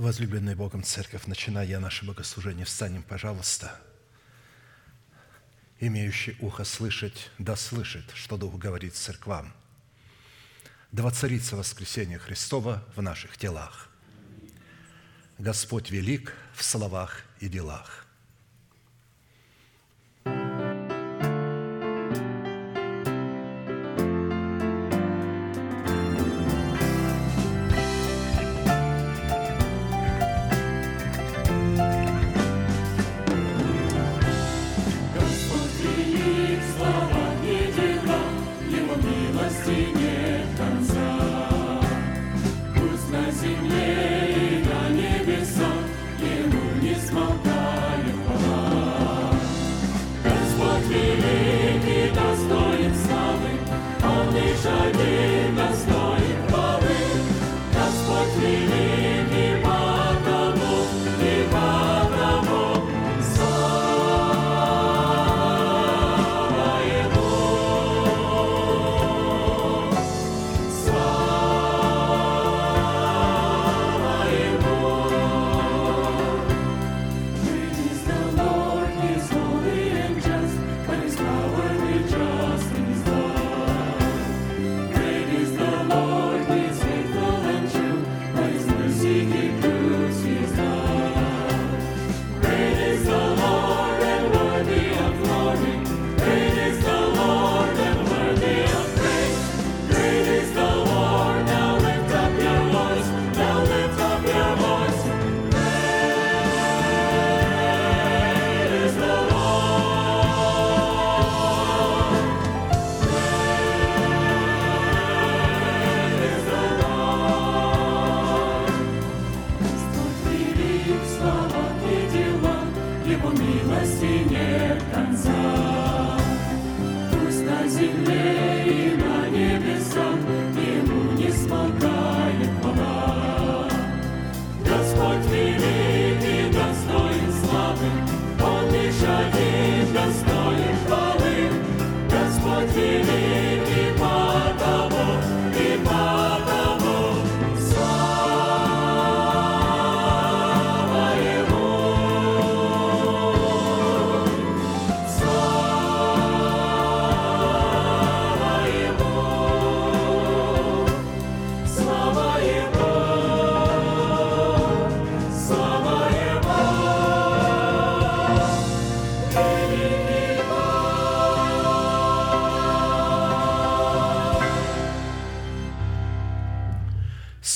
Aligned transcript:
Возлюбленная 0.00 0.56
Богом 0.56 0.82
Церковь, 0.82 1.26
начиная 1.26 1.78
наше 1.78 2.06
богослужение, 2.06 2.64
встанем, 2.64 3.02
пожалуйста. 3.02 3.78
Имеющий 5.78 6.38
ухо 6.40 6.64
слышать, 6.64 7.30
да 7.36 7.54
слышит, 7.54 8.10
что 8.14 8.38
Дух 8.38 8.54
говорит 8.54 8.94
церквам. 8.94 9.52
Да 10.90 11.02
воцарится 11.02 11.54
воскресение 11.54 12.18
Христова 12.18 12.82
в 12.96 13.02
наших 13.02 13.36
телах. 13.36 13.90
Господь 15.36 15.90
велик 15.90 16.34
в 16.54 16.64
словах 16.64 17.20
и 17.40 17.50
делах– 17.50 18.06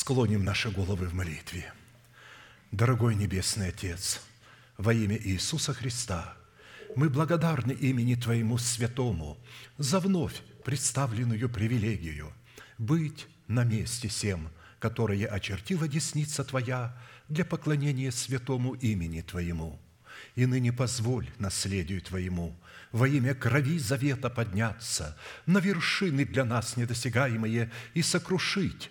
наши 0.06 0.71
головы 0.71 1.06
в 1.09 1.15
молитве. 1.15 1.73
Дорогой 2.71 3.15
Небесный 3.15 3.69
Отец, 3.69 4.21
во 4.77 4.93
имя 4.93 5.17
Иисуса 5.17 5.73
Христа, 5.73 6.37
мы 6.95 7.09
благодарны 7.09 7.73
имени 7.73 8.15
Твоему 8.15 8.59
Святому 8.59 9.39
за 9.79 10.01
вновь 10.01 10.43
представленную 10.62 11.49
привилегию 11.49 12.35
быть 12.77 13.27
на 13.49 13.65
месте 13.65 14.09
всем, 14.09 14.51
которое 14.79 15.27
очертила 15.27 15.89
десница 15.89 16.45
Твоя 16.45 16.95
для 17.31 17.47
поклонения 17.47 18.11
святому 18.11 18.75
имени 18.75 19.23
Твоему. 19.23 19.81
И 20.35 20.45
ныне 20.45 20.73
позволь 20.73 21.31
наследию 21.39 22.03
Твоему 22.03 22.55
во 22.93 23.09
имя 23.09 23.35
крови 23.35 23.79
завета 23.79 24.29
подняться 24.29 25.17
на 25.47 25.59
вершины 25.59 26.27
для 26.27 26.45
нас 26.45 26.77
недосягаемые 26.77 27.71
и 27.95 28.03
сокрушить 28.03 28.91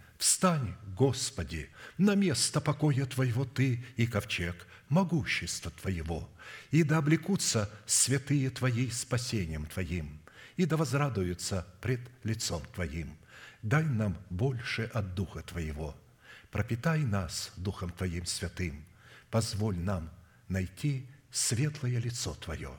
Встань, 0.21 0.75
Господи, 0.95 1.67
на 1.97 2.13
место 2.13 2.61
покоя 2.61 3.07
Твоего 3.07 3.43
Ты 3.43 3.83
и 3.97 4.05
ковчег 4.05 4.67
могущества 4.87 5.71
Твоего, 5.71 6.29
и 6.69 6.83
да 6.83 6.99
облекутся 6.99 7.71
святые 7.87 8.51
Твои 8.51 8.91
спасением 8.91 9.65
Твоим, 9.65 10.21
и 10.57 10.65
да 10.65 10.77
возрадуются 10.77 11.65
пред 11.81 12.01
лицом 12.21 12.61
Твоим. 12.75 13.17
Дай 13.63 13.83
нам 13.83 14.15
больше 14.29 14.91
от 14.93 15.15
Духа 15.15 15.41
Твоего, 15.41 15.97
пропитай 16.51 16.99
нас 16.99 17.51
Духом 17.57 17.89
Твоим 17.89 18.27
святым, 18.27 18.85
позволь 19.31 19.79
нам 19.79 20.11
найти 20.49 21.07
светлое 21.31 21.97
лицо 21.97 22.35
Твое. 22.35 22.69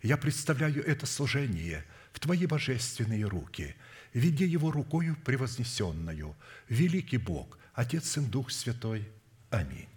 Я 0.00 0.16
представляю 0.16 0.86
это 0.86 1.06
служение 1.06 1.84
в 2.12 2.20
Твои 2.20 2.46
божественные 2.46 3.24
руки– 3.24 3.74
веди 4.14 4.44
его 4.44 4.70
рукою 4.70 5.16
превознесенную, 5.24 6.34
великий 6.68 7.18
Бог, 7.18 7.58
Отец 7.74 8.16
и 8.16 8.20
Дух 8.20 8.50
Святой. 8.50 9.08
Аминь. 9.50 9.88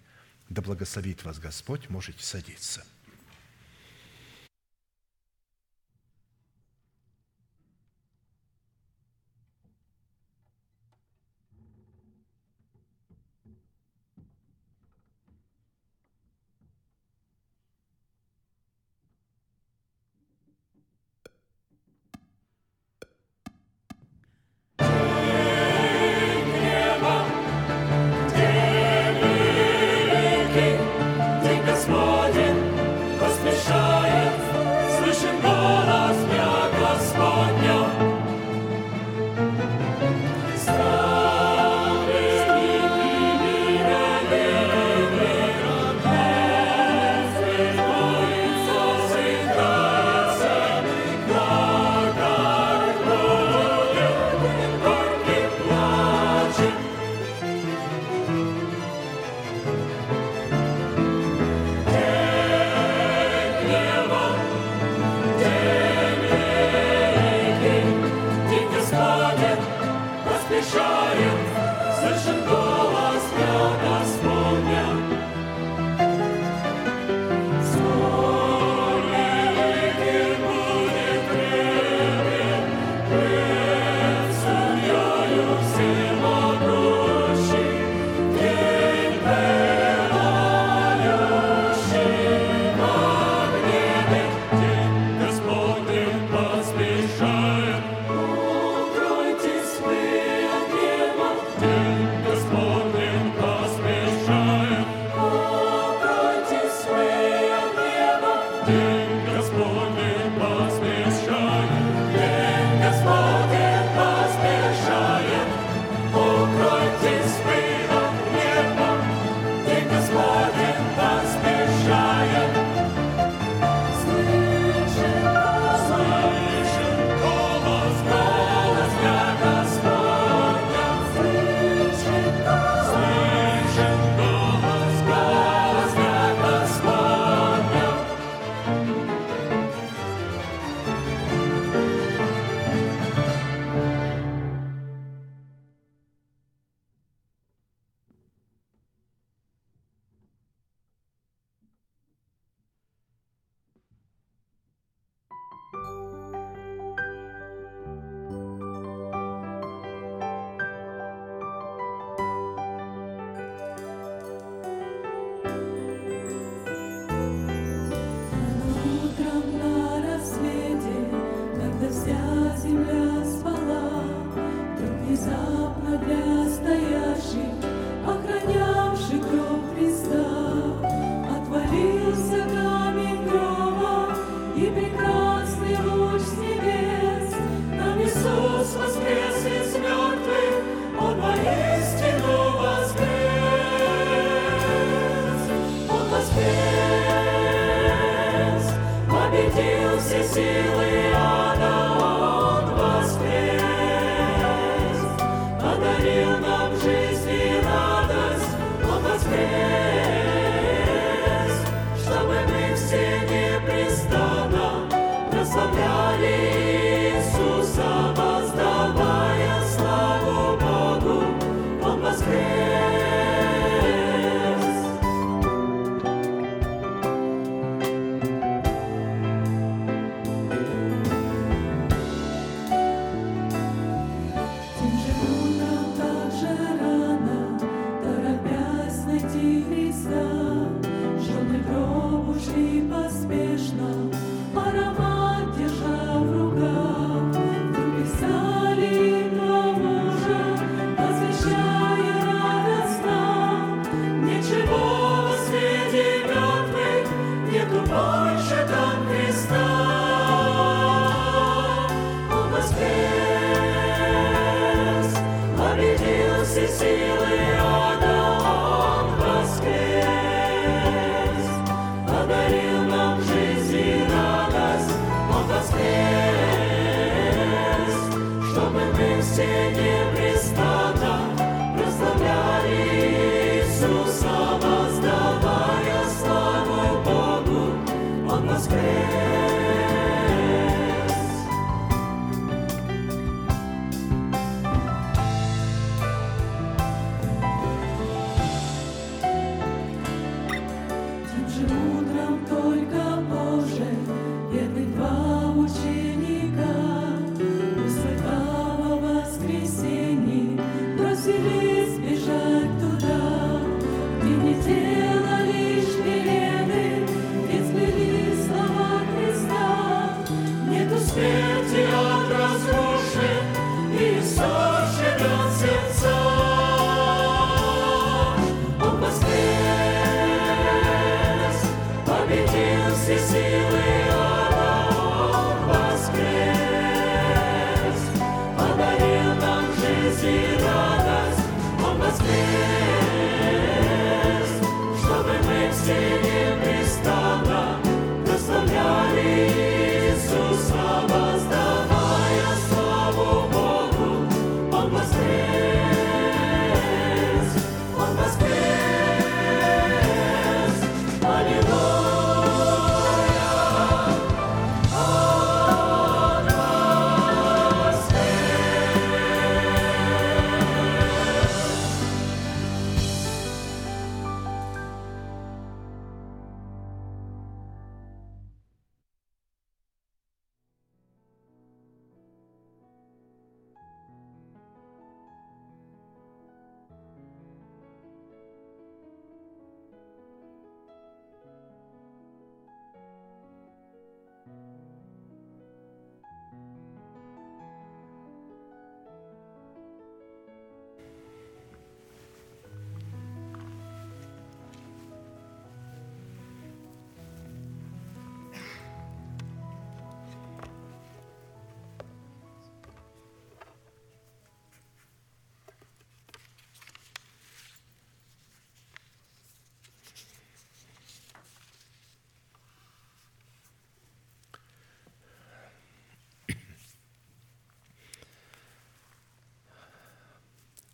Да 0.50 0.62
благословит 0.62 1.24
вас 1.24 1.40
Господь, 1.40 1.90
можете 1.90 2.24
садиться. 2.24 2.84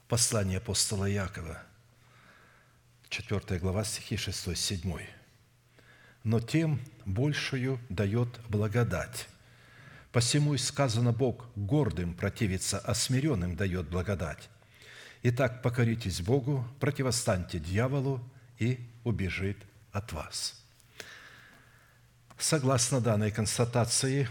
Послание 0.07 0.59
апостола 0.59 1.05
Якова, 1.05 1.61
4 3.09 3.59
глава, 3.59 3.83
стихи 3.83 4.15
6-7. 4.15 5.01
«Но 6.23 6.39
тем 6.39 6.79
большую 7.05 7.79
дает 7.89 8.29
благодать. 8.47 9.27
Посему 10.13 10.53
и 10.53 10.57
сказано 10.57 11.11
Бог, 11.11 11.49
гордым 11.57 12.13
противится, 12.13 12.79
а 12.79 12.93
смиренным 12.95 13.57
дает 13.57 13.89
благодать. 13.89 14.47
Итак, 15.23 15.61
покоритесь 15.61 16.21
Богу, 16.21 16.65
противостаньте 16.79 17.59
дьяволу, 17.59 18.21
и 18.59 18.79
убежит 19.03 19.57
от 19.91 20.13
вас». 20.13 20.63
Согласно 22.37 23.01
данной 23.01 23.31
констатации, 23.31 24.29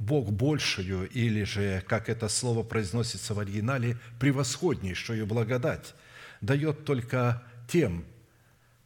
Бог 0.00 0.32
большую, 0.32 1.10
или 1.10 1.44
же, 1.44 1.84
как 1.86 2.08
это 2.08 2.30
слово 2.30 2.62
произносится 2.62 3.34
в 3.34 3.38
оригинале, 3.38 3.98
превосходнейшую 4.18 5.26
благодать 5.26 5.94
дает 6.40 6.86
только 6.86 7.42
тем 7.68 8.06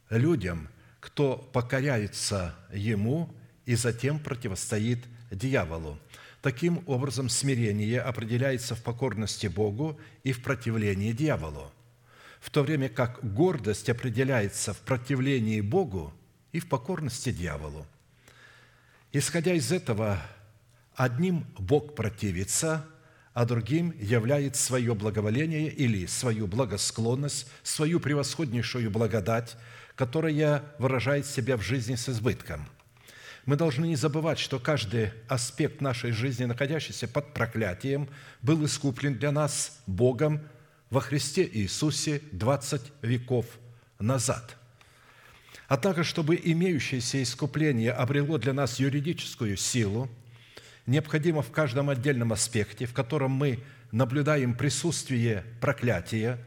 людям, 0.09 0.67
кто 0.99 1.37
покоряется 1.37 2.53
Ему 2.73 3.33
и 3.65 3.75
затем 3.75 4.19
противостоит 4.19 5.05
дьяволу. 5.31 5.97
Таким 6.41 6.83
образом, 6.85 7.29
смирение 7.29 8.01
определяется 8.01 8.75
в 8.75 8.83
покорности 8.83 9.47
Богу 9.47 9.97
и 10.23 10.33
в 10.33 10.43
противлении 10.43 11.13
дьяволу, 11.13 11.71
в 12.41 12.49
то 12.49 12.61
время 12.61 12.89
как 12.89 13.33
гордость 13.33 13.89
определяется 13.89 14.73
в 14.73 14.79
противлении 14.79 15.61
Богу 15.61 16.13
и 16.51 16.59
в 16.59 16.67
покорности 16.67 17.31
дьяволу. 17.31 17.87
Исходя 19.13 19.53
из 19.53 19.71
этого, 19.71 20.21
Одним 20.95 21.45
Бог 21.59 21.93
противится, 21.93 22.85
а 23.33 23.45
другим 23.45 23.93
являет 23.99 24.55
свое 24.55 24.95
благоволение 24.95 25.69
или 25.69 26.05
свою 26.05 26.47
благосклонность, 26.47 27.47
свою 27.63 27.99
превосходнейшую 27.99 28.89
благодать, 28.89 29.57
которая 29.95 30.63
выражает 30.79 31.25
себя 31.25 31.57
в 31.57 31.61
жизни 31.61 31.95
с 31.95 32.07
избытком. 32.07 32.65
Мы 33.45 33.57
должны 33.57 33.85
не 33.85 33.97
забывать, 33.97 34.39
что 34.39 34.57
каждый 34.57 35.11
аспект 35.27 35.81
нашей 35.81 36.11
жизни, 36.11 36.45
находящийся 36.45 37.09
под 37.09 37.33
проклятием, 37.33 38.09
был 38.41 38.63
искуплен 38.65 39.15
для 39.15 39.31
нас 39.31 39.81
Богом 39.85 40.41
во 40.89 41.01
Христе 41.01 41.47
Иисусе 41.51 42.21
20 42.31 42.81
веков 43.01 43.45
назад– 43.99 44.57
Однако, 45.67 46.03
чтобы 46.03 46.39
имеющееся 46.43 47.23
искупление 47.23 47.91
обрело 47.91 48.37
для 48.37 48.53
нас 48.53 48.79
юридическую 48.79 49.57
силу– 49.57 50.07
необходимо 50.85 51.41
в 51.41 51.51
каждом 51.51 51.89
отдельном 51.89 52.33
аспекте, 52.33 52.85
в 52.85 52.93
котором 52.93 53.31
мы 53.31 53.59
наблюдаем 53.91 54.55
присутствие 54.55 55.45
проклятия, 55.61 56.39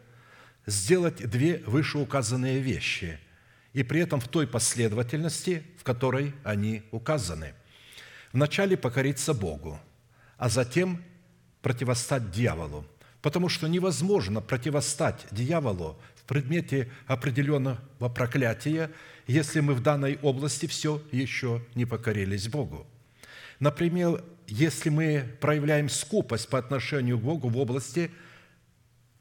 сделать 0.66 1.28
две 1.28 1.62
вышеуказанные 1.66 2.60
вещи, 2.60 3.18
и 3.72 3.82
при 3.82 4.00
этом 4.00 4.20
в 4.20 4.28
той 4.28 4.46
последовательности, 4.46 5.64
в 5.78 5.84
которой 5.84 6.34
они 6.44 6.82
указаны. 6.90 7.54
Вначале 8.32 8.76
покориться 8.76 9.34
Богу, 9.34 9.80
а 10.36 10.48
затем 10.48 11.02
противостать 11.62 12.30
дьяволу, 12.30 12.86
потому 13.22 13.48
что 13.48 13.66
невозможно 13.66 14.40
противостать 14.40 15.26
дьяволу 15.30 16.00
в 16.16 16.22
предмете 16.24 16.90
определенного 17.06 18.08
проклятия, 18.14 18.90
если 19.26 19.60
мы 19.60 19.74
в 19.74 19.80
данной 19.80 20.18
области 20.22 20.66
все 20.66 21.02
еще 21.10 21.64
не 21.74 21.86
покорились 21.86 22.48
Богу– 22.48 22.86
Например, 23.60 24.22
если 24.46 24.88
мы 24.88 25.26
проявляем 25.40 25.88
скупость 25.88 26.48
по 26.48 26.58
отношению 26.58 27.18
к 27.18 27.22
Богу 27.22 27.48
в 27.48 27.58
области 27.58 28.10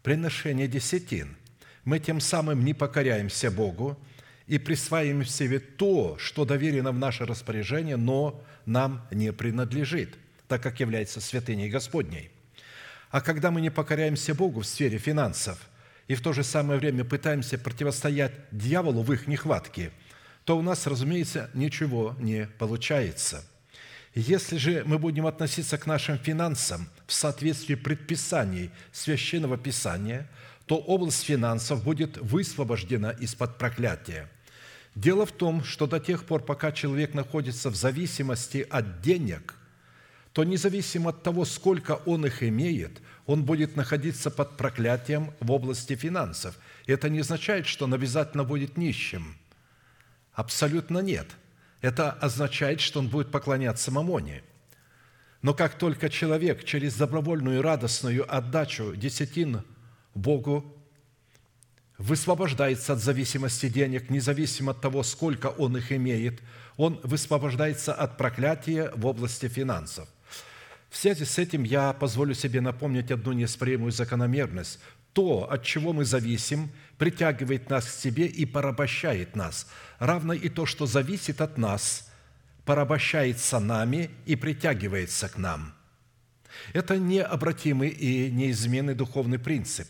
приношения 0.03 0.67
десятин, 0.67 1.35
мы 1.83 1.99
тем 1.99 2.19
самым 2.19 2.63
не 2.63 2.73
покоряемся 2.73 3.49
Богу 3.49 3.97
и 4.45 4.59
присваиваем 4.59 5.25
себе 5.25 5.59
то, 5.59 6.17
что 6.19 6.45
доверено 6.45 6.91
в 6.91 6.99
наше 6.99 7.25
распоряжение, 7.25 7.97
но 7.97 8.43
нам 8.65 9.05
не 9.11 9.33
принадлежит, 9.33 10.15
так 10.47 10.61
как 10.61 10.79
является 10.79 11.19
святыней 11.19 11.69
Господней. 11.69 12.29
А 13.09 13.21
когда 13.21 13.51
мы 13.51 13.61
не 13.61 13.69
покоряемся 13.69 14.35
Богу 14.35 14.61
в 14.61 14.67
сфере 14.67 14.97
финансов 14.97 15.59
и 16.07 16.15
в 16.15 16.21
то 16.21 16.31
же 16.31 16.43
самое 16.43 16.79
время 16.79 17.03
пытаемся 17.03 17.57
противостоять 17.57 18.33
дьяволу 18.51 19.01
в 19.01 19.11
их 19.11 19.27
нехватке, 19.27 19.91
то 20.45 20.57
у 20.57 20.61
нас, 20.61 20.87
разумеется, 20.87 21.49
ничего 21.53 22.15
не 22.19 22.47
получается– 22.59 23.43
если 24.19 24.57
же 24.57 24.83
мы 24.83 24.97
будем 24.97 25.27
относиться 25.27 25.77
к 25.77 25.85
нашим 25.85 26.17
финансам 26.17 26.89
в 27.05 27.13
соответствии 27.13 27.75
предписаний 27.75 28.71
Священного 28.91 29.57
Писания, 29.57 30.27
то 30.65 30.77
область 30.77 31.21
финансов 31.21 31.83
будет 31.83 32.17
высвобождена 32.17 33.11
из-под 33.11 33.59
проклятия. 33.59 34.27
Дело 34.95 35.27
в 35.27 35.31
том, 35.31 35.63
что 35.63 35.85
до 35.85 35.99
тех 35.99 36.25
пор, 36.25 36.41
пока 36.41 36.71
человек 36.71 37.13
находится 37.13 37.69
в 37.69 37.75
зависимости 37.75 38.65
от 38.67 39.01
денег, 39.01 39.53
то 40.33 40.43
независимо 40.43 41.11
от 41.11 41.21
того, 41.21 41.45
сколько 41.45 41.91
он 42.07 42.25
их 42.25 42.41
имеет, 42.41 42.99
он 43.27 43.43
будет 43.43 43.75
находиться 43.75 44.31
под 44.31 44.57
проклятием 44.57 45.31
в 45.39 45.51
области 45.51 45.95
финансов. 45.95 46.57
Это 46.87 47.07
не 47.09 47.19
означает, 47.19 47.67
что 47.67 47.85
он 47.85 47.93
обязательно 47.93 48.43
будет 48.43 48.77
нищим. 48.77 49.37
Абсолютно 50.33 50.99
нет– 50.99 51.27
это 51.81 52.11
означает, 52.11 52.81
что 52.81 52.99
он 52.99 53.07
будет 53.07 53.31
поклоняться 53.31 53.91
мамоне. 53.91 54.43
Но 55.41 55.53
как 55.53 55.77
только 55.77 56.09
человек 56.09 56.63
через 56.63 56.95
добровольную 56.95 57.61
радостную 57.61 58.25
отдачу 58.33 58.95
десятин 58.95 59.63
Богу 60.15 60.73
высвобождается 61.97 62.93
от 62.93 62.99
зависимости 62.99 63.69
денег, 63.69 64.09
независимо 64.09 64.71
от 64.71 64.81
того, 64.81 65.03
сколько 65.03 65.47
он 65.47 65.77
их 65.77 65.91
имеет, 65.91 66.41
он 66.75 66.99
высвобождается 67.03 67.93
от 67.93 68.17
проклятия 68.17 68.91
в 68.95 69.05
области 69.05 69.47
финансов. 69.47 70.07
В 70.89 70.97
связи 70.97 71.25
с 71.25 71.37
этим 71.37 71.63
я 71.63 71.93
позволю 71.93 72.33
себе 72.33 72.61
напомнить 72.61 73.11
одну 73.11 73.33
неоспоримую 73.33 73.91
закономерность. 73.91 74.79
То, 75.17 75.51
от 75.51 75.63
чего 75.63 75.93
мы 75.93 76.05
зависим, 76.05 76.69
притягивает 76.99 77.71
нас 77.71 77.85
к 77.87 77.89
себе 77.89 78.27
и 78.27 78.45
порабощает 78.45 79.35
нас– 79.35 79.67
равно 79.99 80.33
и 80.33 80.47
то, 80.47 80.67
что 80.67 80.85
зависит 80.85 81.41
от 81.41 81.57
нас, 81.57 82.07
порабощается 82.65 83.59
нами 83.59 84.11
и 84.27 84.35
притягивается 84.35 85.27
к 85.27 85.37
нам. 85.39 85.73
Это 86.73 86.97
необратимый 86.97 87.89
и 87.89 88.29
неизменный 88.29 88.93
духовный 88.93 89.39
принцип. 89.39 89.87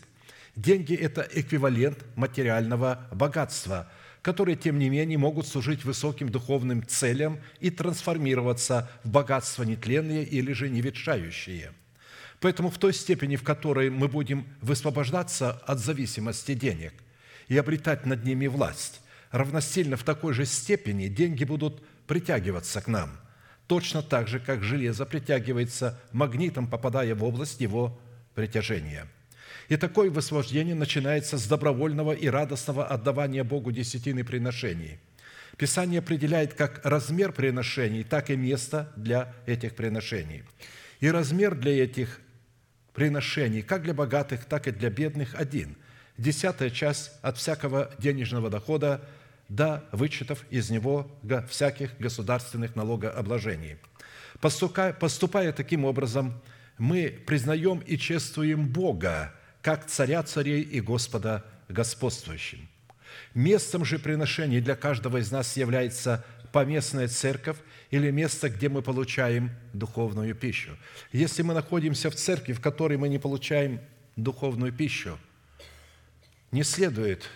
Деньги– 0.56 0.94
это 0.96 1.28
эквивалент 1.30 1.98
материального 2.16 3.06
богатства, 3.12 3.90
которые, 4.22 4.56
тем 4.56 4.78
не 4.78 4.88
менее, 4.88 5.18
могут 5.18 5.46
служить 5.46 5.84
высоким 5.84 6.30
духовным 6.30 6.86
целям 6.86 7.38
и 7.60 7.70
трансформироваться 7.70 8.90
в 9.04 9.10
богатство 9.10 9.62
нетленные 9.62 10.24
или 10.24 10.54
же 10.54 10.70
неветшающие. 10.70 11.72
Поэтому 12.40 12.70
в 12.70 12.78
той 12.78 12.94
степени, 12.94 13.36
в 13.36 13.42
которой 13.42 13.90
мы 13.90 14.08
будем 14.08 14.46
высвобождаться 14.60 15.52
от 15.66 15.80
зависимости 15.80 16.54
денег 16.54 16.92
и 17.48 17.56
обретать 17.56 18.06
над 18.06 18.24
ними 18.24 18.46
власть, 18.46 19.00
равносильно 19.30 19.96
в 19.96 20.04
такой 20.04 20.34
же 20.34 20.44
степени 20.44 21.08
деньги 21.08 21.44
будут 21.44 21.82
притягиваться 22.06 22.80
к 22.80 22.86
нам, 22.86 23.10
точно 23.66 24.02
так 24.02 24.28
же, 24.28 24.38
как 24.38 24.62
железо 24.62 25.04
притягивается 25.04 26.00
магнитом, 26.12 26.68
попадая 26.68 27.14
в 27.14 27.24
область 27.24 27.60
его 27.60 27.98
притяжения. 28.34 29.06
И 29.68 29.76
такое 29.76 30.10
высвобождение 30.10 30.74
начинается 30.74 31.36
с 31.36 31.46
добровольного 31.46 32.12
и 32.12 32.28
радостного 32.28 32.86
отдавания 32.86 33.44
Богу 33.44 33.72
десятины 33.72 34.24
приношений. 34.24 34.98
Писание 35.58 35.98
определяет 35.98 36.54
как 36.54 36.80
размер 36.84 37.32
приношений, 37.32 38.04
так 38.04 38.30
и 38.30 38.36
место 38.36 38.92
для 38.96 39.34
этих 39.44 39.74
приношений. 39.74 40.44
И 41.00 41.10
размер 41.10 41.54
для 41.54 41.84
этих 41.84 42.20
приношений, 42.98 43.62
как 43.62 43.82
для 43.84 43.94
богатых, 43.94 44.44
так 44.44 44.66
и 44.66 44.72
для 44.72 44.90
бедных, 44.90 45.36
один– 45.36 45.76
десятая 46.18 46.68
часть 46.68 47.12
от 47.22 47.38
всякого 47.38 47.92
денежного 48.00 48.50
дохода 48.50 49.00
да 49.48 49.84
вычетов 49.92 50.44
из 50.50 50.68
него 50.68 51.08
всяких 51.48 51.96
государственных 52.00 52.74
налогообложений. 52.74 53.76
Поступая 54.40 55.52
таким 55.52 55.84
образом, 55.84 56.42
мы 56.76 57.08
признаем 57.24 57.78
и 57.78 57.96
чествуем 57.96 58.66
Бога 58.66 59.32
как 59.62 59.86
Царя 59.86 60.24
царей 60.24 60.62
и 60.62 60.80
Господа 60.80 61.44
господствующим. 61.68 62.68
Местом 63.32 63.84
же 63.84 64.00
приношений 64.00 64.60
для 64.60 64.74
каждого 64.74 65.18
из 65.18 65.30
нас 65.30 65.56
является 65.56 66.24
поместная 66.50 67.06
церковь 67.06 67.58
или 67.90 68.10
место, 68.10 68.50
где 68.50 68.68
мы 68.68 68.82
получаем 68.82 69.50
духовную 69.72 70.34
пищу. 70.34 70.76
Если 71.12 71.42
мы 71.42 71.54
находимся 71.54 72.10
в 72.10 72.14
церкви, 72.14 72.52
в 72.52 72.60
которой 72.60 72.98
мы 72.98 73.08
не 73.08 73.18
получаем 73.18 73.80
духовную 74.16 74.72
пищу, 74.72 75.18
не 76.50 76.62
следует 76.62 77.28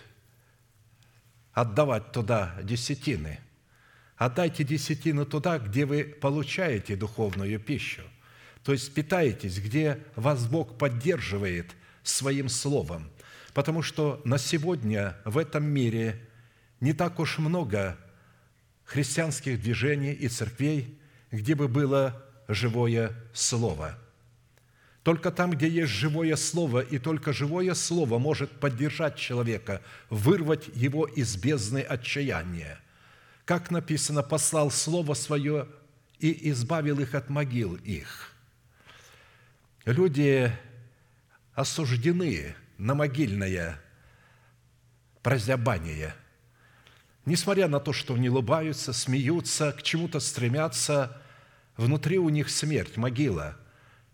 отдавать 1.53 2.11
туда 2.11 2.55
десятины. 2.63 3.39
Отдайте 4.15 4.63
десятину 4.63 5.25
туда, 5.25 5.59
где 5.59 5.85
вы 5.85 6.03
получаете 6.03 6.95
духовную 6.95 7.59
пищу. 7.59 8.03
То 8.63 8.71
есть 8.71 8.93
питаетесь, 8.93 9.59
где 9.59 9.99
вас 10.15 10.47
Бог 10.47 10.77
поддерживает 10.77 11.71
своим 12.03 12.47
словом. 12.47 13.09
Потому 13.53 13.81
что 13.81 14.21
на 14.23 14.37
сегодня 14.37 15.17
в 15.25 15.37
этом 15.37 15.65
мире 15.65 16.19
не 16.79 16.93
так 16.93 17.19
уж 17.19 17.37
много 17.37 17.97
христианских 18.85 19.61
движений 19.61 20.13
и 20.13 20.27
церквей, 20.27 20.97
где 21.31 21.55
бы 21.55 21.67
было 21.67 22.23
живое 22.47 23.13
слово. 23.33 23.97
Только 25.03 25.31
там, 25.31 25.51
где 25.51 25.67
есть 25.67 25.91
живое 25.91 26.35
слово, 26.37 26.79
и 26.79 26.97
только 26.97 27.33
живое 27.33 27.73
слово 27.73 28.19
может 28.19 28.51
поддержать 28.59 29.17
человека, 29.17 29.81
вырвать 30.09 30.69
его 30.73 31.05
из 31.05 31.35
бездны 31.35 31.79
отчаяния. 31.79 32.79
Как 33.43 33.69
написано, 33.69 34.23
послал 34.23 34.71
слово 34.71 35.13
свое 35.13 35.67
и 36.19 36.49
избавил 36.51 36.99
их 36.99 37.15
от 37.15 37.29
могил 37.29 37.75
их. 37.75 38.33
Люди 39.83 40.49
осуждены 41.53 42.55
на 42.77 42.95
могильное 42.95 43.81
прозябание. 45.21 46.15
Несмотря 47.25 47.67
на 47.67 47.79
то, 47.79 47.93
что 47.93 48.15
они 48.15 48.29
улыбаются, 48.29 48.93
смеются, 48.93 49.71
к 49.71 49.83
чему-то 49.83 50.19
стремятся, 50.19 51.21
внутри 51.77 52.17
у 52.17 52.29
них 52.29 52.49
смерть, 52.49 52.97
могила, 52.97 53.57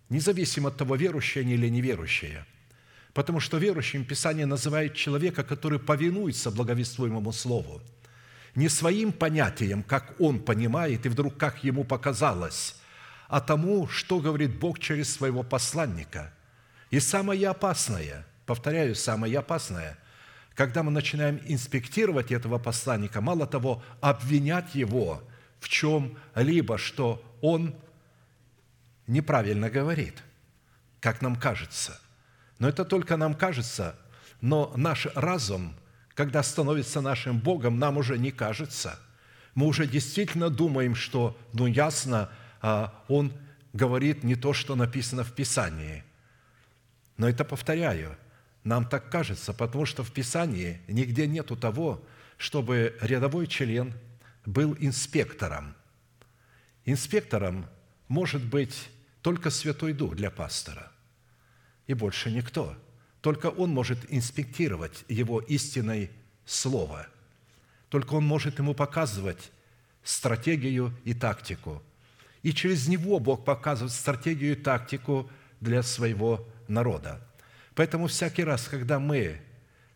независимо 0.10 0.69
от 0.69 0.78
того, 0.78 0.95
верующие 0.95 1.41
они 1.41 1.54
или 1.54 1.69
неверующие. 1.69 2.45
Потому 3.13 3.39
что 3.39 3.58
верующим 3.58 4.06
Писание 4.06 4.45
называет 4.45 4.93
человека, 4.93 5.43
который 5.43 5.80
повинуется 5.80 6.52
благовествуемому 6.52 7.32
Слову– 7.34 7.82
не 8.56 8.69
своим 8.69 9.12
понятием, 9.12 9.84
как 9.84 10.19
он 10.19 10.39
понимает, 10.39 11.06
и 11.06 11.10
вдруг 11.10 11.38
как 11.38 11.63
ему 11.63 11.84
показалось, 11.84 12.76
а 13.28 13.41
тому, 13.41 13.88
что 13.88 14.19
говорит 14.19 14.60
Бог 14.60 14.80
через 14.80 15.13
своего 15.13 15.43
посланника. 15.43 16.34
И 16.89 17.00
самое 17.00 17.48
опасное, 17.48 18.26
повторяю, 18.45 18.95
самое 18.95 19.38
опасное, 19.38 19.98
когда 20.56 20.84
мы 20.84 20.92
начинаем 20.92 21.40
инспектировать 21.46 22.32
этого 22.32 22.58
посланника, 22.60 23.22
мало 23.22 23.48
того, 23.48 23.82
обвинять 24.02 24.76
его 24.76 25.22
в 25.60 25.70
чем-либо, 25.70 26.78
что 26.78 27.24
он 27.42 27.76
неправильно 29.08 29.70
говорит, 29.70 30.24
как 31.00 31.22
нам 31.22 31.36
кажется. 31.36 32.00
Но 32.60 32.68
это 32.68 32.84
только 32.86 33.18
нам 33.18 33.34
кажется, 33.34 33.96
но 34.42 34.74
наш 34.76 35.08
разум– 35.16 35.76
когда 36.20 36.44
становится 36.44 37.00
нашим 37.00 37.40
Богом, 37.40 37.80
нам 37.80 37.96
уже 37.96 38.18
не 38.18 38.32
кажется. 38.32 39.00
Мы 39.56 39.68
уже 39.68 39.88
действительно 39.88 40.50
думаем, 40.50 40.94
что, 40.94 41.40
ну, 41.54 41.66
ясно, 41.66 42.30
а, 42.62 43.06
Он 43.08 43.32
говорит 43.72 44.26
не 44.26 44.36
то, 44.36 44.52
что 44.52 44.76
написано 44.76 45.24
в 45.24 45.32
Писании. 45.32 46.04
Но 47.16 47.30
это, 47.30 47.46
повторяю, 47.46 48.18
нам 48.63 48.88
так 48.88 49.10
кажется, 49.10 49.54
потому 49.54 49.86
что 49.86 50.04
в 50.04 50.12
Писании 50.12 50.82
нигде 50.88 51.28
нету 51.28 51.56
того, 51.56 52.04
чтобы 52.38 52.98
рядовой 53.02 53.48
член 53.48 53.93
был 54.45 54.76
инспектором. 54.80 55.76
Инспектором 56.86 57.65
может 58.08 58.43
быть 58.43 58.89
только 59.22 59.50
Святой 59.50 59.93
Дух 59.93 60.15
для 60.15 60.32
пастора, 60.32 60.91
и 61.88 61.93
больше 61.93 62.32
никто– 62.32 62.76
только 63.22 63.48
он 63.48 63.72
может 63.72 64.00
инспектировать 64.10 65.04
его 65.08 65.41
истинное 65.41 66.10
слово. 66.45 67.08
Только 67.89 68.13
он 68.13 68.26
может 68.26 68.60
ему 68.60 68.74
показывать 68.74 69.52
стратегию 70.04 70.93
и 71.04 71.13
тактику. 71.13 71.84
И 72.43 72.54
через 72.54 72.88
него 72.88 73.19
Бог 73.19 73.43
показывает 73.43 73.91
стратегию 73.91 74.54
и 74.54 74.56
тактику 74.56 75.30
для 75.60 75.84
своего 75.84 76.48
народа. 76.67 77.26
Поэтому 77.80 78.08
всякий 78.08 78.44
раз, 78.44 78.68
когда 78.68 79.00
мы 79.00 79.39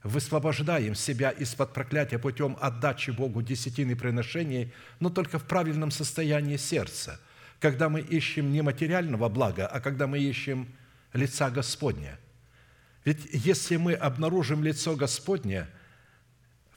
высвобождаем 0.04 0.96
себя 0.96 1.32
из-под 1.32 1.74
проклятия 1.74 2.18
путем 2.18 2.58
отдачи 2.62 3.10
Богу 3.12 3.42
десятины 3.42 3.98
приношений, 3.98 4.72
но 5.02 5.10
только 5.10 5.38
в 5.38 5.44
правильном 5.44 5.92
состоянии 5.92 6.56
сердца, 6.56 7.20
когда 7.60 7.90
мы 7.90 8.00
ищем 8.00 8.54
не 8.54 8.62
материального 8.62 9.28
блага, 9.28 9.68
а 9.68 9.82
когда 9.82 10.08
мы 10.08 10.20
ищем 10.20 10.74
лица 11.12 11.50
Господня– 11.50 12.18
ведь 13.04 13.28
если 13.34 13.76
мы 13.76 13.96
обнаружим 13.96 14.64
лицо 14.64 14.96
Господне, 14.96 15.68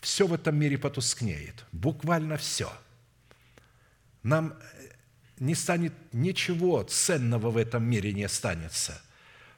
все 0.01 0.27
в 0.27 0.35
этом 0.35 0.59
мире 0.59 0.77
потускнеет, 0.77 1.67
буквально 1.71 2.37
все. 2.37 2.69
Нам 4.25 4.55
не 5.39 5.55
станет 5.55 5.93
ничего 6.13 6.83
ценного 6.83 7.53
в 7.53 7.59
этом 7.59 7.85
мире 7.85 8.13
не 8.13 8.25
останется. 8.25 9.01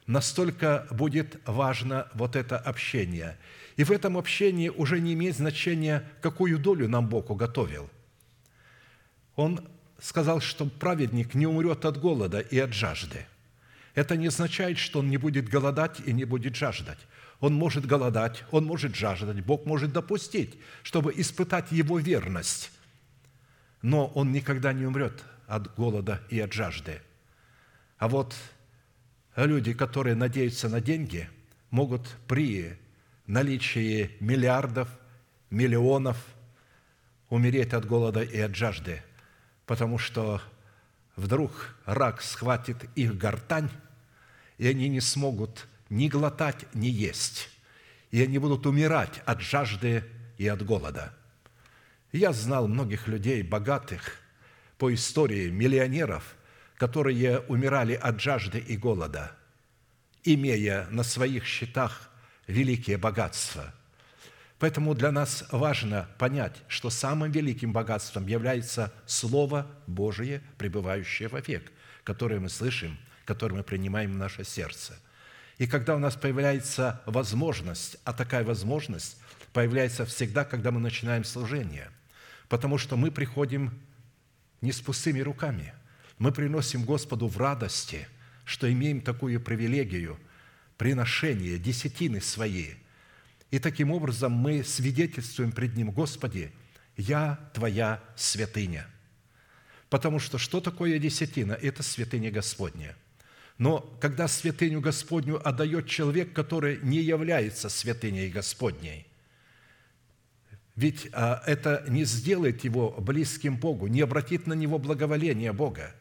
Настолько 0.09 0.87
будет 0.91 1.39
важно 1.45 2.07
вот 2.13 2.35
это 2.35 2.57
общение. 2.57 3.37
И 3.77 3.83
в 3.83 3.91
этом 3.91 4.17
общении 4.17 4.69
уже 4.69 4.99
не 4.99 5.13
имеет 5.13 5.37
значения, 5.37 6.03
какую 6.21 6.59
долю 6.59 6.89
нам 6.89 7.07
Бог 7.07 7.29
уготовил. 7.29 7.89
Он 9.35 9.65
сказал, 10.01 10.41
что 10.41 10.65
праведник 10.65 11.35
не 11.35 11.47
умрет 11.47 11.85
от 11.85 11.97
голода 11.97 12.39
и 12.39 12.59
от 12.59 12.73
жажды– 12.73 13.25
это 13.99 14.15
не 14.15 14.27
означает, 14.27 14.77
что 14.77 14.99
он 14.99 15.09
не 15.09 15.17
будет 15.17 15.49
голодать 15.49 15.99
и 16.05 16.13
не 16.13 16.23
будет 16.23 16.55
жаждать. 16.55 16.99
Он 17.41 17.53
может 17.53 17.85
голодать, 17.85 18.45
он 18.49 18.65
может 18.65 18.95
жаждать, 18.95 19.43
Бог 19.43 19.65
может 19.65 19.91
допустить, 19.91 20.57
чтобы 20.83 21.13
испытать 21.17 21.71
его 21.71 21.99
верность. 21.99 22.71
Но 23.81 24.07
он 24.07 24.31
никогда 24.31 24.71
не 24.71 24.85
умрет 24.85 25.23
от 25.47 25.75
голода 25.75 26.21
и 26.29 26.39
от 26.39 26.53
жажды. 26.53 27.01
А 27.97 28.07
вот 28.07 28.35
люди, 29.45 29.73
которые 29.73 30.15
надеются 30.15 30.69
на 30.69 30.81
деньги, 30.81 31.29
могут 31.69 32.07
при 32.27 32.77
наличии 33.27 34.11
миллиардов, 34.19 34.89
миллионов 35.49 36.17
умереть 37.29 37.73
от 37.73 37.85
голода 37.85 38.21
и 38.21 38.39
от 38.39 38.55
жажды, 38.55 39.03
потому 39.65 39.97
что 39.97 40.41
вдруг 41.15 41.75
рак 41.85 42.21
схватит 42.21 42.77
их 42.95 43.17
гортань, 43.17 43.69
и 44.57 44.67
они 44.67 44.89
не 44.89 44.99
смогут 44.99 45.67
ни 45.89 46.07
глотать, 46.07 46.65
ни 46.73 46.87
есть. 46.87 47.49
И 48.11 48.21
они 48.21 48.39
будут 48.39 48.65
умирать 48.65 49.21
от 49.25 49.41
жажды 49.41 50.03
и 50.37 50.47
от 50.47 50.65
голода. 50.65 51.13
Я 52.11 52.33
знал 52.33 52.67
многих 52.67 53.07
людей, 53.07 53.43
богатых, 53.43 54.19
по 54.79 54.91
истории 54.93 55.49
миллионеров, 55.49 56.35
которые 56.79 57.41
умирали 57.41 57.93
от 57.93 58.19
жажды 58.19 58.57
и 58.57 58.75
голода, 58.75 59.31
имея 60.23 60.87
на 60.89 61.03
своих 61.03 61.45
счетах 61.45 62.09
великие 62.47 62.97
богатства. 62.97 63.71
Поэтому 64.57 64.95
для 64.95 65.11
нас 65.11 65.45
важно 65.51 66.09
понять, 66.17 66.55
что 66.67 66.89
самым 66.89 67.31
великим 67.31 67.71
богатством 67.73 68.25
является 68.25 68.91
Слово 69.05 69.67
Божие, 69.85 70.41
пребывающее 70.57 71.27
вовек, 71.27 71.71
которое 72.03 72.39
мы 72.39 72.49
слышим– 72.49 72.97
который 73.29 73.53
мы 73.53 73.63
принимаем 73.63 74.13
в 74.13 74.17
наше 74.17 74.43
сердце. 74.43 74.97
И 75.59 75.67
когда 75.67 75.95
у 75.95 75.99
нас 75.99 76.15
появляется 76.15 76.99
возможность, 77.05 77.97
а 78.03 78.11
такая 78.11 78.43
возможность 78.43 79.17
появляется 79.53 80.03
всегда, 80.07 80.43
когда 80.43 80.71
мы 80.71 80.79
начинаем 80.79 81.23
служение, 81.23 81.91
потому 82.47 82.79
что 82.79 82.97
мы 82.97 83.11
приходим 83.11 83.79
не 84.61 84.71
с 84.71 84.81
пустыми 84.81 85.19
руками, 85.19 85.75
мы 86.19 86.31
приносим 86.31 86.83
Господу 86.83 87.27
в 87.27 87.37
радости, 87.37 88.07
что 88.45 88.71
имеем 88.71 89.01
такую 89.01 89.41
привилегию 89.41 90.19
приношения, 90.77 91.57
десятины 91.57 92.21
свои. 92.21 92.75
И 93.51 93.59
таким 93.59 93.91
образом 93.91 94.31
мы 94.31 94.63
свидетельствуем 94.63 95.51
пред 95.51 95.75
Ним, 95.75 95.91
Господи, 95.91 96.51
я 96.95 97.39
Твоя 97.53 98.03
святыня. 98.15 98.85
Потому 99.89 100.19
что 100.19 100.37
что 100.37 100.61
такое 100.61 100.99
десятина? 100.99 101.53
Это 101.53 101.81
святыня 101.81 102.29
Господня– 102.29 102.95
но 103.59 103.81
когда 103.99 104.29
святыню 104.29 104.79
Господню 104.79 105.45
отдает 105.45 105.87
человек, 105.87 106.31
который 106.31 106.79
не 106.81 106.99
является 106.99 107.67
святыней 107.67 108.29
Господней, 108.29 109.05
ведь 110.77 111.09
а, 111.11 111.43
это 111.45 111.83
не 111.89 112.05
сделает 112.05 112.63
его 112.63 112.91
близким 112.91 113.57
Богу, 113.57 113.87
не 113.87 113.99
обратит 113.99 114.47
на 114.47 114.53
него 114.53 114.79
благоволение 114.79 115.51
Бога. 115.51 115.93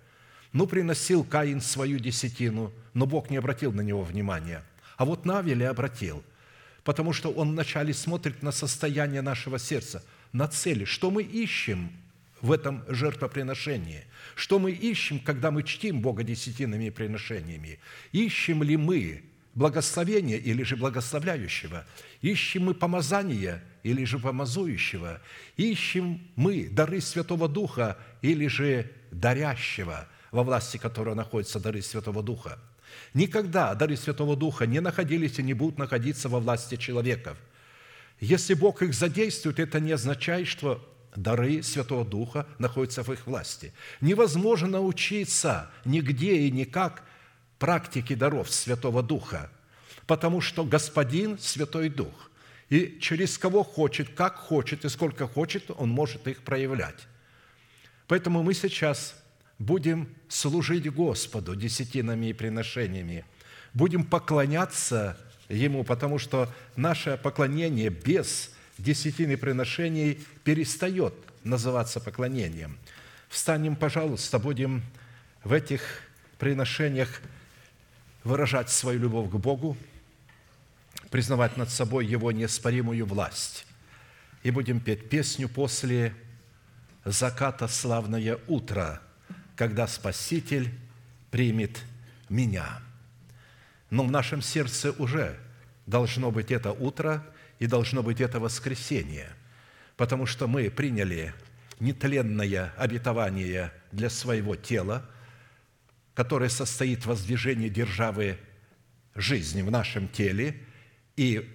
Ну, 0.59 0.67
приносил 0.67 1.23
Каин 1.23 1.61
свою 1.61 2.01
десятину, 2.01 2.73
но 2.93 3.07
Бог 3.07 3.31
не 3.31 3.37
обратил 3.37 3.73
на 3.73 3.81
него 3.81 4.03
внимания. 4.03 4.65
А 4.97 5.05
вот 5.05 5.25
Навеля 5.25 5.71
обратил, 5.71 6.25
потому 6.83 7.13
что 7.13 7.31
он 7.31 7.53
вначале 7.53 7.95
смотрит 7.95 8.43
на 8.43 8.51
состояние 8.51 9.23
нашего 9.23 9.61
сердца, 9.61 10.03
на 10.33 10.49
цели, 10.49 10.85
что 10.85 11.13
мы 11.13 11.23
ищем 11.23 11.93
в 12.41 12.51
этом 12.51 12.83
жертвоприношении. 12.89 14.03
Что 14.35 14.59
мы 14.59 14.73
ищем, 14.73 15.21
когда 15.21 15.53
мы 15.53 15.63
чтим 15.63 16.01
Бога 16.01 16.25
десятинными 16.25 16.91
приношениями? 16.91 17.79
Ищем 18.11 18.65
ли 18.65 18.77
мы 18.77 19.23
благословения 19.55 20.39
или 20.39 20.65
же 20.65 20.75
благословляющего? 20.75 21.87
Ищем 22.21 22.65
мы 22.65 22.75
помазания 22.75 23.63
или 23.85 24.03
же 24.03 24.19
помазующего? 24.19 25.21
Ищем 25.57 26.21
мы 26.35 26.69
дары 26.69 27.01
Святого 27.01 27.49
Духа 27.49 27.97
или 28.23 28.49
же 28.49 28.91
дарящего, 29.13 30.09
во 30.31 30.43
власти 30.43 30.77
которого 30.77 31.15
находятся 31.15 31.61
дары 31.61 31.83
Святого 31.83 32.23
Духа? 32.23 32.59
Никогда 33.15 33.75
дары 33.75 33.97
Святого 33.97 34.37
Духа 34.37 34.67
не 34.67 34.81
находились 34.81 35.39
и 35.39 35.43
не 35.43 35.55
будут 35.55 35.79
находиться 35.79 36.29
во 36.29 36.41
власти 36.41 36.77
человеков. 36.77 37.39
Если 38.21 38.55
Бог 38.55 38.83
их 38.83 38.95
задействует, 38.95 39.59
это 39.59 39.81
не 39.81 39.93
означает, 39.93 40.49
что 40.49 40.85
дары 41.15 41.63
Святого 41.63 42.05
Духа 42.05 42.47
находятся 42.59 43.03
в 43.03 43.13
их 43.13 43.27
власти. 43.27 43.73
Невозможно 44.01 44.69
научиться 44.69 45.71
нигде 45.85 46.39
и 46.39 46.51
никак 46.51 47.05
практике 47.59 48.17
даров 48.17 48.51
Святого 48.51 49.03
Духа, 49.03 49.51
потому 50.07 50.41
что 50.41 50.65
Господин– 50.65 51.39
Святой 51.41 51.89
Дух. 51.89 52.31
И 52.69 52.99
через 53.01 53.39
кого 53.39 53.65
хочет, 53.65 54.11
как 54.11 54.37
хочет 54.37 54.85
и 54.85 54.89
сколько 54.89 55.27
хочет, 55.27 55.71
Он 55.71 55.89
может 55.89 56.27
их 56.29 56.43
проявлять. 56.43 57.07
Поэтому 58.07 58.43
мы 58.43 58.55
сейчас 58.55 59.15
будем 59.59 60.15
служить 60.29 60.91
Господу 60.93 61.57
десятинами 61.57 62.27
и 62.27 62.33
приношениями, 62.33 63.25
будем 63.75 64.05
поклоняться 64.05 65.19
Ему, 65.49 65.83
потому 65.83 66.19
что 66.19 66.53
наше 66.77 67.19
поклонение 67.23 67.89
без 67.89 68.53
десятины 68.77 69.39
приношений 69.39 70.21
перестает 70.45 71.15
называться 71.43 72.01
поклонением. 72.01 72.79
Встанем, 73.29 73.75
пожалуйста, 73.75 74.39
будем 74.39 74.83
в 75.45 75.53
этих 75.53 76.03
приношениях 76.39 77.23
выражать 78.25 78.71
свою 78.71 79.01
любовь 79.01 79.31
к 79.31 79.37
Богу, 79.37 79.77
признавать 81.11 81.57
над 81.57 81.71
собой 81.71 82.07
Его 82.07 82.31
неоспоримую 82.31 83.07
власть. 83.07 83.67
И 84.43 84.51
будем 84.51 84.81
петь 84.81 85.09
песню 85.09 85.49
после 85.49 86.15
заката 87.05 87.69
славное 87.69 88.39
утро, 88.47 89.01
когда 89.59 89.89
Спаситель 89.89 90.71
примет 91.33 91.83
меня. 92.29 92.81
Но 93.91 94.05
в 94.05 94.11
нашем 94.11 94.41
сердце 94.41 94.93
уже 94.93 95.37
должно 95.85 96.31
быть 96.31 96.53
это 96.53 96.71
утро 96.71 97.27
и 97.59 97.67
должно 97.67 98.05
быть 98.05 98.21
это 98.21 98.39
воскресенье, 98.39 99.29
потому 99.97 100.27
что 100.27 100.47
мы 100.47 100.71
приняли 100.71 101.35
нетленное 101.81 102.73
обетование 102.77 103.73
для 103.91 104.11
своего 104.11 104.55
тела, 104.55 105.05
которое 106.15 106.51
состоит 106.51 107.03
в 107.03 107.07
воздвижении 107.07 107.69
державы 107.69 108.39
жизни 109.17 109.63
в 109.63 109.73
нашем 109.73 110.07
теле 110.07 110.57
и 111.17 111.53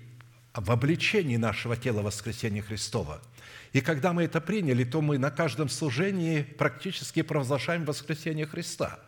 в 0.54 0.72
обличении 0.72 1.38
нашего 1.38 1.78
тела 1.78 2.02
воскресения 2.02 2.62
Христова– 2.62 3.22
и 3.74 3.82
когда 3.82 4.14
мы 4.14 4.24
это 4.24 4.40
приняли, 4.40 4.84
то 4.84 5.02
мы 5.02 5.18
на 5.18 5.32
каждом 5.32 5.68
служении 5.68 6.44
практически 6.44 7.24
провозглашаем 7.24 7.86
воскресение 7.86 8.46
Христа. 8.46 9.00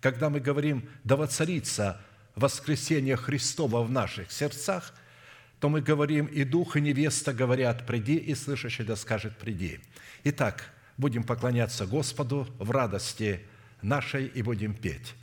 Когда 0.00 0.30
мы 0.30 0.38
говорим 0.38 0.88
«да 1.02 1.16
воцарится 1.16 2.00
воскресение 2.36 3.16
Христова 3.16 3.82
в 3.82 3.90
наших 3.90 4.30
сердцах», 4.30 4.94
то 5.58 5.68
мы 5.68 5.80
говорим 5.80 6.26
«и 6.26 6.44
дух, 6.44 6.76
и 6.76 6.80
невеста 6.80 7.32
говорят, 7.32 7.86
приди, 7.86 8.16
и 8.16 8.34
слышащий 8.36 8.84
да 8.84 8.94
скажет, 8.94 9.36
приди». 9.36 9.80
Итак, 10.22 10.70
будем 10.96 11.24
поклоняться 11.24 11.84
Господу 11.84 12.46
в 12.58 12.70
радости 12.70 13.40
нашей 13.82 14.26
и 14.26 14.42
будем 14.42 14.74
петь. 14.74 15.14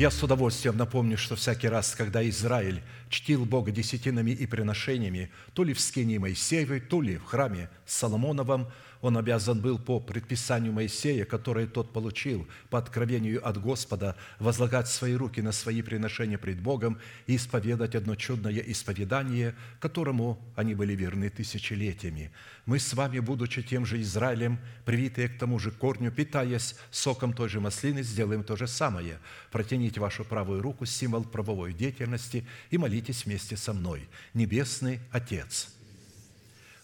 Я 0.00 0.10
с 0.10 0.22
удовольствием 0.22 0.78
напомню, 0.78 1.18
что 1.18 1.36
всякий 1.36 1.68
раз, 1.68 1.94
когда 1.94 2.26
Израиль 2.26 2.82
чтил 3.10 3.44
Бога 3.44 3.70
десятинами 3.70 4.30
и 4.30 4.46
приношениями, 4.46 5.30
то 5.52 5.62
ли 5.62 5.74
в 5.74 5.80
скине 5.80 6.18
Моисеевой, 6.18 6.80
то 6.80 7.02
ли 7.02 7.18
в 7.18 7.24
храме 7.26 7.68
Соломоновом, 7.84 8.68
он 9.00 9.16
обязан 9.16 9.60
был 9.60 9.78
по 9.78 9.98
предписанию 9.98 10.72
Моисея, 10.72 11.24
которое 11.24 11.66
тот 11.66 11.92
получил 11.92 12.46
по 12.68 12.78
откровению 12.78 13.46
от 13.46 13.58
Господа, 13.58 14.14
возлагать 14.38 14.88
свои 14.88 15.14
руки 15.14 15.40
на 15.40 15.52
свои 15.52 15.80
приношения 15.80 16.36
пред 16.36 16.60
Богом 16.60 16.98
и 17.26 17.36
исповедать 17.36 17.94
одно 17.94 18.14
чудное 18.14 18.58
исповедание, 18.58 19.54
которому 19.78 20.38
они 20.54 20.74
были 20.74 20.94
верны 20.94 21.30
тысячелетиями. 21.30 22.30
Мы 22.66 22.78
с 22.78 22.92
вами, 22.92 23.20
будучи 23.20 23.62
тем 23.62 23.86
же 23.86 24.00
Израилем, 24.02 24.58
привитые 24.84 25.30
к 25.30 25.38
тому 25.38 25.58
же 25.58 25.70
корню, 25.70 26.12
питаясь 26.12 26.76
соком 26.90 27.32
той 27.32 27.48
же 27.48 27.60
маслины, 27.60 28.02
сделаем 28.02 28.44
то 28.44 28.54
же 28.54 28.66
самое. 28.66 29.18
Протяните 29.50 29.98
вашу 29.98 30.24
правую 30.24 30.60
руку, 30.60 30.84
символ 30.84 31.24
правовой 31.24 31.72
деятельности, 31.72 32.46
и 32.68 32.76
молитесь 32.76 33.24
вместе 33.24 33.56
со 33.56 33.72
мной. 33.72 34.06
Небесный 34.34 35.00
Отец, 35.10 35.74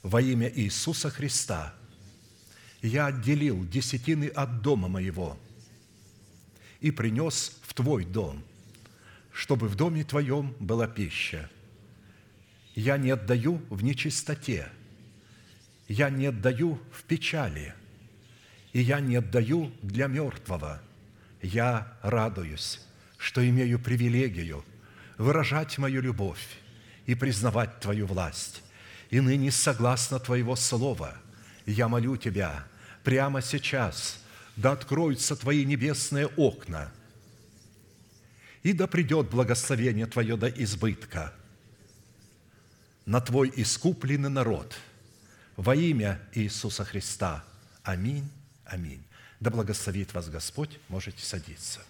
во 0.03 0.23
имя 0.23 0.51
Иисуса 0.55 1.11
Христа– 1.11 1.75
я 2.87 3.07
отделил 3.07 3.65
десятины 3.67 4.29
от 4.29 4.63
дома 4.63 4.89
моего 4.89 5.37
и 6.81 6.91
принес 6.91 7.59
в 7.63 7.75
Твой 7.75 8.05
дом, 8.05 8.45
чтобы 9.33 9.69
в 9.69 9.75
доме 9.75 10.05
Твоем 10.05 10.55
была 10.61 10.87
пища. 10.87 11.51
Я 12.75 12.97
не 12.97 13.11
отдаю 13.11 13.61
в 13.71 13.83
нечистоте, 13.83 14.69
я 15.89 16.11
не 16.11 16.27
отдаю 16.27 16.81
в 16.93 17.03
печали, 17.05 17.75
и 18.73 18.81
я 18.81 19.01
не 19.01 19.17
отдаю 19.17 19.73
для 19.83 20.07
мертвого. 20.07 20.81
Я 21.43 21.93
радуюсь, 22.03 22.81
что 23.19 23.47
имею 23.47 23.79
привилегию 23.79 24.65
выражать 25.19 25.79
мою 25.79 26.03
любовь 26.03 26.59
и 27.07 27.15
признавать 27.15 27.81
Твою 27.81 28.07
власть. 28.07 28.63
И 29.11 29.21
ныне, 29.21 29.51
согласно 29.51 30.19
Твоего 30.19 30.57
Слова, 30.57 31.17
я 31.65 31.89
молю 31.89 32.17
Тебя– 32.17 32.65
прямо 33.07 33.41
сейчас, 33.41 34.19
да 34.57 34.73
откроются 34.73 35.37
Твои 35.37 35.65
небесные 35.65 36.27
окна, 36.27 36.91
и 38.65 38.73
да 38.73 38.89
придет 38.89 39.31
благословение 39.31 40.07
Твое 40.07 40.37
до 40.37 40.49
избытка 40.49 41.33
на 43.05 43.21
Твой 43.21 43.53
искупленный 43.55 44.29
народ 44.29 44.77
во 45.55 45.77
имя 45.77 46.21
Иисуса 46.35 46.85
Христа. 46.85 47.45
Аминь, 47.85 48.29
аминь. 48.65 49.05
Да 49.39 49.53
благословит 49.53 50.13
вас 50.13 50.29
Господь, 50.29 50.81
можете 50.89 51.25
садиться. 51.25 51.83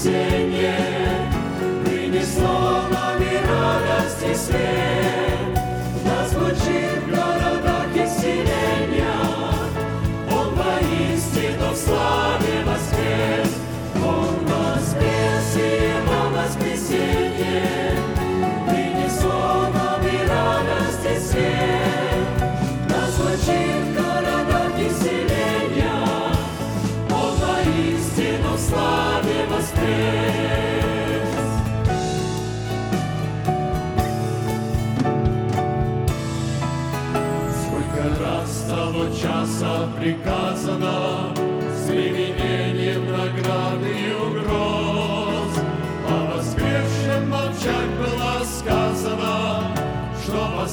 sin. 0.00 0.29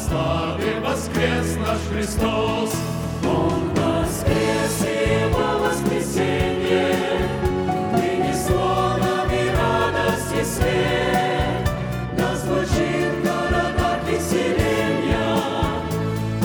славе 0.07 0.79
воскрес 0.79 1.57
наш 1.57 1.79
Христос. 1.91 2.73
Он 3.23 3.69
воскрес, 3.75 4.75
и 4.81 5.25
его 5.25 5.47
воскресенье 5.59 7.29
принесло 7.93 8.97
нам 9.03 9.29
и 9.29 9.49
радость, 9.59 10.33
и 10.33 10.43
свет. 10.43 11.69
Да 12.17 12.35
звучит 12.35 13.11
в 13.13 13.23
городах 13.23 13.99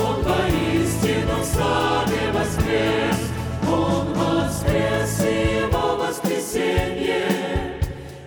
Он 0.05 0.23
воистину 0.23 1.37
в 1.41 1.45
славе 1.45 2.33
воскрес. 2.33 3.21
Он 3.69 4.13
воскрес, 4.15 5.21
и 5.25 5.59
его 5.61 5.97
воскресенье 5.97 7.25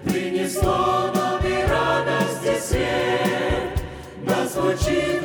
принесло 0.05 1.11
нам 1.13 1.39
радость, 1.67 2.45
и 2.45 2.59
свет. 2.59 3.83
Да 4.25 4.47
звучит 4.47 5.24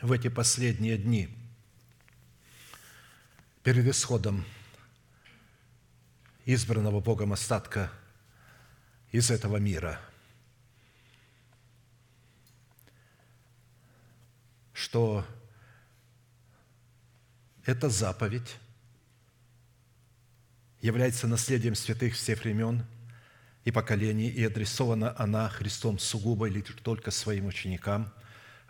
в 0.00 0.12
эти 0.12 0.28
последние 0.28 0.96
дни 0.96 1.28
перед 3.62 3.86
исходом 3.86 4.44
избранного 6.46 7.00
Богом 7.00 7.32
остатка 7.32 7.92
из 9.10 9.30
этого 9.30 9.58
мира, 9.58 10.00
что 14.72 15.26
эта 17.66 17.90
заповедь 17.90 18.56
является 20.80 21.26
наследием 21.26 21.74
святых 21.74 22.14
всех 22.14 22.42
времен 22.42 22.86
и 23.64 23.70
поколений, 23.70 24.28
и 24.28 24.42
адресована 24.44 25.14
она 25.18 25.48
Христом 25.50 25.98
сугубо 25.98 26.48
или 26.48 26.62
только 26.62 27.10
своим 27.10 27.46
ученикам– 27.46 28.10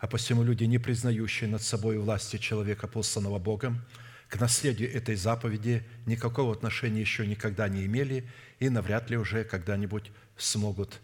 а 0.03 0.07
посему 0.07 0.43
люди, 0.43 0.65
не 0.65 0.79
признающие 0.79 1.49
над 1.49 1.61
собой 1.61 1.97
власти 1.97 2.35
человека, 2.35 2.87
посланного 2.87 3.39
Богом, 3.39 3.85
к 4.27 4.37
наследию 4.37 4.93
этой 4.93 5.15
заповеди 5.15 5.87
никакого 6.05 6.51
отношения 6.51 6.99
еще 6.99 7.25
никогда 7.25 7.69
не 7.69 7.85
имели 7.85 8.27
и 8.59 8.67
навряд 8.67 9.09
ли 9.09 9.15
уже 9.15 9.45
когда-нибудь 9.45 10.11
смогут 10.35 10.99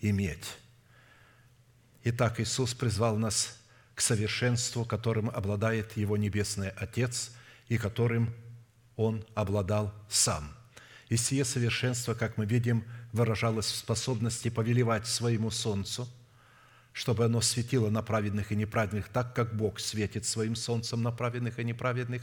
иметь. 0.00 0.56
Итак, 2.04 2.40
Иисус 2.40 2.72
призвал 2.72 3.18
нас 3.18 3.60
к 3.94 4.00
совершенству, 4.00 4.86
которым 4.86 5.28
обладает 5.28 5.94
Его 5.98 6.16
Небесный 6.16 6.70
Отец 6.70 7.32
и 7.68 7.76
которым 7.76 8.34
Он 8.96 9.26
обладал 9.34 9.92
Сам– 10.08 10.56
И 11.10 11.18
сие 11.18 11.44
совершенство, 11.44 12.14
как 12.14 12.38
мы 12.38 12.46
видим, 12.46 12.84
выражалось 13.12 13.66
в 13.66 13.76
способности 13.76 14.48
повелевать 14.48 15.06
своему 15.06 15.50
солнцу, 15.50 16.08
чтобы 16.98 17.26
оно 17.26 17.40
светило 17.40 17.90
на 17.90 18.02
праведных 18.02 18.50
и 18.50 18.56
неправедных 18.56 19.08
так, 19.08 19.32
как 19.32 19.54
Бог 19.54 19.78
светит 19.78 20.26
своим 20.26 20.56
солнцем 20.56 21.00
на 21.00 21.12
праведных 21.12 21.60
и 21.60 21.64
неправедных, 21.64 22.22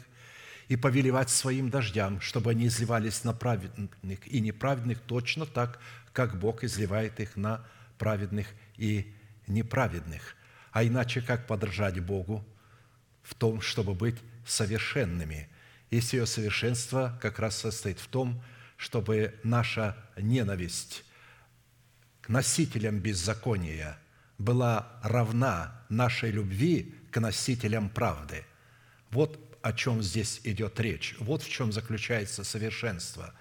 и 0.68 0.76
повелевать 0.76 1.30
своим 1.30 1.70
дождям, 1.70 2.20
чтобы 2.20 2.52
они 2.52 2.68
изливались 2.68 3.24
на 3.24 3.32
праведных 3.32 3.90
и 4.28 4.42
неправедных 4.42 5.00
точно 5.00 5.46
так, 5.46 5.80
как 6.12 6.38
Бог 6.38 6.66
изливает 6.66 7.22
их 7.22 7.38
на 7.38 7.66
праведных 7.98 8.48
и 8.76 9.16
неправедных. 9.48 10.36
А 10.74 10.84
иначе 10.84 11.22
как 11.22 11.48
подражать 11.48 12.02
Богу 12.02 12.46
в 13.24 13.34
том, 13.34 13.62
чтобы 13.62 13.94
быть 13.94 14.18
совершенными? 14.46 15.48
Если 15.90 16.18
ее 16.18 16.26
совершенство 16.26 17.18
как 17.22 17.40
раз 17.40 17.56
состоит 17.56 18.02
в 18.02 18.08
том, 18.08 18.44
чтобы 18.76 19.40
наша 19.42 19.96
ненависть 20.18 21.06
к 22.20 22.28
носителям 22.28 23.00
беззакония 23.00 23.98
была 24.38 25.00
равна 25.02 25.86
нашей 25.90 26.32
любви 26.32 26.94
к 27.12 27.20
носителям 27.20 27.90
правды. 27.90 28.44
Вот 29.12 29.40
о 29.62 29.74
чем 29.74 30.04
здесь 30.04 30.42
идет 30.44 30.80
речь. 30.80 31.16
Вот 31.20 31.42
в 31.42 31.50
чем 31.50 31.72
заключается 31.72 32.44
совершенство. 32.44 33.34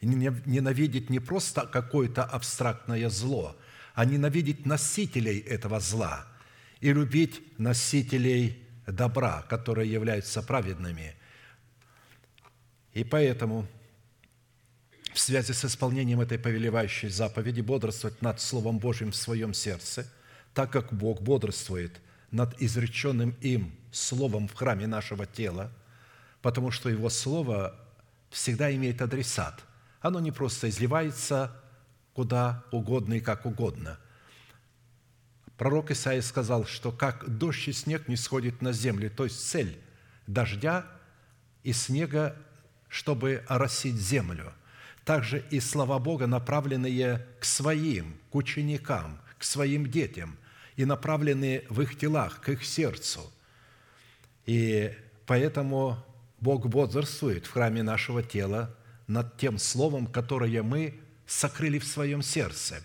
Ненавидеть 0.00 1.10
не 1.10 1.20
просто 1.20 1.66
какое-то 1.66 2.24
абстрактное 2.24 3.08
зло, 3.08 3.56
а 3.94 4.04
ненавидеть 4.04 4.66
носителей 4.66 5.38
этого 5.40 5.80
зла 5.80 6.26
и 6.80 6.92
любить 6.92 7.42
носителей 7.58 8.62
добра, 8.86 9.42
которые 9.42 9.90
являются 9.90 10.42
праведными. 10.42 11.14
И 12.92 13.04
поэтому 13.04 13.66
в 15.14 15.18
связи 15.18 15.52
с 15.52 15.64
исполнением 15.64 16.20
этой 16.20 16.38
повелевающей 16.38 17.08
заповеди 17.08 17.60
бодрствовать 17.60 18.20
над 18.22 18.40
Словом 18.40 18.78
Божьим 18.78 19.12
в 19.12 19.16
своем 19.16 19.54
сердце, 19.54 20.10
так 20.54 20.70
как 20.70 20.92
Бог 20.92 21.22
бодрствует 21.22 22.00
над 22.30 22.60
изреченным 22.60 23.36
им 23.40 23.72
Словом 23.90 24.48
в 24.48 24.54
храме 24.54 24.86
нашего 24.86 25.26
тела, 25.26 25.70
потому 26.40 26.70
что 26.70 26.88
Его 26.88 27.10
Слово 27.10 27.78
всегда 28.30 28.74
имеет 28.74 29.02
адресат. 29.02 29.62
Оно 30.00 30.18
не 30.18 30.32
просто 30.32 30.68
изливается 30.68 31.54
куда 32.14 32.64
угодно 32.72 33.14
и 33.14 33.20
как 33.20 33.46
угодно. 33.46 33.98
Пророк 35.56 35.90
Исаия 35.90 36.22
сказал, 36.22 36.64
что 36.66 36.90
как 36.90 37.28
дождь 37.38 37.68
и 37.68 37.72
снег 37.72 38.08
не 38.08 38.16
сходит 38.16 38.62
на 38.62 38.72
землю, 38.72 39.10
то 39.10 39.24
есть 39.24 39.46
цель 39.46 39.78
дождя 40.26 40.86
и 41.62 41.72
снега, 41.72 42.36
чтобы 42.88 43.44
оросить 43.46 43.96
землю. 43.96 44.52
Также 45.04 45.44
и 45.50 45.60
слова 45.60 45.98
Бога, 45.98 46.26
направленные 46.26 47.26
к 47.40 47.44
своим, 47.44 48.16
к 48.30 48.34
ученикам, 48.34 49.20
к 49.38 49.44
своим 49.44 49.90
детям, 49.90 50.36
и 50.76 50.84
направленные 50.84 51.64
в 51.68 51.80
их 51.80 51.98
телах, 51.98 52.40
к 52.40 52.48
их 52.48 52.64
сердцу– 52.64 53.20
и 54.46 54.92
поэтому 55.26 55.98
Бог 56.40 56.66
бодрствует 56.66 57.46
в 57.46 57.52
храме 57.52 57.82
нашего 57.82 58.22
тела 58.22 58.74
над 59.06 59.36
тем 59.36 59.58
словом, 59.58 60.06
которое 60.06 60.62
мы 60.62 61.00
сокрыли 61.26 61.78
в 61.78 61.86
своем 61.86 62.22
сердце. 62.22 62.82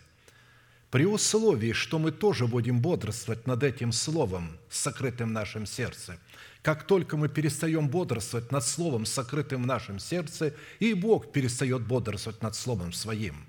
При 0.91 1.05
условии, 1.05 1.73
что 1.73 1.99
мы 1.99 2.11
тоже 2.11 2.47
будем 2.47 2.79
бодрствовать 2.79 3.45
над 3.45 3.63
этим 3.63 3.91
словом, 3.91 4.57
сокрытым 4.69 5.29
в 5.29 5.33
нашем 5.33 5.65
сердце. 5.65 6.17
Как 6.61 6.85
только 6.85 7.17
мы 7.17 7.27
перестаем 7.27 7.89
бодрствовать 7.89 8.51
над 8.51 8.63
словом, 8.63 9.05
сокрытым 9.05 9.63
в 9.63 9.67
нашем 9.67 9.99
сердце, 9.99 10.53
и 10.79 10.93
Бог 10.93 11.31
перестает 11.31 11.85
бодрствовать 11.85 12.41
над 12.41 12.55
словом 12.55 12.93
своим. 12.93 13.45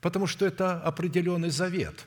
Потому 0.00 0.26
что 0.26 0.46
это 0.46 0.80
определенный 0.80 1.50
завет. 1.50 2.06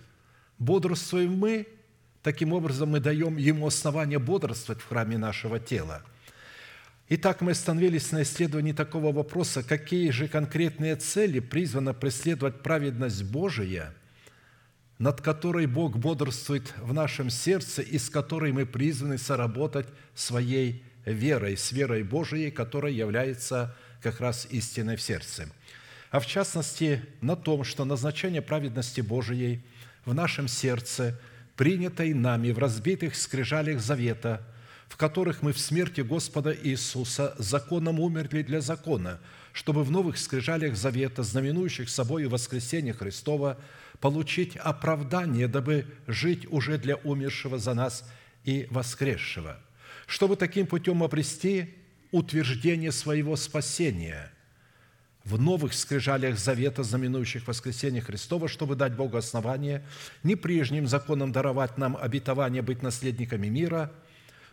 Бодрствуем 0.58 1.38
мы– 1.38 1.68
Таким 2.24 2.54
образом, 2.54 2.89
мы 2.89 3.01
даем 3.01 3.36
ему 3.36 3.68
основание 3.68 4.18
бодрствовать 4.18 4.82
в 4.82 4.88
храме 4.88 5.18
нашего 5.18 5.60
тела. 5.60 6.01
Итак, 7.10 7.41
мы 7.41 7.51
остановились 7.51 8.14
на 8.14 8.24
исследовании 8.24 8.72
такого 8.72 9.12
вопроса, 9.12 9.62
какие 9.62 10.10
же 10.10 10.30
конкретные 10.30 10.95
цели 10.95 11.41
призвано 11.41 11.93
преследовать 11.93 12.64
праведность 12.64 13.26
Божия, 13.26 13.93
над 14.99 15.20
которой 15.20 15.66
Бог 15.66 15.97
бодрствует 15.97 16.74
в 16.78 16.93
нашем 16.93 17.30
сердце 17.30 17.82
и 17.82 17.97
с 17.97 18.10
которой 18.10 18.54
мы 18.54 18.66
призваны 18.66 19.18
соработать 19.18 19.88
своей 20.16 20.82
верой, 21.06 21.58
с 21.58 21.74
верой 21.74 22.04
Божией, 22.04 22.51
которая 22.51 22.93
является 22.93 23.76
как 24.01 24.22
раз 24.22 24.47
истиной 24.49 24.95
в 24.95 25.01
сердце. 25.01 25.49
А 26.10 26.22
в 26.22 26.26
частности, 26.26 27.04
на 27.20 27.36
том, 27.36 27.66
что 27.66 27.84
назначение 27.84 28.41
праведности 28.41 29.01
Божией 29.01 29.62
в 30.06 30.14
нашем 30.14 30.47
сердце– 30.47 31.20
принятой 31.56 32.14
нами 32.14 32.51
в 32.51 32.60
разбитых 32.60 33.16
скрижалях 33.16 33.80
завета, 33.80 34.41
в 34.88 34.97
которых 34.97 35.41
мы 35.41 35.54
в 35.54 35.60
смерти 35.60 36.01
Господа 36.01 36.56
Иисуса 36.56 37.36
законом 37.38 37.99
умерли 37.99 38.43
для 38.43 38.62
закона, 38.62 39.20
чтобы 39.54 39.84
в 39.84 39.91
новых 39.91 40.18
скрижалях 40.18 40.76
завета, 40.76 41.24
знаменующих 41.24 41.89
собою 41.89 42.30
воскресение 42.30 42.93
Христова, 42.93 43.60
получить 43.99 44.56
оправдание, 44.58 45.47
дабы 45.47 45.86
жить 46.08 46.51
уже 46.51 46.78
для 46.78 46.95
умершего 46.97 47.58
за 47.58 47.74
нас 47.74 48.08
и 48.43 48.68
воскресшего, 48.70 49.60
чтобы 50.06 50.36
таким 50.36 50.68
путем 50.68 51.04
обрести 51.04 51.76
утверждение 52.12 52.91
своего 52.91 53.36
спасения– 53.36 54.32
в 55.26 55.39
новых 55.39 55.74
скрижалях 55.74 56.38
завета, 56.38 56.84
знаменующих 56.84 57.47
воскресение 57.47 58.01
Христова, 58.01 58.47
чтобы 58.47 58.76
дать 58.76 58.95
Богу 58.95 59.17
основание 59.17 59.86
не 60.21 60.36
прежним 60.36 60.88
законом 60.88 61.32
даровать 61.32 61.78
нам 61.78 61.97
обетование 61.99 62.61
быть 62.61 62.82
наследниками 62.82 63.47
мира, 63.47 63.91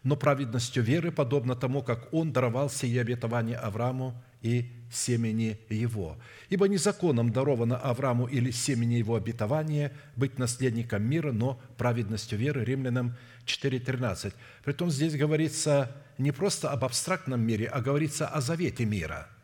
но 0.02 0.16
праведностью 0.16 0.82
веры, 0.82 1.10
подобно 1.10 1.56
тому, 1.56 1.82
как 1.82 2.12
Он 2.14 2.32
даровал 2.32 2.70
сие 2.70 3.00
обетование 3.00 3.56
Аврааму 3.56 4.14
и 4.42 4.70
семени 4.90 5.58
его. 5.68 6.16
Ибо 6.48 6.68
не 6.68 6.78
законом 6.78 7.32
даровано 7.32 7.76
Аврааму 7.76 8.26
или 8.26 8.50
семени 8.50 8.94
его 8.94 9.16
обетование 9.16 9.92
быть 10.16 10.38
наследником 10.38 11.02
мира, 11.02 11.32
но 11.32 11.60
праведностью 11.76 12.38
веры. 12.38 12.64
Римлянам 12.64 13.16
4.13. 13.44 14.32
Притом 14.64 14.90
здесь 14.90 15.16
говорится 15.16 15.94
не 16.16 16.32
просто 16.32 16.70
об 16.70 16.84
абстрактном 16.84 17.40
мире, 17.40 17.66
а 17.66 17.80
говорится 17.80 18.26
о 18.26 18.40
завете 18.40 18.84
мира– 18.84 19.28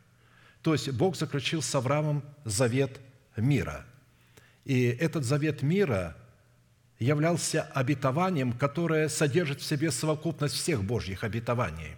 то 0.66 0.72
есть 0.72 0.90
Бог 0.90 1.14
заключил 1.14 1.62
с 1.62 1.72
Авраамом 1.76 2.24
завет 2.44 3.00
мира. 3.36 3.86
И 4.64 4.86
этот 4.86 5.24
завет 5.24 5.62
мира 5.62 6.16
являлся 6.98 7.62
обетованием, 7.62 8.52
которое 8.52 9.08
содержит 9.08 9.60
в 9.60 9.64
себе 9.64 9.92
совокупность 9.92 10.56
всех 10.56 10.82
Божьих 10.82 11.22
обетований. 11.22 11.94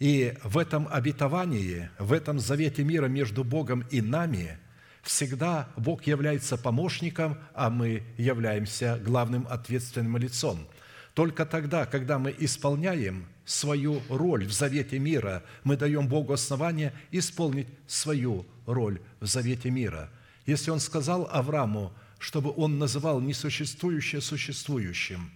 И 0.00 0.36
в 0.42 0.58
этом 0.58 0.88
обетовании, 0.90 1.90
в 2.00 2.12
этом 2.12 2.40
завете 2.40 2.82
мира 2.82 3.06
между 3.06 3.44
Богом 3.44 3.86
и 3.88 4.00
нами 4.00 4.58
всегда 5.04 5.68
Бог 5.76 6.08
является 6.08 6.56
помощником, 6.58 7.38
а 7.54 7.70
мы 7.70 8.02
являемся 8.16 8.98
главным 8.98 9.46
ответственным 9.48 10.16
лицом. 10.16 10.66
Только 11.14 11.46
тогда, 11.46 11.86
когда 11.86 12.18
мы 12.18 12.34
исполняем 12.36 13.28
свою 13.44 14.02
роль 14.08 14.46
в 14.46 14.52
завете 14.52 14.98
мира, 14.98 15.42
мы 15.64 15.76
даем 15.76 16.08
Богу 16.08 16.32
основание 16.32 16.92
исполнить 17.10 17.68
свою 17.86 18.46
роль 18.66 19.00
в 19.20 19.26
завете 19.26 19.70
мира. 19.70 20.10
Если 20.46 20.70
Он 20.70 20.80
сказал 20.80 21.28
Аврааму, 21.30 21.92
чтобы 22.18 22.52
он 22.56 22.78
называл 22.78 23.20
несуществующее 23.20 24.20
существующим, 24.20 25.30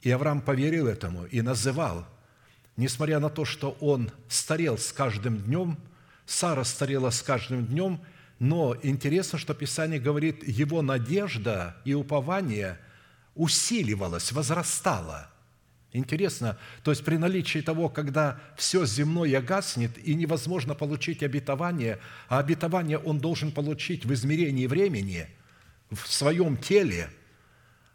и 0.00 0.10
Авраам 0.10 0.40
поверил 0.40 0.86
этому 0.86 1.26
и 1.26 1.42
называл, 1.42 2.06
несмотря 2.76 3.18
на 3.18 3.28
то, 3.28 3.44
что 3.44 3.76
он 3.80 4.10
старел 4.28 4.78
с 4.78 4.92
каждым 4.92 5.38
днем, 5.38 5.78
Сара 6.24 6.64
старела 6.64 7.10
с 7.10 7.22
каждым 7.22 7.66
днем, 7.66 8.00
но 8.38 8.76
интересно, 8.82 9.38
что 9.38 9.54
Писание 9.54 10.00
говорит, 10.00 10.46
его 10.46 10.82
надежда 10.82 11.76
и 11.84 11.94
упование 11.94 12.78
усиливалось, 13.34 14.32
возрастало– 14.32 15.30
Интересно, 15.96 16.58
то 16.84 16.90
есть 16.90 17.02
при 17.06 17.16
наличии 17.16 17.60
того, 17.60 17.88
когда 17.88 18.38
все 18.54 18.84
земное 18.84 19.40
гаснет 19.40 19.96
и 19.96 20.14
невозможно 20.14 20.74
получить 20.74 21.22
обетование, 21.22 21.98
а 22.28 22.38
обетование 22.38 22.98
он 22.98 23.18
должен 23.18 23.50
получить 23.50 24.04
в 24.04 24.12
измерении 24.12 24.66
времени, 24.66 25.26
в 25.90 26.06
своем 26.06 26.58
теле, 26.58 27.08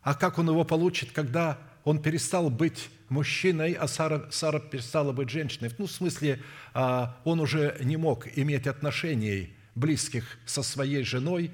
а 0.01 0.15
как 0.15 0.39
он 0.39 0.49
его 0.49 0.63
получит, 0.63 1.11
когда 1.11 1.59
он 1.83 2.01
перестал 2.01 2.49
быть 2.49 2.89
мужчиной, 3.09 3.73
а 3.73 3.87
Сара, 3.87 4.31
Сара 4.31 4.59
перестала 4.59 5.11
быть 5.11 5.29
женщиной? 5.29 5.71
Ну, 5.77 5.85
в 5.85 5.91
смысле, 5.91 6.41
а, 6.73 7.21
он 7.23 7.39
уже 7.39 7.77
не 7.81 7.97
мог 7.97 8.27
иметь 8.35 8.65
отношений 8.65 9.53
близких 9.75 10.39
со 10.47 10.63
своей 10.63 11.03
женой 11.03 11.51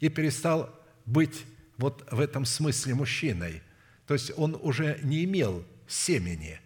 и 0.00 0.10
перестал 0.10 0.78
быть 1.06 1.44
вот 1.78 2.06
в 2.10 2.20
этом 2.20 2.44
смысле 2.44 2.96
мужчиной. 2.96 3.62
То 4.06 4.12
есть 4.12 4.32
он 4.36 4.58
уже 4.60 4.98
не 5.02 5.24
имел 5.24 5.64
семени, 5.88 6.60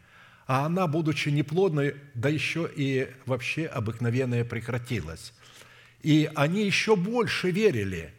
а 0.47 0.67
она, 0.67 0.87
будучи 0.87 1.29
неплодной, 1.29 1.97
да 2.15 2.29
еще 2.29 2.71
и 2.75 3.09
вообще 3.27 3.67
обыкновенная 3.67 4.45
прекратилась. 4.45 5.33
И 6.03 6.31
они 6.35 6.65
еще 6.65 6.97
больше 6.97 7.51
верили, 7.51 8.13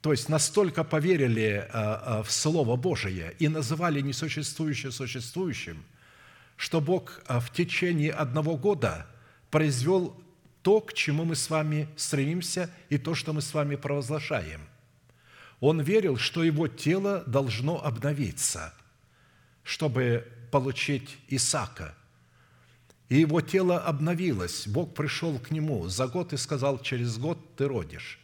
то 0.00 0.12
есть 0.12 0.28
настолько 0.28 0.84
поверили 0.84 1.68
в 1.72 2.30
Слово 2.30 2.76
Божие 2.76 3.34
и 3.38 3.48
называли 3.48 4.00
несуществующее 4.00 4.92
существующим, 4.92 5.84
что 6.56 6.80
Бог 6.80 7.20
в 7.26 7.50
течение 7.52 8.12
одного 8.12 8.56
года 8.56 9.06
произвел 9.50 10.22
то, 10.62 10.80
к 10.80 10.92
чему 10.92 11.24
мы 11.24 11.36
с 11.36 11.48
вами 11.50 11.88
стремимся, 11.96 12.70
и 12.90 12.98
то, 12.98 13.14
что 13.14 13.32
мы 13.32 13.40
с 13.40 13.54
вами 13.54 13.76
провозглашаем. 13.76 14.60
Он 15.58 15.80
верил, 15.80 16.16
что 16.16 16.42
его 16.44 16.68
тело 16.68 17.24
должно 17.26 17.82
обновиться, 17.82 18.74
чтобы 19.62 20.26
получить 20.50 21.18
Исаака. 21.28 21.94
И 23.08 23.18
его 23.18 23.40
тело 23.40 23.78
обновилось. 23.78 24.66
Бог 24.66 24.94
пришел 24.94 25.38
к 25.38 25.50
нему 25.50 25.88
за 25.88 26.06
год 26.06 26.32
и 26.32 26.36
сказал, 26.36 26.78
через 26.80 27.18
год 27.18 27.38
ты 27.56 27.66
родишь. 27.66 28.18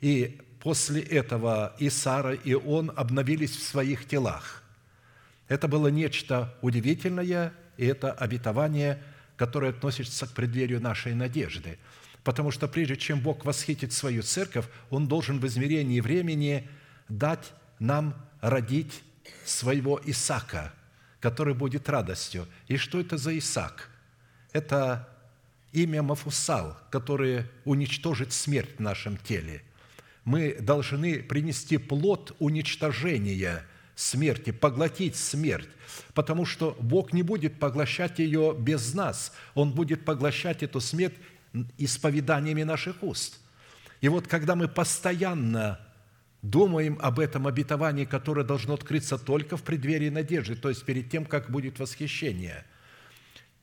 И 0.00 0.40
после 0.60 1.02
этого 1.02 1.74
и 1.78 1.90
Сара, 1.90 2.32
и 2.32 2.54
он 2.54 2.90
обновились 2.96 3.56
в 3.56 3.62
своих 3.62 4.06
телах. 4.06 4.62
Это 5.48 5.68
было 5.68 5.88
нечто 5.88 6.54
удивительное, 6.62 7.52
и 7.76 7.86
это 7.86 8.12
обетование– 8.12 9.02
которое 9.40 9.70
относится 9.70 10.26
к 10.26 10.32
преддверию 10.32 10.82
нашей 10.82 11.14
надежды. 11.14 11.78
Потому 12.24 12.50
что 12.50 12.68
прежде 12.68 12.94
чем 12.98 13.20
Бог 13.20 13.46
восхитит 13.46 13.90
свою 13.94 14.22
церковь, 14.22 14.66
Он 14.90 15.08
должен 15.08 15.40
в 15.40 15.46
измерении 15.46 16.00
времени 16.00 16.68
дать 17.08 17.54
нам 17.78 18.14
родить 18.42 19.02
своего 19.44 20.00
Исака, 20.04 20.72
который 21.20 21.54
будет 21.54 21.88
радостью. 21.88 22.46
И 22.68 22.76
что 22.76 23.00
это 23.00 23.16
за 23.16 23.36
Исаак? 23.38 23.90
Это 24.52 25.08
имя 25.72 26.02
Мафусал, 26.02 26.76
которое 26.90 27.48
уничтожит 27.64 28.32
смерть 28.32 28.76
в 28.78 28.80
нашем 28.80 29.16
теле. 29.16 29.62
Мы 30.24 30.54
должны 30.60 31.22
принести 31.22 31.78
плод 31.78 32.34
уничтожения– 32.38 33.64
смерти, 34.00 34.50
поглотить 34.50 35.16
смерть, 35.16 35.68
потому 36.14 36.46
что 36.46 36.76
Бог 36.80 37.12
не 37.12 37.22
будет 37.22 37.58
поглощать 37.58 38.18
ее 38.18 38.56
без 38.58 38.94
нас. 38.94 39.32
Он 39.54 39.72
будет 39.72 40.04
поглощать 40.04 40.62
эту 40.62 40.80
смерть 40.80 41.14
исповеданиями 41.76 42.62
наших 42.62 43.02
уст. 43.02 43.38
И 44.00 44.08
вот 44.08 44.26
когда 44.26 44.54
мы 44.54 44.68
постоянно 44.68 45.78
думаем 46.42 46.98
об 47.00 47.20
этом 47.20 47.46
обетовании, 47.46 48.04
которое 48.04 48.44
должно 48.44 48.74
открыться 48.74 49.18
только 49.18 49.56
в 49.56 49.62
преддверии 49.62 50.08
надежды, 50.08 50.56
то 50.56 50.68
есть 50.68 50.84
перед 50.84 51.10
тем, 51.10 51.24
как 51.24 51.50
будет 51.50 51.78
восхищение, 51.78 52.64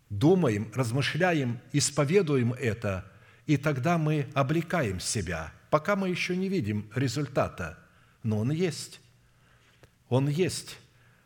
думаем, 0.09 0.71
размышляем, 0.75 1.59
исповедуем 1.71 2.53
это, 2.53 3.11
и 3.45 3.57
тогда 3.57 3.97
мы 3.97 4.28
облекаем 4.34 4.99
себя, 4.99 5.51
пока 5.69 5.95
мы 5.95 6.09
еще 6.09 6.36
не 6.36 6.49
видим 6.49 6.89
результата, 6.93 7.78
но 8.23 8.39
он 8.39 8.51
есть. 8.51 8.99
Он 10.09 10.28
есть. 10.28 10.78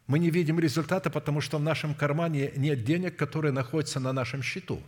Мы 0.07 0.19
не 0.19 0.29
видим 0.29 0.59
результата, 0.59 1.09
потому 1.09 1.41
что 1.41 1.57
в 1.57 1.63
нашем 1.63 1.93
кармане 1.93 2.51
нет 2.55 2.83
денег, 2.83 3.15
которые 3.15 3.51
находятся 3.51 3.99
на 3.99 4.13
нашем 4.13 4.41
счету. 4.41 4.81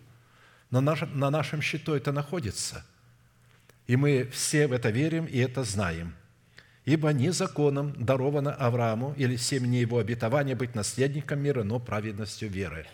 Но 0.69 0.81
на 0.81 1.29
нашем 1.29 1.61
счету 1.61 1.93
это 1.93 2.11
находится. 2.11 2.85
И 3.85 3.95
мы 3.95 4.29
все 4.31 4.67
в 4.67 4.73
это 4.73 4.89
верим 4.89 5.25
и 5.25 5.37
это 5.37 5.63
знаем. 5.63 6.15
Ибо 6.85 7.13
не 7.13 7.31
законом 7.31 7.93
даровано 7.97 8.53
Аврааму 8.53 9.13
или 9.17 9.35
семени 9.37 9.77
его 9.77 9.99
обетования 9.99 10.55
быть 10.55 10.75
наследником 10.75 11.39
мира, 11.39 11.63
но 11.63 11.79
праведностью 11.79 12.49
веры. 12.49 12.85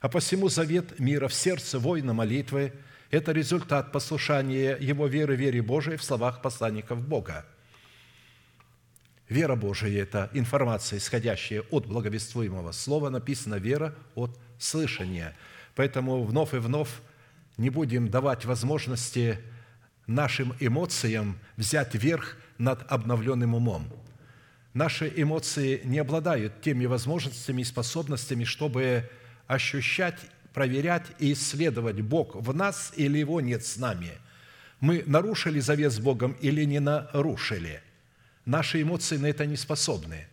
А 0.00 0.08
посему 0.08 0.48
завет 0.48 0.98
мира 0.98 1.28
в 1.28 1.34
сердце 1.34 1.78
воина 1.78 2.12
молитвы– 2.12 2.72
это 3.10 3.32
результат 3.32 3.92
послушания 3.92 4.76
его 4.76 5.06
веры, 5.06 5.36
вере 5.36 5.60
Божией 5.60 5.96
в 5.96 6.04
словах 6.04 6.42
посланников 6.42 7.00
Бога– 7.00 7.44
Вера 9.32 9.56
Божия– 9.56 10.02
это 10.02 10.28
информация, 10.34 10.98
исходящая 10.98 11.62
от 11.70 11.86
благовествуемого 11.86 12.72
слова. 12.72 13.08
Написано 13.08 13.54
«вера 13.54 13.94
от 14.14 14.38
слышания». 14.58 15.34
Поэтому 15.74 16.22
вновь 16.22 16.52
и 16.52 16.58
вновь 16.58 16.90
не 17.56 17.70
будем 17.70 18.10
давать 18.10 18.44
возможности 18.44 19.38
нашим 20.14 20.54
эмоциям 20.60 21.38
взять 21.56 21.94
верх 21.94 22.36
над 22.58 22.90
обновленным 22.90 23.54
умом. 23.54 23.88
Наши 24.74 25.12
эмоции 25.14 25.80
не 25.84 25.98
обладают 25.98 26.62
теми 26.62 26.86
возможностями 26.86 27.62
и 27.62 27.64
способностями, 27.64 28.44
чтобы 28.44 29.08
ощущать, 29.46 30.18
проверять 30.54 31.06
и 31.18 31.32
исследовать, 31.32 32.00
Бог 32.00 32.34
в 32.34 32.54
нас 32.54 32.92
или 32.96 33.18
Его 33.18 33.40
нет 33.40 33.64
с 33.64 33.76
нами. 33.76 34.12
Мы 34.80 35.02
нарушили 35.06 35.60
завет 35.60 35.92
с 35.92 35.98
Богом 35.98 36.32
или 36.40 36.64
не 36.64 36.80
нарушили– 36.80 37.80
Наши 38.44 38.82
эмоции 38.82 39.16
на 39.18 39.26
это 39.26 39.46
не 39.46 39.56
способны. 39.56 40.26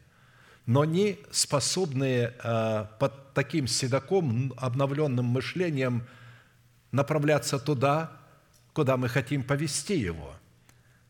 Но 0.66 0.82
они 0.82 1.20
способны 1.32 2.32
э, 2.32 2.86
под 3.00 3.34
таким 3.34 3.68
седаком, 3.68 4.54
обновленным 4.58 5.26
мышлением 5.26 6.06
направляться 6.92 7.60
туда, 7.60 8.19
куда 8.74 8.98
мы 8.98 9.10
хотим 9.10 9.44
повести 9.44 9.98
его. 9.98 10.36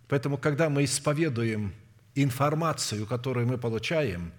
Поэтому, 0.07 0.37
когда 0.37 0.69
мы 0.69 0.83
исповедуем 0.85 1.73
информацию, 2.15 3.05
которую 3.05 3.47
мы 3.47 3.57
получаем, 3.57 4.31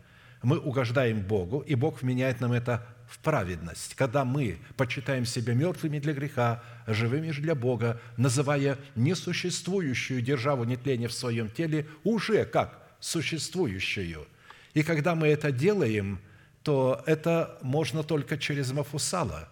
мы 0.42 0.58
угождаем 0.58 1.20
Богу, 1.20 1.60
и 1.60 1.74
Бог 1.74 2.02
вменяет 2.02 2.40
нам 2.40 2.52
это 2.52 2.86
в 3.08 3.18
праведность, 3.18 3.94
когда 3.94 4.24
мы 4.24 4.58
почитаем 4.76 5.26
себя 5.26 5.52
мертвыми 5.54 5.98
для 5.98 6.12
греха, 6.12 6.62
живыми 6.86 7.30
же 7.30 7.42
для 7.42 7.54
Бога, 7.54 8.00
называя 8.16 8.78
несуществующую 8.94 10.22
державу 10.22 10.64
нетления 10.64 11.08
в 11.08 11.12
своем 11.12 11.50
теле 11.50 11.86
уже 12.04 12.44
как 12.44 12.80
существующую. 13.00 14.26
И 14.74 14.82
когда 14.82 15.14
мы 15.14 15.26
это 15.28 15.50
делаем, 15.50 16.20
то 16.62 17.02
это 17.06 17.58
можно 17.62 18.02
только 18.02 18.38
через 18.38 18.70
Мафусала. 18.72 19.48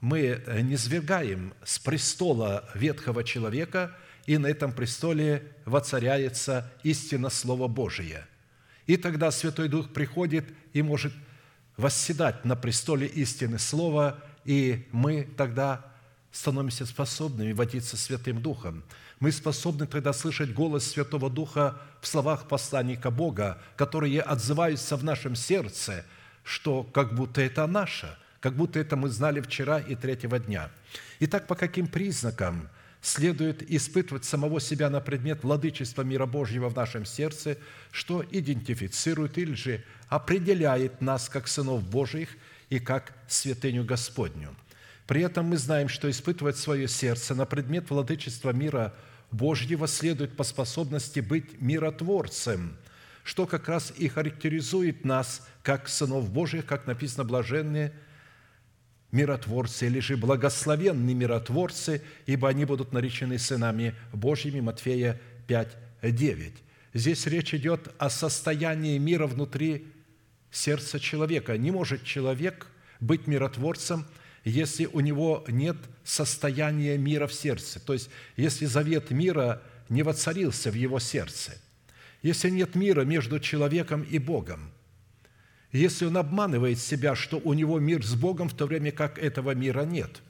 Мы 0.00 0.42
не 0.62 0.76
свергаем 0.76 1.54
с 1.64 1.78
престола 1.78 2.68
ветхого 2.74 3.24
человека, 3.24 3.96
и 4.26 4.38
на 4.38 4.46
этом 4.46 4.72
престоле 4.72 5.52
воцаряется 5.64 6.72
истина 6.82 7.30
Слова 7.30 7.68
Божия. 7.68 8.26
И 8.86 8.96
тогда 8.96 9.30
Святой 9.30 9.68
Дух 9.68 9.92
приходит 9.92 10.46
и 10.72 10.82
может 10.82 11.12
восседать 11.76 12.44
на 12.44 12.56
престоле 12.56 13.06
истины 13.06 13.58
Слова, 13.58 14.22
и 14.44 14.86
мы 14.92 15.28
тогда 15.36 15.84
становимся 16.32 16.86
способными 16.86 17.52
водиться 17.52 17.96
Святым 17.96 18.42
Духом. 18.42 18.84
Мы 19.20 19.32
способны 19.32 19.86
тогда 19.86 20.12
слышать 20.12 20.52
голос 20.52 20.84
Святого 20.84 21.30
Духа 21.30 21.80
в 22.00 22.06
словах 22.06 22.48
посланника 22.48 23.10
Бога, 23.10 23.58
которые 23.76 24.20
отзываются 24.20 24.96
в 24.96 25.04
нашем 25.04 25.34
сердце, 25.34 26.04
что 26.44 26.84
как 26.84 27.14
будто 27.14 27.40
это 27.40 27.66
наше, 27.66 28.16
как 28.46 28.54
будто 28.54 28.78
это 28.78 28.94
мы 28.94 29.08
знали 29.08 29.40
вчера 29.40 29.80
и 29.80 29.96
третьего 29.96 30.38
дня. 30.38 30.70
Итак, 31.18 31.48
по 31.48 31.56
каким 31.56 31.88
признакам 31.88 32.68
следует 33.02 33.68
испытывать 33.68 34.24
самого 34.24 34.60
себя 34.60 34.88
на 34.88 35.00
предмет 35.00 35.42
владычества 35.42 36.02
мира 36.02 36.26
Божьего 36.26 36.68
в 36.68 36.76
нашем 36.76 37.06
сердце, 37.06 37.58
что 37.90 38.24
идентифицирует 38.30 39.36
или 39.36 39.54
же 39.54 39.82
определяет 40.08 41.00
нас 41.00 41.28
как 41.28 41.48
сынов 41.48 41.82
Божьих 41.90 42.28
и 42.70 42.78
как 42.78 43.14
святыню 43.26 43.82
Господню. 43.82 44.54
При 45.08 45.22
этом 45.22 45.46
мы 45.46 45.56
знаем, 45.56 45.88
что 45.88 46.08
испытывать 46.08 46.56
свое 46.56 46.86
сердце 46.86 47.34
на 47.34 47.46
предмет 47.46 47.90
владычества 47.90 48.50
мира 48.50 48.94
Божьего 49.32 49.88
следует 49.88 50.36
по 50.36 50.44
способности 50.44 51.18
быть 51.18 51.60
миротворцем, 51.60 52.76
что 53.24 53.44
как 53.44 53.68
раз 53.68 53.92
и 53.96 54.06
характеризует 54.06 55.04
нас 55.04 55.44
как 55.64 55.88
сынов 55.88 56.30
Божьих, 56.30 56.64
как 56.64 56.86
написано, 56.86 57.24
блаженные 57.24 57.92
миротворцы 59.12 59.86
или 59.86 60.00
же 60.00 60.16
благословенные 60.16 61.14
миротворцы, 61.14 62.02
ибо 62.26 62.48
они 62.48 62.64
будут 62.64 62.92
наречены 62.92 63.38
сынами 63.38 63.94
Божьими. 64.12 64.60
Матфея 64.60 65.20
5, 65.46 65.76
9. 66.02 66.52
Здесь 66.94 67.26
речь 67.26 67.54
идет 67.54 67.94
о 67.98 68.10
состоянии 68.10 68.98
мира 68.98 69.26
внутри 69.26 69.86
сердца 70.50 70.98
человека. 70.98 71.56
Не 71.56 71.70
может 71.70 72.04
человек 72.04 72.66
быть 73.00 73.26
миротворцем, 73.26 74.06
если 74.44 74.86
у 74.86 75.00
него 75.00 75.44
нет 75.48 75.76
состояния 76.04 76.96
мира 76.96 77.26
в 77.26 77.34
сердце. 77.34 77.80
То 77.80 77.92
есть, 77.92 78.08
если 78.36 78.64
завет 78.66 79.10
мира 79.10 79.62
не 79.88 80.02
воцарился 80.02 80.70
в 80.70 80.74
его 80.74 80.98
сердце. 80.98 81.52
Если 82.22 82.50
нет 82.50 82.74
мира 82.74 83.02
между 83.02 83.40
человеком 83.40 84.02
и 84.02 84.18
Богом. 84.18 84.72
Если 85.72 86.06
он 86.06 86.16
обманывает 86.16 86.78
себя, 86.78 87.14
что 87.14 87.38
у 87.38 87.52
него 87.52 87.78
мир 87.78 88.04
с 88.04 88.14
Богом, 88.14 88.48
в 88.48 88.54
то 88.54 88.66
время 88.66 88.92
как 88.92 89.18
этого 89.18 89.54
мира 89.54 89.82
нет. 89.82 90.22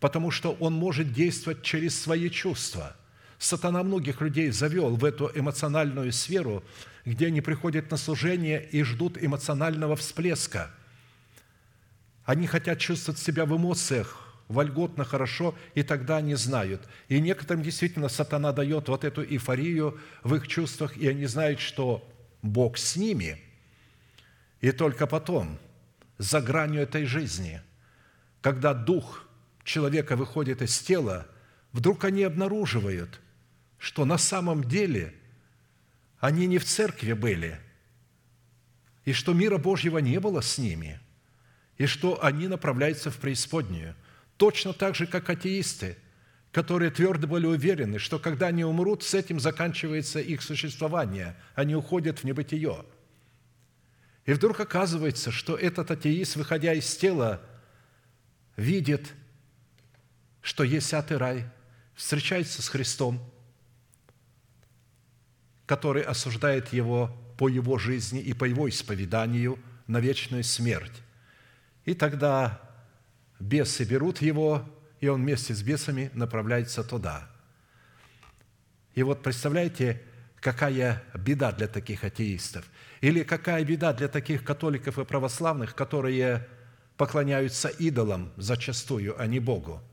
Потому 0.00 0.30
что 0.30 0.52
он 0.60 0.74
может 0.74 1.12
действовать 1.12 1.62
через 1.62 2.00
свои 2.00 2.30
чувства. 2.30 2.96
Сатана 3.38 3.82
многих 3.82 4.20
людей 4.20 4.50
завел 4.50 4.96
в 4.96 5.04
эту 5.04 5.30
эмоциональную 5.34 6.12
сферу, 6.12 6.62
где 7.04 7.28
они 7.28 7.40
приходят 7.40 7.90
на 7.90 7.96
служение 7.96 8.64
и 8.70 8.82
ждут 8.82 9.16
эмоционального 9.20 9.96
всплеска. 9.96 10.70
Они 12.24 12.46
хотят 12.46 12.78
чувствовать 12.78 13.18
себя 13.18 13.46
в 13.46 13.56
эмоциях, 13.56 14.28
вольготно, 14.48 15.04
хорошо, 15.04 15.54
и 15.74 15.82
тогда 15.82 16.18
они 16.18 16.34
знают. 16.34 16.82
И 17.08 17.20
некоторым 17.20 17.62
действительно 17.62 18.08
сатана 18.08 18.52
дает 18.52 18.88
вот 18.88 19.04
эту 19.04 19.24
эйфорию 19.24 19.98
в 20.22 20.34
их 20.34 20.46
чувствах, 20.48 20.96
и 20.96 21.08
они 21.08 21.26
знают, 21.26 21.60
что 21.60 22.06
Бог 22.42 22.76
с 22.76 22.96
ними. 22.96 23.40
И 24.60 24.72
только 24.72 25.06
потом, 25.06 25.58
за 26.18 26.40
гранью 26.40 26.82
этой 26.82 27.04
жизни, 27.04 27.62
когда 28.40 28.74
дух 28.74 29.26
человека 29.64 30.16
выходит 30.16 30.62
из 30.62 30.78
тела, 30.80 31.26
вдруг 31.72 32.04
они 32.04 32.24
обнаруживают, 32.24 33.20
что 33.78 34.04
на 34.04 34.18
самом 34.18 34.64
деле 34.64 35.14
они 36.18 36.46
не 36.46 36.58
в 36.58 36.64
церкви 36.64 37.12
были, 37.12 37.60
и 39.04 39.12
что 39.12 39.32
мира 39.32 39.58
Божьего 39.58 39.98
не 39.98 40.18
было 40.18 40.40
с 40.40 40.58
ними, 40.58 41.00
и 41.76 41.86
что 41.86 42.22
они 42.22 42.48
направляются 42.48 43.10
в 43.10 43.18
преисподнюю. 43.18 43.94
Точно 44.36 44.72
так 44.72 44.96
же, 44.96 45.06
как 45.06 45.30
атеисты, 45.30 45.96
которые 46.50 46.90
твердо 46.90 47.28
были 47.28 47.46
уверены, 47.46 47.98
что 47.98 48.18
когда 48.18 48.48
они 48.48 48.64
умрут, 48.64 49.04
с 49.04 49.14
этим 49.14 49.38
заканчивается 49.38 50.18
их 50.20 50.42
существование, 50.42 51.36
они 51.54 51.76
уходят 51.76 52.18
в 52.18 52.24
небытие. 52.24 52.84
И 54.28 54.32
вдруг 54.32 54.60
оказывается, 54.60 55.32
что 55.32 55.56
этот 55.56 55.90
атеист, 55.90 56.36
выходя 56.36 56.72
из 56.72 56.96
тела, 56.96 57.40
видит– 58.56 59.12
что 60.48 60.64
есть 60.64 60.94
ад 60.94 61.12
и 61.12 61.14
рай, 61.14 61.46
встречается 61.94 62.62
с 62.62 62.68
Христом, 62.70 63.20
который 65.66 66.02
осуждает 66.02 66.72
его 66.72 67.14
по 67.36 67.48
его 67.48 67.76
жизни 67.76 68.20
и 68.20 68.32
по 68.32 68.44
его 68.44 68.66
исповеданию 68.66 69.58
на 69.86 70.00
вечную 70.00 70.42
смерть. 70.44 71.02
И 71.84 71.92
тогда 71.92 72.62
бесы 73.38 73.84
берут 73.84 74.22
его, 74.22 74.64
и 75.00 75.08
он 75.08 75.20
вместе 75.20 75.54
с 75.54 75.62
бесами 75.62 76.10
направляется 76.14 76.82
туда. 76.82 77.30
И 78.94 79.02
вот 79.02 79.22
представляете, 79.22 80.00
какая 80.40 81.04
беда 81.14 81.52
для 81.52 81.68
таких 81.68 82.04
атеистов, 82.04 82.64
или 83.00 83.22
какая 83.22 83.64
беда 83.64 83.92
для 83.92 84.08
таких 84.08 84.44
католиков 84.44 84.98
и 84.98 85.04
православных, 85.04 85.74
которые 85.74 86.46
поклоняются 86.96 87.68
идолам 87.68 88.32
зачастую, 88.36 89.20
а 89.20 89.26
не 89.26 89.40
Богу– 89.40 89.82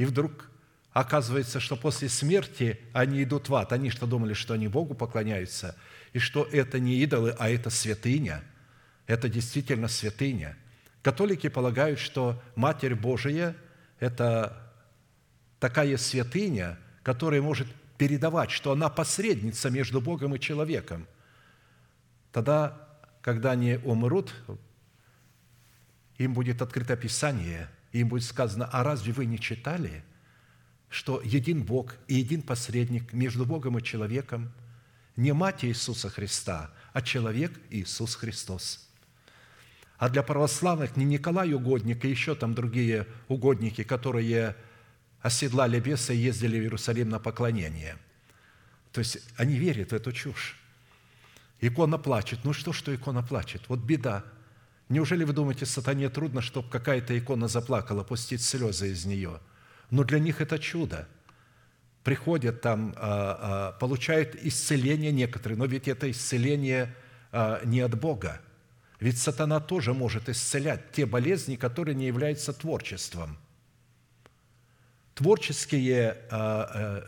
и 0.00 0.04
вдруг 0.06 0.50
оказывается, 0.92 1.60
что 1.60 1.76
после 1.76 2.08
смерти 2.08 2.80
они 2.92 3.22
идут 3.22 3.50
в 3.50 3.54
ад. 3.54 3.72
Они 3.72 3.90
что 3.90 4.06
думали, 4.06 4.32
что 4.32 4.54
они 4.54 4.66
Богу 4.66 4.94
поклоняются, 4.94 5.76
и 6.14 6.18
что 6.18 6.48
это 6.50 6.80
не 6.80 7.02
идолы, 7.02 7.34
а 7.38 7.50
это 7.50 7.68
святыня. 7.68 8.42
Это 9.06 9.28
действительно 9.28 9.88
святыня. 9.88 10.56
Католики 11.02 11.48
полагают, 11.48 11.98
что 11.98 12.42
Матерь 12.54 12.94
Божия– 12.94 13.54
это 14.00 14.72
такая 15.58 15.96
святыня, 15.96 16.78
которая 17.02 17.42
может 17.42 17.68
передавать, 17.98 18.50
что 18.50 18.72
она 18.72 18.88
посредница 18.88 19.68
между 19.68 20.00
Богом 20.00 20.34
и 20.34 20.40
человеком. 20.40 21.06
Тогда, 22.32 22.88
когда 23.22 23.52
они 23.52 23.76
умрут, 23.84 24.34
им 26.18 26.34
будет 26.34 26.62
открыто 26.62 26.96
Писание– 26.96 27.68
им 27.92 28.08
будет 28.08 28.24
сказано, 28.24 28.68
а 28.70 28.84
разве 28.84 29.12
вы 29.12 29.26
не 29.26 29.38
читали, 29.38 30.04
что 30.88 31.20
един 31.22 31.62
Бог 31.62 31.96
и 32.08 32.14
един 32.16 32.42
посредник 32.42 33.12
между 33.12 33.44
Богом 33.44 33.78
и 33.78 33.82
человеком 33.82 34.52
не 35.16 35.32
мать 35.32 35.64
Иисуса 35.64 36.08
Христа, 36.08 36.70
а 36.92 37.02
человек 37.02 37.52
Иисус 37.70 38.14
Христос. 38.14 38.88
А 39.98 40.08
для 40.08 40.22
православных 40.22 40.96
не 40.96 41.04
Николай 41.04 41.52
Угодник 41.52 42.04
и 42.04 42.08
еще 42.08 42.34
там 42.34 42.54
другие 42.54 43.06
угодники, 43.28 43.84
которые 43.84 44.56
оседлали 45.20 45.78
беса 45.78 46.12
и 46.12 46.16
ездили 46.16 46.58
в 46.58 46.62
Иерусалим 46.62 47.10
на 47.10 47.18
поклонение. 47.18 47.98
То 48.92 49.00
есть 49.00 49.18
они 49.36 49.56
верят 49.56 49.90
в 49.90 49.94
эту 49.94 50.12
чушь. 50.12 50.59
Икона 51.60 51.98
плачет. 51.98 52.40
Ну 52.44 52.52
что, 52.52 52.72
что 52.72 52.94
икона 52.94 53.22
плачет? 53.22 53.62
Вот 53.68 53.80
беда– 53.80 54.24
Неужели 54.90 55.22
вы 55.22 55.32
думаете, 55.32 55.66
сатане 55.66 56.08
трудно, 56.08 56.42
чтобы 56.42 56.68
какая-то 56.68 57.16
икона 57.16 57.46
заплакала, 57.46 58.02
пустить 58.02 58.42
слезы 58.42 58.90
из 58.90 59.04
нее? 59.04 59.40
Но 59.90 60.02
для 60.02 60.18
них 60.18 60.40
это 60.40 60.58
чудо. 60.58 61.06
Приходят 62.02 62.60
там, 62.60 62.92
а, 62.96 63.70
а, 63.70 63.78
получают 63.78 64.34
исцеление 64.34 65.12
некоторые, 65.12 65.56
но 65.56 65.66
ведь 65.66 65.86
это 65.86 66.10
исцеление 66.10 66.92
а, 67.30 67.64
не 67.64 67.80
от 67.82 68.00
Бога. 68.00 68.40
Ведь 68.98 69.16
сатана 69.18 69.60
тоже 69.60 69.94
может 69.94 70.28
исцелять 70.28 70.90
те 70.90 71.06
болезни, 71.06 71.54
которые 71.54 71.94
не 71.94 72.08
являются 72.08 72.52
творчеством. 72.52 73.38
Творческие 75.14 76.16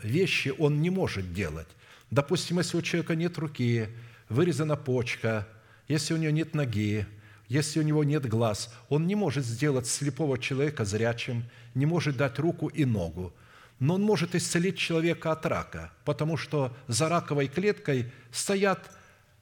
вещи 0.03 0.53
он 0.57 0.81
не 0.81 0.89
может 0.89 1.33
делать. 1.33 1.67
Допустим, 2.11 2.59
если 2.59 2.77
у 2.77 2.81
человека 2.81 3.15
нет 3.15 3.37
руки, 3.37 3.89
вырезана 4.33 4.75
почка, 4.75 5.47
если 5.87 6.13
у 6.13 6.17
него 6.17 6.31
нет 6.31 6.53
ноги, 6.53 7.05
если 7.47 7.79
у 7.79 7.83
него 7.83 8.03
нет 8.03 8.25
глаз, 8.27 8.73
он 8.89 9.07
не 9.07 9.15
может 9.15 9.45
сделать 9.45 9.87
слепого 9.87 10.37
человека 10.37 10.85
зрячим, 10.85 11.45
не 11.75 11.85
может 11.85 12.17
дать 12.17 12.39
руку 12.39 12.67
и 12.67 12.83
ногу. 12.83 13.33
Но 13.79 13.95
он 13.95 14.01
может 14.01 14.33
исцелить 14.35 14.77
человека 14.77 15.31
от 15.31 15.45
рака, 15.45 15.91
потому 16.05 16.37
что 16.37 16.75
за 16.87 17.09
раковой 17.09 17.47
клеткой 17.47 18.11
стоят 18.31 18.91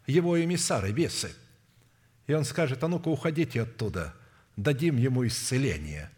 его 0.07 0.41
эмиссары, 0.41 0.91
бесы. 0.91 1.31
И 2.27 2.33
он 2.33 2.43
скажет, 2.43 2.83
а 2.83 2.87
ну-ка 2.87 3.07
уходите 3.07 3.61
оттуда, 3.61 4.13
дадим 4.57 4.97
ему 4.97 5.25
исцеление. 5.27 6.09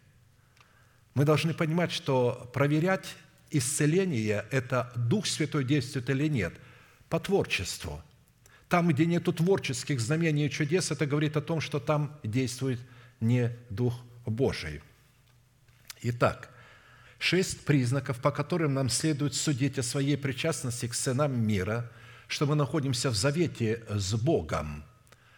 Мы 1.14 1.24
должны 1.24 1.54
понимать, 1.54 1.92
что 1.92 2.50
проверять 2.52 3.14
исцеление– 3.50 4.46
это 4.50 4.92
Дух 4.96 5.26
Святой 5.26 5.64
действует 5.64 6.10
или 6.10 6.28
нет, 6.28 6.54
по 7.08 7.20
творчеству– 7.20 8.02
там, 8.74 8.88
где 8.88 9.06
нет 9.06 9.22
творческих 9.22 10.00
знамений 10.00 10.46
и 10.46 10.50
чудес, 10.50 10.90
это 10.90 11.06
говорит 11.06 11.36
о 11.36 11.40
том, 11.40 11.60
что 11.60 11.78
там 11.78 12.18
действует 12.24 12.80
не 13.20 13.52
Дух 13.70 13.94
Божий. 14.26 14.82
Итак, 16.02 16.50
шесть 17.20 17.64
признаков, 17.64 18.18
по 18.18 18.32
которым 18.32 18.74
нам 18.74 18.88
следует 18.88 19.36
судить 19.36 19.78
о 19.78 19.84
своей 19.84 20.16
причастности 20.16 20.88
к 20.88 20.94
сынам 20.94 21.40
мира, 21.40 21.88
что 22.26 22.46
мы 22.46 22.56
находимся 22.56 23.10
в 23.10 23.14
завете 23.14 23.84
с 23.88 24.12
Богом, 24.14 24.82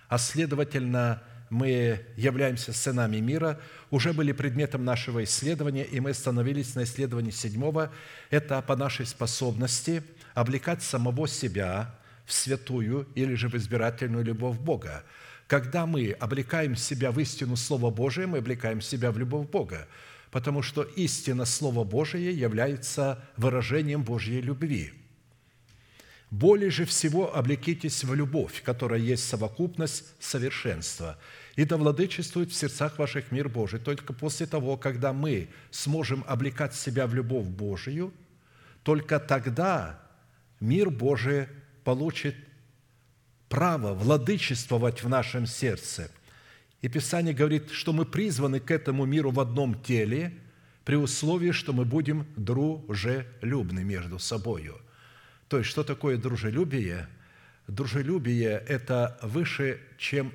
а 0.09 0.16
следовательно, 0.16 1.22
мы 1.51 2.07
являемся 2.16 2.72
сынами 2.72 3.18
мира, 3.18 3.61
уже 3.91 4.14
были 4.14 4.32
предметом 4.32 4.82
нашего 4.82 5.22
исследования, 5.24 5.84
и 5.84 6.01
мы 6.01 6.12
остановились 6.12 6.74
на 6.74 6.84
исследовании 6.84 7.32
седьмого. 7.32 7.93
Это 8.30 8.62
по 8.62 8.76
нашей 8.76 9.05
способности 9.05 10.03
облекать 10.32 10.82
самого 10.82 11.28
себя 11.28 11.95
в 12.27 12.33
святую 12.33 13.09
или 13.14 13.35
же 13.35 13.49
в 13.49 13.55
избирательную 13.55 14.24
любовь 14.24 14.59
Бога. 14.59 15.05
Когда 15.47 15.87
мы 15.87 16.11
облекаем 16.11 16.74
себя 16.74 17.12
в 17.12 17.20
истину 17.20 17.57
Слова 17.57 17.91
Божия, 17.91 18.27
мы 18.27 18.39
облекаем 18.39 18.81
себя 18.81 19.12
в 19.12 19.18
любовь 19.18 19.49
Бога, 19.49 19.87
потому 20.33 20.61
что 20.61 20.83
истина 20.83 21.45
Слова 21.45 21.85
Божия 21.85 22.33
является 22.33 23.24
выражением 23.37 24.03
Божьей 24.03 24.41
любви. 24.41 24.93
Более 26.33 26.70
же 26.70 26.85
всего 26.85 27.35
облекитесь 27.37 28.03
в 28.03 28.12
любовь, 28.12 28.61
которая 28.62 28.99
есть 28.99 29.29
совокупность 29.29 30.12
совершенства, 30.18 31.16
и 31.55 31.64
да 31.64 31.77
владычествует 31.77 32.51
в 32.51 32.55
сердцах 32.55 32.99
ваших 32.99 33.31
мир 33.31 33.49
Божий. 33.49 33.79
Только 33.79 34.12
после 34.12 34.47
того, 34.47 34.77
когда 34.77 35.12
мы 35.12 35.49
сможем 35.70 36.24
облекать 36.27 36.74
себя 36.74 37.07
в 37.07 37.14
любовь 37.14 37.47
Божию, 37.47 38.12
только 38.83 39.20
тогда 39.20 40.01
мир 40.59 40.91
Божий 40.91 41.47
получит 41.87 42.34
право 43.49 43.95
владычествовать 43.95 45.05
в 45.05 45.09
нашем 45.09 45.47
сердце. 45.47 46.11
И 46.82 46.89
Писание 46.89 47.32
говорит, 47.32 47.70
что 47.70 47.93
мы 47.93 48.05
призваны 48.05 48.59
к 48.59 48.72
этому 48.72 49.05
миру 49.07 49.30
в 49.30 49.39
одном 49.39 49.80
теле, 49.84 50.37
при 50.84 50.97
условии, 50.97 51.53
что 51.53 51.72
мы 51.72 51.84
будем 51.84 52.26
дружелюбны 52.37 53.84
между 53.84 54.18
собою. 54.18 54.80
То 55.47 55.59
есть, 55.59 55.70
что 55.70 55.84
такое 55.84 56.16
дружелюбие? 56.16 57.09
Дружелюбие– 57.68 58.64
это 58.68 59.16
выше, 59.22 59.80
чем 59.97 60.32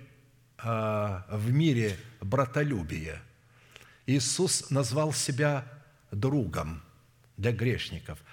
а, 0.57 1.25
в 1.29 1.51
мире 1.51 1.97
братолюбие. 2.21 3.19
Иисус 4.05 4.69
назвал 4.69 5.11
себя 5.11 5.65
другом 6.11 6.81
для 7.35 7.51
грешников– 7.51 8.23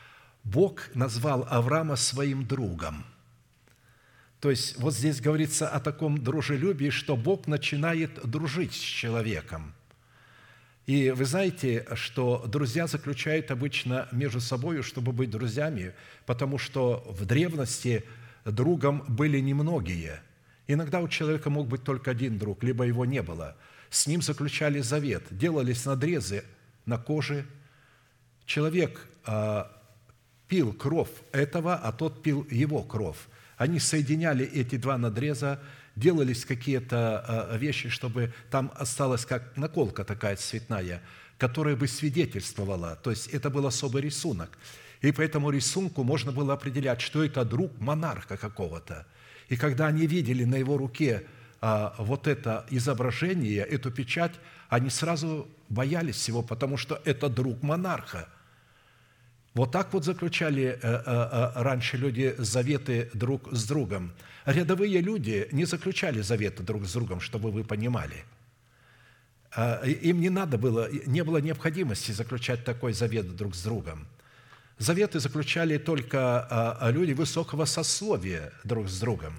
Бог 0.53 0.89
назвал 0.95 1.47
Авраама 1.51 1.97
своим 1.97 2.47
другом. 2.47 3.05
То 4.41 4.51
есть 4.51 4.79
вот 4.79 4.95
здесь 4.95 5.21
говорится 5.21 5.69
о 5.69 5.79
таком 5.79 6.17
дружелюбии, 6.23 6.91
что 6.91 7.17
Бог 7.17 7.47
начинает 7.47 8.27
дружить 8.27 8.73
с 8.73 8.79
человеком. 8.79 9.75
И 10.87 11.11
вы 11.11 11.27
знаете, 11.27 11.87
что 11.95 12.47
друзья 12.47 12.87
заключают 12.87 13.51
обычно 13.51 14.09
между 14.11 14.41
собой, 14.41 14.83
чтобы 14.83 15.13
быть 15.13 15.29
друзьями, 15.29 15.93
потому 16.25 16.57
что 16.57 17.05
в 17.07 17.27
древности 17.27 18.05
другом 18.47 19.05
были 19.07 19.41
немногие. 19.41 20.23
Иногда 20.67 21.01
у 21.01 21.09
человека 21.09 21.51
мог 21.51 21.69
быть 21.69 21.85
только 21.85 22.11
один 22.11 22.39
друг, 22.39 22.63
либо 22.63 22.85
его 22.85 23.05
не 23.05 23.23
было. 23.23 23.55
С 23.91 24.07
ним 24.07 24.23
заключали 24.23 24.81
завет, 24.81 25.25
делались 25.31 25.85
надрезы 25.85 26.43
на 26.87 26.97
коже. 26.97 27.45
Человек 28.47 29.07
а, 29.27 29.78
пил 30.49 30.73
кровь 30.73 31.11
этого, 31.33 31.77
а 31.77 31.93
тот 31.93 32.23
пил 32.23 32.47
его 32.51 32.83
кровь. 32.83 33.19
Они 33.57 33.79
соединяли 33.79 34.45
эти 34.45 34.77
два 34.77 34.99
надреза, 34.99 35.61
делались 35.97 36.45
какие-то 36.45 37.25
а, 37.27 37.57
вещи, 37.57 37.89
чтобы 37.89 38.33
там 38.51 38.73
осталась 38.75 39.27
как 39.27 39.57
наколка 39.57 40.05
такая 40.05 40.37
цветная, 40.37 41.03
которая 41.39 41.77
бы 41.77 41.89
свидетельствовала. 41.89 42.97
То 43.03 43.11
есть 43.11 43.29
это 43.29 43.51
был 43.51 43.67
особый 43.67 44.03
рисунок. 44.03 44.57
И 45.01 45.13
по 45.13 45.21
этому 45.21 45.51
рисунку 45.51 46.03
можно 46.03 46.33
было 46.33 46.55
определять, 46.55 47.01
что 47.01 47.25
это 47.25 47.45
друг 47.45 47.79
монарха 47.81 48.37
какого-то. 48.37 49.07
И 49.49 49.57
когда 49.57 49.87
они 49.87 50.07
видели 50.07 50.45
на 50.45 50.57
его 50.57 50.77
руке 50.77 51.25
а, 51.61 51.95
вот 51.99 52.27
это 52.27 52.67
изображение, 52.71 53.65
эту 53.65 53.91
печать, 53.91 54.33
они 54.69 54.91
сразу 54.91 55.49
боялись 55.69 56.29
его, 56.29 56.43
потому 56.43 56.77
что 56.77 57.01
это 57.05 57.29
друг 57.29 57.63
монарха. 57.63 58.29
Вот 59.59 59.73
так 59.73 59.93
вот 59.93 60.05
заключали 60.05 60.63
э, 60.67 60.79
э, 60.81 61.03
э, 61.05 61.53
раньше 61.57 61.97
люди 61.97 62.33
заветы 62.39 63.11
друг 63.13 63.49
с 63.51 63.67
другом. 63.67 64.13
Рядовые 64.47 65.01
люди 65.01 65.49
не 65.51 65.65
заключали 65.65 66.21
заветы 66.21 66.63
друг 66.63 66.87
с 66.87 66.93
другом, 66.93 67.21
чтобы 67.21 67.51
вы 67.51 67.65
понимали. 67.65 68.25
А, 69.51 69.85
им 69.85 70.21
не 70.21 70.31
надо 70.31 70.59
было, 70.59 70.89
не 71.07 71.25
было 71.25 71.39
необходимости 71.39 72.13
заключать 72.13 72.65
такой 72.65 72.93
завет 72.93 73.35
друг 73.35 73.57
с 73.57 73.65
другом. 73.65 74.07
Заветы 74.79 75.19
заключали 75.19 75.77
только 75.77 76.47
а, 76.49 76.89
люди 76.93 77.11
высокого 77.11 77.65
сословия 77.65 78.53
друг 78.63 78.89
с 78.89 79.01
другом. 79.01 79.35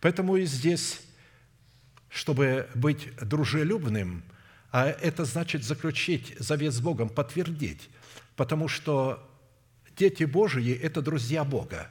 Поэтому 0.00 0.36
и 0.36 0.44
здесь 0.44 1.00
чтобы 2.08 2.68
быть 2.76 3.08
дружелюбным, 3.16 4.22
а 4.70 4.86
это 4.86 5.24
значит 5.24 5.64
заключить 5.64 6.36
завет 6.38 6.72
с 6.72 6.80
Богом, 6.80 7.08
подтвердить, 7.08 7.90
потому 8.36 8.68
что 8.68 9.26
дети 10.00 10.24
Божии– 10.24 10.72
это 10.82 11.02
друзья 11.02 11.44
Бога. 11.44 11.90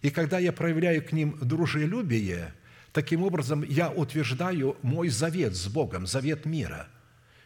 И 0.00 0.10
когда 0.10 0.38
я 0.38 0.52
проявляю 0.52 1.04
к 1.04 1.12
ним 1.12 1.36
дружелюбие, 1.40 2.54
таким 2.92 3.22
образом 3.22 3.62
я 3.62 3.90
утверждаю 3.90 4.76
мой 4.80 5.10
завет 5.10 5.54
с 5.54 5.68
Богом, 5.68 6.06
завет 6.06 6.46
мира. 6.46 6.88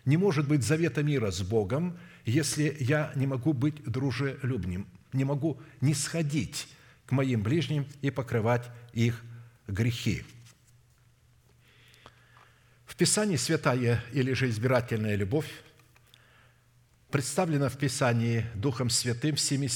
Не 0.04 0.16
может 0.16 0.46
быть 0.46 0.62
завета 0.62 1.02
мира 1.02 1.32
с 1.32 1.42
Богом, 1.42 1.98
если 2.24 2.76
я 2.78 3.10
не 3.16 3.26
могу 3.26 3.52
быть 3.52 3.82
дружелюбным, 3.82 4.86
не 5.12 5.24
могу 5.24 5.60
не 5.80 5.94
сходить 5.94 6.68
к 7.06 7.10
моим 7.10 7.42
ближним 7.42 7.84
и 8.00 8.10
покрывать 8.10 8.70
их 8.92 9.20
грехи. 9.66 10.22
В 12.86 12.94
Писании 12.94 13.36
святая 13.36 14.04
или 14.12 14.34
же 14.34 14.48
избирательная 14.48 15.16
любовь 15.16 15.50
представлена 17.10 17.68
в 17.68 17.76
Писании 17.76 18.46
Духом 18.54 18.90
Святым 18.90 19.36
в 19.36 19.40
семи 19.40 19.68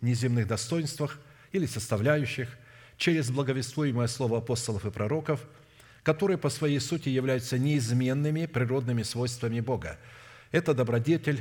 неземных 0.00 0.46
достоинствах 0.46 1.18
или 1.52 1.66
составляющих 1.66 2.48
через 2.96 3.30
благовествуемое 3.30 4.06
слово 4.06 4.38
апостолов 4.38 4.84
и 4.84 4.90
пророков, 4.90 5.40
которые 6.02 6.38
по 6.38 6.50
своей 6.50 6.80
сути 6.80 7.08
являются 7.08 7.58
неизменными 7.58 8.46
природными 8.46 9.02
свойствами 9.02 9.60
Бога. 9.60 9.98
Это 10.50 10.74
добродетель, 10.74 11.40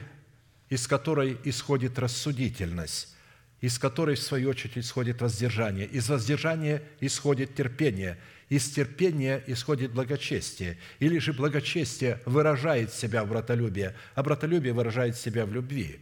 из 0.70 0.88
которой 0.88 1.38
исходит 1.44 2.00
рассудительность, 2.00 3.16
из 3.60 3.78
которой, 3.78 4.16
в 4.16 4.22
свою 4.22 4.50
очередь, 4.50 4.78
исходит 4.78 5.22
воздержание. 5.22 5.86
Из 5.86 6.08
воздержания 6.10 6.82
исходит 7.00 7.56
терпение, 7.56 8.18
из 8.52 8.70
терпения 8.70 9.42
исходит 9.48 9.94
благочестие, 9.94 10.78
или 11.00 11.20
же 11.20 11.32
благочестие 11.32 12.20
выражает 12.26 12.92
себя 12.92 13.24
в 13.24 13.30
братолюбии, 13.30 13.94
а 14.14 14.24
братолюбие 14.24 14.74
выражает 14.74 15.16
себя 15.16 15.46
в 15.46 15.54
любви. 15.54 16.02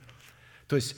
То 0.67 0.75
есть 0.75 0.95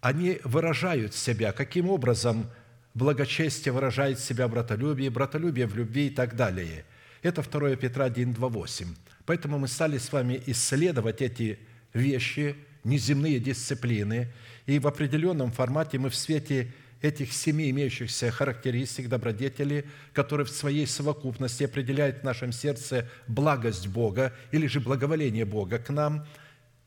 они 0.00 0.40
выражают 0.42 1.14
себя, 1.14 1.52
каким 1.52 1.88
образом 1.88 2.50
благочестие 2.94 3.72
выражает 3.72 4.18
себя 4.18 4.48
в 4.48 4.50
братолюбии, 4.50 5.08
братолюбие 5.08 5.68
в 5.68 5.76
любви 5.76 6.08
и 6.08 6.10
так 6.10 6.34
далее. 6.34 6.84
Это 7.22 7.42
2 7.42 7.76
Петра 7.76 8.06
1, 8.06 8.34
2, 8.34 8.48
8. 8.48 8.88
Поэтому 9.26 9.60
мы 9.60 9.68
стали 9.68 9.96
с 9.96 10.10
вами 10.10 10.42
исследовать 10.46 11.22
эти 11.22 11.60
вещи, 11.94 12.56
неземные 12.82 13.38
дисциплины, 13.38 14.32
и 14.66 14.80
в 14.80 14.88
определенном 14.88 15.52
формате 15.52 15.98
мы 15.98 16.10
в 16.10 16.16
свете 16.16 16.72
этих 17.02 17.32
семи 17.32 17.70
имеющихся 17.70 18.30
характеристик 18.30 19.08
добродетели, 19.08 19.86
которые 20.12 20.46
в 20.46 20.50
своей 20.50 20.86
совокупности 20.86 21.64
определяют 21.64 22.20
в 22.20 22.24
нашем 22.24 22.52
сердце 22.52 23.08
благость 23.26 23.88
Бога 23.88 24.34
или 24.52 24.66
же 24.66 24.80
благоволение 24.80 25.44
Бога 25.44 25.78
к 25.78 25.90
нам, 25.90 26.26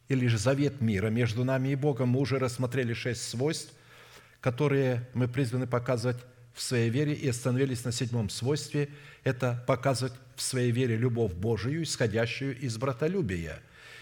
или 0.09 0.27
же 0.27 0.37
завет 0.37 0.81
мира 0.81 1.07
между 1.07 1.43
нами 1.43 1.69
и 1.69 1.75
Богом. 1.75 2.09
Мы 2.09 2.19
уже 2.19 2.37
рассмотрели 2.37 2.93
шесть 2.93 3.27
свойств, 3.27 3.73
которые 4.41 5.09
мы 5.13 5.27
призваны 5.27 5.65
показывать 5.65 6.17
в 6.53 6.61
своей 6.61 6.89
вере 6.89 7.13
и 7.13 7.27
остановились 7.29 7.83
на 7.83 7.91
седьмом 7.91 8.29
свойстве– 8.29 8.89
это 9.23 9.63
показывать 9.67 10.13
в 10.35 10.41
своей 10.41 10.71
вере 10.71 10.97
любовь 10.97 11.33
Божию, 11.33 11.83
исходящую 11.83 12.59
из 12.59 12.77
братолюбия, 12.77 13.59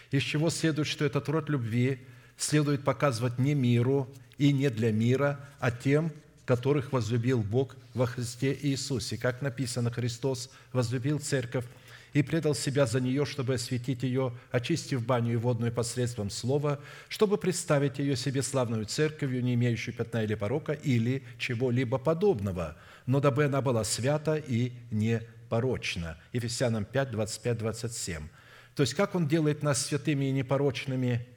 из 0.10 0.24
чего 0.24 0.50
следует, 0.50 0.88
что 0.88 1.06
этот 1.06 1.30
род 1.30 1.50
любви 1.50 2.00
следует 2.38 2.84
показывать 2.84 3.38
не 3.38 3.54
миру 3.54 4.12
и 4.42 4.52
не 4.52 4.72
для 4.72 4.92
мира, 4.92 5.40
а 5.60 5.70
тем, 5.70 6.12
которых 6.46 6.92
возлюбил 6.92 7.44
Бог 7.44 7.76
во 7.94 8.08
Христе 8.08 8.58
Иисусе. 8.60 9.16
Как 9.16 9.44
написано, 9.44 9.92
Христос 9.92 10.50
возлюбил 10.74 11.20
церковь 11.20 11.66
и 12.14 12.24
предал 12.24 12.56
себя 12.56 12.88
за 12.88 13.00
нее, 13.00 13.24
чтобы 13.26 13.54
осветить 13.54 14.02
ее, 14.02 14.34
очистив 14.50 15.06
баню 15.06 15.34
и 15.34 15.36
водную 15.36 15.72
посредством 15.72 16.32
слова, 16.32 16.80
чтобы 17.08 17.38
представить 17.38 18.00
ее 18.00 18.16
себе 18.16 18.42
славную 18.42 18.86
церковью, 18.86 19.44
не 19.44 19.54
имеющую 19.54 19.94
пятна 19.94 20.24
или 20.24 20.34
порока, 20.34 20.74
или 20.74 21.24
чего-либо 21.38 22.00
подобного, 22.00 22.78
но 23.06 23.20
дабы 23.20 23.46
она 23.46 23.62
была 23.62 23.84
свята 23.84 24.38
и 24.38 24.72
непорочна». 24.90 26.18
Ефесянам 26.34 26.86
5, 26.86 27.12
25, 27.12 27.58
27. 27.60 28.28
То 28.74 28.82
есть, 28.82 28.96
как 28.96 29.14
Он 29.14 29.28
делает 29.28 29.62
нас 29.62 29.86
святыми 29.86 30.26
и 30.26 30.32
непорочными? 30.32 31.28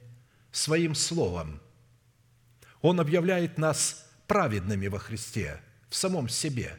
Своим 0.51 0.95
Словом– 0.95 1.61
он 2.85 2.99
объявляет 2.99 3.57
нас 3.57 4.05
праведными 4.27 4.85
во 4.85 4.99
Христе, 4.99 5.59
в 5.89 5.95
самом 5.95 6.29
себе. 6.29 6.77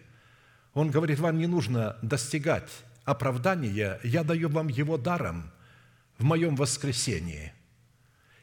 Он 0.73 0.89
говорит, 0.89 1.19
вам 1.19 1.37
не 1.37 1.49
нужно 1.49 1.97
достигать 2.01 2.71
оправдания, 3.05 3.99
я 4.05 4.23
даю 4.23 4.49
вам 4.49 4.69
его 4.69 4.99
даром 4.99 5.51
в 6.17 6.23
моем 6.23 6.55
воскресении. 6.55 7.53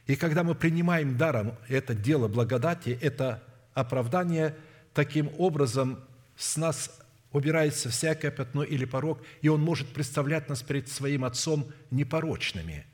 И 0.06 0.14
когда 0.14 0.44
мы 0.44 0.54
принимаем 0.54 1.16
даром 1.16 1.56
это 1.68 1.94
дело 1.94 2.28
благодати, 2.28 2.98
это 3.00 3.42
оправдание, 3.72 4.54
таким 4.92 5.30
образом 5.38 6.04
с 6.36 6.58
нас 6.58 6.90
убирается 7.32 7.88
всякое 7.88 8.30
пятно 8.30 8.62
или 8.62 8.84
порог, 8.84 9.22
и 9.40 9.48
Он 9.48 9.62
может 9.62 9.88
представлять 9.88 10.50
нас 10.50 10.62
перед 10.62 10.88
Своим 10.88 11.24
Отцом 11.24 11.72
непорочными– 11.90 12.84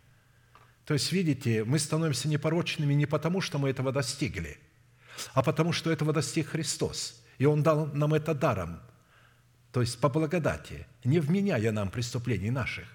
то 0.91 0.95
есть, 0.95 1.12
видите, 1.12 1.62
мы 1.62 1.78
становимся 1.78 2.26
непорочными 2.26 2.95
не 2.95 3.07
потому, 3.07 3.41
что 3.41 3.61
мы 3.61 3.70
этого 3.70 3.93
достигли, 3.93 4.59
а 5.34 5.41
потому, 5.45 5.72
что 5.72 5.93
этого 5.93 6.12
достиг 6.12 6.49
Христос. 6.49 7.22
И 7.38 7.47
Он 7.47 7.62
дал 7.62 7.86
нам 7.95 8.12
это 8.12 8.34
даром, 8.34 8.80
то 9.70 9.82
есть 9.82 10.01
по 10.01 10.09
благодати, 10.09 10.88
не 11.05 11.20
вменяя 11.20 11.70
нам 11.70 11.93
преступлений 11.93 12.51
наших. 12.51 12.88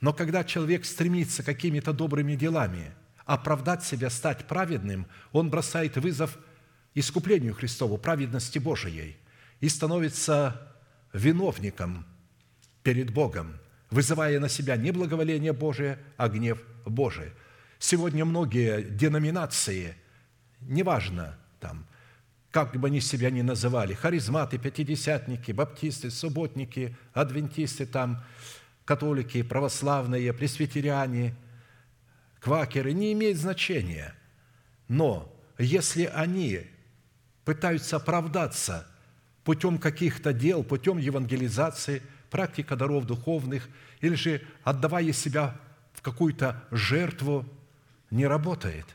Но 0.00 0.14
когда 0.14 0.44
человек 0.44 0.86
стремится 0.86 1.42
какими-то 1.42 1.92
добрыми 1.92 2.36
делами 2.36 2.94
оправдать 3.26 3.84
себя, 3.84 4.08
стать 4.08 4.46
праведным, 4.46 5.06
он 5.30 5.50
бросает 5.50 5.98
вызов 5.98 6.38
искуплению 6.94 7.52
Христову, 7.52 7.98
праведности 7.98 8.58
Божией, 8.58 9.18
и 9.60 9.68
становится 9.68 10.74
виновником 11.12 12.06
перед 12.82 13.12
Богом, 13.12 13.58
вызывая 13.94 14.40
на 14.40 14.48
себя 14.48 14.76
не 14.76 14.90
благоволение 14.90 15.52
Божие, 15.52 16.00
а 16.16 16.28
гнев 16.28 16.60
Божий. 16.84 17.30
Сегодня 17.78 18.24
многие 18.24 18.82
деноминации, 18.82 19.94
неважно 20.62 21.38
там, 21.60 21.86
как 22.50 22.74
бы 22.74 22.88
они 22.88 23.00
себя 23.00 23.30
ни 23.30 23.42
называли, 23.42 23.94
харизматы, 23.94 24.58
пятидесятники, 24.58 25.52
баптисты, 25.52 26.10
субботники, 26.10 26.96
адвентисты, 27.12 27.86
там, 27.86 28.24
католики, 28.84 29.42
православные, 29.42 30.32
пресвитериане, 30.32 31.36
квакеры, 32.40 32.92
не 32.92 33.12
имеет 33.12 33.38
значения. 33.38 34.12
Но 34.88 35.32
если 35.56 36.06
они 36.06 36.66
пытаются 37.44 37.96
оправдаться 37.96 38.88
путем 39.44 39.78
каких-то 39.78 40.32
дел, 40.32 40.64
путем 40.64 40.98
евангелизации, 40.98 42.02
практика 42.34 42.74
даров 42.74 43.06
духовных, 43.06 43.68
или 44.00 44.16
же 44.16 44.42
отдавая 44.64 45.12
себя 45.12 45.56
какую-то 46.04 46.64
жертву 46.72 47.46
не 48.10 48.26
работает. 48.26 48.86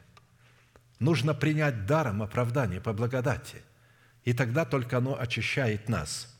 Нужно 1.00 1.34
принять 1.34 1.86
даром 1.86 2.22
оправдание 2.22 2.82
по 2.82 2.92
благодати, 2.92 3.64
и 4.26 4.34
тогда 4.34 4.66
только 4.66 4.98
оно 4.98 5.18
очищает 5.18 5.88
нас. 5.88 6.38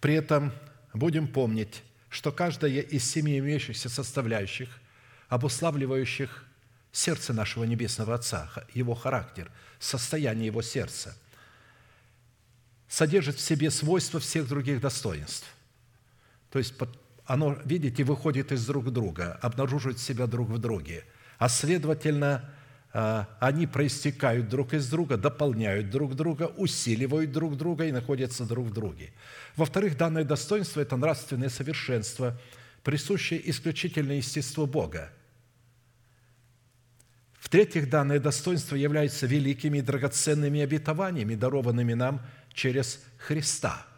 При 0.00 0.12
этом 0.12 0.52
будем 0.92 1.28
помнить, 1.28 1.82
что 2.10 2.30
каждая 2.30 2.82
из 2.82 3.10
семи 3.10 3.38
имеющихся 3.38 3.88
составляющих 3.88 4.68
обуславливающих 5.30 6.44
сердце 6.92 7.32
нашего 7.32 7.64
Небесного 7.64 8.14
Отца, 8.14 8.52
его 8.74 8.94
характер, 8.94 9.50
состояние 9.78 10.46
его 10.48 10.60
сердца, 10.60 11.16
содержит 12.88 13.36
в 13.36 13.40
себе 13.40 13.70
свойства 13.70 14.20
всех 14.20 14.48
других 14.48 14.80
достоинств. 14.80 15.46
То 16.50 16.58
есть 16.58 16.74
оно, 17.26 17.58
видите, 17.64 18.04
выходит 18.04 18.52
из 18.52 18.64
друг 18.66 18.90
друга, 18.92 19.38
обнаруживает 19.42 19.98
себя 19.98 20.26
друг 20.26 20.48
в 20.48 20.58
друге, 20.58 21.04
а 21.38 21.48
следовательно, 21.48 22.48
а, 22.92 23.28
они 23.40 23.66
проистекают 23.66 24.48
друг 24.48 24.72
из 24.72 24.88
друга, 24.88 25.16
дополняют 25.16 25.90
друг 25.90 26.14
друга, 26.14 26.44
усиливают 26.56 27.32
друг 27.32 27.56
друга 27.56 27.84
и 27.86 27.92
находятся 27.92 28.44
друг 28.44 28.68
в 28.68 28.72
друге. 28.72 29.12
Во-вторых, 29.56 29.96
данное 29.98 30.24
достоинство– 30.24 30.80
это 30.82 30.96
нравственное 30.96 31.48
совершенство, 31.48 32.38
присущее 32.84 33.50
исключительно 33.50 34.12
естеству 34.12 34.66
Бога. 34.66 35.10
В-третьих, 37.40 37.90
данное 37.90 38.18
достоинство 38.18 38.76
является 38.76 39.26
великими 39.26 39.78
и 39.78 39.82
драгоценными 39.82 40.60
обетованиями, 40.60 41.34
дарованными 41.34 41.94
нам 41.94 42.20
через 42.56 43.00
Христа– 43.18 43.86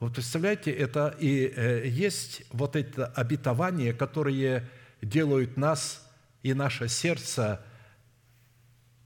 вот 0.00 0.14
представляете, 0.14 0.70
это 0.70 1.16
и 1.18 1.52
э, 1.54 1.88
есть 1.88 2.42
вот 2.50 2.76
это 2.76 3.06
обетование, 3.06 3.92
которые 3.92 4.68
делают 5.02 5.56
нас 5.56 6.08
и 6.44 6.54
наше 6.54 6.88
сердце 6.88 7.60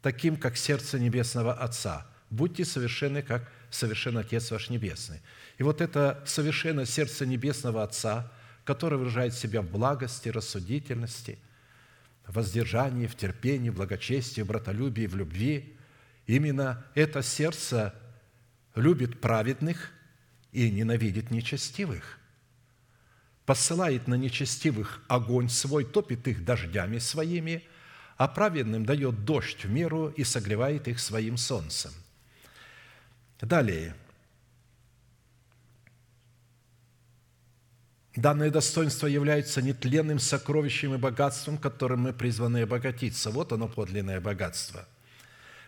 таким, 0.03 0.37
как 0.37 0.59
сердце 0.59 0.99
Небесного 0.99 1.55
Отца. 1.55 2.07
Будьте 2.29 2.67
совершенны, 2.67 3.23
как 3.23 3.51
совершен 3.71 4.19
Отец 4.19 4.51
ваш 4.51 4.69
Небесный. 4.69 5.21
И 5.57 5.63
вот 5.63 5.81
это 5.81 6.23
совершенное 6.27 6.85
сердце 6.85 7.25
Небесного 7.25 7.83
Отца, 7.83 8.31
которое 8.65 8.97
выражает 8.97 9.33
себя 9.33 9.63
в 9.63 9.71
благости, 9.71 10.29
рассудительности, 10.29 11.39
воздержании, 12.27 13.07
в 13.07 13.17
терпении, 13.17 13.71
в 13.71 13.77
благочестии, 13.77 14.43
в 14.43 14.47
братолюбии, 14.47 15.07
в 15.07 15.17
любви, 15.17 15.75
именно 16.27 16.85
это 16.95 17.23
сердце 17.23 17.95
любит 18.75 19.21
праведных– 19.21 19.91
и 20.53 20.71
ненавидит 20.71 21.31
нечестивых. 21.31 22.19
Посылает 23.47 24.07
на 24.07 24.15
нечестивых 24.15 25.03
огонь 25.09 25.49
свой, 25.49 25.85
топит 25.85 26.29
их 26.29 26.45
дождями 26.45 26.99
своими, 26.99 27.65
а 28.17 28.29
праведным 28.29 28.85
дает 28.85 29.25
дождь 29.25 29.65
в 29.65 29.71
меру 29.71 30.09
и 30.09 30.23
согревает 30.23 30.87
их 30.87 31.01
своим 31.01 31.37
солнцем. 31.37 31.91
Далее. 33.41 33.97
Данное 38.15 38.51
достоинство 38.51 39.07
является 39.07 39.63
нетленным 39.63 40.19
сокровищем 40.19 40.95
и 40.95 40.99
богатством, 40.99 41.57
которым 41.57 42.01
мы 42.01 42.13
призваны 42.13 42.63
обогатиться. 42.63 43.31
Вот 43.31 43.53
оно, 43.53 43.67
подлинное 43.67 44.21
богатство. 44.21 44.87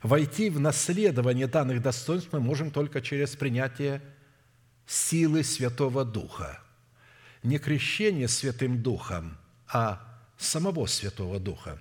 Войти 0.04 0.50
в 0.50 0.60
наследование 0.60 1.46
данных 1.46 1.80
достоинств 1.80 2.28
мы 2.30 2.38
можем 2.38 2.70
только 2.70 3.00
через 3.00 3.36
принятие 3.36 4.02
силы 4.86 5.42
Святого 5.42 6.04
Духа. 6.04 6.60
Не 7.42 7.58
крещение 7.58 8.28
Святым 8.28 8.82
Духом, 8.82 9.38
а 9.66 10.06
самого 10.36 10.84
Святого 10.84 11.40
Духа. 11.40 11.80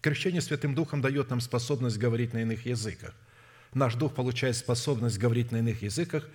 Крещение 0.00 0.40
Святым 0.40 0.74
Духом 0.74 1.00
дает 1.00 1.30
нам 1.30 1.40
способность 1.40 1.96
говорить 1.96 2.32
на 2.32 2.38
иных 2.38 2.66
языках. 2.66 3.14
Наш 3.72 3.94
Дух 3.94 4.12
получает 4.12 4.56
способность 4.56 5.18
говорить 5.18 5.52
на 5.52 5.58
иных 5.58 5.82
языках, 5.82 6.28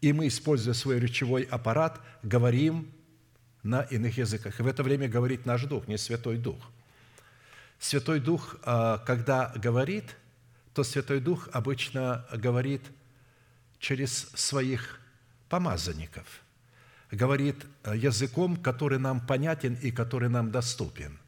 и 0.00 0.12
мы, 0.12 0.26
используя 0.26 0.74
свой 0.74 0.98
речевой 0.98 1.44
аппарат, 1.44 2.00
говорим 2.24 2.90
на 3.62 3.82
иных 3.82 4.18
языках. 4.18 4.58
И 4.58 4.62
в 4.64 4.66
это 4.66 4.82
время 4.82 5.06
говорит 5.06 5.46
наш 5.46 5.62
Дух, 5.66 5.86
не 5.86 5.98
Святой 5.98 6.36
Дух. 6.36 6.68
Святой 7.78 8.20
Дух, 8.20 8.56
а, 8.62 8.98
когда 8.98 9.52
говорит, 9.56 10.16
то 10.74 10.84
Святой 10.84 11.20
Дух 11.20 11.48
обычно 11.52 12.26
говорит– 12.32 12.82
через 13.78 14.28
своих 14.34 15.00
помазанников, 15.48 16.42
говорит 17.10 17.64
языком, 17.86 18.56
который 18.56 18.98
нам 18.98 19.20
понятен 19.20 19.74
и 19.74 19.90
который 19.90 20.28
нам 20.28 20.50
доступен. 20.50 21.18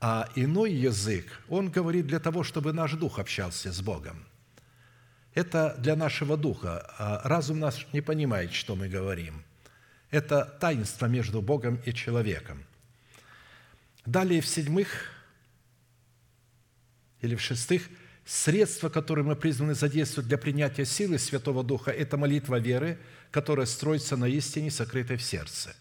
А 0.00 0.28
иной 0.34 0.72
язык, 0.72 1.26
он 1.48 1.70
говорит 1.70 2.06
для 2.06 2.20
того, 2.20 2.42
чтобы 2.42 2.72
наш 2.72 2.92
дух 2.92 3.18
общался 3.18 3.72
с 3.72 3.80
Богом. 3.82 4.24
Это 5.34 5.76
для 5.78 5.94
нашего 5.94 6.36
духа. 6.36 6.90
А 6.98 7.20
разум 7.28 7.60
наш 7.60 7.86
не 7.92 8.00
понимает, 8.00 8.52
что 8.52 8.76
мы 8.76 8.88
говорим. 8.88 9.44
Это 10.10 10.44
таинство 10.58 11.06
между 11.06 11.42
Богом 11.42 11.78
и 11.84 11.92
человеком. 11.92 12.64
Далее 14.06 14.40
в 14.40 14.46
седьмых 14.46 14.88
или 17.20 17.34
в 17.34 17.40
шестых– 17.40 17.88
Средство, 18.24 18.88
которое 18.88 19.22
мы 19.22 19.34
призваны 19.34 19.74
задействовать 19.74 20.28
для 20.28 20.38
принятия 20.38 20.84
силы 20.84 21.18
Святого 21.18 21.64
Духа, 21.64 21.90
это 21.90 22.16
молитва 22.16 22.60
веры, 22.60 22.96
которая 23.32 23.66
строится 23.66 24.16
на 24.16 24.26
истине, 24.26 24.70
сокрытой 24.70 25.16
в 25.16 25.22
сердце. 25.22 25.74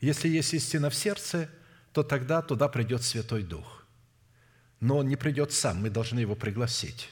Если 0.00 0.28
есть 0.28 0.52
истина 0.52 0.90
в 0.90 0.96
сердце, 0.96 1.48
то 1.92 2.02
тогда 2.02 2.42
туда 2.42 2.68
придет 2.68 3.04
Святой 3.04 3.44
Дух. 3.44 3.86
Но 4.80 4.98
он 4.98 5.06
не 5.06 5.14
придет 5.14 5.52
сам, 5.52 5.80
мы 5.80 5.90
должны 5.90 6.18
его 6.18 6.34
пригласить. 6.34 7.10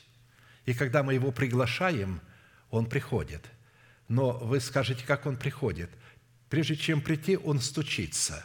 И 0.67 0.75
когда 0.75 1.05
мы 1.05 1.15
его 1.15 1.31
приглашаем, 1.31 2.21
он 2.71 2.87
приходит. 2.87 3.45
Но 4.09 4.33
вы 4.33 4.59
скажете, 4.59 5.05
как 5.07 5.27
он 5.27 5.37
приходит? 5.37 5.91
Прежде 6.49 6.75
чем 6.75 7.01
прийти, 7.01 7.37
он 7.37 7.61
стучится. 7.61 8.45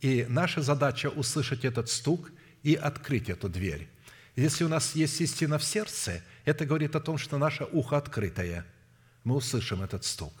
И 0.00 0.26
наша 0.28 0.60
задача 0.60 1.08
услышать 1.08 1.64
этот 1.64 1.88
стук– 1.88 2.30
и 2.66 2.74
открыть 2.74 3.30
эту 3.30 3.48
дверь. 3.48 3.88
Если 4.34 4.64
у 4.64 4.68
нас 4.68 4.96
есть 4.96 5.20
истина 5.20 5.56
в 5.56 5.62
сердце, 5.62 6.20
это 6.44 6.66
говорит 6.66 6.96
о 6.96 7.00
том, 7.00 7.16
что 7.16 7.38
наше 7.38 7.62
ухо 7.70 7.96
открытое. 7.96 8.66
Мы 9.22 9.36
услышим 9.36 9.82
этот 9.82 10.04
стук. 10.04 10.32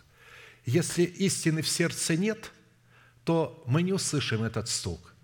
Если 0.64 1.04
истины 1.04 1.62
в 1.62 1.68
сердце 1.68 2.16
нет, 2.16 2.50
то 3.22 3.62
мы 3.68 3.82
не 3.82 3.92
услышим 3.92 4.42
этот 4.42 4.68
стук. 4.68 5.14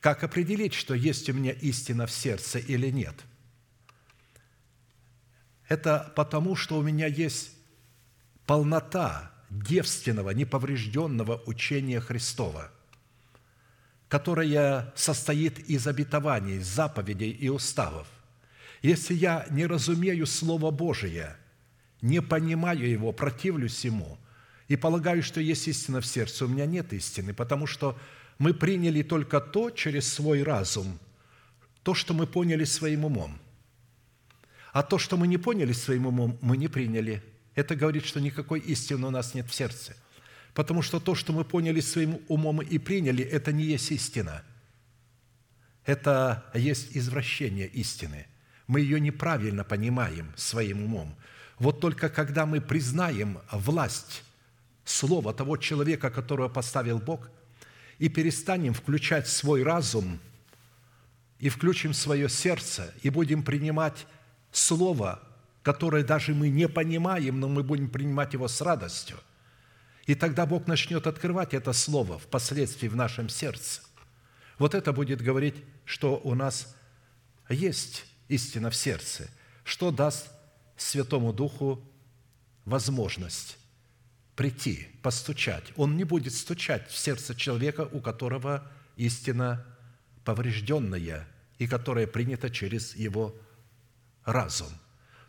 Как 0.00 0.24
определить, 0.24 0.72
что 0.72 0.94
есть 0.94 1.28
у 1.28 1.34
меня 1.34 1.52
истина 1.52 2.06
в 2.06 2.10
сердце 2.10 2.58
или 2.58 2.88
нет? 2.88 3.16
Это 5.68 6.10
потому, 6.16 6.56
что 6.56 6.78
у 6.78 6.82
меня 6.82 7.06
есть 7.06 7.50
полнота 8.46 9.30
девственного, 9.50 10.30
неповрежденного 10.30 11.42
учения 11.44 12.00
Христова– 12.00 12.72
которая 14.08 14.92
состоит 14.94 15.58
из 15.58 15.86
обетований, 15.86 16.60
заповедей 16.60 17.30
и 17.30 17.48
уставов. 17.48 18.06
Если 18.82 19.14
я 19.14 19.46
не 19.50 19.66
разумею 19.66 20.26
Слово 20.26 20.70
Божие, 20.70 21.36
не 22.02 22.22
понимаю 22.22 22.88
его, 22.88 23.12
противлюсь 23.12 23.84
ему 23.84 24.18
и 24.68 24.76
полагаю, 24.76 25.22
что 25.22 25.40
есть 25.40 25.66
истина 25.66 26.00
в 26.00 26.06
сердце, 26.06 26.44
у 26.44 26.48
меня 26.48 26.66
нет 26.66 26.92
истины, 26.92 27.34
потому 27.34 27.66
что 27.66 27.98
мы 28.38 28.54
приняли 28.54 29.02
только 29.02 29.40
то 29.40 29.70
через 29.70 30.12
свой 30.12 30.42
разум, 30.42 30.98
то, 31.82 31.94
что 31.94 32.14
мы 32.14 32.26
поняли 32.26 32.64
своим 32.64 33.06
умом. 33.06 33.38
А 34.72 34.82
то, 34.82 34.98
что 34.98 35.16
мы 35.16 35.26
не 35.26 35.38
поняли 35.38 35.72
своим 35.72 36.06
умом, 36.06 36.38
мы 36.42 36.56
не 36.56 36.68
приняли. 36.68 37.22
Это 37.54 37.74
говорит, 37.74 38.04
что 38.04 38.20
никакой 38.20 38.60
истины 38.60 39.06
у 39.06 39.10
нас 39.10 39.34
нет 39.34 39.48
в 39.48 39.54
сердце– 39.54 39.96
Потому 40.56 40.80
что 40.80 41.00
то, 41.00 41.14
что 41.14 41.34
мы 41.34 41.44
поняли 41.44 41.80
своим 41.80 42.18
умом 42.28 42.62
и 42.62 42.78
приняли, 42.78 43.22
это 43.22 43.52
не 43.52 43.64
есть 43.64 43.90
истина. 43.90 44.42
Это 45.84 46.46
есть 46.54 46.96
извращение 46.96 47.68
истины. 47.68 48.26
Мы 48.66 48.80
ее 48.80 48.98
неправильно 48.98 49.64
понимаем 49.64 50.32
своим 50.34 50.82
умом. 50.82 51.14
Вот 51.58 51.80
только 51.80 52.08
когда 52.08 52.46
мы 52.46 52.62
признаем 52.62 53.38
власть 53.52 54.24
слова 54.86 55.34
того 55.34 55.58
человека, 55.58 56.10
которого 56.10 56.48
поставил 56.48 57.00
Бог, 57.00 57.28
и 57.98 58.08
перестанем 58.08 58.72
включать 58.72 59.28
свой 59.28 59.62
разум, 59.62 60.18
и 61.38 61.50
включим 61.50 61.92
свое 61.92 62.30
сердце, 62.30 62.94
и 63.02 63.10
будем 63.10 63.42
принимать 63.42 64.06
Слово, 64.52 65.20
которое 65.62 66.02
даже 66.02 66.34
мы 66.34 66.48
не 66.48 66.66
понимаем, 66.66 67.40
но 67.40 67.46
мы 67.46 67.62
будем 67.62 67.90
принимать 67.90 68.32
его 68.32 68.48
с 68.48 68.62
радостью– 68.62 69.18
и 70.06 70.14
тогда 70.14 70.46
Бог 70.46 70.68
начнет 70.68 71.06
открывать 71.06 71.52
это 71.52 71.72
слово 71.72 72.18
впоследствии 72.18 72.86
в 72.86 72.96
нашем 72.96 73.28
сердце. 73.28 73.82
Вот 74.58 74.74
это 74.74 74.92
будет 74.92 75.20
говорить, 75.20 75.56
что 75.84 76.20
у 76.22 76.34
нас 76.34 76.74
есть 77.48 78.04
истина 78.28 78.70
в 78.70 78.76
сердце, 78.76 79.28
что 79.64 79.90
даст 79.90 80.30
Святому 80.76 81.32
Духу 81.32 81.84
возможность 82.64 83.58
прийти, 84.36 84.88
постучать. 85.02 85.64
Он 85.76 85.96
не 85.96 86.04
будет 86.04 86.34
стучать 86.34 86.88
в 86.88 86.96
сердце 86.96 87.34
человека, 87.34 87.88
у 87.90 88.00
которого 88.00 88.70
истина 88.96 89.66
поврежденная 90.24 91.26
и 91.58 91.66
которая 91.66 92.06
принята 92.06 92.48
через 92.48 92.94
его 92.94 93.34
разум. 94.24 94.68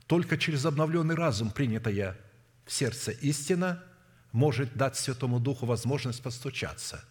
Только 0.05 0.37
через 0.37 0.65
обновленный 0.65 1.15
разум, 1.15 1.49
принятая 1.49 2.15
в 2.63 2.71
сердце 2.71 3.11
истина– 3.11 3.83
может 4.31 4.75
дать 4.75 4.95
Святому 4.97 5.39
Духу 5.39 5.65
возможность 5.65 6.21
постучаться. 6.21 7.03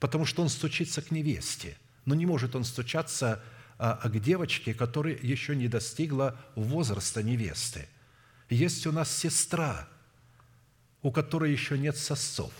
потому 0.00 0.24
что 0.24 0.42
он 0.42 0.48
стучится 0.48 1.02
к 1.02 1.10
невесте. 1.10 1.76
Но 2.04 2.14
не 2.14 2.26
может 2.26 2.54
он 2.54 2.64
стучаться 2.64 3.42
а, 3.78 3.92
а 4.02 4.08
к 4.08 4.20
девочке, 4.20 4.74
которая 4.74 5.16
еще 5.16 5.54
не 5.54 5.68
достигла 5.68 6.40
возраста 6.54 7.22
невесты. 7.22 7.88
Есть 8.48 8.86
у 8.86 8.92
нас 8.92 9.10
сестра, 9.14 9.88
у 11.02 11.12
которой 11.12 11.52
еще 11.52 11.78
нет 11.78 11.96
сосцов. 11.96 12.52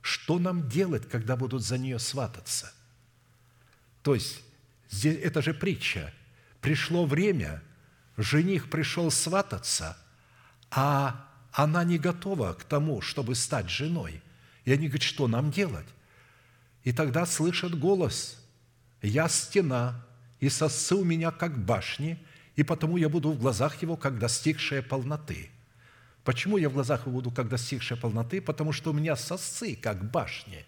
Что 0.00 0.38
нам 0.38 0.68
делать, 0.68 1.08
когда 1.08 1.36
будут 1.36 1.62
за 1.62 1.78
нее 1.78 1.98
свататься? 1.98 2.72
То 4.02 4.14
есть, 4.14 4.42
это 5.02 5.42
же 5.42 5.52
притча. 5.52 6.12
Пришло 6.60 7.04
время, 7.04 7.62
жених 8.16 8.70
пришел 8.70 9.10
свататься, 9.10 9.96
а 10.70 11.25
она 11.56 11.84
не 11.84 11.96
готова 11.96 12.52
к 12.52 12.64
тому, 12.64 13.00
чтобы 13.00 13.34
стать 13.34 13.70
женой. 13.70 14.20
И 14.66 14.72
они 14.72 14.88
говорят, 14.88 15.02
что 15.02 15.26
нам 15.26 15.50
делать? 15.50 15.86
И 16.84 16.92
тогда 16.92 17.24
слышат 17.24 17.76
голос, 17.78 18.38
«Я 19.00 19.26
стена, 19.28 20.06
и 20.38 20.50
сосцы 20.50 20.94
у 20.94 21.02
меня, 21.02 21.30
как 21.30 21.64
башни, 21.64 22.22
и 22.56 22.62
потому 22.62 22.98
я 22.98 23.08
буду 23.08 23.30
в 23.30 23.38
глазах 23.38 23.80
его, 23.80 23.96
как 23.96 24.18
достигшая 24.18 24.82
полноты». 24.82 25.50
Почему 26.24 26.58
я 26.58 26.68
в 26.68 26.74
глазах 26.74 27.06
его 27.06 27.12
буду, 27.12 27.30
как 27.30 27.48
достигшая 27.48 27.98
полноты? 27.98 28.42
Потому 28.42 28.72
что 28.72 28.90
у 28.90 28.92
меня 28.92 29.16
сосцы, 29.16 29.76
как 29.76 30.10
башни. 30.10 30.66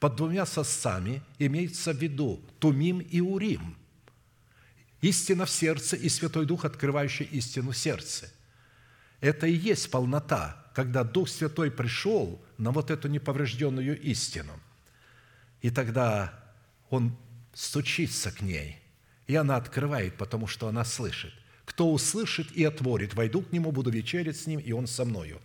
Под 0.00 0.16
двумя 0.16 0.46
сосцами 0.46 1.22
имеется 1.38 1.92
в 1.92 1.98
виду 2.02 2.42
Тумим 2.58 2.98
и 2.98 3.20
Урим. 3.20 3.76
Истина 5.00 5.46
в 5.46 5.50
сердце 5.50 5.94
и 5.94 6.08
Святой 6.08 6.44
Дух, 6.44 6.64
открывающий 6.64 7.26
истину 7.26 7.70
в 7.70 7.76
сердце. 7.76 8.30
Это 9.24 9.46
и 9.46 9.54
есть 9.54 9.90
полнота, 9.90 10.62
когда 10.74 11.02
Дух 11.02 11.30
Святой 11.30 11.70
пришел 11.70 12.44
на 12.58 12.72
вот 12.72 12.90
эту 12.90 13.08
неповрежденную 13.08 13.98
истину. 14.02 14.52
И 15.62 15.70
тогда 15.70 16.38
Он 16.90 17.16
стучится 17.54 18.30
к 18.30 18.42
ней, 18.42 18.82
и 19.26 19.34
она 19.34 19.56
открывает, 19.56 20.18
потому 20.18 20.46
что 20.46 20.68
она 20.68 20.84
слышит. 20.84 21.32
Кто 21.64 21.90
услышит 21.90 22.52
и 22.52 22.64
отворит, 22.64 23.14
войду 23.14 23.40
к 23.40 23.50
нему, 23.50 23.72
буду 23.72 23.88
вечерить 23.88 24.38
с 24.38 24.46
ним, 24.46 24.60
и 24.60 24.72
он 24.72 24.86
со 24.86 25.06
мною. 25.06 25.40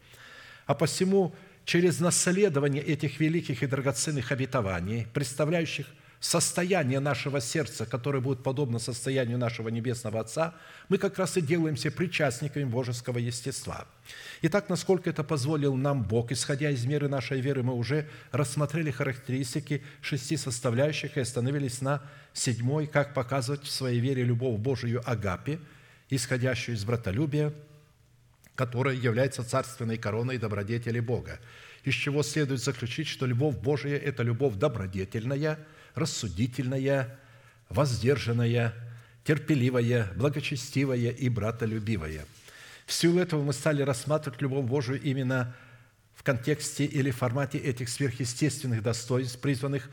А 0.65 0.75
посему 0.75 1.33
через 1.63 2.01
наследование 2.01 2.83
этих 2.83 3.21
великих 3.21 3.63
и 3.63 3.67
драгоценных 3.67 4.33
обетований, 4.33 5.07
представляющих 5.13 5.87
состояние 6.19 6.99
нашего 6.99 7.39
сердца, 7.39 7.85
которое 7.85 8.19
будет 8.19 8.43
подобно 8.43 8.79
состоянию 8.79 9.37
нашего 9.37 9.69
Небесного 9.69 10.19
Отца, 10.19 10.53
мы 10.89 10.97
как 10.97 11.17
раз 11.17 11.37
и 11.37 11.41
делаемся 11.41 11.91
причастниками 11.91 12.65
божеского 12.65 13.19
естества. 13.19 13.87
Итак, 14.41 14.67
насколько 14.69 15.09
это 15.09 15.23
позволил 15.23 15.75
нам 15.75 16.03
Бог, 16.03 16.31
исходя 16.31 16.71
из 16.71 16.85
меры 16.85 17.07
нашей 17.07 17.39
веры, 17.39 17.63
мы 17.63 17.73
уже 17.73 18.09
рассмотрели 18.31 18.91
характеристики 18.91 19.81
шести 20.01 20.35
составляющих 20.35 21.15
и 21.15 21.21
остановились 21.21 21.81
на 21.81 22.01
седьмой, 22.33 22.87
как 22.87 23.13
показывать 23.13 23.63
в 23.63 23.71
своей 23.71 23.99
вере 23.99 24.23
любовь 24.23 24.59
Божию 24.59 25.01
Агапе, 25.05 25.59
исходящую 26.09 26.75
из 26.75 26.83
братолюбия, 26.83 27.53
которая 28.55 28.95
является 28.95 29.47
царственной 29.47 29.97
короной 29.97 30.37
добродетели 30.37 30.99
Бога, 30.99 31.39
из 31.85 31.93
чего 31.93 32.23
следует 32.23 32.61
заключить, 32.61 33.07
что 33.07 33.25
любовь 33.25 33.55
Божия– 33.55 33.97
это 33.97 34.21
любовь 34.23 34.55
добродетельная– 34.55 35.59
рассудительная, 35.99 37.19
воздержанная, 37.69 38.73
терпеливая, 39.23 40.11
благочестивая 40.15 41.11
и 41.11 41.29
братолюбивая. 41.29 42.25
В 42.85 42.93
силу 42.93 43.19
этого 43.19 43.43
мы 43.43 43.53
стали 43.53 43.83
рассматривать 43.83 44.41
любовь 44.41 44.65
Божию 44.65 45.01
именно 45.01 45.55
в 46.15 46.23
контексте 46.23 46.85
или 46.85 47.11
формате 47.11 47.59
этих 47.59 47.89
сверхъестественных 47.89 48.81
достоинств, 48.81 49.39
призванных 49.39 49.89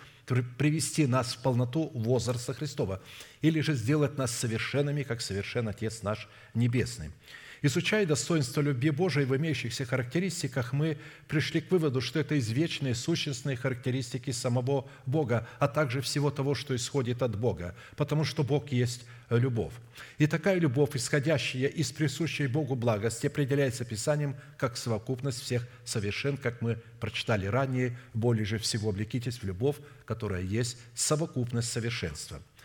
привести 0.59 1.07
нас 1.07 1.35
в 1.35 1.39
полноту 1.43 1.91
возраста 1.95 2.55
Христова, 2.55 3.03
или 3.43 3.61
же 3.61 3.75
сделать 3.75 4.19
нас 4.19 4.33
совершенными, 4.33 5.03
как 5.03 5.21
совершен 5.21 5.69
Отец 5.69 6.03
наш 6.03 6.29
Небесный– 6.55 7.11
Изучая 7.67 8.07
достоинство 8.07 8.61
любви 8.61 8.91
Божией 8.91 9.27
в 9.27 9.37
имеющихся 9.37 9.85
характеристиках, 9.85 10.73
мы 10.73 10.99
пришли 11.27 11.61
к 11.61 11.73
выводу, 11.73 12.01
что 12.01 12.21
это 12.21 12.39
извечные 12.39 12.95
сущностные 12.95 13.57
характеристики 13.57 14.31
самого 14.31 14.89
Бога, 15.05 15.49
а 15.59 15.67
также 15.67 16.01
всего 16.01 16.31
того, 16.31 16.55
что 16.55 16.77
исходит 16.77 17.23
от 17.23 17.37
Бога, 17.37 17.75
потому 17.97 18.23
что 18.23 18.45
Бог 18.45 18.71
есть 18.71 19.05
любовь. 19.31 19.73
И 20.19 20.29
такая 20.29 20.61
любовь, 20.61 20.95
исходящая 20.95 21.67
из 21.67 21.91
присущей 21.91 22.47
Богу 22.47 22.77
благости, 22.77 23.27
определяется 23.27 23.85
Писанием 23.85 24.37
как 24.59 24.77
совокупность 24.77 25.43
всех 25.43 25.67
совершен, 25.85 26.37
как 26.37 26.63
мы 26.63 26.79
прочитали 27.01 27.47
ранее, 27.47 27.99
более 28.15 28.45
же 28.45 28.59
всего 28.59 28.91
облекитесь 28.91 29.39
в 29.39 29.45
любовь, 29.45 29.79
которая 30.05 30.43
есть 30.43 30.79
совокупность 30.95 31.73
совершенства– 31.73 32.41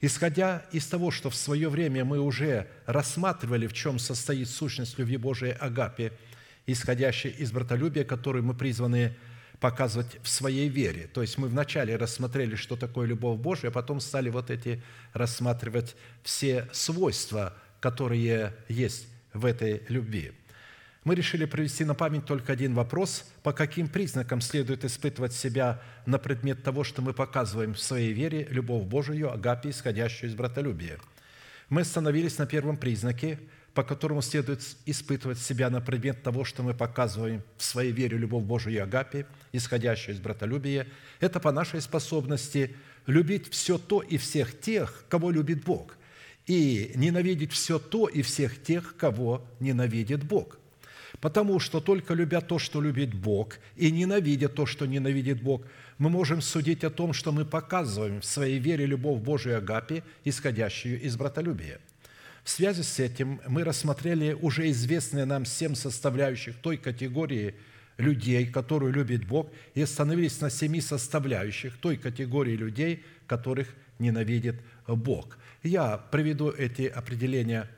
Исходя 0.00 0.64
из 0.70 0.86
того, 0.86 1.10
что 1.10 1.28
в 1.28 1.34
свое 1.34 1.68
время 1.68 2.04
мы 2.04 2.20
уже 2.20 2.68
рассматривали, 2.86 3.66
в 3.66 3.72
чем 3.72 3.98
состоит 3.98 4.48
сущность 4.48 4.98
любви 4.98 5.16
Божией 5.16 5.52
Агапе, 5.52 6.12
исходящей 6.66 7.30
из 7.30 7.50
братолюбия, 7.50 8.04
которую 8.04 8.44
мы 8.44 8.54
призваны 8.54 9.16
показывать 9.58 10.18
в 10.22 10.28
своей 10.28 10.68
вере. 10.68 11.08
То 11.12 11.22
есть 11.22 11.36
мы 11.36 11.48
вначале 11.48 11.96
рассмотрели, 11.96 12.54
что 12.54 12.76
такое 12.76 13.08
любовь 13.08 13.40
Божия, 13.40 13.70
а 13.70 13.72
потом 13.72 14.00
стали 14.00 14.30
вот 14.30 14.50
эти 14.50 14.80
рассматривать 15.14 15.96
все 16.22 16.68
свойства, 16.72 17.54
которые 17.80 18.54
есть 18.68 19.08
в 19.32 19.44
этой 19.44 19.82
любви– 19.88 20.32
мы 21.04 21.14
решили 21.14 21.44
провести 21.44 21.84
на 21.84 21.94
память 21.94 22.26
только 22.26 22.52
один 22.52 22.74
вопрос, 22.74 23.24
по 23.42 23.52
каким 23.52 23.88
признакам 23.88 24.40
следует 24.40 24.84
испытывать 24.84 25.32
себя 25.32 25.80
на 26.06 26.18
предмет 26.18 26.62
того, 26.62 26.84
что 26.84 27.02
мы 27.02 27.12
показываем 27.12 27.74
в 27.74 27.80
своей 27.80 28.12
вере 28.12 28.46
любовь 28.50 28.84
Божию, 28.84 29.32
агапи, 29.32 29.70
исходящую 29.70 30.30
из 30.30 30.34
братолюбия. 30.34 30.98
Мы 31.68 31.82
остановились 31.82 32.38
на 32.38 32.46
первом 32.46 32.76
признаке, 32.76 33.38
по 33.74 33.84
которому 33.84 34.22
следует 34.22 34.60
испытывать 34.86 35.38
себя 35.38 35.70
на 35.70 35.80
предмет 35.80 36.22
того, 36.22 36.44
что 36.44 36.62
мы 36.64 36.74
показываем 36.74 37.42
в 37.56 37.62
своей 37.62 37.92
вере 37.92 38.18
любовь 38.18 38.42
Божию 38.42 38.74
и 38.74 38.78
агапи, 38.78 39.24
исходящую 39.52 40.16
из 40.16 40.20
братолюбия. 40.20 40.88
Это 41.20 41.38
по 41.38 41.52
нашей 41.52 41.80
способности 41.80 42.74
любить 43.06 43.48
все 43.50 43.78
то 43.78 44.00
и 44.00 44.16
всех 44.16 44.58
тех, 44.60 45.04
кого 45.08 45.30
любит 45.30 45.62
Бог, 45.62 45.96
и 46.46 46.90
ненавидеть 46.96 47.52
все 47.52 47.78
то 47.78 48.08
и 48.08 48.22
всех 48.22 48.60
тех, 48.62 48.96
кого 48.96 49.46
ненавидит 49.60 50.24
Бог– 50.24 50.57
Потому 51.20 51.58
что 51.58 51.80
только 51.80 52.14
любя 52.14 52.40
то, 52.40 52.58
что 52.58 52.80
любит 52.80 53.14
Бог, 53.14 53.58
и 53.76 53.90
ненавидя 53.90 54.48
то, 54.48 54.66
что 54.66 54.86
ненавидит 54.86 55.42
Бог, 55.42 55.62
мы 55.98 56.10
можем 56.10 56.40
судить 56.40 56.84
о 56.84 56.90
том, 56.90 57.12
что 57.12 57.32
мы 57.32 57.44
показываем 57.44 58.20
в 58.20 58.24
своей 58.24 58.58
вере 58.58 58.86
любовь 58.86 59.20
Божию 59.20 59.58
Агапе, 59.58 60.02
исходящую 60.24 61.00
из 61.00 61.16
братолюбия. 61.16 61.80
В 62.44 62.50
связи 62.50 62.82
с 62.82 62.98
этим 62.98 63.40
мы 63.46 63.64
рассмотрели 63.64 64.32
уже 64.32 64.70
известные 64.70 65.24
нам 65.24 65.44
семь 65.44 65.74
составляющих 65.74 66.56
той 66.56 66.76
категории 66.76 67.54
людей, 67.98 68.46
которую 68.46 68.92
любит 68.92 69.26
Бог, 69.26 69.50
и 69.74 69.82
остановились 69.82 70.40
на 70.40 70.50
семи 70.50 70.80
составляющих 70.80 71.76
той 71.78 71.96
категории 71.96 72.56
людей, 72.56 73.04
которых 73.26 73.74
ненавидит 73.98 74.56
Бог. 74.86 75.36
Я 75.62 75.98
приведу 75.98 76.50
эти 76.50 76.82
определения 76.82 77.68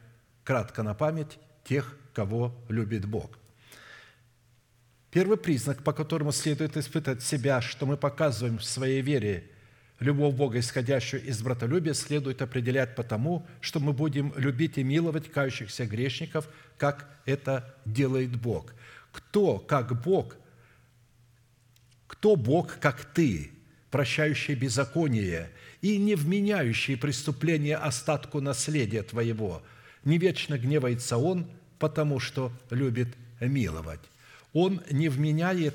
кратко 0.44 0.82
на 0.82 0.94
память 0.94 1.38
тех, 1.64 1.96
кого 2.12 2.54
любит 2.68 3.06
Бог. 3.06 3.40
Первый 5.10 5.36
признак, 5.36 5.82
по 5.82 5.92
которому 5.92 6.30
следует 6.30 6.76
испытать 6.76 7.22
себя, 7.22 7.60
что 7.60 7.84
мы 7.84 7.96
показываем 7.96 8.58
в 8.58 8.64
своей 8.64 9.02
вере 9.02 9.50
любовь 9.98 10.34
Бога, 10.34 10.60
исходящую 10.60 11.24
из 11.24 11.42
братолюбия, 11.42 11.94
следует 11.94 12.42
определять 12.42 12.94
потому, 12.94 13.44
что 13.60 13.80
мы 13.80 13.92
будем 13.92 14.32
любить 14.36 14.78
и 14.78 14.84
миловать 14.84 15.30
кающихся 15.30 15.84
грешников, 15.84 16.48
как 16.78 17.08
это 17.26 17.74
делает 17.84 18.36
Бог. 18.36 18.72
Кто, 19.10 19.58
как 19.58 20.00
Бог, 20.00 20.36
кто 22.06 22.36
Бог, 22.36 22.78
как 22.78 23.04
ты, 23.04 23.50
прощающий 23.90 24.54
беззаконие 24.54 25.50
и 25.80 25.98
не 25.98 26.14
вменяющий 26.14 26.96
преступление 26.96 27.76
остатку 27.76 28.40
наследия 28.40 29.02
твоего, 29.02 29.64
не 30.04 30.18
вечно 30.18 30.56
гневается 30.56 31.16
Он– 31.16 31.50
потому 31.80 32.20
что 32.20 32.52
любит 32.68 33.08
миловать. 33.40 34.00
Он 34.52 34.82
не 34.90 35.08
вменяет 35.08 35.74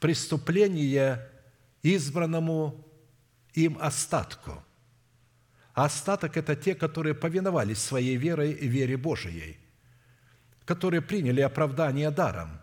преступление 0.00 1.26
избранному 1.82 2.84
им 3.54 3.78
остатку. 3.80 4.62
Остаток– 5.72 6.36
это 6.36 6.56
те, 6.56 6.74
которые 6.74 7.14
повиновались 7.14 7.78
своей 7.78 8.16
верой 8.16 8.52
и 8.52 8.66
вере 8.66 8.96
Божией, 8.96 9.56
которые 10.66 11.00
приняли 11.00 11.40
оправдание 11.40 12.10
даром. 12.10 12.60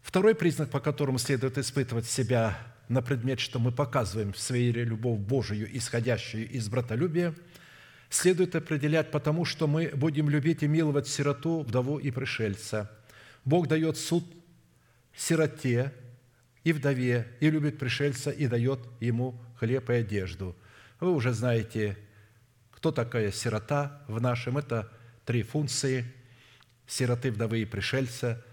Второй 0.00 0.34
признак, 0.34 0.70
по 0.70 0.80
которому 0.80 1.18
следует 1.18 1.58
испытывать 1.58 2.06
себя 2.06 2.56
на 2.88 3.02
предмет, 3.02 3.40
что 3.40 3.58
мы 3.58 3.72
показываем 3.72 4.32
в 4.32 4.38
своей 4.38 4.72
вере 4.72 4.84
любовь 4.84 5.18
Божию, 5.18 5.68
исходящую 5.76 6.48
из 6.48 6.68
братолюбия– 6.68 7.34
следует 8.10 8.56
определять 8.56 9.10
потому, 9.10 9.44
что 9.44 9.66
мы 9.66 9.90
будем 9.94 10.28
любить 10.28 10.62
и 10.62 10.68
миловать 10.68 11.08
сироту, 11.08 11.60
вдову 11.60 11.98
и 11.98 12.10
пришельца. 12.10 12.90
Бог 13.44 13.68
дает 13.68 13.96
суд 13.96 14.24
сироте 15.14 15.92
и 16.64 16.72
вдове, 16.72 17.28
и 17.40 17.48
любит 17.48 17.78
пришельца, 17.78 18.30
и 18.30 18.46
дает 18.48 18.80
ему 19.00 19.40
хлеб 19.58 19.88
и 19.90 19.94
одежду. 19.94 20.56
Вы 20.98 21.12
уже 21.12 21.32
знаете, 21.32 21.96
кто 22.72 22.92
такая 22.92 23.30
сирота 23.30 24.02
в 24.08 24.20
нашем. 24.20 24.58
Это 24.58 24.90
три 25.24 25.42
функции– 25.42 26.04
сироты, 26.86 27.30
вдовы 27.30 27.62
и 27.62 27.64
пришельца. 27.64 28.44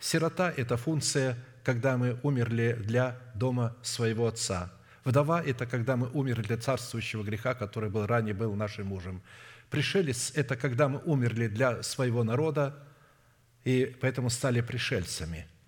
Сирота– 0.00 0.52
это 0.56 0.76
функция, 0.76 1.36
когда 1.64 1.96
мы 1.96 2.18
умерли 2.22 2.76
для 2.80 3.18
дома 3.34 3.76
своего 3.82 4.26
отца. 4.26 4.72
Вдова– 5.08 5.42
это 5.46 5.64
когда 5.64 5.96
мы 5.96 6.10
умерли 6.10 6.42
для 6.42 6.58
царствующего 6.58 7.22
греха, 7.22 7.54
который 7.54 7.88
был 7.88 8.04
ранее 8.04 8.34
был 8.34 8.54
нашим 8.54 8.88
мужем. 8.88 9.22
Пришелец– 9.70 10.32
это 10.34 10.54
когда 10.54 10.90
мы 10.90 11.00
умерли 11.02 11.48
для 11.48 11.82
своего 11.82 12.24
народа, 12.24 12.74
и 13.64 13.96
поэтому 14.00 14.28
стали 14.28 14.60
пришельцами– 14.60 15.46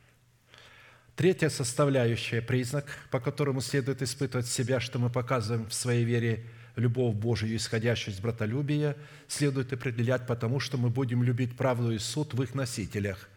Третья 1.16 1.50
составляющая, 1.50 2.40
признак, 2.40 2.86
по 3.10 3.20
которому 3.20 3.60
следует 3.60 4.00
испытывать 4.00 4.46
себя, 4.46 4.80
что 4.80 4.98
мы 4.98 5.10
показываем 5.10 5.68
в 5.68 5.74
своей 5.74 6.02
вере 6.02 6.46
любовь 6.76 7.14
Божию, 7.14 7.54
исходящую 7.56 8.14
из 8.14 8.20
братолюбия, 8.20 8.96
следует 9.28 9.70
определять 9.70 10.26
потому, 10.26 10.60
что 10.60 10.78
мы 10.78 10.88
будем 10.88 11.22
любить 11.22 11.58
правду 11.58 11.92
и 11.92 11.98
суд 11.98 12.32
в 12.32 12.42
их 12.42 12.54
носителях, 12.54 13.28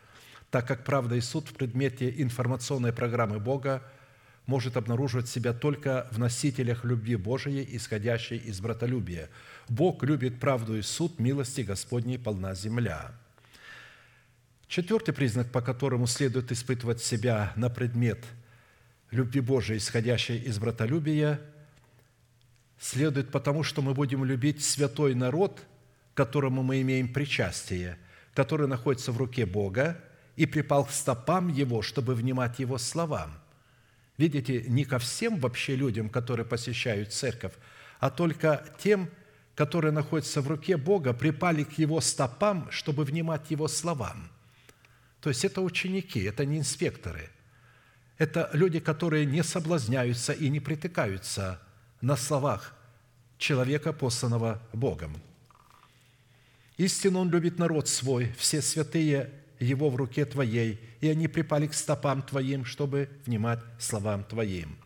так 0.50 0.66
как 0.66 0.86
правда 0.86 1.16
и 1.16 1.22
суд 1.22 1.50
в 1.50 1.54
предмете 1.54 2.10
информационной 2.22 2.94
программы 2.94 3.40
Бога 3.40 3.84
может 4.46 4.78
обнаруживать 4.78 5.30
себя 5.30 5.54
только 5.54 6.08
в 6.12 6.20
носителях 6.20 6.84
любви 6.84 7.16
Божией, 7.16 7.68
исходящей 7.76 8.38
из 8.38 8.60
братолюбия. 8.60 9.30
Бог 9.70 10.04
любит 10.04 10.40
правду 10.40 10.78
и 10.78 10.82
суд, 10.82 11.20
милости 11.20 11.62
Господней 11.62 12.18
полна 12.18 12.54
земля– 12.54 13.12
Четвертый 14.74 15.14
признак, 15.14 15.52
по 15.52 15.62
которому 15.62 16.08
следует 16.08 16.52
испытывать 16.52 17.00
себя 17.00 17.54
на 17.56 17.70
предмет 17.70 18.26
любви 19.12 19.40
Божией, 19.40 19.78
исходящей 19.78 20.40
из 20.40 20.58
братолюбия, 20.58 21.40
следует 22.80 23.30
потому, 23.30 23.62
что 23.62 23.84
мы 23.84 23.94
будем 23.94 24.26
любить 24.26 24.64
святой 24.64 25.14
народ, 25.14 25.62
которому 26.16 26.64
мы 26.64 26.82
имеем 26.82 27.14
причастие, 27.14 28.00
который 28.34 28.68
находится 28.68 29.12
в 29.12 29.18
руке 29.18 29.46
Бога 29.46 30.04
и 30.38 30.48
припал 30.48 30.86
к 30.86 30.92
стопам 30.92 31.50
Его, 31.50 31.84
чтобы 31.84 32.16
внимать 32.16 32.58
Его 32.58 32.80
словам. 32.80 33.32
Видите, 34.18 34.64
не 34.68 34.86
ко 34.86 35.00
всем 35.00 35.40
вообще 35.40 35.76
людям, 35.76 36.10
которые 36.10 36.46
посещают 36.46 37.14
церковь, 37.14 37.54
а 38.00 38.10
только 38.10 38.66
тем, 38.80 39.10
которые 39.56 39.92
находятся 39.92 40.42
в 40.42 40.48
руке 40.48 40.78
Бога, 40.78 41.14
припали 41.14 41.64
к 41.64 41.78
Его 41.78 42.02
стопам, 42.02 42.70
чтобы 42.72 43.06
внимать 43.06 43.52
Его 43.52 43.68
словам– 43.68 44.30
то 45.24 45.30
есть 45.30 45.46
это 45.46 45.62
ученики, 45.62 46.22
это 46.22 46.46
не 46.46 46.58
инспекторы. 46.58 47.30
Это 48.18 48.50
люди, 48.52 48.82
которые 48.82 49.26
не 49.26 49.42
соблазняются 49.42 50.34
и 50.34 50.50
не 50.50 50.60
притыкаются 50.60 51.62
на 52.02 52.18
словах 52.18 52.76
человека, 53.38 53.94
посланного 53.94 54.62
Богом. 54.74 55.16
Истинно 56.76 57.20
Он 57.20 57.32
любит 57.32 57.58
народ 57.58 57.88
свой, 57.88 58.34
все 58.38 58.62
святые 58.62 59.32
Его 59.64 59.90
в 59.90 59.96
руке 59.96 60.26
Твоей, 60.26 60.80
и 61.02 61.08
они 61.08 61.28
припали 61.28 61.68
к 61.68 61.74
стопам 61.74 62.22
Твоим, 62.22 62.66
чтобы 62.66 63.10
внимать 63.26 63.60
словам 63.80 64.24
Твоим. 64.24 64.78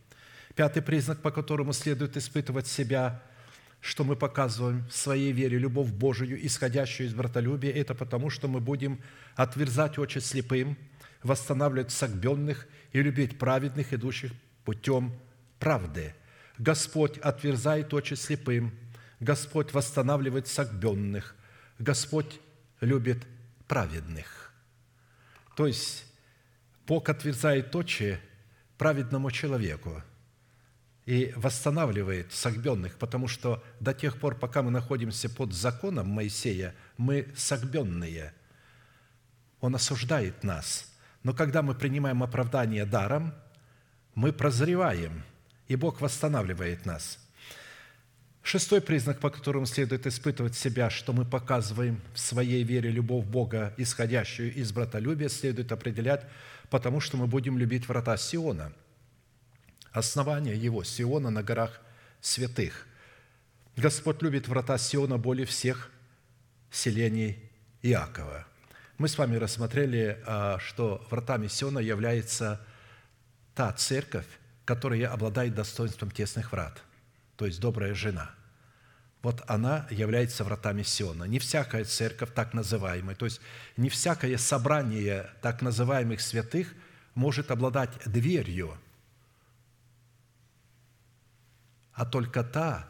Пятый 0.54 0.82
признак, 0.82 1.20
по 1.20 1.30
которому 1.30 1.72
следует 1.72 2.16
испытывать 2.16 2.66
себя 2.66 3.22
что 3.80 4.04
мы 4.04 4.16
показываем 4.16 4.86
в 4.88 4.92
своей 4.92 5.32
вере 5.32 5.58
любовь 5.58 5.90
Божию, 5.90 6.44
исходящую 6.44 7.06
из 7.06 7.14
братолюбия, 7.14 7.72
это 7.72 7.94
потому, 7.94 8.30
что 8.30 8.48
мы 8.48 8.60
будем 8.60 9.00
отверзать 9.36 9.98
очи 9.98 10.18
слепым, 10.18 10.76
восстанавливать 11.22 11.92
согбенных 11.92 12.66
и 12.92 13.02
любить 13.02 13.38
праведных, 13.38 13.92
идущих 13.92 14.32
путем 14.64 15.14
правды. 15.58 16.14
Господь 16.58 17.18
отверзает 17.18 17.94
очи 17.94 18.14
слепым, 18.14 18.72
Господь 19.20 19.72
восстанавливает 19.72 20.48
согбенных, 20.48 21.36
Господь 21.78 22.40
любит 22.80 23.24
праведных. 23.68 24.47
То 25.58 25.66
есть 25.66 26.06
Бог 26.86 27.08
отверзает 27.08 27.74
очи 27.74 28.20
праведному 28.78 29.32
человеку– 29.32 30.00
и 31.08 31.32
восстанавливает 31.36 32.34
согбенных, 32.34 32.98
потому 32.98 33.28
что 33.28 33.64
до 33.80 33.94
тех 33.94 34.20
пор, 34.20 34.34
пока 34.34 34.60
мы 34.60 34.70
находимся 34.70 35.30
под 35.30 35.54
законом 35.54 36.10
Моисея, 36.10 36.74
мы 36.98 37.32
согбенные. 37.34 38.34
Он 39.60 39.74
осуждает 39.74 40.44
нас. 40.44 40.92
Но 41.22 41.32
когда 41.32 41.62
мы 41.62 41.74
принимаем 41.74 42.22
оправдание 42.22 42.84
даром, 42.84 43.32
мы 44.14 44.34
прозреваем, 44.34 45.24
и 45.66 45.76
Бог 45.76 46.02
восстанавливает 46.02 46.84
нас. 46.84 47.18
Шестой 48.48 48.80
признак, 48.80 49.20
по 49.20 49.28
которому 49.28 49.66
следует 49.66 50.06
испытывать 50.06 50.54
себя, 50.54 50.88
что 50.88 51.12
мы 51.12 51.26
показываем 51.26 52.00
в 52.14 52.18
своей 52.18 52.62
вере 52.62 52.90
любовь 52.90 53.26
Бога, 53.26 53.74
исходящую 53.76 54.54
из 54.54 54.72
братолюбия, 54.72 55.28
следует 55.28 55.70
определять, 55.70 56.24
потому 56.70 56.98
что 57.00 57.18
мы 57.18 57.26
будем 57.26 57.58
любить 57.58 57.86
врата 57.86 58.16
Сиона– 58.16 58.72
основание 59.92 60.56
его, 60.56 60.82
Сиона 60.82 61.28
на 61.28 61.42
горах 61.42 61.78
святых. 62.22 62.86
Господь 63.76 64.22
любит 64.22 64.48
врата 64.48 64.78
Сиона 64.78 65.18
более 65.18 65.44
всех 65.44 65.90
селений 66.70 67.38
Иакова. 67.82 68.46
Мы 68.96 69.08
с 69.08 69.18
вами 69.18 69.36
рассмотрели, 69.36 70.22
а, 70.26 70.58
что 70.58 71.06
вратами 71.10 71.48
Сиона 71.48 71.80
является 71.80 72.66
та 73.54 73.74
церковь, 73.74 74.24
которая 74.64 75.12
обладает 75.12 75.54
достоинством 75.54 76.10
тесных 76.10 76.52
врат, 76.52 76.82
то 77.36 77.44
есть 77.44 77.60
добрая 77.60 77.92
жена. 77.92 78.37
Вот 79.22 79.42
она 79.48 79.86
является 79.90 80.44
вратами 80.44 80.82
Сиона. 80.82 81.24
Не 81.24 81.38
всякая 81.38 81.84
церковь 81.84 82.30
так 82.34 82.54
называемая, 82.54 83.16
то 83.16 83.24
есть 83.24 83.40
не 83.76 83.88
всякое 83.88 84.38
собрание 84.38 85.30
так 85.42 85.60
называемых 85.60 86.20
святых 86.20 86.74
может 87.14 87.50
обладать 87.50 87.90
дверью– 88.06 88.76
а 91.98 92.04
только 92.04 92.44
та, 92.44 92.88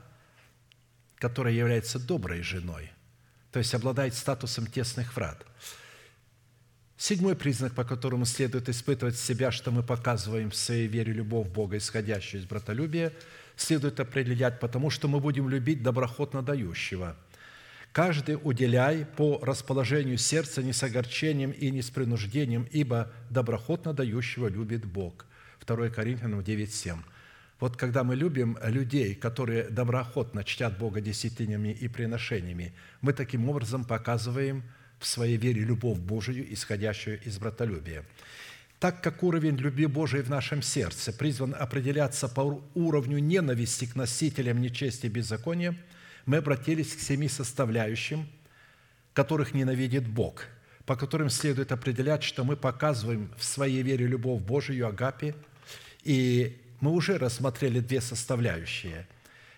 которая 1.16 1.55
является 1.55 1.98
доброй 1.98 2.42
женой, 2.42 2.92
то 3.50 3.59
есть 3.59 3.74
обладает 3.74 4.12
статусом 4.12 4.66
тесных 4.66 5.16
врат. 5.16 5.46
Седьмой 6.98 7.34
признак, 7.34 7.74
по 7.74 7.84
которому 7.84 8.26
следует 8.26 8.68
испытывать 8.68 9.16
себя, 9.16 9.50
что 9.50 9.70
мы 9.70 9.82
показываем 9.82 10.50
в 10.50 10.56
своей 10.56 10.88
вере 10.88 11.14
любовь 11.14 11.48
Бога, 11.48 11.78
исходящую 11.78 12.42
из 12.42 12.46
братолюбия, 12.46 13.14
следует 13.60 14.01
определять, 14.01 14.60
потому 14.60 14.90
что 14.90 15.09
мы 15.09 15.20
будем 15.20 15.48
любить 15.48 15.82
доброхотно 15.82 16.43
дающего. 16.43 17.16
Каждый 17.93 18.39
уделяй 18.43 19.05
по 19.05 19.39
расположению 19.43 20.18
сердца 20.18 20.62
не 20.62 20.72
с 20.72 20.82
огорчением 20.82 21.51
и 21.51 21.70
не 21.70 21.82
с 21.82 21.90
принуждением, 21.90 22.68
ибо 22.70 23.10
доброхотно 23.30 23.93
дающего 23.93 24.48
любит 24.48 24.85
Бог. 24.85 25.26
2 25.66 25.89
Коринфянам 25.89 26.43
9, 26.43 26.72
7. 26.72 26.97
Вот 27.60 27.76
когда 27.76 28.05
мы 28.05 28.14
любим 28.14 28.56
людей, 28.62 29.14
которые 29.14 29.64
доброохотно 29.64 30.44
чтят 30.44 30.78
Бога 30.78 31.01
десятинями 31.01 31.70
и 31.70 31.89
приношениями, 31.89 32.72
мы 33.01 33.12
таким 33.12 33.48
образом 33.48 33.85
показываем 33.85 34.62
в 35.01 35.06
своей 35.06 35.36
вере 35.36 35.62
любовь 35.62 35.98
Божию, 35.98 36.52
исходящую 36.52 37.20
из 37.22 37.39
братолюбия. 37.39 38.05
Так 38.78 39.02
как 39.02 39.24
уровень 39.24 39.56
любви 39.56 39.86
Божией 39.86 40.22
в 40.22 40.30
нашем 40.30 40.62
сердце 40.62 41.12
призван 41.12 41.55
определяться 41.59 42.28
по 42.28 42.62
уровню 42.74 43.18
ненависти 43.18 43.86
к 43.86 43.96
носителям 43.96 44.60
нечести 44.60 45.06
и 45.06 45.09
беззакония, 45.09 45.76
мы 46.26 46.36
обратились 46.36 46.94
к 46.94 47.00
семи 47.00 47.28
составляющим, 47.28 48.28
которых 49.14 49.52
ненавидит 49.52 50.06
Бог, 50.06 50.44
по 50.86 50.94
которым 50.94 51.28
следует 51.28 51.72
определять, 51.72 52.22
что 52.22 52.44
мы 52.44 52.56
показываем 52.56 53.32
в 53.36 53.42
своей 53.42 53.82
вере 53.82 54.06
любовь 54.06 54.42
Божию, 54.42 54.86
агапе, 54.86 55.34
и 56.05 56.56
мы 56.80 56.92
уже 56.92 57.18
рассмотрели 57.18 57.80
две 57.80 58.00
составляющие. 58.00 59.09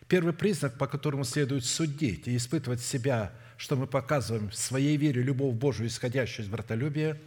Первый 0.08 0.32
признак, 0.32 0.78
по 0.78 0.86
которому 0.86 1.24
следует 1.24 1.66
судить 1.66 2.26
и 2.26 2.36
испытывать 2.36 2.80
себя, 2.80 3.32
что 3.58 3.76
мы 3.76 3.86
показываем 3.86 4.48
в 4.48 4.56
своей 4.56 4.96
вере 4.96 5.22
любовь 5.22 5.54
Божию, 5.56 5.88
исходящую 5.88 6.46
из 6.46 6.50
братолюбия, 6.50 7.20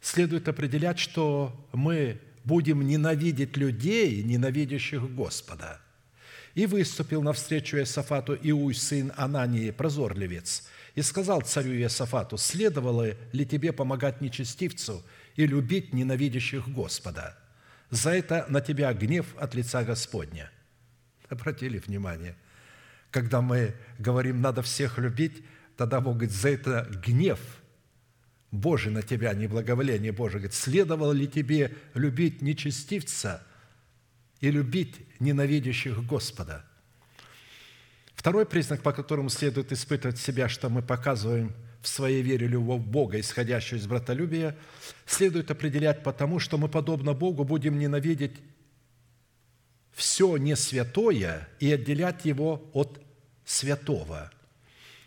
следует 0.00 0.48
определять, 0.48 0.98
что 0.98 1.68
мы 1.72 2.20
будем 2.44 2.86
ненавидеть 2.86 3.56
людей, 3.56 4.22
ненавидящих 4.22 5.14
Господа. 5.14 5.80
И 6.54 6.66
выступил 6.66 7.22
навстречу 7.22 7.76
Иосафату 7.76 8.36
Иуй, 8.42 8.74
сын 8.74 9.12
Анании, 9.16 9.70
прозорливец, 9.70 10.68
и 10.94 11.02
сказал 11.02 11.42
царю 11.42 11.72
Иосафату, 11.74 12.36
следовало 12.36 13.14
ли 13.32 13.46
тебе 13.46 13.72
помогать 13.72 14.20
нечестивцу 14.20 15.04
и 15.36 15.46
любить 15.46 15.92
ненавидящих 15.92 16.68
Господа– 16.68 17.36
за 17.90 18.10
это 18.10 18.46
на 18.48 18.60
тебя 18.60 18.92
гнев 18.94 19.26
от 19.36 19.54
лица 19.54 19.82
Господня». 19.84 20.50
Обратили 21.28 21.78
внимание? 21.78 22.36
Когда 23.10 23.40
мы 23.40 23.74
говорим 23.98 24.40
«надо 24.40 24.62
всех 24.62 24.98
любить», 24.98 25.44
тогда 25.76 26.00
Бог 26.00 26.14
говорит 26.14 26.32
«за 26.32 26.50
это 26.50 26.88
гнев 27.04 27.40
Божий 28.50 28.90
на 28.90 29.02
тебя, 29.02 29.32
не 29.34 29.46
благоволение 29.46 30.12
Божие. 30.12 30.40
Говорит, 30.40 30.54
следовало 30.54 31.12
ли 31.12 31.28
тебе 31.28 31.74
любить 31.94 32.42
нечестивца 32.42 33.46
и 34.40 34.50
любить 34.50 34.96
ненавидящих 35.20 36.04
Господа? 36.04 36.64
Второй 38.14 38.44
признак, 38.44 38.82
по 38.82 38.92
которому 38.92 39.30
следует 39.30 39.72
испытывать 39.72 40.18
себя, 40.18 40.48
что 40.48 40.68
мы 40.68 40.82
показываем 40.82 41.54
в 41.80 41.88
своей 41.88 42.22
вере 42.22 42.46
любовь 42.46 42.82
Бога, 42.82 43.18
исходящую 43.18 43.78
из 43.78 43.86
братолюбия, 43.86 44.56
следует 45.06 45.50
определять 45.50 46.02
потому, 46.02 46.38
что 46.38 46.58
мы, 46.58 46.68
подобно 46.68 47.14
Богу, 47.14 47.44
будем 47.44 47.78
ненавидеть 47.78 48.36
все 49.92 50.36
не 50.36 50.56
святое 50.56 51.48
и 51.58 51.72
отделять 51.72 52.24
его 52.24 52.68
от 52.72 53.00
святого. 53.44 54.30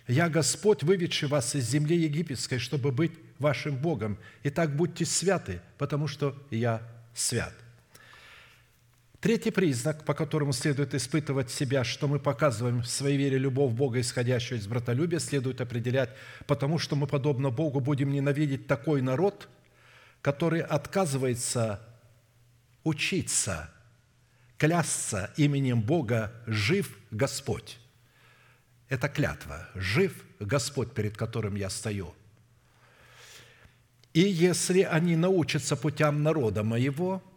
«Я 0.08 0.28
Господь, 0.30 0.84
выведший 0.84 1.30
вас 1.30 1.56
из 1.56 1.70
земли 1.70 1.96
египетской, 1.96 2.58
чтобы 2.58 2.92
быть 2.92 3.14
вашим 3.44 3.76
Богом. 3.78 4.18
Итак, 4.42 4.76
будьте 4.76 5.06
святы, 5.06 5.62
потому 5.78 6.08
что 6.08 6.36
я 6.50 6.82
свят». 7.14 7.54
Третий 9.24 9.52
признак, 9.52 10.04
по 10.04 10.14
которому 10.14 10.52
следует 10.52 10.94
испытывать 10.94 11.50
себя, 11.50 11.86
что 11.86 12.10
мы 12.10 12.20
показываем 12.20 12.82
в 12.82 12.88
своей 12.88 13.18
вере 13.18 13.38
любовь 13.38 13.72
Бога, 13.72 14.02
исходящую 14.02 14.60
из 14.60 14.68
братолюбия, 14.68 15.20
следует 15.20 15.62
определять, 15.62 16.10
потому 16.46 16.78
что 16.78 16.98
мы, 16.98 17.08
подобно 17.08 17.50
Богу, 17.50 17.80
будем 17.80 18.12
ненавидеть 18.12 18.68
такой 18.68 19.02
народ, 19.02 19.48
который 20.22 20.60
отказывается 20.60 21.80
учиться, 22.84 23.70
клясться 24.58 25.32
именем 25.38 25.82
Бога 25.82 26.34
«Жив 26.46 26.94
Господь». 27.10 27.80
Это 28.90 29.08
клятва. 29.08 29.70
«Жив 29.74 30.14
Господь, 30.42 30.94
перед 30.94 31.16
которым 31.16 31.56
я 31.56 31.70
стою». 31.70 32.14
И 34.14 34.22
если 34.22 34.82
они 34.82 35.16
научатся 35.16 35.76
путям 35.76 36.24
народа 36.24 36.64
моего– 36.64 37.22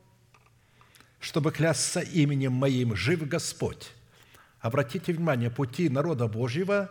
чтобы 1.26 1.50
клясться 1.50 2.00
именем 2.00 2.52
Моим, 2.52 2.94
жив 2.94 3.26
Господь. 3.26 3.90
Обратите 4.60 5.12
внимание, 5.12 5.50
пути 5.50 5.88
народа 5.88 6.28
Божьего 6.28 6.90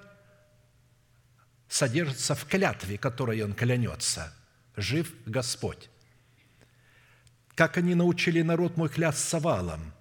содержатся 1.70 2.36
в 2.36 2.45
клятве, 2.45 2.98
которой 2.98 3.41
он 3.44 3.53
клянется. 3.53 4.34
Жив 4.76 5.14
Господь. 5.26 5.90
Как 7.56 7.78
они 7.78 7.95
научили 7.95 8.41
народ 8.41 8.76
мой 8.76 8.90
клясться 8.90 9.40
валом, 9.40 9.94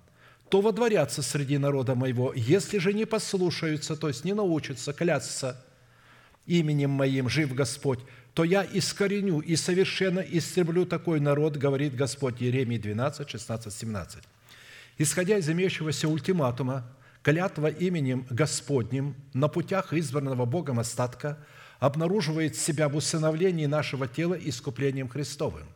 то 0.49 0.61
водворятся 0.61 1.23
среди 1.23 1.59
народа 1.59 1.95
моего, 1.95 2.33
если 2.35 2.79
же 2.79 2.93
не 2.93 3.05
послушаются, 3.05 3.95
то 3.95 4.09
есть 4.09 4.25
не 4.25 4.33
научатся 4.33 4.93
клясться 4.93 5.65
именем 6.47 6.91
моим, 6.91 7.29
жив 7.29 7.55
Господь, 7.55 8.01
то 8.35 8.45
я 8.45 8.63
искореню 8.65 9.41
и 9.41 9.57
совершенно 9.57 10.21
истреблю 10.21 10.87
такой 10.87 11.21
народ, 11.21 11.57
говорит 11.57 11.95
Господь 11.95 12.41
Еремии 12.41 12.79
12, 12.79 13.29
16, 13.29 13.73
17. 13.73 14.25
Исходя 14.99 15.39
из 15.39 15.49
имеющегося 15.49 16.09
ультиматума, 16.09 16.85
клятва 17.23 17.69
именем 17.69 18.27
Господним 18.31 19.15
на 19.33 19.49
путях 19.49 19.93
избранного 19.93 20.45
Богом 20.45 20.79
остатка 20.79 21.39
обнаруживает 21.79 22.57
себя 22.57 22.89
в 22.89 22.97
усыновлении 22.97 23.67
нашего 23.67 24.07
тела 24.09 24.35
искуплением 24.35 25.09
Христовым. 25.09 25.67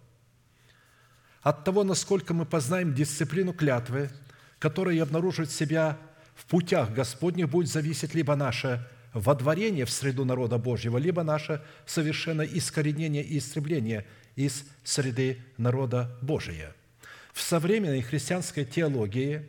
От 1.43 1.65
того, 1.65 1.85
насколько 1.85 2.35
мы 2.35 2.45
познаем 2.45 2.95
дисциплину 2.95 3.53
клятвы, 3.53 4.11
которая 4.59 5.03
обнаруживает 5.03 5.51
себя 5.51 5.97
в 6.35 6.45
путях 6.47 6.93
Господних, 6.93 7.49
будет 7.49 7.69
зависеть 7.69 8.15
либо 8.15 8.35
наше 8.37 8.87
водворение 9.13 9.85
в 9.85 9.91
среду 9.91 10.25
народа 10.25 10.59
Божьего, 10.59 10.99
либо 10.99 11.23
наше 11.23 11.63
совершенное 11.87 12.47
искоренение 12.47 13.23
и 13.23 13.39
истребление 13.39 14.07
из 14.37 14.65
среды 14.85 15.39
народа 15.57 16.17
Божия. 16.23 16.75
В 17.33 17.41
современной 17.41 18.03
христианской 18.03 18.65
теологии, 18.65 19.49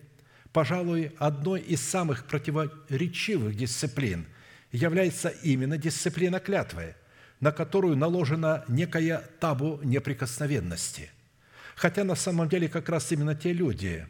пожалуй, 0.51 1.11
одной 1.17 1.61
из 1.61 1.81
самых 1.81 2.25
противоречивых 2.25 3.55
дисциплин 3.55 4.25
является 4.71 5.29
именно 5.29 5.77
дисциплина 5.77 6.39
клятвы, 6.39 6.95
на 7.39 7.51
которую 7.51 7.95
наложена 7.97 8.63
некая 8.67 9.23
табу 9.39 9.79
неприкосновенности. 9.83 11.09
Хотя 11.75 12.03
на 12.03 12.15
самом 12.15 12.49
деле 12.49 12.67
как 12.67 12.89
раз 12.89 13.11
именно 13.11 13.35
те 13.35 13.53
люди, 13.53 14.05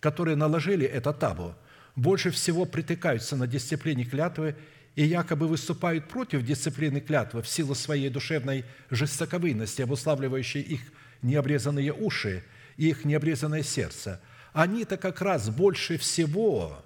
которые 0.00 0.36
наложили 0.36 0.84
это 0.84 1.12
табу, 1.12 1.54
больше 1.96 2.30
всего 2.30 2.64
притыкаются 2.64 3.36
на 3.36 3.46
дисциплине 3.46 4.04
клятвы 4.04 4.56
и 4.96 5.04
якобы 5.04 5.48
выступают 5.48 6.08
против 6.08 6.44
дисциплины 6.44 7.00
клятвы 7.00 7.42
в 7.42 7.48
силу 7.48 7.74
своей 7.74 8.10
душевной 8.10 8.64
жестоковыности, 8.90 9.82
обуславливающей 9.82 10.60
их 10.60 10.80
необрезанные 11.22 11.92
уши 11.92 12.44
и 12.76 12.88
их 12.88 13.04
необрезанное 13.04 13.62
сердце. 13.62 14.20
Они-то 14.52 14.96
как 14.96 15.20
раз 15.20 15.48
больше 15.48 15.98
всего 15.98 16.84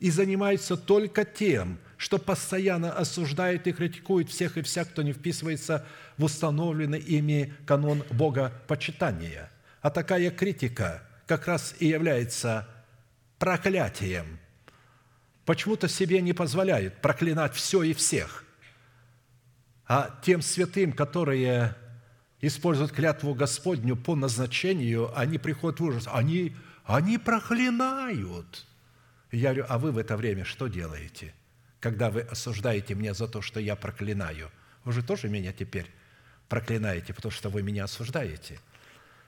и 0.00 0.10
занимаются 0.10 0.76
только 0.76 1.24
тем, 1.24 1.78
что 1.96 2.18
постоянно 2.18 2.92
осуждают 2.92 3.66
и 3.66 3.72
критикуют 3.72 4.30
всех 4.30 4.58
и 4.58 4.62
вся, 4.62 4.84
кто 4.84 5.02
не 5.02 5.12
вписывается 5.12 5.86
в 6.18 6.24
установленный 6.24 6.98
ими 6.98 7.54
канон 7.66 8.04
Бога 8.10 8.52
почитания. 8.66 9.50
А 9.80 9.90
такая 9.90 10.30
критика 10.30 11.02
как 11.26 11.46
раз 11.46 11.74
и 11.78 11.86
является 11.86 12.68
проклятием– 13.38 14.38
почему-то 15.50 15.88
себе 15.88 16.20
не 16.20 16.32
позволяют 16.32 17.00
проклинать 17.00 17.54
все 17.54 17.82
и 17.82 17.92
всех. 17.92 18.44
А 19.84 20.16
тем 20.22 20.42
святым, 20.42 20.92
которые 20.92 21.74
используют 22.40 22.92
клятву 22.92 23.34
Господню 23.34 23.96
по 23.96 24.14
назначению, 24.14 25.10
они 25.18 25.38
приходят 25.38 25.80
в 25.80 25.84
ужас. 25.84 26.08
Они, 26.12 26.54
они 26.84 27.18
проклинают. 27.18 28.64
я 29.32 29.48
говорю, 29.48 29.66
а 29.68 29.78
вы 29.78 29.90
в 29.90 29.98
это 29.98 30.16
время 30.16 30.44
что 30.44 30.68
делаете? 30.68 31.34
Когда 31.80 32.12
вы 32.12 32.20
осуждаете 32.20 32.94
меня 32.94 33.12
за 33.12 33.26
то, 33.26 33.42
что 33.42 33.58
я 33.58 33.74
проклинаю. 33.74 34.52
Вы 34.84 34.92
же 34.92 35.02
тоже 35.02 35.28
меня 35.28 35.52
теперь 35.52 35.90
проклинаете, 36.48 37.12
потому 37.12 37.32
что 37.32 37.48
вы 37.48 37.64
меня 37.64 37.82
осуждаете. 37.82 38.60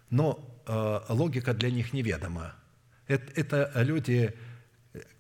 Но 0.09 0.39
э, 0.69 1.01
логика 1.09 1.53
для 1.53 1.73
них 1.73 1.93
неведома. 1.93 2.55
Это, 3.09 3.33
это 3.35 3.73
люди, 3.83 4.33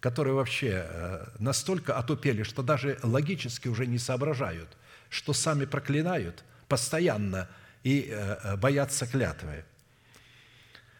которые 0.01 0.35
вообще 0.35 0.85
э, 0.86 1.27
настолько 1.39 1.97
отупели, 1.97 2.43
что 2.43 2.62
даже 2.62 2.99
логически 3.03 3.69
уже 3.69 3.86
не 3.86 3.99
соображают, 3.99 4.69
что 5.09 5.32
сами 5.32 5.65
проклинают 5.65 6.44
постоянно 6.69 7.49
и 7.82 8.09
э, 8.11 8.36
э, 8.43 8.57
боятся 8.57 9.07
клятвы. 9.07 9.65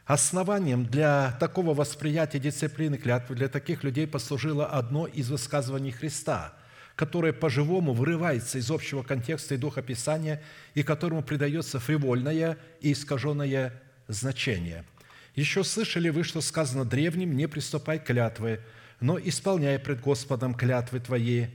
Основанием 0.07 0.85
для 0.87 1.37
такого 1.39 1.75
восприятия 1.75 2.39
дисциплины 2.39 2.97
клятвы 2.99 3.37
для 3.37 3.49
таких 3.49 3.85
людей 3.85 4.07
послужило 4.07 4.67
одно 4.67 5.07
из 5.07 5.31
высказываний 5.31 5.93
Христа, 5.93 6.55
которое 6.97 7.33
по-живому 7.33 7.93
вырывается 7.93 8.59
из 8.59 8.71
общего 8.71 9.03
контекста 9.03 9.55
и 9.55 9.59
духа 9.59 9.83
Писания 9.83 10.43
и 10.75 10.83
которому 10.83 11.23
придается 11.23 11.79
фривольное 11.79 12.59
и 12.81 12.93
искаженное 12.93 13.81
значение– 14.09 14.85
еще 15.35 15.65
слышали 15.65 16.11
вы, 16.11 16.25
что 16.25 16.41
сказано 16.41 16.85
древним, 16.85 17.37
не 17.37 17.49
приступай 17.49 17.99
к 17.99 18.05
клятвы, 18.05 18.61
но 19.01 19.19
исполняй 19.19 19.79
пред 19.79 20.01
Господом 20.01 20.55
клятвы 20.55 21.01
твои. 21.01 21.47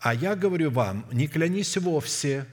А 0.00 0.14
я 0.14 0.34
говорю 0.34 0.70
вам, 0.70 1.06
не 1.12 1.28
клянись 1.28 1.76
вовсе, 1.76 2.46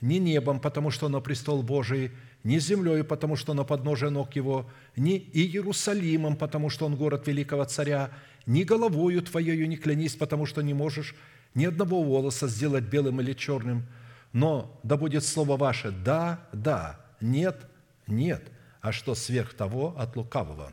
ни 0.00 0.16
небом, 0.16 0.60
потому 0.60 0.90
что 0.90 1.06
оно 1.06 1.20
престол 1.20 1.62
Божий, 1.62 2.12
ни 2.44 2.58
землей, 2.58 3.02
потому 3.02 3.36
что 3.36 3.52
оно 3.52 3.64
подножие 3.64 4.10
ног 4.10 4.36
его, 4.36 4.70
ни 4.96 5.18
Иерусалимом, 5.18 6.36
потому 6.36 6.70
что 6.70 6.86
он 6.86 6.96
город 6.96 7.26
великого 7.26 7.64
царя, 7.64 8.10
ни 8.46 8.62
головою 8.62 9.22
твоею 9.22 9.68
не 9.68 9.76
клянись, 9.76 10.14
потому 10.14 10.46
что 10.46 10.62
не 10.62 10.72
можешь 10.72 11.14
ни 11.54 11.64
одного 11.64 12.02
волоса 12.02 12.46
сделать 12.46 12.84
белым 12.84 13.20
или 13.20 13.32
черным, 13.32 13.86
но 14.32 14.78
да 14.82 14.96
будет 14.96 15.24
слово 15.24 15.56
ваше 15.56 15.90
«да», 15.90 16.46
«да», 16.52 17.00
«нет», 17.20 17.66
«нет», 18.06 18.44
а 18.80 18.92
что 18.92 19.14
сверх 19.14 19.54
того 19.54 19.94
от 19.98 20.16
лукавого. 20.16 20.72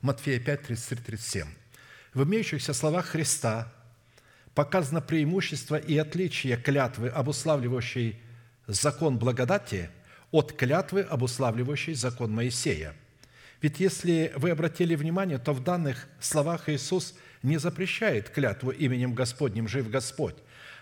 Матфея 0.00 0.40
5, 0.40 0.62
33, 0.62 0.96
37. 0.96 1.46
В 2.14 2.24
имеющихся 2.24 2.72
словах 2.72 3.06
Христа 3.06 3.72
показано 4.54 5.00
преимущество 5.00 5.76
и 5.76 5.96
отличие 5.96 6.56
клятвы, 6.56 7.08
обуславливающей 7.08 8.20
закон 8.66 9.18
благодати, 9.18 9.90
от 10.30 10.52
клятвы, 10.52 11.02
обуславливающей 11.02 11.94
закон 11.94 12.32
Моисея. 12.32 12.94
Ведь 13.60 13.78
если 13.80 14.32
вы 14.36 14.50
обратили 14.50 14.94
внимание, 14.94 15.38
то 15.38 15.52
в 15.52 15.62
данных 15.62 16.08
словах 16.18 16.68
Иисус 16.68 17.14
не 17.42 17.58
запрещает 17.58 18.30
клятву 18.30 18.70
именем 18.70 19.14
Господним 19.14 19.68
«Жив 19.68 19.90
Господь», 19.90 20.36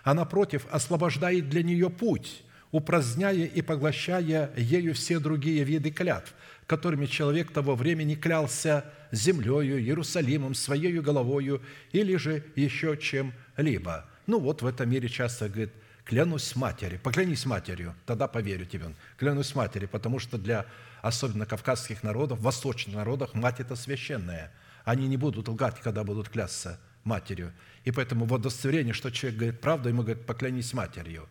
а 0.05 0.15
напротив 0.15 0.67
освобождает 0.71 1.49
для 1.49 1.63
нее 1.63 1.91
путь, 1.91 2.43
упраздняя 2.71 3.45
и 3.45 3.63
поглощая 3.63 4.51
ею 4.57 4.95
все 4.95 5.19
другие 5.19 5.65
виды 5.65 5.91
клятв, 5.91 6.35
которыми 6.67 7.07
человек 7.07 7.51
того 7.51 7.75
времени 7.75 8.15
клялся 8.15 8.85
землею, 9.11 9.81
Иерусалимом, 9.81 10.55
своей 10.55 10.99
головою 11.01 11.63
или 11.93 12.17
же 12.17 12.45
еще 12.57 12.97
чем-либо. 12.97 14.09
Ну 14.27 14.39
вот 14.39 14.63
в 14.63 14.67
этом 14.67 14.91
мире 14.91 15.09
часто, 15.09 15.49
говорит, 15.49 15.73
клянусь 16.05 16.55
матери, 16.57 16.99
поклянись 17.03 17.47
матерью, 17.47 17.95
тогда 18.05 18.29
поверю 18.29 18.67
тебе. 18.67 18.95
Клянусь 19.17 19.55
матери, 19.55 19.87
потому 19.87 20.19
что 20.19 20.37
для 20.37 20.67
особенно 21.01 21.47
кавказских 21.47 22.03
народов, 22.03 22.41
восточных 22.41 22.97
народов, 22.97 23.35
мать– 23.35 23.57
это 23.61 23.77
священная. 23.77 24.53
Они 24.85 25.07
не 25.07 25.17
будут 25.17 25.49
лгать, 25.49 25.81
когда 25.81 26.05
будут 26.05 26.29
клясться 26.29 26.79
матерью. 27.05 27.53
И 27.85 27.91
поэтому 27.91 28.27
в 28.27 28.33
удостоверении, 28.33 28.93
что 28.93 29.11
человек 29.11 29.39
говорит 29.39 29.61
правду, 29.61 29.89
ему 29.89 30.03
говорят, 30.03 30.27
поклянись 30.27 30.73
матерью. 30.75 31.29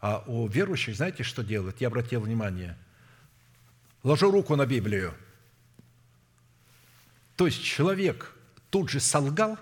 А 0.00 0.22
у 0.26 0.46
верующих, 0.46 0.96
знаете, 0.96 1.22
что 1.22 1.42
делают? 1.42 1.80
Я 1.80 1.88
обратил 1.88 2.20
внимание. 2.20 2.76
Ложу 4.02 4.30
руку 4.30 4.54
на 4.56 4.66
Библию. 4.66 5.14
То 7.36 7.46
есть 7.46 7.62
человек 7.62 8.34
тут 8.70 8.90
же 8.90 9.00
солгал 9.00 9.58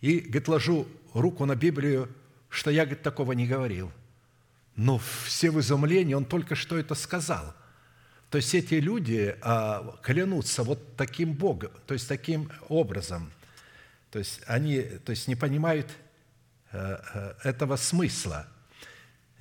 и, 0.00 0.20
говорит, 0.20 0.48
ложу 0.48 0.88
руку 1.14 1.44
на 1.46 1.54
Библию, 1.54 2.08
что 2.48 2.70
я, 2.70 2.84
говорит, 2.84 3.02
такого 3.02 3.32
не 3.32 3.46
говорил. 3.46 3.92
Но 4.74 5.00
все 5.24 5.50
в 5.50 5.60
изумлении, 5.60 6.14
он 6.14 6.24
только 6.24 6.54
что 6.54 6.78
это 6.78 6.94
сказал– 6.94 7.54
то 8.32 8.36
есть 8.36 8.54
эти 8.54 8.76
люди 8.76 9.36
а, 9.42 9.98
клянутся 10.02 10.62
вот 10.62 10.96
таким 10.96 11.34
Богом, 11.34 11.70
то 11.86 11.92
есть 11.92 12.08
таким 12.08 12.50
образом. 12.70 13.30
То 14.10 14.18
есть 14.18 14.40
они 14.46 14.80
то 14.80 15.10
есть 15.10 15.28
не 15.28 15.36
понимают 15.36 15.90
э, 16.70 16.98
э, 17.12 17.34
этого 17.42 17.76
смысла. 17.76 18.46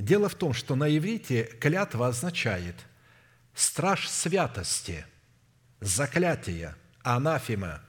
Дело 0.01 0.29
в 0.29 0.35
том, 0.35 0.53
что 0.53 0.75
на 0.75 0.95
иврите 0.97 1.43
клятва 1.43 2.07
означает 2.07 2.75
страж 3.53 4.09
святости, 4.09 5.05
заклятие, 5.79 6.75
анафима, 7.03 7.81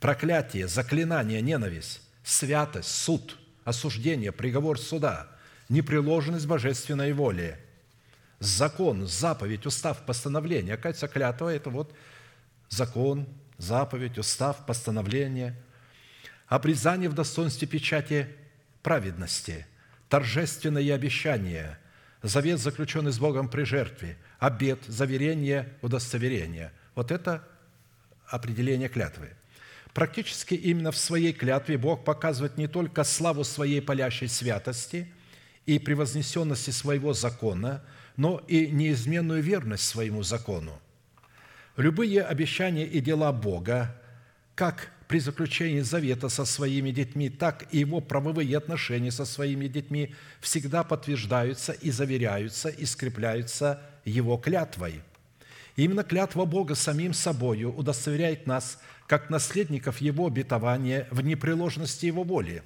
проклятие, 0.00 0.66
заклинание, 0.66 1.40
ненависть, 1.40 2.00
святость, 2.24 2.88
суд, 2.88 3.38
осуждение, 3.64 4.32
приговор 4.32 4.80
суда, 4.80 5.28
непреложенность 5.68 6.46
божественной 6.46 7.12
воли– 7.12 7.56
закон, 8.40 9.06
заповедь, 9.06 9.64
устав, 9.64 10.04
постановление. 10.04 10.74
Оказывается, 10.74 11.06
клятва– 11.06 11.48
это 11.54 11.70
вот 11.70 11.94
закон, 12.68 13.28
заповедь, 13.58 14.18
устав, 14.18 14.66
постановление. 14.66 15.54
Обрезание 16.48 17.08
в 17.08 17.14
достоинстве 17.14 17.68
печати 17.68 18.28
праведности, 18.82 19.66
торжественное 20.08 20.94
обещание, 20.94 21.78
завет, 22.22 22.60
заключенный 22.60 23.12
с 23.12 23.18
Богом 23.18 23.48
при 23.48 23.64
жертве, 23.64 24.16
обет, 24.38 24.80
заверение, 24.86 25.72
удостоверение. 25.82 26.72
Вот 26.94 27.10
это 27.10 27.46
определение 28.26 28.88
клятвы. 28.88 29.30
Практически 29.92 30.54
именно 30.54 30.90
в 30.90 30.96
своей 30.96 31.32
клятве 31.32 31.78
Бог 31.78 32.04
показывает 32.04 32.56
не 32.56 32.66
только 32.66 33.04
славу 33.04 33.44
своей 33.44 33.80
палящей 33.80 34.28
святости 34.28 35.12
и 35.66 35.78
превознесенности 35.78 36.70
своего 36.70 37.12
закона– 37.12 37.84
но 38.16 38.38
и 38.46 38.68
неизменную 38.68 39.42
верность 39.42 39.86
своему 39.86 40.22
закону. 40.22 40.80
Любые 41.76 42.22
обещания 42.22 42.86
и 42.86 43.00
дела 43.00 43.32
Бога, 43.32 44.00
как 44.54 44.90
при 45.08 45.18
заключении 45.18 45.80
завета 45.80 46.28
со 46.28 46.44
своими 46.44 46.90
детьми, 46.90 47.28
так 47.28 47.66
и 47.72 47.78
его 47.78 48.00
правовые 48.00 48.56
отношения 48.56 49.10
со 49.10 49.24
своими 49.24 49.66
детьми 49.66 50.14
всегда 50.40 50.84
подтверждаются 50.84 51.72
и 51.72 51.90
заверяются 51.90 52.68
и 52.68 52.84
скрепляются 52.84 53.80
его 54.04 54.36
клятвой. 54.36 55.02
именно 55.76 56.04
клятва 56.04 56.44
Бога 56.44 56.74
самим 56.74 57.12
собою 57.12 57.74
удостоверяет 57.74 58.46
нас 58.46 58.80
как 59.06 59.28
наследников 59.30 60.00
Его 60.00 60.26
обетования 60.26 61.08
в 61.10 61.20
непреложности 61.20 62.06
Его 62.06 62.22
воли, 62.22 62.62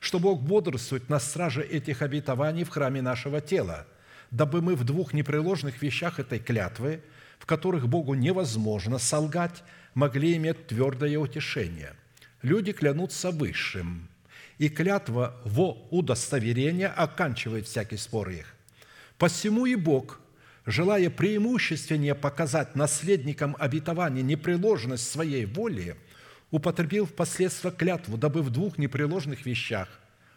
что 0.00 0.18
Бог 0.18 0.42
бодрствует 0.42 1.08
на 1.08 1.18
страже 1.20 1.62
этих 1.62 2.02
обетований 2.02 2.64
в 2.64 2.70
храме 2.70 3.02
нашего 3.02 3.40
тела– 3.40 3.86
дабы 4.32 4.62
мы 4.62 4.74
в 4.74 4.82
двух 4.82 5.12
непреложных 5.12 5.80
вещах 5.82 6.18
этой 6.18 6.40
клятвы, 6.40 7.02
в 7.38 7.46
которых 7.46 7.86
Богу 7.86 8.14
невозможно 8.14 8.98
солгать, 8.98 9.62
могли 9.94 10.36
иметь 10.36 10.66
твердое 10.66 11.18
утешение. 11.18 11.94
Люди 12.42 12.72
клянутся 12.72 13.30
высшим, 13.30 14.08
и 14.58 14.68
клятва 14.68 15.40
во 15.44 15.72
удостоверение 15.90 16.88
оканчивает 16.88 17.66
всякий 17.66 17.96
спор 17.96 18.30
их. 18.30 18.54
Посему 19.18 19.66
и 19.66 19.74
Бог, 19.74 20.20
желая 20.66 21.10
преимущественнее 21.10 22.14
показать 22.14 22.74
наследникам 22.74 23.56
обетования 23.58 24.22
непреложность 24.22 25.10
своей 25.10 25.46
воли, 25.46 25.96
употребил 26.50 27.06
впоследствии 27.06 27.70
клятву, 27.70 28.16
дабы 28.16 28.42
в 28.42 28.50
двух 28.50 28.78
непреложных 28.78 29.46
вещах, 29.46 29.88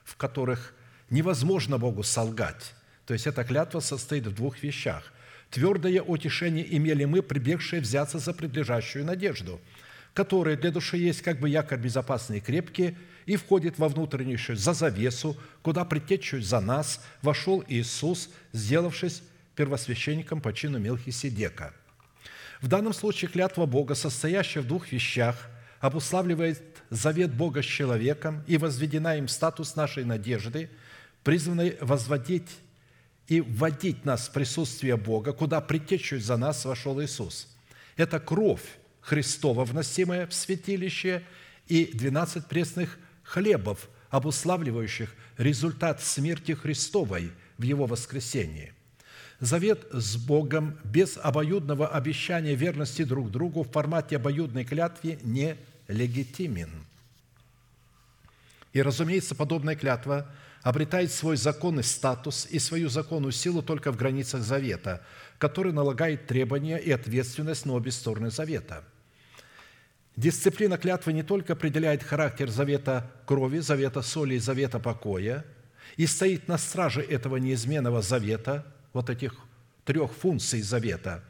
в 0.03 0.15
которых 0.15 0.73
невозможно 1.10 1.77
Богу 1.77 2.03
солгать, 2.03 2.73
то 3.06 3.14
есть 3.14 3.27
эта 3.27 3.44
клятва 3.44 3.80
состоит 3.80 4.26
в 4.26 4.34
двух 4.34 4.64
вещах. 4.64 5.11
Твердое 5.56 6.02
утешение 6.02 6.65
имели 6.76 7.06
мы, 7.06 7.23
прибегшие 7.23 7.82
взяться 7.82 8.19
за 8.19 8.34
предлежащую 8.34 9.06
надежду, 9.06 9.61
которая 10.14 10.57
для 10.57 10.69
души 10.69 10.98
есть 10.98 11.22
как 11.22 11.40
бы 11.40 11.48
якорь 11.48 11.80
безопасный 11.80 12.40
и 12.40 12.41
крепкий, 12.41 12.98
и 13.26 13.38
входит 13.38 13.80
во 13.80 13.88
внутреннейшую 13.88 14.57
за 14.57 14.73
завесу, 14.73 15.38
куда 15.61 15.86
предтечью 15.86 16.41
за 16.41 16.60
нас 16.60 17.02
вошел 17.22 17.64
Иисус, 17.69 18.32
сделавшись 18.52 19.23
первосвященником 19.56 20.41
по 20.41 20.52
чину 20.52 20.77
Мелхиседека. 20.77 21.73
В 22.60 22.68
данном 22.68 22.91
случае 22.91 23.32
клятва 23.32 23.65
Бога, 23.65 23.95
состоящая 23.95 24.60
в 24.60 24.68
двух 24.68 24.91
вещах, 24.91 25.38
обуславливает 25.80 26.61
завет 26.90 27.34
Бога 27.34 27.64
с 27.64 27.65
человеком 27.65 28.44
и 28.45 28.57
возведена 28.57 29.18
им 29.18 29.30
статус 29.30 29.77
нашей 29.77 30.03
надежды, 30.03 30.69
призванной 31.23 31.77
возводить 31.80 32.49
и 33.28 33.42
вводить 33.42 34.06
нас 34.06 34.28
в 34.28 34.32
присутствие 34.32 34.98
Бога, 34.98 35.34
куда 35.34 35.62
притечью 35.62 36.22
за 36.22 36.38
нас 36.38 36.66
вошел 36.66 37.02
Иисус. 37.02 37.48
Это 37.98 38.20
кровь 38.20 38.64
Христова, 39.02 39.66
вносимая 39.66 40.28
в 40.28 40.34
святилище, 40.34 41.24
и 41.68 41.86
12 41.86 42.46
пресных 42.46 43.00
хлебов, 43.24 43.90
обуславливающих 44.12 45.12
результат 45.38 46.02
смерти 46.04 46.52
Христовой 46.52 47.32
в 47.58 47.64
Его 47.64 47.88
воскресении. 47.88 48.74
Завет 49.40 49.88
с 49.92 50.16
Богом 50.16 50.78
без 50.84 51.18
обоюдного 51.18 51.88
обещания 51.88 52.54
верности 52.54 53.04
друг 53.04 53.32
другу 53.32 53.64
в 53.64 53.72
формате 53.72 54.18
обоюдной 54.18 54.64
клятвы 54.64 55.18
не 55.24 55.58
легитимен. 55.88 56.70
И, 58.74 58.82
разумеется, 58.82 59.34
подобная 59.34 59.76
клятва– 59.76 60.30
обретает 60.66 61.12
свой 61.12 61.38
законный 61.38 61.84
статус 61.84 62.48
и 62.50 62.58
свою 62.58 62.90
законную 62.90 63.32
силу 63.32 63.62
только 63.62 63.92
в 63.92 63.98
границах 63.98 64.42
завета, 64.42 65.06
который 65.38 65.72
налагает 65.72 66.26
требования 66.26 66.78
и 66.78 66.90
ответственность 66.90 67.68
на 67.68 67.74
обе 67.74 67.92
стороны 67.92 68.32
завета. 68.32 68.84
Дисциплина 70.16 70.76
клятвы 70.80 71.14
не 71.14 71.22
только 71.22 71.54
определяет 71.54 72.02
характер 72.02 72.50
завета 72.50 73.12
крови, 73.28 73.60
завета 73.60 74.02
соли 74.02 74.36
и 74.36 74.40
завета 74.40 74.80
покоя, 74.80 75.46
и 75.98 76.08
стоит 76.08 76.48
на 76.48 76.58
страже 76.58 77.04
этого 77.04 77.38
неизменного 77.38 78.02
завета, 78.02 78.66
вот 78.92 79.12
этих 79.12 79.36
трех 79.84 80.12
функций 80.14 80.64
завета, 80.64 81.24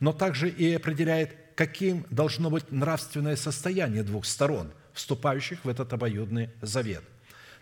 но 0.00 0.12
также 0.12 0.50
и 0.50 0.70
определяет, 0.74 1.34
каким 1.54 2.04
должно 2.10 2.50
быть 2.50 2.70
нравственное 2.70 3.36
состояние 3.36 4.02
двух 4.02 4.26
сторон, 4.26 4.70
вступающих 4.92 5.64
в 5.64 5.68
этот 5.70 5.94
обоюдный 5.94 6.50
завет. 6.60 7.04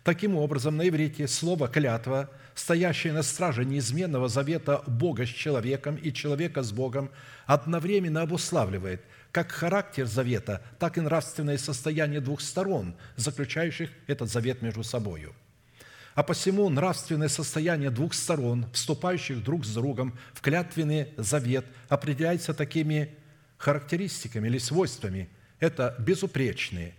Таким 0.02 0.36
образом, 0.36 0.76
на 0.76 0.88
иврите 0.88 1.28
слово 1.28 1.68
«клятва», 1.68 2.30
стоящее 2.54 3.12
на 3.12 3.22
страже 3.22 3.64
неизменного 3.64 4.28
завета 4.28 4.82
Бога 4.86 5.26
с 5.26 5.28
человеком 5.28 5.96
и 5.96 6.12
человека 6.12 6.62
с 6.62 6.72
Богом, 6.72 7.10
одновременно 7.46 8.22
обуславливает 8.22 9.02
как 9.30 9.52
характер 9.52 10.06
завета, 10.06 10.62
так 10.78 10.98
и 10.98 11.00
нравственное 11.00 11.58
состояние 11.58 12.20
двух 12.20 12.40
сторон, 12.40 12.96
заключающих 13.16 13.90
этот 14.06 14.30
завет 14.30 14.62
между 14.62 14.82
собою. 14.82 15.34
А 16.14 16.22
посему 16.22 16.68
нравственное 16.68 17.28
состояние 17.28 17.90
двух 17.90 18.14
сторон, 18.14 18.66
вступающих 18.72 19.44
друг 19.44 19.64
с 19.64 19.72
другом 19.72 20.18
в 20.32 20.40
клятвенный 20.40 21.08
завет, 21.16 21.66
определяется 21.88 22.52
такими 22.52 23.14
характеристиками 23.58 24.48
или 24.48 24.58
свойствами. 24.58 25.28
Это 25.60 25.94
безупречные, 25.98 26.94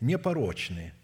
непорочные– 0.00 0.94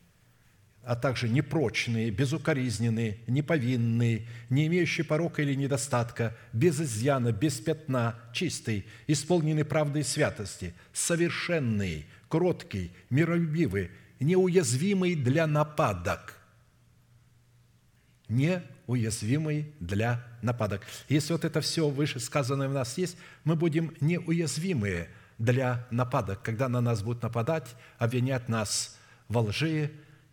а 0.83 0.97
также 0.97 1.29
непрочные, 1.29 2.11
безукоризненные, 2.11 3.19
неповинные, 3.27 4.27
не 4.49 4.67
имеющие 4.67 5.05
порока 5.05 5.43
или 5.43 5.55
недостатка, 5.55 6.37
без 6.53 6.81
изъяна, 6.81 7.33
без 7.33 7.61
пятна, 7.61 8.19
чистый, 8.33 8.87
исполненный 9.07 9.65
правдой 9.65 10.03
и 10.03 10.05
святости, 10.05 10.75
совершенный, 10.93 12.07
кроткий, 12.29 12.93
миролюбивый, 13.11 13.91
неуязвимый 14.21 15.15
для 15.17 15.47
нападок. 15.47 16.39
Неуязвимый 18.29 19.73
для 19.81 20.25
нападок. 20.41 20.87
Если 21.09 21.33
вот 21.33 21.45
это 21.45 21.61
все 21.61 21.89
вышесказанное 21.89 22.69
в 22.69 22.73
нас 22.73 22.97
есть, 22.97 23.19
мы 23.45 23.55
будем 23.55 23.95
неуязвимые 24.01 25.11
для 25.37 25.87
нападок, 25.91 26.43
когда 26.43 26.69
на 26.69 26.81
нас 26.81 27.03
будут 27.03 27.23
нападать, 27.23 27.75
обвинять 27.99 28.49
нас 28.49 28.97
во 29.29 29.41
лжи, 29.43 29.91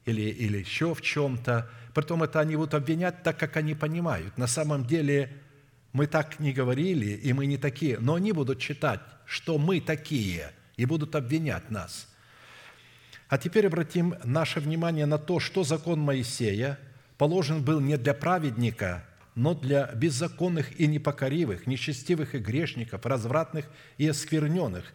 или, 0.07 0.21
или 0.21 0.59
еще 0.59 0.95
в 0.95 1.01
чем-то. 1.01 1.69
Притом 1.93 2.23
это 2.23 2.39
они 2.39 2.55
будут 2.55 2.73
обвинять 2.73 3.23
так, 3.23 3.38
как 3.38 3.57
они 3.57 3.75
понимают. 3.75 4.38
На 4.38 4.47
самом 4.47 4.85
деле 4.85 5.31
мы 5.91 6.07
так 6.07 6.39
не 6.39 6.53
говорили, 6.53 7.07
и 7.07 7.34
мы 7.34 7.45
не 7.45 7.57
такие. 7.57 7.99
Но 7.99 8.15
они 8.15 8.31
будут 8.31 8.59
читать, 8.59 9.01
что 9.25 9.57
мы 9.57 9.81
такие, 9.81 10.51
и 10.77 10.85
будут 10.85 11.15
обвинять 11.15 11.69
нас. 11.69 12.07
А 13.27 13.38
теперь 13.38 13.67
обратим 13.67 14.15
наше 14.23 14.61
внимание 14.61 15.05
на 15.05 15.17
то, 15.17 15.41
что 15.41 15.63
закон 15.63 15.99
Моисея 15.99 16.79
положен 17.17 17.61
был 17.61 17.81
не 17.81 17.97
для 17.97 18.13
праведника, 18.13 19.03
но 19.35 19.53
для 19.53 19.88
беззаконных 19.88 20.79
и 20.79 20.88
непокоривых, 20.88 21.67
нечестивых 21.67 22.34
и 22.34 22.39
грешников, 22.39 23.05
развратных 23.05 23.65
и 23.97 24.07
оскверненных, 24.07 24.85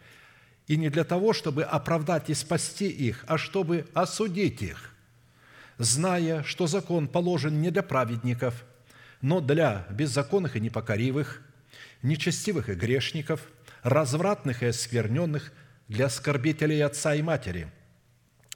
и 0.69 0.79
не 0.79 0.89
для 0.89 1.05
того, 1.05 1.35
чтобы 1.35 1.65
оправдать 1.65 2.31
и 2.31 2.35
спасти 2.35 2.89
их, 2.89 3.25
а 3.27 3.37
чтобы 3.37 3.87
осудить 3.93 4.63
их, 4.63 4.92
зная, 5.83 6.43
что 6.45 6.67
закон 6.67 7.09
положен 7.09 7.61
не 7.61 7.71
для 7.71 7.83
праведников, 7.83 8.65
но 9.21 9.41
для 9.41 9.87
беззаконных 9.91 10.57
и 10.57 10.61
непокоривых, 10.61 11.43
нечестивых 12.03 12.69
и 12.69 12.75
грешников, 12.75 13.49
развратных 13.83 14.63
и 14.63 14.67
оскверненных, 14.67 15.53
для 15.89 16.07
оскорбителей 16.07 16.83
отца 16.83 17.15
и 17.15 17.23
матери, 17.23 17.69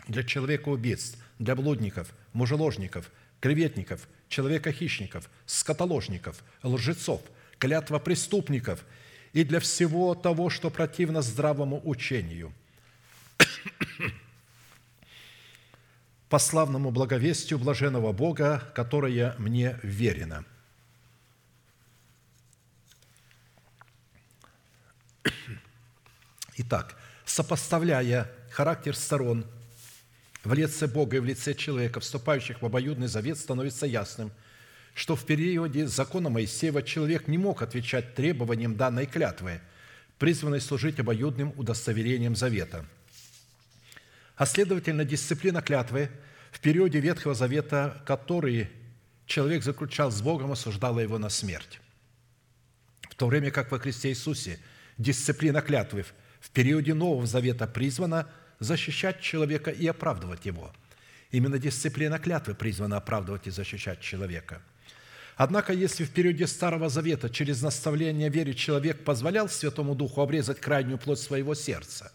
для 0.09 0.23
человека-убийц, 0.23 1.17
для 1.39 1.55
блудников, 1.55 2.15
мужеложников, 2.33 3.11
клеветников, 3.41 4.09
человека-хищников, 4.29 5.29
скотоложников, 5.45 6.43
лжецов, 6.63 7.21
клятва 7.59 7.99
преступников 7.99 8.85
и 9.33 9.45
для 9.45 9.61
всего 9.61 10.15
того, 10.15 10.49
что 10.49 10.71
противно 10.71 11.23
здравому 11.23 11.81
учению. 11.85 12.53
По 16.29 16.39
славному 16.39 16.91
благовестию 16.91 17.59
блаженного 17.59 18.13
Бога, 18.13 18.63
которое 18.75 19.35
мне 19.39 19.79
верено». 19.83 20.45
Итак, 26.59 26.97
сопоставляя 27.27 28.31
характер 28.51 28.97
сторон 28.97 29.45
в 30.43 30.55
лице 30.55 30.87
Бога 30.87 31.19
и 31.19 31.21
в 31.21 31.25
лице 31.25 31.55
человека, 31.55 32.01
вступающих 32.01 32.63
в 32.63 32.67
обоюдный 32.67 33.09
завет, 33.09 33.39
становится 33.39 33.85
ясным, 33.85 34.33
что 34.95 35.17
в 35.17 35.27
периоде 35.27 35.87
закона 35.87 36.31
Моисеева 36.31 36.83
человек 36.83 37.29
не 37.29 37.37
мог 37.37 37.61
отвечать 37.61 38.15
требованиям 38.15 38.77
данной 38.77 39.05
клятвы, 39.05 39.61
призванной 40.19 40.63
служить 40.63 40.99
обоюдным 40.99 41.53
удостоверением 41.57 42.35
завета. 42.35 42.87
А 44.37 44.47
следовательно, 44.47 45.05
дисциплина 45.05 45.61
клятвы 45.61 46.11
в 46.53 46.61
периоде 46.61 47.01
Ветхого 47.01 47.35
Завета, 47.35 48.03
который 48.07 48.71
человек 49.27 49.65
заключал 49.65 50.11
с 50.11 50.23
Богом, 50.23 50.53
осуждала 50.53 51.01
его 51.01 51.19
на 51.19 51.29
смерть. 51.29 51.81
В 53.11 53.15
то 53.15 53.27
время 53.27 53.51
как 53.51 53.71
во 53.73 53.79
Христе 53.79 54.11
Иисусе 54.11 54.61
дисциплина 54.99 55.61
клятвы 55.61 56.05
в 56.41 56.51
периоде 56.51 56.95
Нового 56.95 57.27
Завета 57.27 57.67
призвана– 57.67 58.29
защищать 58.59 59.21
человека 59.21 59.71
и 59.71 59.87
оправдывать 59.87 60.47
его. 60.47 60.73
Именно 61.31 61.59
дисциплина 61.59 62.19
клятвы 62.19 62.55
призвана 62.55 62.97
оправдывать 62.97 63.47
и 63.47 63.51
защищать 63.51 64.01
человека. 64.01 64.63
Однако, 65.37 65.73
если 65.73 66.05
в 66.05 66.11
периоде 66.11 66.47
Старого 66.47 66.89
Завета 66.89 67.29
через 67.29 67.61
наставление 67.61 68.31
вере 68.31 68.55
человек 68.55 69.05
позволял 69.05 69.49
Святому 69.49 69.95
Духу 69.95 70.23
обрезать 70.23 70.61
крайнюю 70.61 70.99
плоть 70.99 71.19
своего 71.19 71.55
сердца, 71.55 72.13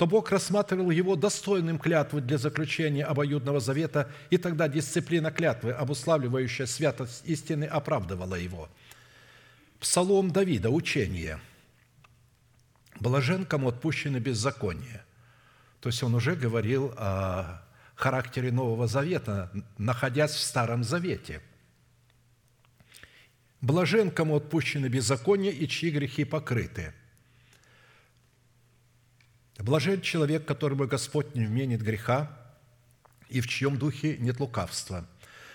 то 0.00 0.06
Бог 0.06 0.30
рассматривал 0.30 0.90
его 0.90 1.14
достойным 1.14 1.78
клятвы 1.78 2.22
для 2.22 2.38
заключения 2.38 3.04
обоюдного 3.04 3.60
завета, 3.60 4.10
и 4.30 4.38
тогда 4.38 4.66
дисциплина 4.66 5.30
клятвы, 5.30 5.72
обуславливающая 5.72 6.64
святость 6.64 7.20
истины, 7.26 7.64
оправдывала 7.64 8.34
его. 8.34 8.70
Псалом 9.78 10.30
Давида, 10.30 10.70
учение. 10.70 11.38
«Блажен, 12.98 13.44
кому 13.44 13.68
отпущено 13.68 14.20
беззаконие, 14.20 15.04
то 15.82 15.90
есть 15.90 16.02
он 16.02 16.14
уже 16.14 16.34
говорил 16.34 16.94
о 16.96 17.62
характере 17.94 18.50
Нового 18.50 18.86
Завета, 18.86 19.52
находясь 19.76 20.32
в 20.32 20.40
Старом 20.40 20.82
Завете. 20.82 21.42
«Блажен, 23.60 24.10
кому 24.10 24.36
отпущены 24.36 24.86
беззакония 24.86 25.50
и 25.50 25.68
чьи 25.68 25.90
грехи 25.90 26.24
покрыты». 26.24 26.94
Блажен 29.62 30.00
человек, 30.00 30.46
которому 30.46 30.86
Господь 30.86 31.34
не 31.34 31.44
вменит 31.44 31.82
греха, 31.82 32.30
и 33.28 33.40
в 33.40 33.46
чьем 33.46 33.76
духе 33.76 34.16
нет 34.18 34.40
лукавства. 34.40 35.06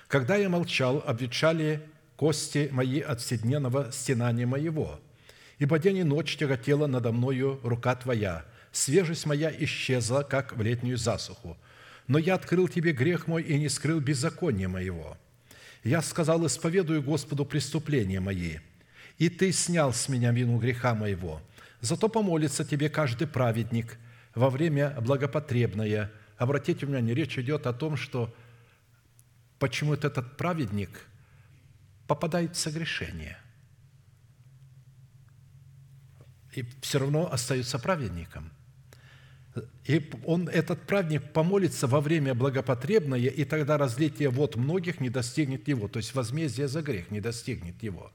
Когда 0.08 0.36
я 0.36 0.48
молчал, 0.48 1.04
обветшали 1.06 1.82
кости 2.16 2.70
мои 2.72 3.00
от 3.00 3.20
вседневного 3.22 3.92
стенания 3.92 4.46
моего, 4.46 5.00
ибо 5.58 5.80
день 5.80 5.98
и 5.98 6.04
ночь 6.04 6.38
тяготела 6.38 6.86
надо 6.86 7.12
мною 7.12 7.60
рука 7.64 7.96
Твоя, 7.96 8.46
свежесть 8.72 9.26
моя 9.26 9.52
исчезла, 9.52 10.22
как 10.22 10.56
в 10.56 10.62
летнюю 10.62 10.98
засуху. 10.98 11.58
Но 12.08 12.20
я 12.20 12.36
открыл 12.36 12.68
тебе 12.68 12.92
грех 12.92 13.28
мой 13.28 13.42
и 13.42 13.58
не 13.58 13.70
скрыл 13.70 14.00
беззакония 14.00 14.68
моего. 14.68 15.18
Я 15.84 16.02
сказал, 16.04 16.46
исповедую 16.46 17.02
Господу 17.02 17.46
преступления 17.46 18.20
мои, 18.20 18.58
и 19.18 19.30
ты 19.30 19.52
снял 19.52 19.94
с 19.94 20.10
меня 20.10 20.32
вину 20.32 20.60
греха 20.60 20.94
моего. 20.94 21.42
Зато 21.86 22.10
помолится 22.10 22.66
тебе 22.66 22.90
каждый 22.90 23.28
праведник 23.28 23.98
во 24.34 24.50
время 24.50 25.00
благопотребное. 25.02 26.12
Обратите 26.38 26.86
внимание, 26.86 27.16
речь 27.16 27.38
идет 27.38 27.68
о 27.68 27.74
том, 27.74 27.96
что 27.96 28.34
почему 29.60 29.94
этот 29.94 30.38
праведник 30.38 31.08
попадает 32.08 32.56
в 32.56 32.60
согрешение– 32.60 33.38
и 36.56 36.66
все 36.82 37.00
равно 37.00 37.32
остается 37.32 37.80
праведником. 37.80 38.52
И 39.86 40.12
он, 40.26 40.50
этот 40.50 40.82
праведник 40.86 41.32
помолится 41.32 41.88
во 41.88 42.02
время 42.02 42.34
благопотребное, 42.34 43.20
и 43.20 43.46
тогда 43.46 43.78
разлитие 43.78 44.30
вод 44.30 44.56
многих 44.56 45.00
не 45.00 45.10
достигнет 45.10 45.68
его, 45.68 45.88
то 45.88 45.98
есть 45.98 46.14
возмездие 46.14 46.68
за 46.68 46.82
грех 46.82 47.12
не 47.12 47.22
достигнет 47.22 47.82
его. 47.84 48.12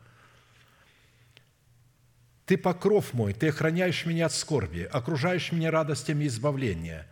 Ты 2.50 2.58
покров 2.58 3.14
мой, 3.14 3.32
ты 3.32 3.50
охраняешь 3.50 4.06
меня 4.06 4.26
от 4.26 4.32
скорби, 4.32 4.80
окружаешь 4.90 5.52
меня 5.52 5.70
радостями 5.70 6.26
избавления. 6.26 7.06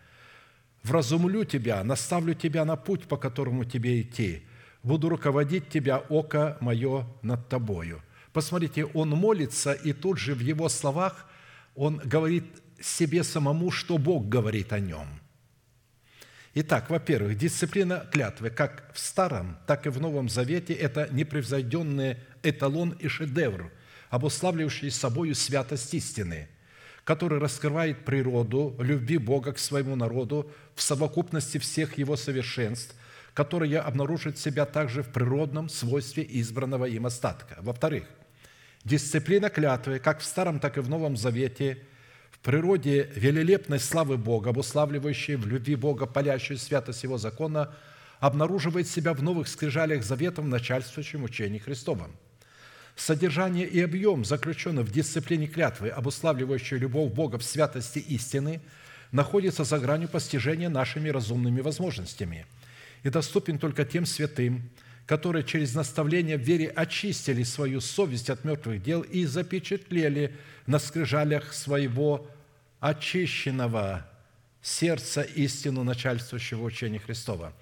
Вразумлю 0.83 1.45
тебя, 1.45 1.85
наставлю 1.85 2.35
тебя 2.35 2.65
на 2.65 2.75
путь, 2.75 3.05
по 3.05 3.17
которому 3.17 3.65
тебе 3.65 4.03
идти. 4.03 4.43
Буду 4.83 5.09
руководить 5.09 5.69
тебя, 5.69 5.99
око 5.99 6.59
мое 6.61 7.07
над 7.23 7.49
тобою. 7.49 8.03
Посмотрите, 8.33 8.85
он 8.87 9.11
молится, 9.11 9.75
и 9.75 9.93
тут 9.93 10.19
же 10.19 10.35
в 10.35 10.41
его 10.41 10.69
словах 10.69 11.31
он 11.77 11.99
говорит 11.99 12.61
себе 12.81 13.23
самому, 13.23 13.71
что 13.71 13.97
Бог 13.97 14.29
говорит 14.29 14.73
о 14.73 14.81
нем. 14.81 15.07
Итак, 16.55 16.91
во-первых, 16.91 17.39
дисциплина 17.39 18.05
клятвы 18.11 18.51
как 18.51 18.91
в 18.93 18.99
Старом, 18.99 19.57
так 19.69 19.87
и 19.87 19.91
в 19.91 20.01
Новом 20.01 20.29
Завете– 20.29 20.73
это 20.75 21.07
непревзойденный 21.13 22.17
эталон 22.43 22.91
и 22.99 23.07
шедевр, 23.07 23.71
обуславливающий 24.11 24.91
собою 24.91 25.35
святость 25.35 25.93
истины, 25.95 26.49
который 27.05 27.39
раскрывает 27.39 28.05
природу 28.05 28.77
любви 28.79 29.19
Бога 29.19 29.53
к 29.53 29.59
своему 29.59 29.97
народу 29.97 30.51
в 30.75 30.83
совокупности 30.83 31.59
всех 31.59 31.99
его 31.99 32.17
совершенств, 32.17 32.95
которые 33.35 33.81
обнаружит 33.81 34.39
себя 34.39 34.67
также 34.67 35.03
в 35.03 35.13
природном 35.13 35.69
свойстве 35.69 36.27
избранного 36.29 36.87
им 36.87 37.07
остатка. 37.07 37.59
Во-вторых, 37.61 38.05
дисциплина 38.85 39.49
клятвы, 39.49 39.99
как 39.99 40.21
в 40.21 40.25
Старом, 40.25 40.61
так 40.61 40.77
и 40.77 40.81
в 40.81 40.89
Новом 40.89 41.17
Завете– 41.17 41.83
в 42.39 42.41
природе 42.41 43.11
велелепной 43.17 43.81
славы 43.81 44.17
Бога, 44.17 44.51
обуславливающей 44.51 45.35
в 45.35 45.47
любви 45.47 45.75
Бога 45.75 46.07
палящую 46.07 46.59
святость 46.59 47.03
Его 47.03 47.19
закона, 47.19 47.75
обнаруживает 48.21 48.89
себя 48.89 49.13
в 49.13 49.23
новых 49.23 49.49
скрижалях 49.49 50.05
заветов 50.05 50.45
в 50.45 50.49
начальствующем 50.49 51.25
учении 51.25 51.59
Христовом. 51.59 52.13
Содержание 52.99 53.65
и 53.65 53.81
объем, 53.81 54.25
заключенный 54.25 54.83
в 54.83 54.91
дисциплине 54.91 55.47
клятвы, 55.47 55.89
обуславливающей 55.89 56.79
любовь 56.79 57.13
Бога 57.13 57.39
в 57.39 57.45
святости 57.45 58.01
истины, 58.01 58.61
находится 59.13 59.63
за 59.63 59.79
гранью 59.79 60.09
постижения 60.09 60.69
нашими 60.69 61.09
разумными 61.09 61.61
возможностями 61.61 62.45
и 63.05 63.09
доступен 63.09 63.61
только 63.61 63.85
тем 63.85 64.05
святым, 64.05 64.69
которые 65.07 65.45
через 65.45 65.77
наставление 65.77 66.39
в 66.39 66.41
вере 66.41 66.71
очистили 66.71 67.45
свою 67.45 67.81
совесть 67.81 68.31
от 68.31 68.45
мертвых 68.45 68.83
дел 68.83 69.03
и 69.03 69.27
запечатлели 69.27 70.35
на 70.67 70.81
скрижалях 70.81 71.53
своего 71.53 72.29
очищенного 72.81 74.11
сердца 74.61 75.23
истину 75.23 75.85
начальствующего 75.85 76.65
учения 76.65 76.99
Христова. 76.99 77.53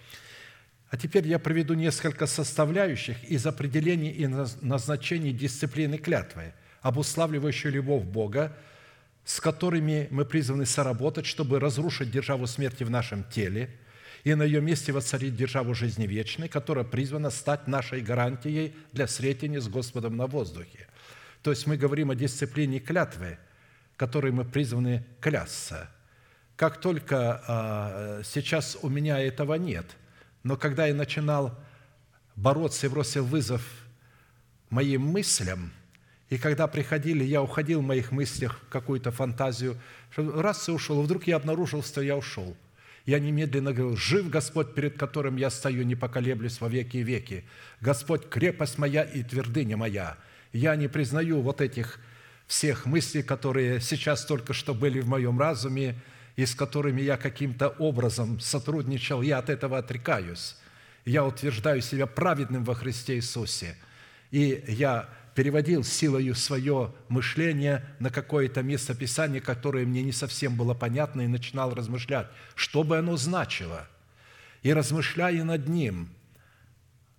А 0.96 0.98
теперь 0.98 1.28
я 1.28 1.38
приведу 1.38 1.74
несколько 1.74 2.24
составляющих 2.24 3.22
из 3.24 3.46
определений 3.46 4.08
и 4.08 4.26
назначений 4.26 5.30
дисциплины 5.30 5.98
клятвы, 5.98 6.54
обуславливающей 6.80 7.68
любовь 7.68 8.04
Бога, 8.04 8.56
с 9.22 9.38
которыми 9.38 10.08
мы 10.10 10.24
призваны 10.24 10.64
соработать, 10.64 11.26
чтобы 11.26 11.60
разрушить 11.60 12.10
державу 12.10 12.46
смерти 12.46 12.82
в 12.82 12.88
нашем 12.88 13.24
теле 13.24 13.68
и 14.24 14.34
на 14.34 14.42
ее 14.42 14.62
месте 14.62 14.90
воцарить 14.90 15.36
державу 15.36 15.74
жизни 15.74 16.06
вечной, 16.06 16.48
которая 16.48 16.86
призвана 16.86 17.28
стать 17.28 17.68
нашей 17.68 18.00
гарантией 18.00 18.74
для 18.92 19.04
встретения 19.04 19.60
с 19.60 19.68
Господом 19.68 20.16
на 20.16 20.26
воздухе. 20.26 20.86
То 21.42 21.50
есть 21.50 21.66
мы 21.66 21.76
говорим 21.76 22.10
о 22.10 22.14
дисциплине 22.14 22.80
клятвы, 22.80 23.36
которой 23.98 24.32
мы 24.32 24.46
призваны 24.46 25.04
клясться. 25.20 25.90
Как 26.56 26.80
только 26.80 27.42
а, 27.46 28.22
сейчас 28.24 28.78
у 28.80 28.88
меня 28.88 29.20
этого 29.20 29.56
нет, 29.56 29.94
но 30.46 30.56
когда 30.56 30.86
я 30.86 30.94
начинал 30.94 31.58
бороться 32.36 32.86
и 32.86 32.90
бросил 32.90 33.24
вызов 33.24 33.62
моим 34.70 35.02
мыслям, 35.02 35.72
и 36.30 36.38
когда 36.38 36.66
приходили, 36.68 37.24
я 37.24 37.42
уходил 37.42 37.80
в 37.80 37.84
моих 37.84 38.12
мыслях 38.12 38.60
в 38.60 38.68
какую-то 38.68 39.10
фантазию, 39.10 39.76
раз 40.16 40.68
и 40.68 40.72
ушел, 40.72 41.02
вдруг 41.02 41.26
я 41.26 41.36
обнаружил, 41.36 41.82
что 41.82 42.00
я 42.00 42.16
ушел– 42.16 42.56
я 43.06 43.20
немедленно 43.20 43.72
говорил, 43.72 43.96
жив 43.96 44.28
Господь, 44.28 44.74
перед 44.74 44.98
которым 44.98 45.36
я 45.36 45.48
стою, 45.50 45.84
не 45.84 45.94
поколеблюсь 45.94 46.60
во 46.60 46.68
веки 46.68 46.96
и 46.96 47.02
веки. 47.04 47.44
Господь, 47.80 48.28
крепость 48.28 48.78
моя 48.78 49.04
и 49.04 49.22
твердыня 49.22 49.76
моя. 49.76 50.18
Я 50.52 50.74
не 50.74 50.88
признаю 50.88 51.40
вот 51.40 51.60
этих 51.60 52.00
всех 52.48 52.84
мыслей, 52.84 53.22
которые 53.22 53.80
сейчас 53.80 54.24
только 54.24 54.52
что 54.52 54.74
были 54.74 54.98
в 54.98 55.08
моем 55.08 55.38
разуме, 55.38 55.94
и 56.36 56.44
с 56.44 56.54
которыми 56.54 57.00
я 57.00 57.16
каким-то 57.16 57.68
образом 57.68 58.38
сотрудничал, 58.40 59.22
я 59.22 59.38
от 59.38 59.50
этого 59.50 59.78
отрекаюсь. 59.78 60.56
Я 61.06 61.24
утверждаю 61.24 61.80
себя 61.80 62.06
праведным 62.06 62.62
во 62.62 62.74
Христе 62.74 63.16
Иисусе. 63.16 63.76
И 64.30 64.62
я 64.68 65.08
переводил 65.34 65.82
силою 65.82 66.34
свое 66.34 66.92
мышление 67.08 67.84
на 68.00 68.10
какое-то 68.10 68.62
место 68.62 68.94
Писания, 68.94 69.40
которое 69.40 69.86
мне 69.86 70.02
не 70.02 70.12
совсем 70.12 70.56
было 70.56 70.74
понятно, 70.74 71.22
и 71.22 71.26
начинал 71.26 71.74
размышлять, 71.74 72.26
что 72.54 72.82
бы 72.82 72.98
оно 72.98 73.16
значило. 73.16 73.88
И 74.62 74.72
размышляя 74.72 75.44
над 75.44 75.68
ним, 75.68 76.10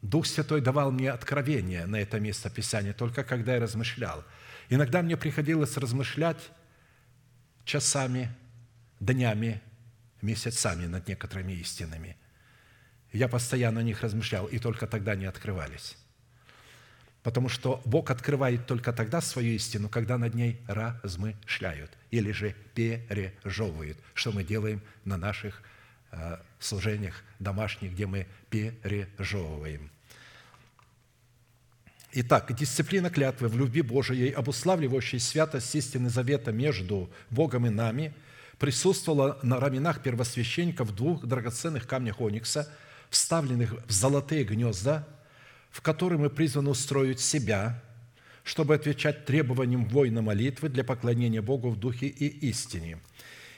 Дух 0.02 0.28
Святой 0.28 0.62
давал 0.62 0.92
мне 0.92 1.12
откровение 1.12 1.86
на 1.86 1.96
это 1.96 2.20
место 2.20 2.50
Писания, 2.50 2.94
только 2.94 3.24
когда 3.24 3.56
я 3.56 3.62
размышлял. 3.62 4.24
Иногда 4.70 5.02
мне 5.02 5.18
приходилось 5.18 5.78
размышлять 5.78 6.52
часами, 7.66 8.30
днями, 9.00 9.62
месяцами 10.22 10.86
над 10.86 11.08
некоторыми 11.08 11.54
истинами. 11.54 12.18
Я 13.14 13.28
постоянно 13.28 13.80
о 13.80 13.84
них 13.84 14.02
размышлял, 14.02 14.48
и 14.48 14.60
только 14.60 14.88
тогда 14.88 15.14
они 15.14 15.26
открывались. 15.26 15.98
Потому 17.24 17.50
что 17.50 17.82
Бог 17.86 18.10
открывает 18.10 18.68
только 18.68 18.94
тогда 18.94 19.22
свою 19.22 19.56
истину, 19.56 19.90
когда 19.90 20.18
над 20.18 20.34
ней 20.34 20.62
размышляют 20.68 21.92
или 22.12 22.32
же 22.32 22.56
пережевывают, 22.74 23.98
что 24.14 24.32
мы 24.32 24.44
делаем 24.44 24.82
на 25.04 25.18
наших 25.18 25.62
э, 26.12 26.38
служениях 26.60 27.24
домашних, 27.40 27.92
где 27.94 28.08
мы 28.08 28.28
пережевываем. 28.50 29.90
Итак, 32.14 32.56
дисциплина 32.56 33.10
клятвы 33.10 33.50
в 33.50 33.58
любви 33.58 33.82
Божией, 33.82 34.32
обуславливающей 34.32 35.20
святость 35.20 35.76
истины 35.76 36.10
завета 36.10 36.52
между 36.52 37.12
Богом 37.30 37.68
и 37.68 37.70
нами, 37.70 38.14
присутствовала 38.60 39.40
на 39.44 39.60
раменах 39.60 40.02
первосвященника 40.02 40.84
в 40.84 40.96
двух 40.96 41.26
драгоценных 41.26 41.88
камнях 41.88 42.20
оникса, 42.20 42.72
вставленных 43.10 43.74
в 43.86 43.92
золотые 43.92 44.44
гнезда– 44.44 45.08
в 45.78 45.82
которой 45.82 46.18
мы 46.18 46.32
призваны 46.32 46.72
устроить 46.72 47.20
себя, 47.20 47.84
чтобы 48.44 48.74
отвечать 48.74 49.26
требованиям 49.26 49.86
воина 49.86 50.24
молитвы 50.24 50.70
для 50.70 50.84
поклонения 50.84 51.42
Богу 51.42 51.70
в 51.70 51.80
духе 51.80 52.08
и 52.08 52.26
истине. 52.50 52.98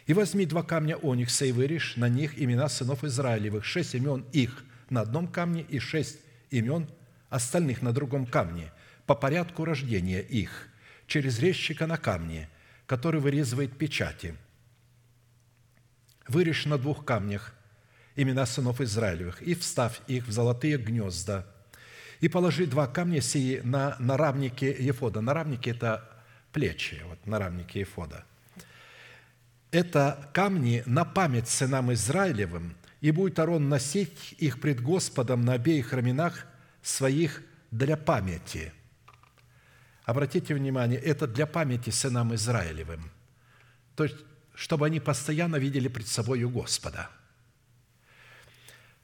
И 0.05 0.13
возьми 0.13 0.45
два 0.45 0.63
камня 0.63 0.97
оникса 0.97 1.45
и 1.45 1.53
вырежь 1.53 1.95
на 1.95 2.09
них 2.09 2.37
имена 2.41 2.67
сынов 2.67 3.05
Израилевых, 3.05 3.63
шесть 3.63 3.95
имен 3.95 4.25
их 4.33 4.65
на 4.89 5.01
одном 5.01 5.27
камне 5.27 5.61
и 5.61 5.79
шесть 5.79 6.17
имен 6.49 6.89
остальных 7.29 7.81
на 7.83 7.93
другом 7.93 8.25
камне, 8.25 8.73
по 9.05 9.15
порядку 9.15 9.63
рождения 9.63 10.19
их, 10.19 10.67
через 11.07 11.39
резчика 11.39 11.87
на 11.87 11.95
камне, 11.95 12.49
который 12.85 13.21
вырезывает 13.21 13.77
печати. 13.77 14.35
Вырежь 16.29 16.65
на 16.65 16.77
двух 16.77 17.03
камнях 17.03 17.53
имена 18.15 18.45
сынов 18.45 18.81
Израилевых 18.81 19.41
и 19.41 19.53
вставь 19.55 19.99
их 20.07 20.27
в 20.27 20.31
золотые 20.31 20.77
гнезда– 20.77 21.45
и 22.19 22.27
положи 22.27 22.65
два 22.65 22.87
камня 22.87 23.21
сии 23.21 23.61
на 23.63 23.95
наравнике 23.99 24.75
Ефода. 24.77 25.21
Наравники– 25.21 25.69
это 25.69 26.09
плечи, 26.51 27.01
вот 27.07 27.25
наравники 27.25 27.77
Ефода. 27.77 28.25
Это 29.71 30.29
камни 30.33 30.83
на 30.85 31.05
память 31.05 31.47
сынам 31.47 31.93
Израилевым, 31.93 32.75
и 33.01 33.11
будет 33.11 33.39
Арон 33.39 33.69
носить 33.69 34.35
их 34.37 34.59
пред 34.59 34.81
Господом 34.81 35.45
на 35.45 35.53
обеих 35.53 35.93
раменах 35.93 36.45
своих 36.81 37.43
для 37.71 37.95
памяти. 37.95 38.73
Обратите 40.03 40.55
внимание, 40.55 40.99
это 40.99 41.27
для 41.27 41.45
памяти 41.45 41.91
сынам 41.91 42.33
Израилевым. 42.33 43.11
То 43.95 44.05
есть, 44.05 44.17
чтобы 44.59 44.85
они 44.85 44.99
постоянно 44.99 45.55
видели 45.55 45.87
пред 45.87 46.07
собой 46.07 46.43
Господа– 46.43 47.09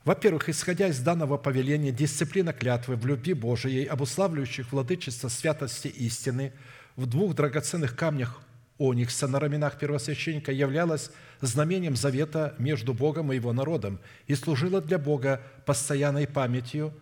во-первых, 0.06 0.50
исходя 0.50 0.88
из 0.88 1.00
данного 1.00 1.36
повеления, 1.38 1.92
дисциплина 1.92 2.54
клятвы 2.54 2.96
в 2.96 3.08
любви 3.08 3.34
Божией, 3.34 3.86
обуславливающих 3.86 4.72
владычество 4.72 5.30
святости 5.30 5.88
истины, 5.88 6.54
в 6.96 7.08
двух 7.08 7.34
драгоценных 7.34 7.96
камнях 7.96 8.40
оникса 8.78 9.28
на 9.28 9.40
раменах 9.40 9.80
первосвященника 9.80 10.52
являлась 10.52 11.10
знамением 11.42 11.96
завета 11.96 12.54
между 12.60 12.94
Богом 12.94 13.34
и 13.34 13.36
Его 13.36 13.52
народом 13.52 14.00
и 14.28 14.36
служила 14.36 14.80
для 14.80 15.00
Бога 15.00 15.42
постоянной 15.66 16.28
памятью 16.28 16.94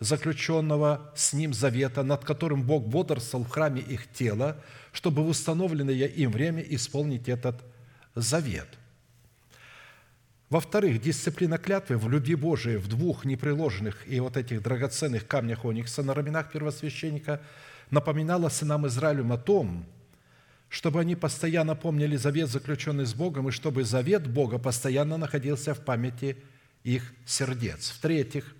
заключенного 0.00 1.12
с 1.14 1.32
Ним 1.32 1.54
завета, 1.54 2.02
над 2.02 2.24
которым 2.24 2.64
Бог 2.64 2.84
бодрствовал 2.84 3.44
в 3.44 3.48
храме 3.48 3.80
их 3.80 4.10
тела, 4.12 4.56
чтобы 4.90 5.22
в 5.22 5.28
установленное 5.28 6.06
им 6.06 6.32
время 6.32 6.62
исполнить 6.62 7.28
этот 7.28 7.62
завет. 8.14 8.68
Во-вторых, 10.48 11.00
дисциплина 11.00 11.58
клятвы 11.58 11.96
в 11.96 12.08
любви 12.08 12.34
Божией 12.34 12.78
в 12.78 12.88
двух 12.88 13.24
непреложных 13.24 14.02
и 14.08 14.18
вот 14.18 14.36
этих 14.36 14.62
драгоценных 14.62 15.26
камнях 15.28 15.64
оникса 15.64 16.02
на 16.02 16.12
раменах 16.12 16.50
первосвященника 16.50 17.40
напоминала 17.90 18.48
сынам 18.48 18.86
Израилю 18.88 19.32
о 19.32 19.38
том, 19.38 19.86
чтобы 20.68 21.00
они 21.00 21.14
постоянно 21.14 21.76
помнили 21.76 22.16
завет, 22.16 22.48
заключенный 22.48 23.06
с 23.06 23.14
Богом, 23.14 23.48
и 23.48 23.52
чтобы 23.52 23.84
завет 23.84 24.26
Бога 24.28 24.58
постоянно 24.58 25.16
находился 25.16 25.72
в 25.72 25.84
памяти 25.84 26.36
их 26.82 27.12
сердец. 27.26 27.90
В-третьих, 27.90 28.56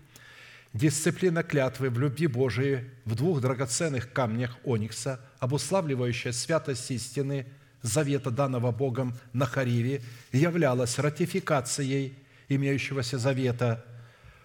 дисциплина 0.73 1.43
клятвы 1.43 1.91
в 1.91 1.99
любви 1.99 2.29
Божией 2.29 2.85
в 3.05 3.17
двух 3.17 3.41
драгоценных 3.41 4.13
камнях 4.13 4.59
оникса, 4.63 5.21
обуславливающая 5.41 6.31
святость 6.31 6.89
истины– 6.93 7.47
завета, 7.83 8.31
данного 8.31 8.73
Богом 8.73 9.15
на 9.33 9.47
Хариве, 9.47 10.03
являлась 10.33 10.99
ратификацией 10.99 12.15
имеющегося 12.49 13.19
завета, 13.19 13.85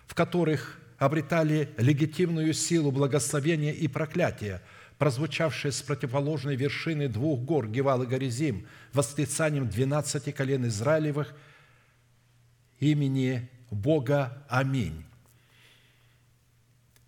в 0.07 0.13
которых 0.13 0.79
обретали 0.97 1.69
легитимную 1.77 2.53
силу 2.53 2.91
благословения 2.91 3.73
и 3.73 3.87
проклятия, 3.87 4.61
прозвучавшие 4.97 5.71
с 5.71 5.81
противоположной 5.81 6.55
вершины 6.55 7.07
двух 7.07 7.41
гор 7.41 7.67
Гевал 7.67 8.03
и 8.03 8.07
Горизим, 8.07 8.65
восклицанием 8.93 9.67
двенадцати 9.67 10.31
колен 10.31 10.65
Израилевых 10.67 11.33
имени 12.79 13.49
Бога 13.71 14.45
Аминь. 14.47 15.05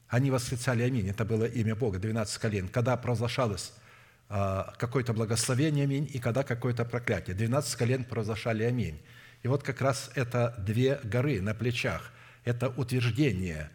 Они 0.08 0.32
восклицали 0.32 0.84
Аминь, 0.84 1.10
это 1.10 1.26
было 1.26 1.46
имя 1.46 1.76
Бога, 1.76 2.00
12 2.00 2.38
колен. 2.38 2.68
Когда 2.70 2.96
провозглашалось 2.96 3.74
а, 3.76 3.87
какое-то 4.30 5.14
благословение, 5.14 5.86
аминь, 5.86 6.10
и 6.14 6.20
когда 6.20 6.44
какое-то 6.44 6.84
проклятие. 6.86 7.36
Двенадцать 7.36 7.76
колен 7.76 8.04
провозглашали 8.04 8.64
аминь. 8.64 9.02
И 9.44 9.48
вот 9.48 9.64
как 9.64 9.82
раз 9.82 10.12
это 10.16 10.56
две 10.58 11.00
горы 11.04 11.42
на 11.42 11.54
плечах. 11.54 12.12
Это 12.44 12.70
утверждение, 12.70 13.72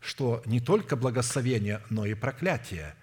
что 0.00 0.42
не 0.46 0.60
только 0.60 0.96
благословение, 0.96 1.80
но 1.90 2.06
и 2.06 2.14
проклятие. 2.14 2.94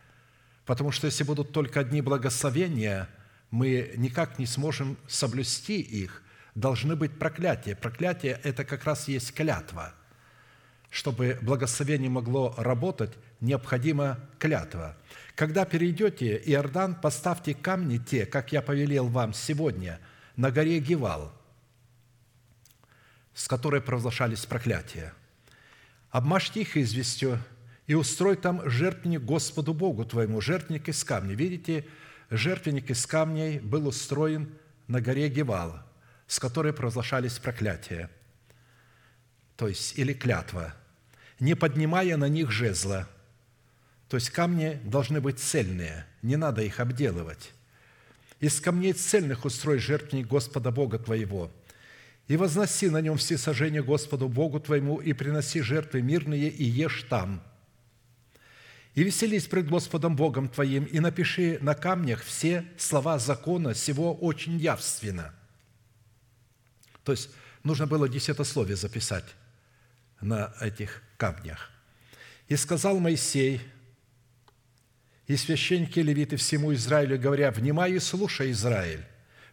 Потому 0.65 0.91
что 0.91 1.07
если 1.07 1.23
будут 1.23 1.51
только 1.51 1.81
одни 1.81 2.01
благословения, 2.01 3.09
мы 3.51 3.93
никак 3.97 4.39
не 4.39 4.45
сможем 4.45 4.97
соблюсти 5.07 5.81
их. 5.81 6.21
Должны 6.55 6.95
быть 6.95 7.17
проклятия. 7.17 7.75
Проклятие– 7.75 8.39
это 8.43 8.63
как 8.63 8.85
раз 8.85 9.07
есть 9.07 9.33
клятва. 9.33 9.93
Чтобы 10.89 11.37
благословение 11.41 12.09
могло 12.09 12.53
работать, 12.57 13.11
необходима 13.41 14.19
клятва– 14.37 14.95
когда 15.39 15.63
перейдете 15.63 16.35
Иордан, 16.47 16.95
поставьте 16.95 17.53
камни 17.53 17.97
те, 17.97 18.25
как 18.25 18.51
я 18.51 18.61
повелел 18.61 19.07
вам 19.07 19.33
сегодня, 19.33 20.01
на 20.35 20.51
горе 20.51 20.81
Гевал, 20.81 21.31
с 23.33 23.47
которой 23.47 23.79
провозглашались 23.79 24.45
проклятия. 24.45 25.13
Обмажьте 26.09 26.59
их 26.59 26.75
известью 26.75 27.39
и 27.87 27.93
устрой 27.93 28.35
там 28.35 28.69
жертвенник 28.69 29.21
Господу 29.21 29.73
Богу 29.73 30.03
твоему, 30.03 30.41
жертвенник 30.41 30.89
из 30.89 31.05
камня. 31.05 31.35
Видите, 31.35 31.87
жертвенник 32.29 32.89
из 32.89 33.05
камней 33.05 33.59
был 33.59 33.87
устроен 33.87 34.53
на 34.87 34.99
горе 34.99 35.29
Гевал, 35.29 35.79
с 36.27 36.37
которой 36.37 36.73
провозглашались 36.73 37.39
проклятия. 37.39 38.09
то 39.55 39.69
есть 39.69 39.97
или 39.97 40.11
клятва, 40.11 40.75
не 41.39 41.55
поднимая 41.55 42.17
на 42.17 42.27
них 42.27 42.51
жезла. 42.51 43.07
То 44.09 44.17
есть 44.17 44.31
камни 44.31 44.81
должны 44.83 45.21
быть 45.21 45.39
цельные, 45.39 46.05
не 46.23 46.35
надо 46.35 46.63
их 46.63 46.79
обделывать. 46.79 47.51
Из 48.39 48.59
камней 48.59 48.93
цельных 48.93 49.45
устрой 49.45 49.77
жертвенник 49.77 50.27
Господа 50.27 50.71
Бога 50.71 50.97
твоего, 50.97 51.51
и 52.27 52.35
возноси 52.35 52.89
на 52.89 53.01
нем 53.01 53.17
все 53.17 53.37
сожжения 53.37 53.83
Господу 53.83 54.27
Богу 54.27 54.59
твоему, 54.59 54.97
и 54.97 55.13
приноси 55.13 55.61
жертвы 55.61 56.01
мирные, 56.01 56.49
и 56.49 56.63
ешь 56.63 57.05
там. 57.09 57.41
И 58.95 59.03
веселись 59.03 59.45
пред 59.45 59.69
Господом 59.69 60.15
Богом 60.15 60.49
твоим, 60.49 60.85
и 60.85 60.99
напиши 60.99 61.59
на 61.61 61.75
камнях 61.75 62.23
все 62.23 62.65
слова 62.77 63.19
закона 63.19 63.75
сего 63.75 64.13
очень 64.15 64.57
явственно. 64.57 65.33
То 67.03 67.11
есть 67.11 67.29
нужно 67.63 67.85
было 67.85 68.09
десятословие 68.09 68.75
записать 68.75 69.25
на 70.19 70.53
этих 70.59 71.03
камнях. 71.17 71.71
«И 72.47 72.55
сказал 72.55 72.99
Моисей, 72.99 73.61
и 75.29 75.37
священники 75.37 75.99
левиты 75.99 76.37
всему 76.37 76.73
Израилю, 76.73 77.19
говоря, 77.19 77.51
«Внимай 77.51 77.93
и 77.93 77.99
слушай, 77.99 78.49
Израиль, 78.49 79.05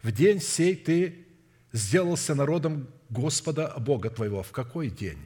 в 0.03 0.11
день 0.11 0.40
сей 0.40 0.74
ты 0.74 1.27
сделался 1.70 2.35
народом 2.35 2.89
Господа 3.11 3.74
Бога 3.77 4.09
твоего». 4.09 4.43
В 4.43 4.53
какой 4.53 4.89
день? 4.89 5.19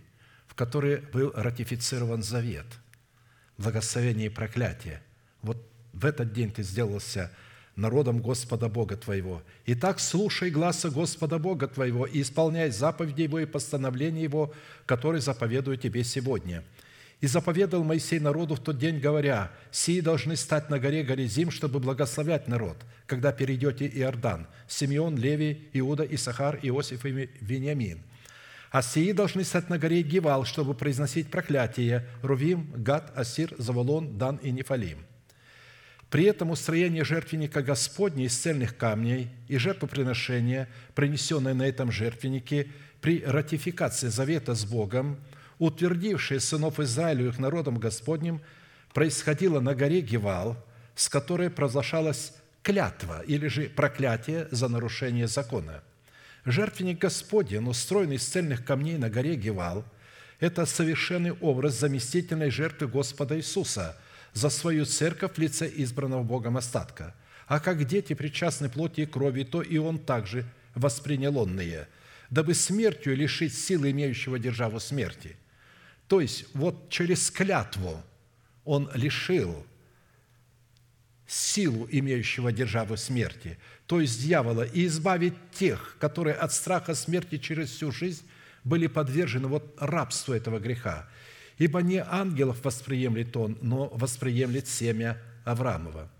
В 0.48 0.56
который 0.56 1.02
был 1.12 1.32
ратифицирован 1.36 2.24
завет, 2.24 2.66
благословение 3.58 4.26
и 4.26 4.28
проклятие. 4.28 5.00
Вот 5.42 5.56
в 5.92 6.04
этот 6.04 6.32
день 6.32 6.50
ты 6.50 6.64
сделался 6.64 7.30
народом 7.76 8.20
Господа 8.20 8.68
Бога 8.68 8.96
твоего. 8.96 9.44
Итак, 9.66 10.00
слушай 10.00 10.50
гласа 10.50 10.90
Господа 10.90 11.38
Бога 11.38 11.68
твоего 11.68 12.06
и 12.06 12.22
исполняй 12.22 12.70
заповеди 12.70 13.22
Его 13.22 13.38
и 13.38 13.46
постановления 13.46 14.24
Его, 14.24 14.52
которые 14.84 15.20
заповедую 15.20 15.76
тебе 15.76 16.02
сегодня– 16.02 16.64
и 17.20 17.26
заповедал 17.26 17.84
Моисей 17.84 18.18
народу 18.18 18.54
в 18.54 18.60
тот 18.60 18.78
день, 18.78 18.98
говоря, 18.98 19.50
«Сии 19.70 20.00
должны 20.00 20.36
стать 20.36 20.70
на 20.70 20.78
горе 20.78 21.02
Горизим, 21.02 21.50
чтобы 21.50 21.78
благословлять 21.78 22.48
народ, 22.48 22.78
когда 23.06 23.30
перейдете 23.30 23.86
Иордан, 23.86 24.46
Симеон, 24.66 25.16
Леви, 25.16 25.68
Иуда, 25.74 26.04
Исахар, 26.04 26.58
Иосиф 26.62 27.04
и 27.04 27.30
Вениамин. 27.40 28.00
А 28.70 28.82
сии 28.82 29.12
должны 29.12 29.44
стать 29.44 29.68
на 29.68 29.78
горе 29.78 30.02
Гивал, 30.02 30.44
чтобы 30.44 30.74
произносить 30.74 31.28
проклятие 31.28 32.06
Рувим, 32.22 32.70
Гад, 32.76 33.12
Асир, 33.16 33.52
Заволон, 33.58 34.16
Дан 34.16 34.36
и 34.36 34.52
Нефалим. 34.52 34.98
При 36.08 36.24
этом 36.24 36.50
устроение 36.50 37.04
жертвенника 37.04 37.62
Господня 37.62 38.24
из 38.24 38.36
цельных 38.36 38.76
камней 38.76 39.28
и 39.48 39.58
жертвоприношения, 39.58 40.68
принесенное 40.94 41.54
на 41.54 41.64
этом 41.64 41.92
жертвеннике 41.92 42.68
при 43.00 43.22
ратификации 43.24 44.08
завета 44.08 44.54
с 44.54 44.64
Богом– 44.64 45.18
утвердившее 45.60 46.40
сынов 46.40 46.80
Израиля 46.80 47.26
их 47.28 47.38
народом 47.38 47.78
Господним, 47.78 48.40
происходило 48.94 49.60
на 49.60 49.74
горе 49.74 50.00
Гевал, 50.00 50.56
с 50.96 51.08
которой 51.08 51.50
провозглашалась 51.50 52.32
клятва 52.62 53.22
или 53.26 53.46
же 53.46 53.68
проклятие 53.68 54.48
за 54.50 54.68
нарушение 54.68 55.28
закона. 55.28 55.82
Жертвенник 56.46 56.98
Господень, 56.98 57.68
устроенный 57.68 58.16
из 58.16 58.24
цельных 58.24 58.64
камней 58.64 58.96
на 58.96 59.10
горе 59.10 59.36
Гевал, 59.36 59.84
это 60.40 60.64
совершенный 60.64 61.32
образ 61.32 61.78
заместительной 61.78 62.50
жертвы 62.50 62.88
Господа 62.88 63.36
Иисуса 63.36 64.00
за 64.32 64.48
свою 64.48 64.86
церковь 64.86 65.34
в 65.34 65.38
лице 65.38 65.70
избранного 65.76 66.22
Богом 66.22 66.56
остатка. 66.56 67.14
А 67.46 67.60
как 67.60 67.84
дети 67.84 68.14
причастны 68.14 68.70
плоти 68.70 69.02
и 69.02 69.06
крови, 69.06 69.42
то 69.42 69.60
и 69.60 69.76
он 69.76 69.98
также 69.98 70.46
воспринял 70.74 71.36
онные, 71.36 71.86
дабы 72.30 72.54
смертью 72.54 73.14
лишить 73.14 73.54
силы 73.54 73.90
имеющего 73.90 74.38
державу 74.38 74.80
смерти– 74.80 75.36
то 76.10 76.20
есть 76.20 76.46
вот 76.54 76.90
через 76.90 77.30
клятву 77.30 78.02
он 78.64 78.90
лишил 78.94 79.64
силу, 81.24 81.86
имеющего 81.88 82.50
державу 82.50 82.96
смерти, 82.96 83.58
то 83.86 84.00
есть 84.00 84.20
дьявола, 84.20 84.62
и 84.62 84.86
избавить 84.86 85.34
тех, 85.52 85.96
которые 86.00 86.34
от 86.34 86.52
страха 86.52 86.96
смерти 86.96 87.38
через 87.38 87.70
всю 87.70 87.92
жизнь 87.92 88.24
были 88.64 88.88
подвержены 88.88 89.46
вот 89.46 89.72
рабству 89.78 90.34
этого 90.34 90.58
греха. 90.58 91.08
Ибо 91.58 91.80
не 91.80 92.02
ангелов 92.04 92.64
восприемлет 92.64 93.36
он, 93.36 93.56
но 93.62 93.86
восприемлет 93.94 94.66
семя 94.66 95.16
Авраамова. 95.44 96.10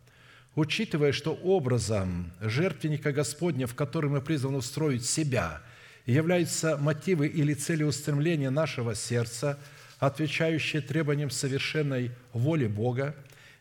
Учитывая, 0.54 1.10
что 1.10 1.34
образом 1.34 2.30
жертвенника 2.40 3.10
Господня, 3.10 3.66
в 3.66 3.74
который 3.74 4.08
мы 4.08 4.20
призваны 4.20 4.58
устроить 4.58 5.04
себя, 5.04 5.62
являются 6.06 6.76
мотивы 6.76 7.26
или 7.26 7.54
цели 7.54 7.82
устремления 7.82 8.50
нашего 8.50 8.94
сердца– 8.94 9.58
отвечающие 10.00 10.80
требованиям 10.80 11.30
совершенной 11.30 12.10
воли 12.32 12.66
Бога, 12.66 13.14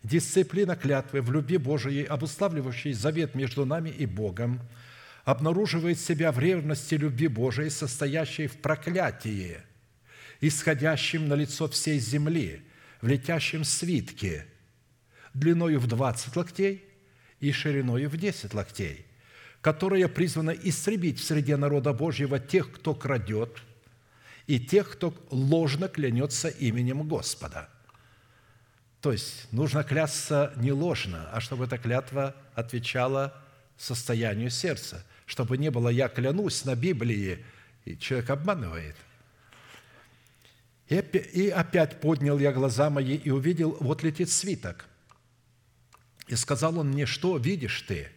дисциплина 0.03 0.75
клятвы 0.75 1.21
в 1.21 1.31
любви 1.31 1.57
Божией, 1.57 2.05
обуславливающей 2.05 2.93
завет 2.93 3.35
между 3.35 3.65
нами 3.65 3.89
и 3.89 4.05
Богом, 4.05 4.61
обнаруживает 5.25 5.99
себя 5.99 6.31
в 6.31 6.39
ревности 6.39 6.95
любви 6.95 7.27
Божией, 7.27 7.69
состоящей 7.69 8.47
в 8.47 8.57
проклятии, 8.57 9.57
исходящем 10.39 11.27
на 11.27 11.33
лицо 11.33 11.67
всей 11.67 11.99
земли, 11.99 12.61
в 13.01 13.07
летящем 13.07 13.65
свитке, 13.65 14.45
длиною 15.33 15.79
в 15.79 15.87
20 15.87 16.35
локтей 16.37 16.83
и 17.41 17.51
шириною 17.51 18.09
в 18.09 18.15
10 18.15 18.53
локтей, 18.53 19.05
которая 19.59 20.07
призвана 20.07 20.51
истребить 20.51 21.19
в 21.19 21.23
среде 21.23 21.57
народа 21.57 21.91
Божьего 21.91 22.39
тех, 22.39 22.71
кто 22.71 22.95
крадет– 22.95 23.57
и 24.49 24.59
тех, 24.59 24.89
кто 24.89 25.13
ложно 25.29 25.87
клянется 25.87 26.47
именем 26.47 27.07
Господа. 27.07 27.69
То 28.99 29.11
есть 29.11 29.47
нужно 29.51 29.83
клясться 29.83 30.53
не 30.55 30.71
ложно, 30.71 31.29
а 31.31 31.39
чтобы 31.39 31.65
эта 31.65 31.77
клятва 31.77 32.35
отвечала 32.55 33.39
состоянию 33.77 34.49
сердца, 34.49 35.05
чтобы 35.27 35.59
не 35.59 35.69
было 35.69 35.89
«я 35.89 36.09
клянусь» 36.09 36.65
на 36.65 36.75
Библии, 36.75 37.45
и 37.85 37.95
человек 37.95 38.31
обманывает. 38.31 38.95
И 40.87 41.53
опять 41.55 42.01
поднял 42.01 42.39
я 42.39 42.51
глаза 42.51 42.89
мои 42.89 43.17
и 43.17 43.29
увидел, 43.29 43.77
вот 43.79 44.01
летит 44.01 44.31
свиток. 44.31 44.87
И 46.25 46.35
сказал 46.35 46.79
он 46.79 46.87
мне, 46.87 47.05
что 47.05 47.37
видишь 47.37 47.83
ты? 47.83 48.07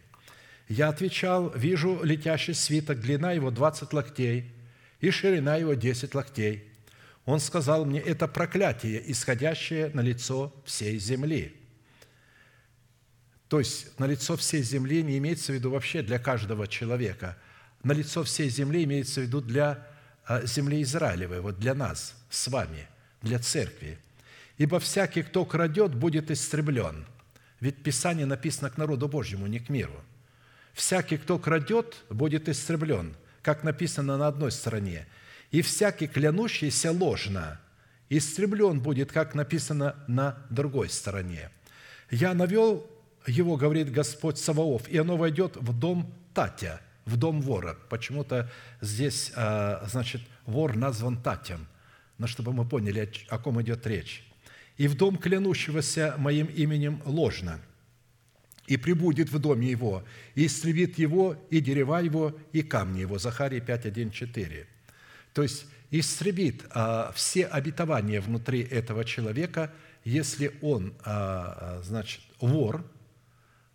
Я 0.67 0.89
отвечал, 0.89 1.51
вижу 1.51 2.03
летящий 2.03 2.55
свиток, 2.55 3.01
длина 3.01 3.33
его 3.33 3.51
20 3.51 3.93
локтей– 3.93 4.51
и 5.03 5.11
ширина 5.11 5.57
его 5.57 5.75
десять 5.75 6.15
локтей. 6.15 6.65
Он 7.27 7.41
сказал 7.41 7.85
мне, 7.85 8.01
это 8.01 8.27
проклятие, 8.27 9.11
исходящее 9.11 9.91
на 9.91 10.01
лицо 10.01 10.55
всей 10.65 10.99
земли. 10.99 11.55
То 13.49 13.59
есть 13.59 13.99
на 13.99 14.07
лицо 14.07 14.37
всей 14.37 14.63
земли 14.63 15.03
не 15.03 15.19
имеется 15.19 15.53
в 15.53 15.57
виду 15.57 15.71
вообще 15.71 16.03
для 16.03 16.19
каждого 16.19 16.67
человека. 16.67 17.37
На 17.83 17.93
лицо 17.93 18.23
всей 18.23 18.49
земли 18.49 18.85
имеется 18.85 19.21
в 19.21 19.25
виду 19.25 19.41
для 19.41 19.87
а, 20.25 20.47
земли 20.47 20.83
Израилевой, 20.83 21.41
вот 21.41 21.59
для 21.59 21.75
нас, 21.75 22.15
с 22.31 22.49
вами, 22.49 22.89
для 23.21 23.39
церкви. 23.41 23.99
«Ибо 24.57 24.79
всякий, 24.79 25.23
кто 25.23 25.45
крадет, 25.45 25.95
будет 25.95 26.31
истреблен». 26.31 27.07
Ведь 27.59 27.83
Писание 27.83 28.27
написано 28.27 28.71
к 28.71 28.77
народу 28.79 29.09
Божьему, 29.09 29.49
не 29.49 29.59
к 29.59 29.69
миру. 29.69 30.01
«Всякий, 30.73 31.19
кто 31.19 31.39
крадет, 31.39 31.97
будет 32.09 32.49
истреблен» 32.49 33.17
как 33.43 33.65
написано 33.65 34.17
на 34.17 34.29
одной 34.29 34.53
стороне, 34.53 35.07
«И 35.51 35.61
всякий 35.61 36.07
клянущийся 36.07 36.93
ложно 36.93 37.61
истреблен 38.09 38.81
будет, 38.81 39.13
как 39.13 39.35
написано 39.35 39.97
на 40.07 40.39
другой 40.51 40.89
стороне. 40.89 41.51
Я 42.11 42.35
навел 42.35 42.87
его, 43.27 43.57
говорит 43.57 43.91
Господь 43.91 44.39
Саваоф, 44.39 44.89
и 44.89 44.99
оно 44.99 45.17
войдет 45.17 45.57
в 45.57 45.79
дом 45.79 46.13
Татя, 46.35 46.81
в 47.07 47.17
дом 47.17 47.41
вора. 47.41 47.77
Почему-то 47.89 48.51
здесь, 48.81 49.33
а, 49.35 49.85
значит, 49.89 50.21
вор 50.45 50.77
назван 50.77 51.23
Татем, 51.23 51.67
но 52.19 52.27
чтобы 52.27 52.53
мы 52.53 52.67
поняли, 52.67 53.11
о 53.29 53.39
ком 53.39 53.61
идет 53.63 53.87
речь. 53.87 54.25
«И 54.79 54.89
в 54.89 54.97
дом 54.97 55.17
клянущегося 55.19 56.15
моим 56.19 56.47
именем 56.47 57.03
ложно– 57.05 57.61
и 58.67 58.77
прибудет 58.77 59.31
в 59.31 59.39
доме 59.39 59.71
его, 59.71 60.05
и 60.35 60.47
истребит 60.47 60.99
его, 60.99 61.37
и 61.51 61.61
дерева 61.61 62.03
его, 62.03 62.37
и 62.53 62.63
камни 62.63 63.01
его». 63.01 63.19
Захария 63.19 63.61
5, 63.61 63.87
1, 63.87 64.11
4. 64.11 64.67
То 65.33 65.43
есть 65.43 65.67
истребит 65.91 66.65
а, 66.71 67.13
все 67.15 67.47
обетования 67.47 68.21
внутри 68.21 68.63
этого 68.63 69.05
человека, 69.05 69.73
если 70.05 70.53
он, 70.63 70.95
а, 71.05 71.79
а 71.79 71.83
значит, 71.83 72.21
вор, 72.41 72.85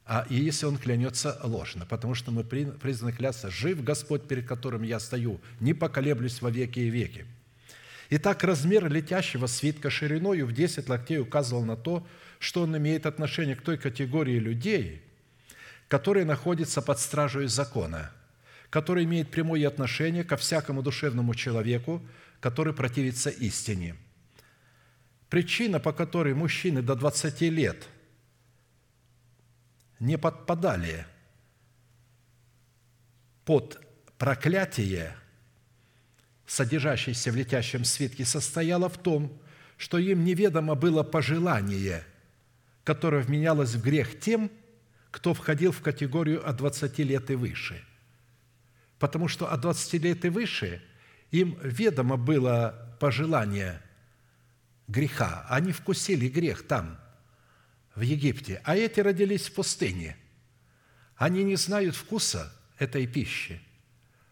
а, 0.05 0.25
и 0.29 0.35
если 0.35 0.65
он 0.65 0.77
клянется 0.77 1.37
ложно, 1.43 1.85
потому 1.85 2.15
что 2.15 2.31
мы 2.31 2.43
призваны 2.43 3.11
клясться 3.11 3.51
«Жив 3.51 3.83
Господь, 3.83 4.27
перед 4.27 4.47
которым 4.47 4.83
я 4.83 4.99
стою, 4.99 5.41
не 5.59 5.73
поколеблюсь 5.73 6.41
во 6.41 6.49
веки 6.49 6.79
и 6.79 6.89
веки». 6.89 7.25
Итак, 8.09 8.45
размер 8.45 8.89
летящего 8.89 9.47
свитка 9.47 9.89
шириною 9.89 10.45
в 10.45 10.53
10 10.53 10.87
локтей 10.87 11.19
указывал 11.19 11.65
на 11.65 11.75
то, 11.75 12.07
что 12.39 12.63
он 12.63 12.77
имеет 12.77 13.05
отношение 13.05 13.55
к 13.55 13.61
той 13.61 13.77
категории 13.77 14.39
людей, 14.39 15.01
которые 15.87 16.25
находятся 16.25 16.81
под 16.81 16.99
стражей 16.99 17.47
закона, 17.47 18.11
который 18.69 19.05
имеет 19.05 19.31
прямое 19.31 19.67
отношение 19.67 20.23
ко 20.23 20.37
всякому 20.37 20.83
душевному 20.83 21.33
человеку, 21.33 22.01
который 22.39 22.73
противится 22.73 23.29
истине. 23.29 23.95
Причина, 25.29 25.79
по 25.79 25.93
которой 25.93 26.33
мужчины 26.33 26.81
до 26.81 26.95
20 26.95 27.41
лет 27.41 27.87
не 29.99 30.17
подпадали 30.17 31.05
под 33.45 33.79
проклятие, 34.17 35.15
содержащееся 36.45 37.31
в 37.31 37.35
летящем 37.35 37.83
свитке, 37.83 38.25
состояла 38.25 38.89
в 38.89 38.97
том, 38.97 39.41
что 39.77 39.97
им 39.97 40.23
неведомо 40.23 40.75
было 40.75 41.03
пожелание, 41.03 42.03
которое 42.87 43.21
вменялось 43.21 43.73
в 43.75 43.83
грех 43.83 44.17
тем, 44.17 44.49
кто 45.11 45.33
входил 45.33 45.73
в 45.73 45.81
категорию 45.81 46.47
от 46.49 46.55
20 46.55 46.99
лет 46.99 47.29
и 47.29 47.35
выше. 47.35 47.83
Потому 48.97 49.27
что 49.27 49.51
от 49.51 49.59
20 49.59 50.01
лет 50.03 50.23
и 50.23 50.29
выше 50.29 50.81
им 51.29 51.59
ведомо 51.61 52.15
было 52.15 52.97
пожелание 53.01 53.81
греха. 54.87 55.45
Они 55.49 55.73
вкусили 55.73 56.29
грех 56.29 56.65
там, 56.65 56.97
в 57.93 57.99
Египте, 57.99 58.61
а 58.63 58.77
эти 58.77 59.01
родились 59.01 59.49
в 59.49 59.53
пустыне. 59.53 60.15
Они 61.17 61.43
не 61.43 61.57
знают 61.57 61.93
вкуса 61.93 62.53
этой 62.79 63.05
пищи. 63.05 63.61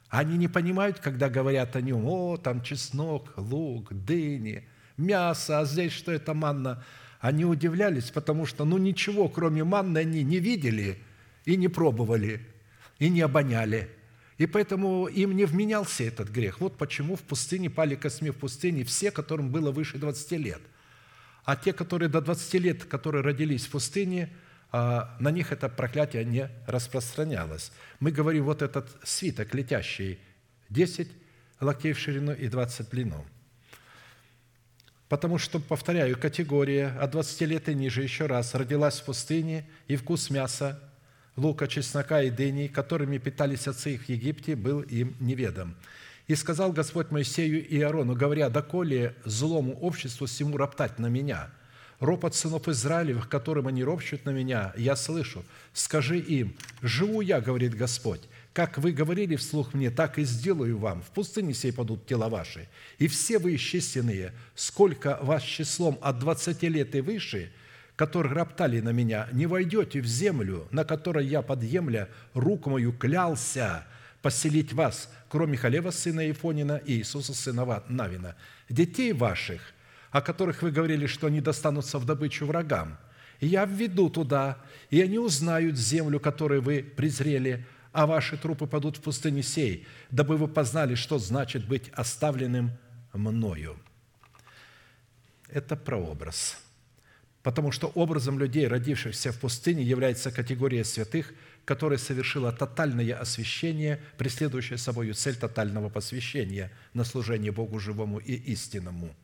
Они 0.08 0.38
не 0.38 0.48
понимают, 0.48 1.00
когда 1.00 1.28
говорят 1.28 1.76
о 1.76 1.82
нем, 1.82 2.06
о, 2.06 2.38
там 2.38 2.64
чеснок, 2.64 3.34
лук, 3.36 3.92
дыни, 3.92 4.66
мясо, 4.96 5.60
а 5.60 5.66
здесь 5.66 5.92
что 5.92 6.14
это 6.14 6.34
манна? 6.34 6.86
Они 7.26 7.44
удивлялись, 7.44 8.12
потому 8.12 8.46
что, 8.46 8.66
ну, 8.66 8.78
ничего, 8.78 9.28
кроме 9.30 9.64
манны, 9.64 9.98
они 9.98 10.22
не 10.22 10.38
видели 10.38 11.00
и 11.44 11.58
не 11.58 11.68
пробовали, 11.68 12.40
и 13.00 13.10
не 13.10 13.22
обоняли. 13.22 13.90
И 14.38 14.46
поэтому 14.46 15.08
им 15.08 15.36
не 15.36 15.46
вменялся 15.46 16.04
этот 16.04 16.30
грех. 16.30 16.62
Вот 16.62 16.78
почему 16.78 17.16
в 17.16 17.24
пустыне 17.24 17.72
пали 17.72 17.96
косми 17.96 18.30
в 18.30 18.36
пустыне 18.36 18.84
все, 18.84 19.10
которым 19.10 19.50
было 19.50 19.72
выше 19.72 19.98
20 19.98 20.32
лет. 20.34 20.62
А 21.46 21.56
те, 21.56 21.74
которые 21.74 22.10
до 22.10 22.22
20 22.22 22.54
лет, 22.62 22.86
которые 22.86 23.24
родились 23.24 23.66
в 23.66 23.72
пустыне, 23.72 24.30
а, 24.72 25.18
на 25.20 25.32
них 25.32 25.52
это 25.52 25.68
проклятие 25.68 26.26
не 26.26 26.52
распространялось. 26.68 27.72
Мы 28.00 28.12
говорим, 28.12 28.44
вот 28.44 28.62
этот 28.62 28.88
свиток 29.02 29.56
летящий, 29.56 30.20
10 30.70 31.10
локтей 31.60 31.94
в 31.94 31.98
ширину 31.98 32.34
и 32.34 32.48
20 32.48 32.86
в 32.86 32.90
длину. 32.92 33.26
Потому 35.10 35.38
что, 35.38 35.60
повторяю, 35.60 36.18
категория 36.18 36.88
от 37.00 37.12
20 37.12 37.42
лет 37.42 37.70
и 37.70 37.76
ниже 37.76 38.02
еще 38.02 38.26
раз 38.26 38.56
родилась 38.56 39.00
в 39.00 39.06
пустыне, 39.06 39.68
и 39.88 39.96
вкус 39.96 40.32
мяса, 40.32 40.80
лука, 41.36 41.68
чеснока 41.68 42.24
и 42.24 42.32
дыни, 42.32 42.68
которыми 42.68 43.20
питались 43.20 43.68
отцы 43.68 43.96
их 43.96 44.06
в 44.06 44.10
Египте, 44.10 44.56
был 44.56 44.82
им 44.82 45.16
неведом. 45.20 45.76
И 46.28 46.34
сказал 46.34 46.72
Господь 46.72 47.12
Моисею 47.12 47.68
и 47.68 47.80
Аарону, 47.82 48.16
говоря, 48.16 48.50
«Доколе 48.50 49.16
злому 49.26 49.74
обществу 49.80 50.26
всему 50.26 50.58
роптать 50.58 50.98
на 50.98 51.06
меня? 51.06 51.52
Ропот 52.00 52.34
сынов 52.34 52.68
Израилевых, 52.68 53.30
которым 53.30 53.68
они 53.68 53.84
ропщут 53.84 54.26
на 54.26 54.32
меня, 54.32 54.74
я 54.76 54.96
слышу. 54.96 55.46
Скажи 55.72 56.18
им, 56.18 56.56
живу 56.82 57.22
я, 57.22 57.40
говорит 57.40 57.76
Господь, 57.76 58.22
как 58.56 58.78
вы 58.78 58.94
говорили 58.94 59.36
вслух 59.36 59.74
мне, 59.74 59.92
так 59.92 60.18
и 60.18 60.24
сделаю 60.24 60.78
вам. 60.78 61.02
В 61.02 61.08
пустыне 61.08 61.54
сей 61.54 61.74
падут 61.74 62.06
тела 62.06 62.30
ваши. 62.30 62.70
И 63.00 63.10
все 63.10 63.38
вы 63.38 63.56
исчисленные, 63.56 64.32
сколько 64.56 65.20
вас 65.22 65.44
числом 65.44 66.00
от 66.02 66.20
двадцати 66.20 66.70
лет 66.70 66.96
и 66.96 67.02
выше, 67.02 67.52
которые 67.98 68.34
роптали 68.34 68.80
на 68.80 68.94
меня, 68.94 69.28
не 69.34 69.46
войдете 69.46 70.00
в 70.00 70.06
землю, 70.06 70.70
на 70.72 70.86
которой 70.86 71.28
я 71.28 71.42
подъемля 71.42 72.08
руку 72.34 72.70
мою 72.70 72.94
клялся 72.94 73.86
поселить 74.22 74.72
вас, 74.72 75.12
кроме 75.28 75.58
Халева, 75.58 75.92
сына 75.92 76.32
Ифонина, 76.32 76.78
и 76.78 76.94
Иисуса, 76.94 77.34
сына 77.34 77.84
Навина, 77.90 78.38
детей 78.70 79.12
ваших, 79.12 79.74
о 80.12 80.22
которых 80.22 80.62
вы 80.62 80.72
говорили, 80.72 81.08
что 81.08 81.28
они 81.28 81.42
достанутся 81.42 82.00
в 82.00 82.06
добычу 82.06 82.46
врагам. 82.46 82.98
Я 83.42 83.66
введу 83.66 84.10
туда, 84.10 84.60
и 84.90 85.02
они 85.02 85.20
узнают 85.20 85.76
землю, 85.76 86.22
которую 86.22 86.62
вы 86.62 86.84
презрели, 86.96 87.66
а 87.96 88.06
ваши 88.06 88.36
трупы 88.36 88.68
падут 88.68 88.98
в 88.98 89.02
пустыне 89.02 89.42
сей, 89.42 89.88
дабы 90.12 90.36
вы 90.36 90.50
познали, 90.50 90.96
что 90.96 91.18
значит 91.18 91.66
быть 91.66 91.90
оставленным 91.94 92.72
мною». 93.14 93.80
Это 95.48 95.78
прообраз. 95.78 96.58
Потому 97.42 97.72
что 97.72 97.88
образом 97.96 98.38
людей, 98.38 98.68
родившихся 98.68 99.32
в 99.32 99.40
пустыне, 99.40 99.82
является 99.82 100.30
категория 100.30 100.84
святых, 100.84 101.34
которая 101.64 101.98
совершила 101.98 102.52
тотальное 102.52 103.18
освящение, 103.18 104.04
преследующее 104.18 104.78
собой 104.78 105.14
цель 105.14 105.38
тотального 105.38 105.88
посвящения 105.88 106.74
на 106.94 107.06
служение 107.06 107.54
Богу 107.54 107.80
живому 107.80 108.18
и 108.18 108.34
истинному. 108.34 109.16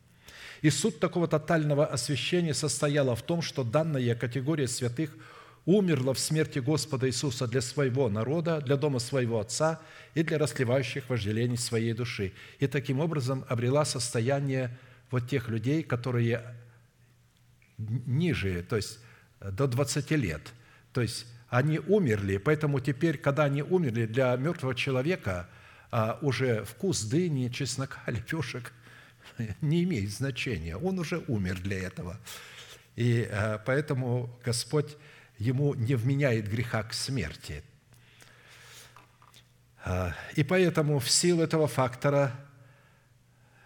И 0.61 0.69
суть 0.69 0.99
такого 0.99 1.27
тотального 1.27 1.85
освящения 1.85 2.53
состояла 2.53 3.17
в 3.17 3.21
том, 3.21 3.41
что 3.41 3.65
данная 3.65 4.15
категория 4.15 4.69
святых– 4.69 5.13
умерла 5.65 6.13
в 6.13 6.19
смерти 6.19 6.59
Господа 6.59 7.07
Иисуса 7.07 7.47
для 7.47 7.61
своего 7.61 8.09
народа, 8.09 8.61
для 8.61 8.77
дома 8.77 8.99
своего 8.99 9.39
Отца 9.39 9.79
и 10.15 10.23
для 10.23 10.37
расливающих 10.37 11.09
вожделений 11.09 11.57
своей 11.57 11.93
души. 11.93 12.33
И 12.59 12.67
таким 12.67 12.99
образом 12.99 13.45
обрела 13.47 13.85
состояние 13.85 14.77
вот 15.11 15.29
тех 15.29 15.49
людей, 15.49 15.83
которые 15.83 16.55
ниже, 17.77 18.63
то 18.63 18.75
есть 18.75 18.99
до 19.39 19.67
20 19.67 20.11
лет. 20.11 20.41
То 20.93 21.01
есть 21.01 21.25
они 21.49 21.79
умерли, 21.79 22.37
поэтому 22.37 22.79
теперь, 22.79 23.17
когда 23.17 23.43
они 23.43 23.61
умерли, 23.61 24.05
для 24.05 24.35
мертвого 24.37 24.73
человека 24.73 25.49
а, 25.91 26.17
уже 26.21 26.63
вкус 26.63 27.03
дыни, 27.03 27.49
чеснока, 27.49 27.99
лепешек 28.07 28.71
не 29.61 29.83
имеет 29.83 30.11
значения. 30.11 30.77
Он 30.77 30.99
уже 30.99 31.23
умер 31.27 31.59
для 31.61 31.79
этого. 31.79 32.17
И 32.95 33.27
а, 33.29 33.61
поэтому 33.65 34.29
Господь 34.43 34.97
ему 35.41 35.73
не 35.73 35.95
вменяет 35.95 36.47
греха 36.47 36.83
к 36.83 36.93
смерти. 36.93 37.63
А, 39.83 40.13
и 40.35 40.43
поэтому 40.43 40.99
в 40.99 41.09
силу 41.09 41.41
этого 41.41 41.67
фактора 41.67 42.31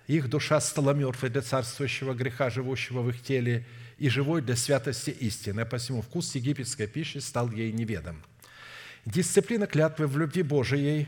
их 0.08 0.30
душа 0.30 0.62
стала 0.62 0.94
мертвой 0.94 1.30
для 1.30 1.42
царствующего 1.42 2.14
греха, 2.14 2.50
живущего 2.50 3.02
в 3.02 3.10
их 3.10 3.22
теле, 3.22 3.66
и 3.98 4.10
живой 4.10 4.42
для 4.42 4.56
святости 4.56 5.10
истины, 5.10 5.66
посему 5.66 6.02
вкус 6.02 6.36
египетской 6.36 6.88
пищи 6.88 7.18
стал 7.18 7.52
ей 7.52 7.72
неведом. 7.72 8.24
Дисциплина 9.06 9.68
клятвы 9.68 10.08
в 10.08 10.18
любви 10.18 10.44
Божией, 10.44 11.08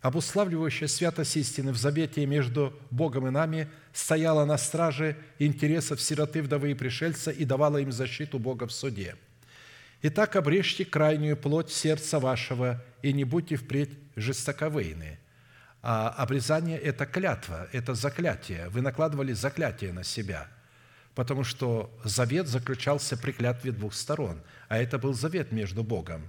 обуславливающая 0.00 0.88
святость 0.88 1.36
истины 1.36 1.72
в 1.72 1.76
завете 1.76 2.24
между 2.26 2.72
Богом 2.90 3.28
и 3.28 3.30
нами, 3.30 3.68
стояла 3.92 4.44
на 4.44 4.56
страже 4.56 5.16
интересов 5.38 6.00
сироты, 6.00 6.42
вдовы 6.42 6.70
и 6.70 6.74
пришельца 6.74 7.30
и 7.30 7.44
давала 7.44 7.78
им 7.78 7.92
защиту 7.92 8.38
Бога 8.38 8.66
в 8.66 8.72
суде– 8.72 9.16
Итак, 10.02 10.36
обрежьте 10.36 10.86
крайнюю 10.86 11.36
плоть 11.36 11.70
сердца 11.70 12.18
вашего, 12.18 12.82
и 13.02 13.12
не 13.12 13.24
будьте 13.24 13.56
впредь 13.56 13.90
жестоковыйны». 14.16 15.18
А 15.82 16.10
обрезание– 16.10 16.78
это 16.78 17.06
клятва, 17.06 17.68
это 17.72 17.94
заклятие. 17.94 18.68
Вы 18.68 18.82
накладывали 18.82 19.32
заклятие 19.32 19.92
на 19.92 20.04
себя, 20.04 20.46
потому 21.14 21.42
что 21.42 21.90
завет 22.04 22.48
заключался 22.48 23.16
при 23.16 23.32
клятве 23.32 23.72
двух 23.72 23.94
сторон, 23.94 24.42
а 24.68 24.76
это 24.76 24.98
был 24.98 25.14
завет 25.14 25.52
между 25.52 25.82
Богом. 25.82 26.28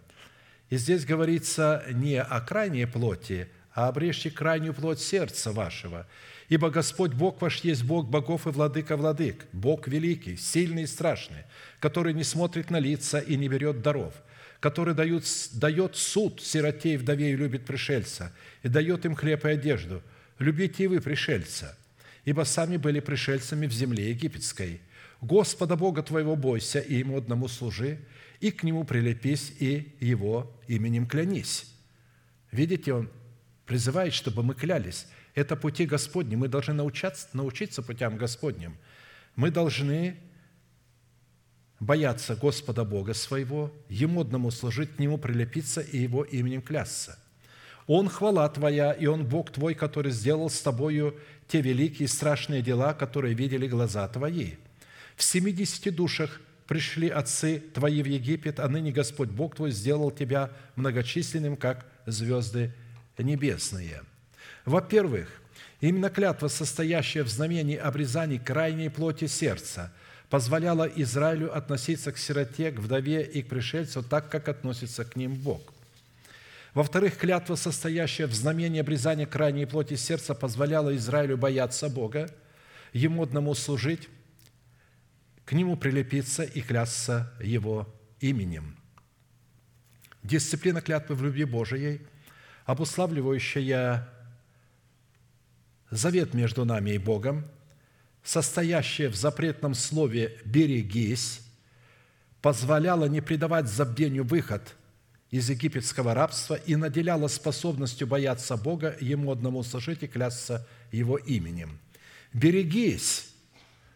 И 0.69 0.77
здесь 0.77 1.03
говорится 1.03 1.83
не 1.91 2.21
о 2.21 2.39
крайней 2.39 2.85
плоти, 2.85 3.49
а 3.73 3.89
обрежьте 3.89 4.31
крайнюю 4.31 4.73
плоть 4.73 4.99
сердца 4.99 5.51
вашего– 5.51 6.07
Ибо 6.51 6.69
Господь 6.69 7.13
Бог 7.13 7.41
ваш 7.41 7.61
есть 7.61 7.83
Бог 7.83 8.09
богов 8.09 8.45
и 8.45 8.49
владыка 8.49 8.97
владык, 8.97 9.45
Бог 9.53 9.87
великий, 9.87 10.35
сильный 10.35 10.83
и 10.83 10.85
страшный, 10.85 11.45
который 11.79 12.13
не 12.13 12.25
смотрит 12.25 12.69
на 12.69 12.77
лица 12.77 13.19
и 13.19 13.37
не 13.37 13.47
берет 13.47 13.81
даров, 13.81 14.13
который 14.59 14.93
дает, 14.93 15.23
дает 15.53 15.95
суд 15.95 16.41
сироте 16.41 16.95
и 16.95 16.97
вдове 16.97 17.31
и 17.31 17.37
любит 17.37 17.63
пришельца, 17.63 18.33
и 18.63 18.67
дает 18.67 19.05
им 19.05 19.15
хлеб 19.15 19.45
и 19.45 19.51
одежду. 19.51 20.03
Любите 20.39 20.83
и 20.83 20.87
вы 20.87 20.99
пришельца, 20.99 21.77
ибо 22.25 22.43
сами 22.43 22.75
были 22.75 22.99
пришельцами 22.99 23.65
в 23.65 23.71
земле 23.71 24.09
египетской. 24.09 24.81
Господа 25.21 25.77
Бога 25.77 26.03
твоего 26.03 26.35
бойся, 26.35 26.79
и 26.79 26.95
Ему 26.95 27.17
одному 27.17 27.47
служи, 27.47 27.99
и 28.41 28.51
к 28.51 28.63
Нему 28.63 28.83
прилепись, 28.83 29.53
и 29.57 29.95
Его 30.01 30.53
именем 30.67 31.07
клянись». 31.07 31.73
Видите, 32.51 32.93
Он 32.93 33.09
призывает, 33.65 34.13
чтобы 34.13 34.43
мы 34.43 34.53
клялись– 34.53 35.07
это 35.35 35.55
пути 35.55 35.85
Господни. 35.85 36.35
Мы 36.35 36.47
должны 36.47 36.73
научаться, 36.73 37.27
научиться 37.33 37.81
путям 37.81 38.17
Господним. 38.17 38.77
Мы 39.35 39.51
должны 39.51 40.17
бояться 41.79 42.35
Господа 42.35 42.83
Бога 42.83 43.13
своего, 43.13 43.73
Ему 43.89 44.21
одному 44.21 44.51
служить, 44.51 44.95
к 44.95 44.99
Нему 44.99 45.17
прилепиться 45.17 45.81
и 45.81 45.97
Его 45.97 46.23
именем 46.23 46.61
клясться. 46.61 47.17
Он 47.87 48.07
хвала 48.07 48.47
Твоя, 48.49 48.91
и 48.91 49.07
Он 49.07 49.25
Бог 49.25 49.51
Твой, 49.51 49.73
который 49.73 50.11
сделал 50.11 50.49
с 50.49 50.61
Тобою 50.61 51.17
те 51.47 51.61
великие 51.61 52.05
и 52.05 52.07
страшные 52.07 52.61
дела, 52.61 52.93
которые 52.93 53.33
видели 53.33 53.67
глаза 53.67 54.07
Твои. 54.07 54.53
В 55.15 55.23
семидесяти 55.23 55.89
душах 55.89 56.39
пришли 56.67 57.09
отцы 57.09 57.59
Твои 57.73 58.03
в 58.03 58.05
Египет, 58.05 58.59
а 58.59 58.69
ныне 58.69 58.91
Господь 58.91 59.29
Бог 59.29 59.55
Твой 59.55 59.71
сделал 59.71 60.11
Тебя 60.11 60.51
многочисленным, 60.75 61.57
как 61.57 61.85
звезды 62.05 62.73
небесные. 63.17 64.03
Во-первых, 64.65 65.29
именно 65.79 66.09
клятва, 66.09 66.47
состоящая 66.47 67.23
в 67.23 67.29
знамении 67.29 67.77
обрезаний 67.77 68.39
крайней 68.39 68.89
плоти 68.89 69.27
сердца, 69.27 69.91
позволяла 70.29 70.85
Израилю 70.85 71.55
относиться 71.55 72.11
к 72.11 72.17
сироте, 72.17 72.71
к 72.71 72.79
вдове 72.79 73.23
и 73.23 73.41
к 73.41 73.49
пришельцу 73.49 74.01
так, 74.01 74.29
как 74.29 74.47
относится 74.47 75.03
к 75.03 75.15
ним 75.15 75.35
Бог. 75.35 75.73
Во-вторых, 76.73 77.17
клятва, 77.17 77.55
состоящая 77.55 78.27
в 78.27 78.33
знамении 78.33 78.79
обрезания 78.79 79.25
крайней 79.25 79.65
плоти 79.65 79.95
сердца, 79.95 80.33
позволяла 80.33 80.95
Израилю 80.95 81.37
бояться 81.37 81.89
Бога, 81.89 82.33
Ему 82.93 83.23
одному 83.23 83.53
служить, 83.55 84.09
к 85.45 85.53
Нему 85.53 85.75
прилепиться 85.75 86.43
и 86.43 86.61
клясться 86.61 87.33
Его 87.41 87.93
именем. 88.21 88.77
Дисциплина 90.23 90.81
клятвы 90.81 91.15
в 91.15 91.23
любви 91.23 91.45
Божией, 91.45 92.01
обуславливающая 92.65 94.07
завет 95.91 96.33
между 96.33 96.65
нами 96.65 96.91
и 96.91 96.97
Богом, 96.97 97.45
состоящая 98.23 99.09
в 99.09 99.15
запретном 99.15 99.75
слове 99.75 100.39
«берегись», 100.45 101.41
позволяла 102.41 103.05
не 103.05 103.21
предавать 103.21 103.67
забвению 103.67 104.23
выход 104.23 104.75
из 105.29 105.49
египетского 105.49 106.13
рабства 106.13 106.55
и 106.55 106.75
наделяла 106.75 107.27
способностью 107.27 108.07
бояться 108.07 108.57
Бога, 108.57 108.97
Ему 108.99 109.31
одному 109.31 109.63
служить 109.63 110.03
и 110.03 110.07
клясться 110.07 110.67
Его 110.91 111.17
именем. 111.17 111.79
«Берегись, 112.33 113.29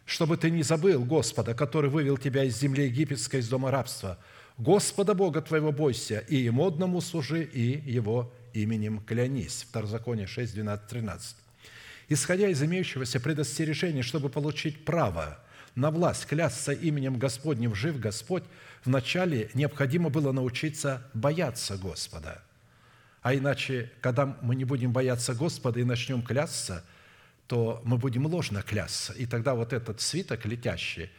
чтобы 0.04 0.36
ты 0.36 0.50
не 0.50 0.62
забыл 0.62 1.04
Господа, 1.04 1.54
который 1.54 1.90
вывел 1.90 2.16
тебя 2.16 2.44
из 2.44 2.58
земли 2.58 2.84
египетской, 2.84 3.40
из 3.40 3.48
дома 3.48 3.70
рабства. 3.70 4.18
Господа 4.58 5.14
Бога 5.14 5.42
твоего 5.42 5.72
бойся, 5.72 6.20
и 6.20 6.36
Ему 6.36 6.66
одному 6.66 7.00
служи, 7.00 7.42
и 7.42 7.90
Его 7.90 8.32
именем 8.54 9.00
клянись». 9.00 9.66
Второзаконие 9.68 10.26
6, 10.26 10.54
12, 10.54 10.88
13. 10.88 11.36
Исходя 12.08 12.48
из 12.48 12.62
имеющегося 12.62 13.20
предостережения, 13.20 14.02
чтобы 14.02 14.28
получить 14.28 14.84
право 14.84 15.38
на 15.74 15.90
власть 15.90 16.26
клясться 16.26 16.72
именем 16.72 17.18
Господним 17.18 17.74
«Жив 17.74 17.98
Господь», 17.98 18.44
вначале 18.84 19.50
необходимо 19.54 20.08
было 20.08 20.32
научиться 20.32 21.02
бояться 21.14 21.76
Господа. 21.76 22.42
А 23.22 23.34
иначе, 23.34 23.90
когда 24.00 24.36
мы 24.40 24.54
не 24.54 24.64
будем 24.64 24.92
бояться 24.92 25.34
Господа 25.34 25.80
и 25.80 25.84
начнем 25.84 26.22
клясться– 26.22 26.84
то 27.46 27.80
мы 27.84 27.96
будем 27.98 28.26
ложно 28.26 28.62
клясться. 28.62 29.12
И 29.12 29.26
тогда 29.26 29.54
вот 29.54 29.72
этот 29.72 30.00
свиток 30.00 30.44
летящий, 30.46 31.10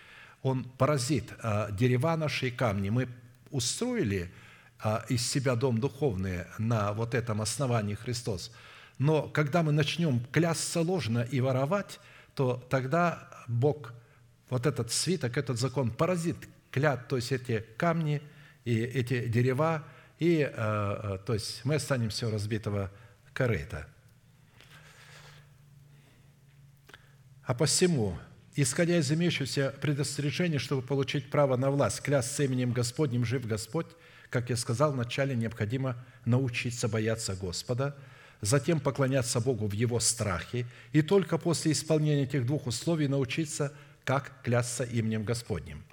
он 0.42 0.64
поразит 0.64 1.34
а, 1.42 1.72
дерева 1.72 2.16
наши 2.16 2.50
и 2.50 2.52
камни. 2.52 2.90
Мы 2.90 3.08
устроили 3.50 4.32
а, 4.80 5.06
из 5.10 5.28
себя 5.28 5.56
дом 5.56 5.80
духовный 5.80 6.46
на 6.58 6.94
вот 6.94 7.14
этом 7.14 7.42
основании 7.42 7.96
Христос. 7.96 8.52
Но 8.98 9.24
когда 9.24 9.64
мы 9.64 9.72
начнем 9.72 10.20
клясться 10.32 10.82
ложно 10.82 11.20
и 11.20 11.40
воровать, 11.40 12.00
то 12.36 12.66
тогда 12.70 13.30
Бог, 13.48 13.94
вот 14.50 14.66
этот 14.66 14.92
свиток, 14.92 15.38
этот 15.38 15.60
закон 15.60 15.92
поразит 15.92 16.38
клят, 16.72 17.08
то 17.08 17.16
есть 17.16 17.32
эти 17.32 17.66
камни 17.78 18.22
и 18.66 18.80
эти 18.80 19.28
дерева, 19.28 19.84
и 20.20 20.42
а, 20.42 21.20
то 21.20 21.34
есть 21.34 21.64
мы 21.64 21.76
останемся 21.76 22.28
у 22.28 22.32
разбитого 22.32 22.92
корыта– 23.34 23.88
А 27.48 27.54
посему, 27.54 28.18
исходя 28.58 28.98
из 28.98 29.10
имеющегося 29.10 29.74
предостережения, 29.80 30.60
чтобы 30.60 30.82
получить 30.82 31.30
право 31.30 31.56
на 31.56 31.72
власть, 31.72 32.02
клясться 32.02 32.44
именем 32.44 32.74
Господним 32.74 33.24
жив 33.24 33.48
Господь, 33.48 33.88
как 34.30 34.50
я 34.50 34.58
сказал, 34.58 34.92
вначале 34.92 35.34
необходимо 35.34 35.96
научиться 36.26 36.90
бояться 36.90 37.36
Господа, 37.36 37.96
затем 38.42 38.80
поклоняться 38.80 39.40
Богу 39.40 39.68
в 39.68 39.74
Его 39.74 40.00
страхе, 40.00 40.66
и 40.92 41.02
только 41.02 41.38
после 41.38 41.72
исполнения 41.72 42.24
этих 42.24 42.46
двух 42.46 42.68
условий 42.68 43.08
научиться, 43.08 43.74
как 44.04 44.42
клясться 44.44 44.84
именем 44.84 45.24
Господним. 45.24 45.84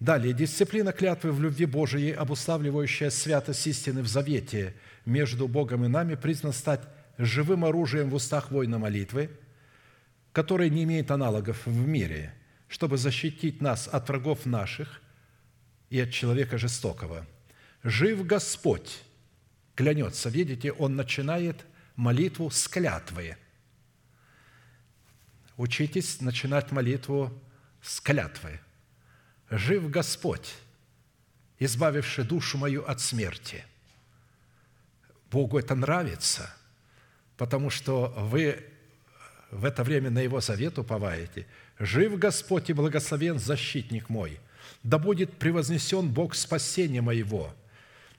Далее, 0.00 0.34
дисциплина 0.34 0.92
клятвы 0.92 1.32
в 1.32 1.40
любви 1.40 1.64
Божией, 1.64 2.12
обуславливающая 2.12 3.10
святость 3.10 3.66
истины 3.66 4.02
в 4.02 4.08
завете 4.08 4.74
между 5.06 5.48
Богом 5.48 5.84
и 5.84 5.88
нами, 5.88 6.16
признана 6.16 6.52
стать 6.52 6.82
живым 7.16 7.64
оружием 7.64 8.10
в 8.10 8.14
устах 8.14 8.50
воина 8.50 8.78
молитвы– 8.78 9.30
который 10.36 10.68
не 10.68 10.84
имеет 10.84 11.10
аналогов 11.10 11.64
в 11.64 11.88
мире, 11.88 12.34
чтобы 12.68 12.98
защитить 12.98 13.62
нас 13.62 13.88
от 13.88 14.06
врагов 14.06 14.44
наших 14.44 15.00
и 15.88 15.98
от 15.98 16.10
человека 16.10 16.58
жестокого. 16.58 17.26
Жив 17.82 18.26
Господь, 18.26 18.98
клянется. 19.76 20.28
Видите, 20.28 20.72
он 20.72 20.96
начинает 20.96 21.64
молитву 21.94 22.50
с 22.50 22.66
клятвы. 22.66 23.36
Учитесь 25.56 26.20
начинать 26.20 26.72
молитву 26.72 27.32
с 27.80 28.00
клятвы. 28.00 28.60
Жив 29.50 29.88
Господь, 29.90 30.54
избавивший 31.60 32.24
душу 32.24 32.58
мою 32.58 32.84
от 32.84 33.00
смерти. 33.00 33.64
Богу 35.30 35.58
это 35.58 35.74
нравится, 35.74 36.52
потому 37.36 37.70
что 37.70 38.12
вы 38.16 38.64
в 39.50 39.64
это 39.64 39.84
время 39.84 40.10
на 40.10 40.18
Его 40.18 40.40
завет 40.40 40.78
уповаете, 40.78 41.46
«Жив 41.78 42.18
Господь 42.18 42.70
и 42.70 42.72
благословен 42.72 43.38
защитник 43.38 44.08
мой, 44.08 44.40
да 44.82 44.98
будет 44.98 45.38
превознесен 45.38 46.08
Бог 46.08 46.34
спасения 46.34 47.02
моего, 47.02 47.54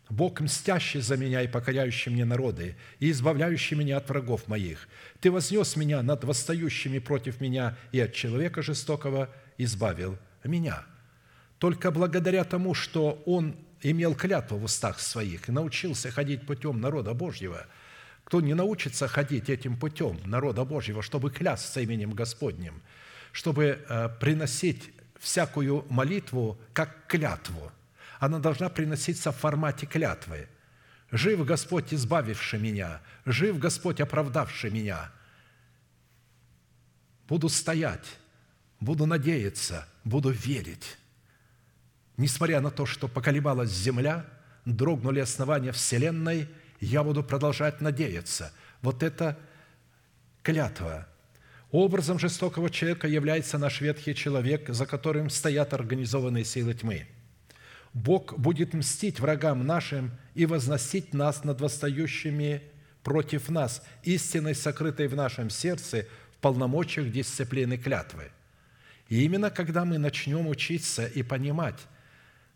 Бог, 0.10 0.40
мстящий 0.40 1.02
за 1.02 1.18
меня 1.18 1.42
и 1.42 1.48
покоряющий 1.48 2.12
мне 2.12 2.26
народы, 2.26 2.76
и 3.00 3.12
избавляющий 3.12 3.76
меня 3.76 3.98
от 3.98 4.10
врагов 4.10 4.48
моих. 4.48 4.88
Ты 5.20 5.32
вознес 5.32 5.76
меня 5.76 6.02
над 6.02 6.24
восстающими 6.24 7.00
против 7.00 7.42
меня, 7.42 7.78
и 7.92 8.00
от 8.00 8.14
человека 8.14 8.62
жестокого 8.62 9.30
избавил 9.58 10.18
меня. 10.44 10.84
Только 11.60 11.92
благодаря 11.92 12.44
тому, 12.44 12.74
что 12.74 13.22
он 13.26 13.56
имел 13.82 14.16
клятву 14.16 14.58
в 14.58 14.64
устах 14.64 15.00
своих 15.00 15.50
и 15.50 15.52
научился 15.52 16.12
ходить 16.12 16.46
путем 16.46 16.80
народа 16.80 17.14
Божьего– 17.14 17.66
кто 18.28 18.42
не 18.42 18.54
научится 18.54 19.08
ходить 19.08 19.50
этим 19.50 19.78
путем 19.78 20.20
народа 20.26 20.66
Божьего, 20.66 21.02
чтобы 21.02 21.32
клясться 21.32 21.80
именем 21.80 22.12
Господним, 22.12 22.82
чтобы 23.32 23.80
э, 23.88 24.10
приносить 24.20 24.92
всякую 25.18 25.86
молитву 25.90 26.60
как 26.74 27.08
клятву. 27.08 27.72
Она 28.20 28.40
должна 28.40 28.70
приноситься 28.70 29.32
в 29.32 29.38
формате 29.38 29.86
клятвы. 29.86 30.48
«Жив 31.12 31.46
Господь, 31.46 31.94
избавивший 31.94 32.60
меня! 32.60 33.02
Жив 33.26 33.60
Господь, 33.60 34.02
оправдавший 34.02 34.72
меня!» 34.72 35.12
Буду 37.28 37.50
стоять, 37.50 38.18
буду 38.80 39.06
надеяться, 39.06 39.88
буду 40.04 40.30
верить. 40.30 40.98
Несмотря 42.18 42.62
на 42.62 42.72
то, 42.72 42.86
что 42.86 43.08
поколебалась 43.08 43.70
земля, 43.70 44.26
дрогнули 44.66 45.20
основания 45.20 45.72
Вселенной– 45.72 46.50
я 46.80 47.04
буду 47.04 47.24
продолжать 47.24 47.82
надеяться. 47.82 48.52
Вот 48.82 49.04
это 49.04 49.38
клятва. 50.44 51.08
Образом 51.72 52.20
жестокого 52.20 52.70
человека 52.70 53.08
является 53.08 53.58
наш 53.58 53.82
ветхий 53.82 54.16
человек, 54.16 54.70
за 54.70 54.86
которым 54.86 55.30
стоят 55.30 55.74
организованные 55.74 56.46
силы 56.46 56.74
тьмы. 56.74 57.08
Бог 57.98 58.38
будет 58.38 58.76
мстить 58.76 59.20
врагам 59.20 59.66
нашим 59.66 60.12
и 60.36 60.46
возносить 60.46 61.16
нас 61.16 61.44
над 61.44 61.60
восстающими 61.62 62.62
против 63.02 63.50
нас, 63.50 63.84
истиной, 64.04 64.54
сокрытой 64.54 65.08
в 65.08 65.16
нашем 65.16 65.50
сердце, 65.50 66.06
в 66.34 66.38
полномочиях 66.38 67.12
дисциплины 67.12 67.76
клятвы. 67.76 68.30
И 69.10 69.24
именно 69.24 69.50
когда 69.50 69.84
мы 69.84 69.98
начнем 69.98 70.48
учиться 70.48 71.08
и 71.08 71.24
понимать, 71.24 71.80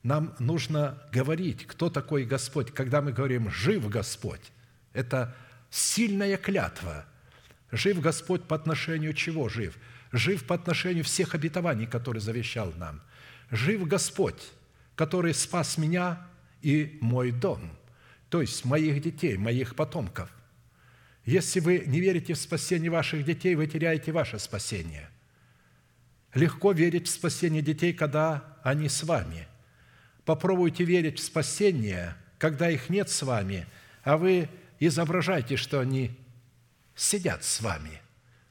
нам 0.03 0.35
нужно 0.37 1.01
говорить, 1.11 1.65
кто 1.65 1.89
такой 1.89 2.25
Господь. 2.25 2.71
Когда 2.71 3.01
мы 3.01 3.11
говорим 3.11 3.49
«жив 3.49 3.89
Господь», 3.89 4.51
это 4.93 5.35
сильная 5.71 6.37
клятва. 6.37 7.05
Жив 7.71 7.99
Господь 7.99 8.43
по 8.43 8.55
отношению 8.55 9.13
чего 9.13 9.49
жив? 9.49 9.75
Жив 10.11 10.43
по 10.43 10.53
отношению 10.53 11.03
всех 11.03 11.33
обетований, 11.33 11.87
которые 11.87 12.21
завещал 12.21 12.71
нам. 12.77 13.01
Жив 13.49 13.87
Господь, 13.87 14.51
который 14.95 15.33
спас 15.33 15.77
меня 15.77 16.27
и 16.61 16.97
мой 17.01 17.31
дом, 17.31 17.71
то 18.29 18.41
есть 18.41 18.65
моих 18.65 19.01
детей, 19.01 19.37
моих 19.37 19.75
потомков. 19.75 20.29
Если 21.25 21.59
вы 21.59 21.83
не 21.85 21.99
верите 21.99 22.33
в 22.33 22.37
спасение 22.37 22.89
ваших 22.89 23.25
детей, 23.25 23.55
вы 23.55 23.67
теряете 23.67 24.11
ваше 24.11 24.39
спасение. 24.39 25.09
Легко 26.33 26.71
верить 26.71 27.07
в 27.07 27.11
спасение 27.11 27.61
детей, 27.61 27.93
когда 27.93 28.57
они 28.63 28.89
с 28.89 29.03
вами– 29.03 29.47
Попробуйте 30.25 30.83
верить 30.83 31.19
в 31.19 31.23
спасение, 31.23 32.15
когда 32.37 32.69
их 32.69 32.89
нет 32.89 33.09
с 33.09 33.23
вами, 33.23 33.65
а 34.03 34.17
вы 34.17 34.49
изображаете, 34.79 35.57
что 35.57 35.79
они 35.79 36.11
сидят 36.95 37.43
с 37.43 37.61
вами. 37.61 38.01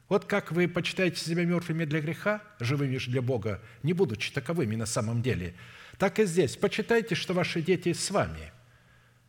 Вот 0.09 0.25
как 0.25 0.51
вы 0.51 0.67
почитаете 0.67 1.25
себя 1.25 1.45
мертвыми 1.45 1.85
для 1.85 2.01
греха, 2.01 2.43
живыми 2.59 2.97
же 2.97 3.12
для 3.12 3.23
Бога, 3.23 3.62
не 3.85 3.93
будучи 3.93 4.33
таковыми 4.33 4.75
на 4.75 4.87
самом 4.87 5.23
деле, 5.23 5.55
так 6.01 6.18
и 6.18 6.24
здесь. 6.24 6.56
Почитайте, 6.56 7.14
что 7.14 7.35
ваши 7.35 7.60
дети 7.60 7.93
с 7.93 8.10
вами. 8.10 8.52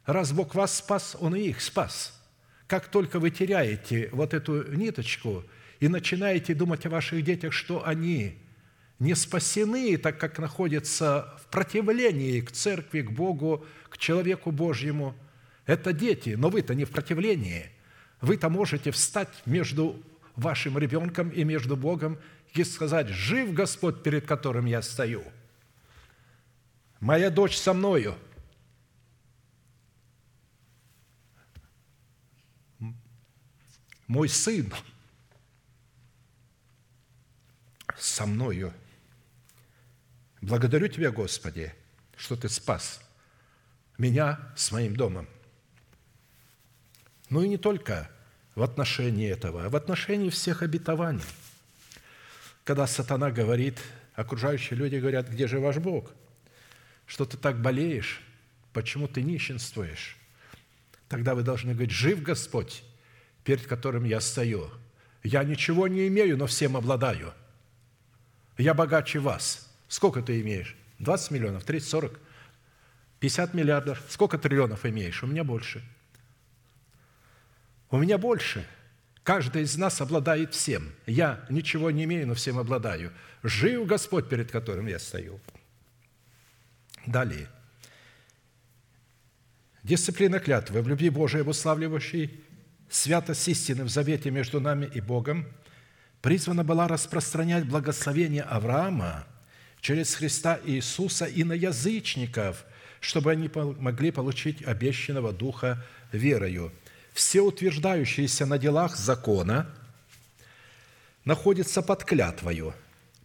Раз 0.06 0.32
Бог 0.32 0.56
вас 0.56 0.78
спас, 0.78 1.18
Он 1.20 1.36
и 1.36 1.50
их 1.50 1.60
спас. 1.60 2.18
как 2.66 2.88
только 2.88 3.20
вы 3.20 3.30
теряете 3.30 4.08
вот 4.14 4.34
эту 4.34 4.74
ниточку 4.74 5.44
и 5.82 5.90
начинаете 5.90 6.56
думать 6.56 6.86
о 6.86 6.90
ваших 6.90 7.22
детях, 7.26 7.52
что 7.52 7.86
они 7.86 8.38
не 9.00 9.14
спасены, 9.16 9.98
так 9.98 10.18
как 10.18 10.40
находятся 10.40 11.38
в 11.44 11.48
противлении 11.52 12.40
к 12.40 12.54
церкви, 12.54 13.02
к 13.02 13.12
Богу, 13.12 13.66
к 13.90 13.98
человеку 13.98 14.52
Божьему, 14.52 15.14
это 15.66 15.92
дети, 15.92 16.36
но 16.38 16.50
вы-то 16.50 16.74
не 16.74 16.86
в 16.86 16.92
противлении. 16.92 17.66
Вы-то 18.22 18.48
можете 18.48 18.92
встать 18.92 19.42
между 19.46 20.02
вашим 20.38 20.78
ребенком 20.78 21.28
и 21.28 21.44
между 21.44 21.76
Богом 21.76 22.18
и 22.54 22.64
сказать, 22.64 23.10
«Жив 23.10 23.54
Господь, 23.54 24.04
перед 24.04 24.26
которым 24.26 24.68
я 24.68 24.82
стою. 24.82 25.26
Моя 27.02 27.30
дочь 27.30 27.58
со 27.58 27.74
мною». 27.74 28.18
Мой 34.08 34.28
сын 34.28 34.74
со 37.98 38.26
мною. 38.26 38.74
Благодарю 40.42 40.90
Тебя, 40.90 41.12
Господи, 41.12 41.74
что 42.18 42.36
Ты 42.36 42.50
спас 42.50 43.00
меня 43.98 44.52
с 44.58 44.72
моим 44.74 44.98
домом. 44.98 45.30
Ну 47.30 47.42
и 47.42 47.48
не 47.48 47.58
только 47.58 48.12
в 48.56 48.64
отношении 48.64 49.30
этого, 49.30 49.66
а 49.66 49.70
в 49.70 49.78
отношении 49.78 50.30
всех 50.30 50.62
обетований. 50.62 51.24
Когда 52.66 52.88
сатана 52.88 53.32
говорит, 53.32 53.80
окружающие 54.14 54.78
люди 54.78 54.98
говорят, 54.98 55.30
где 55.30 55.48
же 55.48 55.62
ваш 55.62 55.78
Бог? 55.78 56.12
Что 57.12 57.26
ты 57.26 57.36
так 57.36 57.62
болеешь? 57.62 58.22
Почему 58.72 59.06
ты 59.06 59.22
нищенствуешь? 59.22 60.16
Тогда 61.10 61.36
вы 61.36 61.44
должны 61.44 61.74
говорить, 61.74 61.92
жив 61.92 62.22
Господь, 62.24 62.86
перед 63.44 63.68
которым 63.68 64.06
я 64.06 64.22
стою. 64.22 64.72
Я 65.22 65.44
ничего 65.44 65.90
не 65.90 66.08
имею, 66.08 66.38
но 66.38 66.48
всем 66.48 66.78
обладаю. 66.78 67.34
Я 68.58 68.74
богаче 68.74 69.20
вас. 69.20 69.70
Сколько 69.90 70.22
ты 70.22 70.40
имеешь? 70.40 70.78
20 71.00 71.32
миллионов, 71.32 71.66
30, 71.66 71.90
40, 71.90 72.20
50 73.20 73.54
миллиардов. 73.56 74.02
Сколько 74.08 74.38
триллионов 74.38 74.86
имеешь? 74.86 75.22
У 75.22 75.28
меня 75.28 75.44
больше– 75.44 75.84
у 77.90 77.98
меня 77.98 78.18
больше. 78.18 78.66
Каждый 79.24 79.64
из 79.64 79.76
нас 79.76 80.00
обладает 80.00 80.54
всем. 80.54 80.94
Я 81.06 81.46
ничего 81.50 81.92
не 81.92 82.06
имею, 82.06 82.26
но 82.26 82.36
всем 82.36 82.58
обладаю. 82.58 83.12
Жив 83.44 83.86
Господь, 83.86 84.30
перед 84.30 84.50
которым 84.50 84.88
я 84.88 84.98
стою. 84.98 85.42
Далее. 87.06 87.48
Дисциплина 89.84 90.40
клятвы 90.40 90.82
в 90.82 90.88
любви 90.88 91.10
Божией 91.10 91.42
обуславливающей 91.42 92.44
святость 92.90 93.48
истины 93.48 93.84
в 93.84 93.90
завете 93.90 94.30
между 94.30 94.60
нами 94.60 94.90
и 94.94 95.02
Богом 95.02 95.48
призвана 96.22 96.64
была 96.64 96.88
распространять 96.88 97.66
благословение 97.66 98.44
Авраама 98.44 99.26
через 99.80 100.14
Христа 100.14 100.60
Иисуса 100.64 101.26
и 101.26 101.44
на 101.44 101.54
язычников, 101.54 102.66
чтобы 103.00 103.32
они 103.32 103.50
могли 103.56 104.12
получить 104.12 104.64
обещанного 104.64 105.34
Духа 105.34 105.84
верою– 106.12 106.72
все 107.14 107.42
утверждающиеся 107.42 108.46
на 108.46 108.58
делах 108.58 108.96
закона 108.96 109.70
находятся 111.26 111.82
под 111.82 112.04
клятвою. 112.04 112.74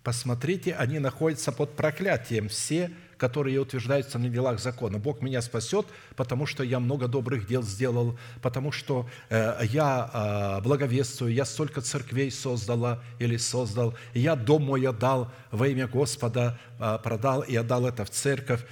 Посмотрите, 0.02 0.74
они 0.74 0.98
находятся 0.98 1.52
под 1.52 1.76
проклятием. 1.76 2.48
Все, 2.48 2.90
которые 3.16 3.60
утверждаются 3.60 4.18
на 4.18 4.28
делах 4.28 4.60
закона. 4.60 4.98
Бог 4.98 5.22
меня 5.22 5.42
спасет, 5.42 5.86
потому 6.16 6.46
что 6.46 6.62
я 6.62 6.80
много 6.80 7.08
добрых 7.08 7.46
дел 7.46 7.62
сделал, 7.62 8.18
потому 8.42 8.72
что 8.72 9.08
э, 9.30 9.60
я 9.64 10.58
э, 10.58 10.62
благовествую, 10.62 11.32
я 11.32 11.44
столько 11.44 11.80
церквей 11.80 12.30
создала 12.30 13.02
или 13.18 13.36
создал, 13.36 13.94
я 14.14 14.36
дом 14.36 14.64
мой 14.64 14.86
отдал 14.86 15.30
во 15.50 15.68
имя 15.68 15.86
Господа, 15.86 16.58
э, 16.78 16.98
продал 17.02 17.42
и 17.42 17.56
отдал 17.56 17.86
это 17.86 18.04
в 18.04 18.10
церковь 18.10 18.64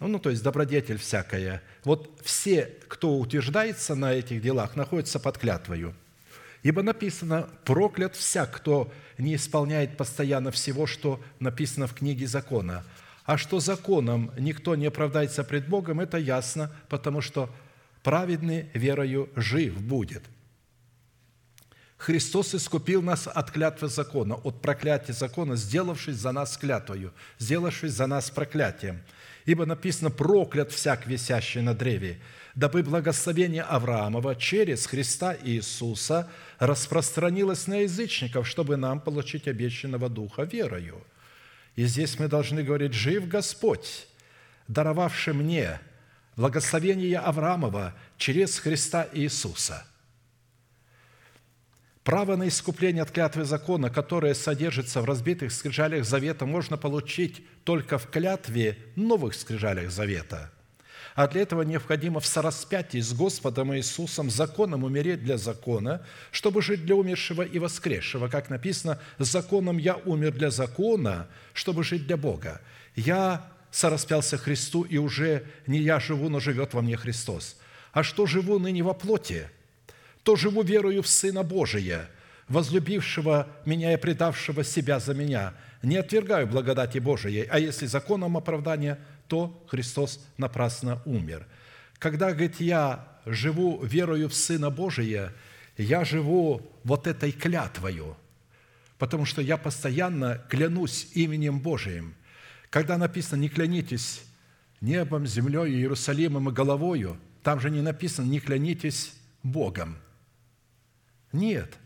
ну, 0.00 0.06
ну, 0.06 0.18
то 0.20 0.30
есть 0.30 0.42
добродетель 0.42 0.98
всякая. 0.98 1.62
Вот 1.82 2.20
все, 2.22 2.70
кто 2.86 3.18
утверждается 3.18 3.96
на 3.96 4.12
этих 4.12 4.40
делах, 4.40 4.76
находятся 4.76 5.18
под 5.18 5.38
клятвою. 5.38 5.94
Ибо 6.62 6.82
написано, 6.82 7.48
проклят 7.64 8.14
всяк, 8.14 8.56
кто 8.56 8.92
не 9.16 9.34
исполняет 9.34 9.96
постоянно 9.96 10.50
всего, 10.50 10.86
что 10.86 11.20
написано 11.40 11.86
в 11.86 11.94
книге 11.94 12.26
закона. 12.26 12.84
А 13.28 13.36
что 13.36 13.60
законом 13.60 14.32
никто 14.38 14.74
не 14.74 14.86
оправдается 14.86 15.44
пред 15.44 15.68
Богом, 15.68 16.00
это 16.00 16.16
ясно, 16.16 16.72
потому 16.88 17.20
что 17.20 17.50
праведный 18.02 18.70
верою 18.72 19.28
жив 19.36 19.78
будет. 19.82 20.22
Христос 21.98 22.54
искупил 22.54 23.02
нас 23.02 23.26
от 23.26 23.50
клятвы 23.50 23.88
закона, 23.88 24.34
от 24.34 24.62
проклятия 24.62 25.12
закона, 25.12 25.56
сделавшись 25.56 26.16
за 26.16 26.32
нас 26.32 26.56
клятвою, 26.56 27.12
сделавшись 27.38 27.92
за 27.92 28.06
нас 28.06 28.30
проклятием– 28.30 29.02
Ибо 29.48 29.64
написано, 29.64 30.10
проклят 30.10 30.72
всяк 30.72 31.06
висящий 31.06 31.62
на 31.62 31.72
древе, 31.72 32.18
дабы 32.54 32.82
благословение 32.82 33.62
Авраамова 33.62 34.36
через 34.36 34.84
Христа 34.84 35.34
Иисуса 35.42 36.28
распространилось 36.58 37.66
на 37.66 37.76
язычников, 37.76 38.46
чтобы 38.46 38.76
нам 38.76 39.00
получить 39.00 39.48
обещанного 39.48 40.10
Духа 40.10 40.42
верою. 40.42 41.02
И 41.78 41.84
здесь 41.84 42.18
мы 42.18 42.26
должны 42.26 42.64
говорить, 42.64 42.92
жив 42.92 43.28
Господь, 43.28 44.08
даровавший 44.66 45.32
мне 45.32 45.78
благословение 46.34 47.20
Авраамова 47.20 47.94
через 48.16 48.58
Христа 48.58 49.08
Иисуса– 49.12 49.86
Право 52.08 52.36
на 52.36 52.48
искупление 52.48 53.02
от 53.02 53.10
клятвы 53.10 53.44
закона, 53.44 53.90
которое 53.90 54.32
содержится 54.32 55.02
в 55.02 55.04
разбитых 55.04 55.52
скрижалях 55.52 56.06
завета, 56.06 56.46
можно 56.46 56.78
получить 56.78 57.46
только 57.64 57.98
в 57.98 58.08
клятве 58.08 58.78
новых 58.96 59.34
скрижалях 59.34 59.90
завета. 59.90 60.50
А 61.18 61.26
для 61.26 61.42
этого 61.42 61.62
необходимо 61.62 62.20
в 62.20 62.26
сораспятии 62.26 63.00
с 63.00 63.12
Господом 63.12 63.74
Иисусом 63.74 64.30
законом 64.30 64.84
умереть 64.84 65.24
для 65.24 65.36
закона, 65.36 66.00
чтобы 66.30 66.62
жить 66.62 66.84
для 66.86 66.94
умершего 66.94 67.42
и 67.42 67.58
воскресшего. 67.58 68.28
Как 68.28 68.50
написано, 68.50 69.00
«Законом 69.18 69.78
я 69.78 69.96
умер 69.96 70.34
для 70.34 70.50
закона, 70.50 71.26
чтобы 71.54 71.82
жить 71.82 72.06
для 72.06 72.16
Бога». 72.16 72.60
Я 72.94 73.50
сораспялся 73.72 74.38
Христу, 74.38 74.82
и 74.82 74.96
уже 74.98 75.42
не 75.66 75.80
я 75.80 75.98
живу, 75.98 76.28
но 76.28 76.38
живет 76.38 76.72
во 76.72 76.82
мне 76.82 76.96
Христос. 76.96 77.56
А 77.90 78.04
что 78.04 78.26
живу 78.26 78.60
ныне 78.60 78.84
во 78.84 78.94
плоти– 78.94 79.50
то 80.22 80.36
живу 80.36 80.62
верою 80.62 81.02
в 81.02 81.08
Сына 81.08 81.42
Божия, 81.42 82.08
возлюбившего 82.48 83.48
меня 83.64 83.94
и 83.94 83.96
предавшего 83.96 84.62
себя 84.62 85.00
за 85.00 85.14
меня. 85.14 85.54
Не 85.82 85.96
отвергаю 85.96 86.46
благодати 86.46 86.98
Божией, 86.98 87.48
а 87.50 87.58
если 87.58 87.86
законом 87.86 88.36
оправдания, 88.36 88.98
то 89.28 89.64
Христос 89.68 90.20
напрасно 90.36 91.02
умер». 91.04 91.46
Когда, 91.98 92.30
говорит, 92.30 92.60
я 92.60 93.08
живу 93.26 93.84
верою 93.84 94.28
в 94.28 94.34
Сына 94.34 94.70
Божия, 94.70 95.32
я 95.76 96.04
живу 96.04 96.62
вот 96.84 97.06
этой 97.06 97.32
клятвою, 97.32 98.16
потому 98.98 99.24
что 99.24 99.42
я 99.42 99.56
постоянно 99.56 100.44
клянусь 100.48 101.08
именем 101.14 101.60
Божиим. 101.60 102.14
Когда 102.70 102.98
написано 102.98 103.40
«не 103.40 103.48
клянитесь 103.48 104.22
небом, 104.80 105.26
землей, 105.26 105.74
Иерусалимом 105.74 106.48
и 106.48 106.52
головою», 106.52 107.18
там 107.42 107.60
же 107.60 107.70
не 107.70 107.80
написано 107.80 108.26
«не 108.26 108.40
клянитесь 108.40 109.14
Богом». 109.42 109.98
Нет, 111.32 111.76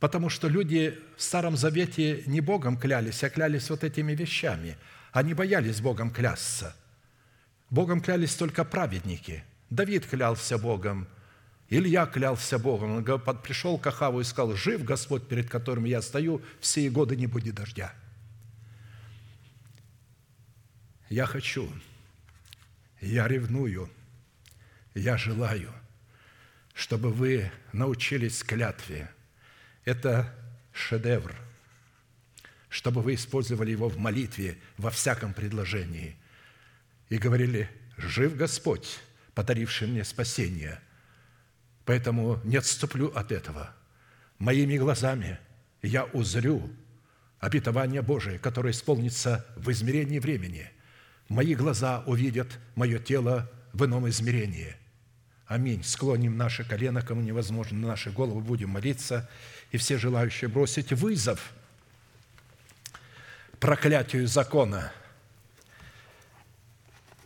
потому 0.00 0.28
что 0.28 0.48
люди 0.48 0.98
в 1.16 1.22
Старом 1.22 1.56
Завете 1.56 2.22
не 2.26 2.40
Богом 2.40 2.78
клялись, 2.78 3.22
а 3.24 3.30
клялись 3.30 3.70
вот 3.70 3.84
этими 3.84 4.12
вещами. 4.12 4.76
Они 5.16 5.32
боялись 5.32 5.80
Богом 5.80 6.10
клясться. 6.10 6.76
Богом 7.70 8.02
клялись 8.02 8.34
только 8.34 8.66
праведники. 8.66 9.42
Давид 9.70 10.04
клялся 10.04 10.58
Богом, 10.58 11.08
Илья 11.70 12.04
клялся 12.04 12.58
Богом. 12.58 12.96
Он 12.96 13.02
пришел 13.40 13.78
к 13.78 13.86
Ахаву 13.86 14.20
и 14.20 14.24
сказал, 14.24 14.54
«Жив 14.54 14.84
Господь, 14.84 15.26
перед 15.26 15.48
которым 15.48 15.84
я 15.84 16.02
стою, 16.02 16.42
все 16.60 16.90
годы 16.90 17.16
не 17.16 17.26
будет 17.26 17.54
дождя». 17.54 17.94
Я 21.08 21.24
хочу, 21.24 21.72
я 23.00 23.26
ревную, 23.26 23.88
я 24.94 25.16
желаю– 25.16 25.72
чтобы 26.74 27.10
вы 27.10 27.50
научились 27.72 28.42
клятве. 28.42 29.10
Это 29.86 30.30
шедевр, 30.74 31.34
чтобы 32.76 33.00
вы 33.00 33.14
использовали 33.14 33.70
его 33.70 33.88
в 33.88 33.96
молитве, 33.96 34.58
во 34.76 34.90
всяком 34.90 35.32
предложении. 35.32 36.14
И 37.08 37.16
говорили, 37.16 37.70
жив 37.96 38.36
Господь, 38.36 38.98
подаривший 39.34 39.88
мне 39.88 40.04
спасение. 40.04 40.78
Поэтому 41.86 42.38
не 42.44 42.58
отступлю 42.58 43.06
от 43.14 43.32
этого. 43.32 43.74
Моими 44.38 44.76
глазами 44.76 45.38
я 45.80 46.04
узрю 46.04 46.68
обетование 47.40 48.02
Божие, 48.02 48.38
которое 48.38 48.72
исполнится 48.72 49.46
в 49.56 49.70
измерении 49.70 50.18
времени. 50.18 50.70
Мои 51.30 51.54
глаза 51.54 52.02
увидят 52.04 52.58
мое 52.74 52.98
тело 52.98 53.50
в 53.72 53.86
ином 53.86 54.06
измерении– 54.06 54.76
Аминь. 55.46 55.84
Склоним 55.84 56.36
наши 56.36 56.64
колено, 56.64 57.02
кому 57.02 57.20
невозможно, 57.20 57.78
на 57.78 57.86
наши 57.86 58.10
головы 58.10 58.40
будем 58.40 58.70
молиться, 58.70 59.30
и 59.70 59.76
все 59.76 59.96
желающие 59.96 60.50
бросить 60.50 60.92
вызов 60.92 61.54
проклятию 63.60 64.26
закона, 64.26 64.92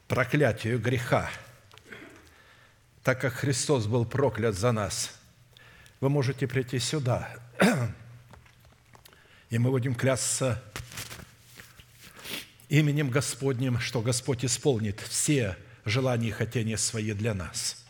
проклятию 0.09 0.78
греха, 0.78 1.31
так 3.02 3.20
как 3.20 3.35
Христос 3.35 3.86
был 3.86 4.05
проклят 4.05 4.55
за 4.55 4.73
нас. 4.73 5.19
Вы 6.01 6.09
можете 6.09 6.47
прийти 6.47 6.78
сюда, 6.78 7.28
и 9.51 9.59
мы 9.59 9.70
будем 9.70 9.94
клясться 9.94 10.62
именем 12.69 13.11
Господним, 13.11 13.78
что 13.81 14.01
Господь 14.01 14.44
исполнит 14.44 15.01
все 15.01 15.57
желания 15.85 16.28
и 16.28 16.32
хотения 16.32 16.77
свои 16.77 17.12
для 17.12 17.35
нас– 17.35 17.77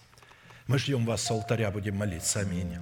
мы 0.71 0.79
ждем 0.79 1.05
вас 1.05 1.25
с 1.25 1.31
алтаря, 1.33 1.73
будем 1.73 1.97
молиться. 1.97 2.39
Аминь. 2.39 2.79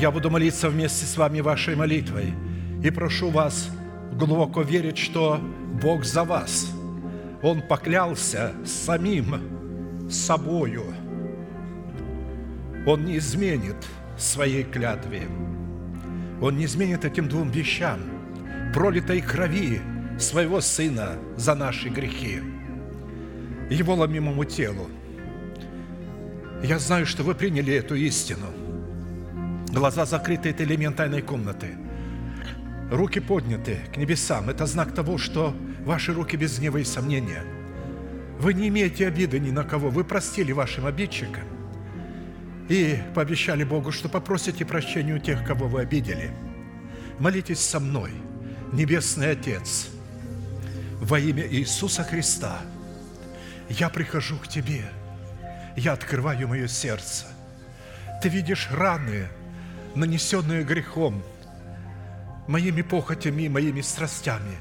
Я 0.00 0.10
буду 0.10 0.30
молиться 0.30 0.70
вместе 0.70 1.04
с 1.04 1.18
вами 1.18 1.40
вашей 1.40 1.76
молитвой. 1.76 2.32
И 2.82 2.90
прошу 2.90 3.28
вас 3.28 3.68
глубоко 4.12 4.62
верить, 4.62 4.96
что 4.96 5.38
Бог 5.82 6.04
за 6.04 6.24
вас. 6.24 6.72
Он 7.42 7.60
поклялся 7.60 8.54
самим 8.64 10.08
собою. 10.10 10.84
Он 12.86 13.04
не 13.04 13.18
изменит 13.18 13.76
своей 14.16 14.64
клятве. 14.64 15.24
Он 16.40 16.56
не 16.56 16.64
изменит 16.64 17.04
этим 17.04 17.28
двум 17.28 17.50
вещам. 17.50 18.00
Пролитой 18.72 19.20
крови 19.20 19.82
своего 20.18 20.62
Сына 20.62 21.18
за 21.36 21.54
наши 21.54 21.90
грехи. 21.90 22.40
Его 23.68 23.94
ломимому 23.96 24.44
телу. 24.46 24.88
Я 26.62 26.78
знаю, 26.78 27.04
что 27.04 27.22
вы 27.22 27.34
приняли 27.34 27.74
эту 27.74 27.96
истину– 27.96 28.46
Глаза 29.72 30.04
закрыты– 30.04 30.48
это 30.50 30.64
элемент 30.64 30.96
тайной 30.96 31.22
комнаты. 31.22 31.76
Руки 32.90 33.20
подняты 33.20 33.78
к 33.94 33.96
небесам– 33.98 34.48
это 34.50 34.66
знак 34.66 34.92
того, 34.92 35.16
что 35.16 35.54
ваши 35.84 36.12
руки 36.12 36.36
без 36.36 36.58
гнева 36.58 36.78
и 36.78 36.84
сомнения. 36.84 37.44
Вы 38.40 38.54
не 38.54 38.66
имеете 38.66 39.06
обиды 39.06 39.38
ни 39.38 39.52
на 39.52 39.62
кого, 39.62 39.90
вы 39.90 40.02
простили 40.02 40.50
вашим 40.50 40.86
обидчикам 40.86 41.44
и 42.68 42.98
пообещали 43.14 43.62
Богу, 43.62 43.92
что 43.92 44.08
попросите 44.08 44.64
прощения 44.64 45.14
у 45.14 45.18
тех, 45.18 45.44
кого 45.46 45.68
вы 45.68 45.82
обидели. 45.82 46.32
Молитесь 47.20 47.60
со 47.60 47.78
мной, 47.78 48.10
Небесный 48.72 49.30
Отец, 49.30 49.90
во 51.00 51.20
имя 51.20 51.46
Иисуса 51.46 52.02
Христа. 52.02 52.58
Я 53.68 53.88
прихожу 53.88 54.36
к 54.38 54.48
Тебе, 54.48 54.82
я 55.76 55.92
открываю 55.92 56.48
мое 56.48 56.66
сердце. 56.66 57.26
Ты 58.20 58.28
видишь 58.30 58.68
раны– 58.72 59.28
нанесенные 59.94 60.62
грехом, 60.62 61.22
моими 62.46 62.82
похотями, 62.82 63.48
моими 63.48 63.80
страстями. 63.80 64.56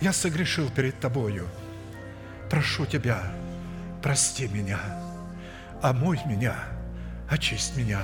Я 0.00 0.12
согрешил 0.12 0.70
перед 0.70 0.98
Тобою. 1.00 1.46
Прошу 2.50 2.86
Тебя, 2.86 3.32
прости 4.02 4.48
меня, 4.48 4.78
омой 5.82 6.20
меня, 6.26 6.54
очисть 7.28 7.76
меня 7.76 8.00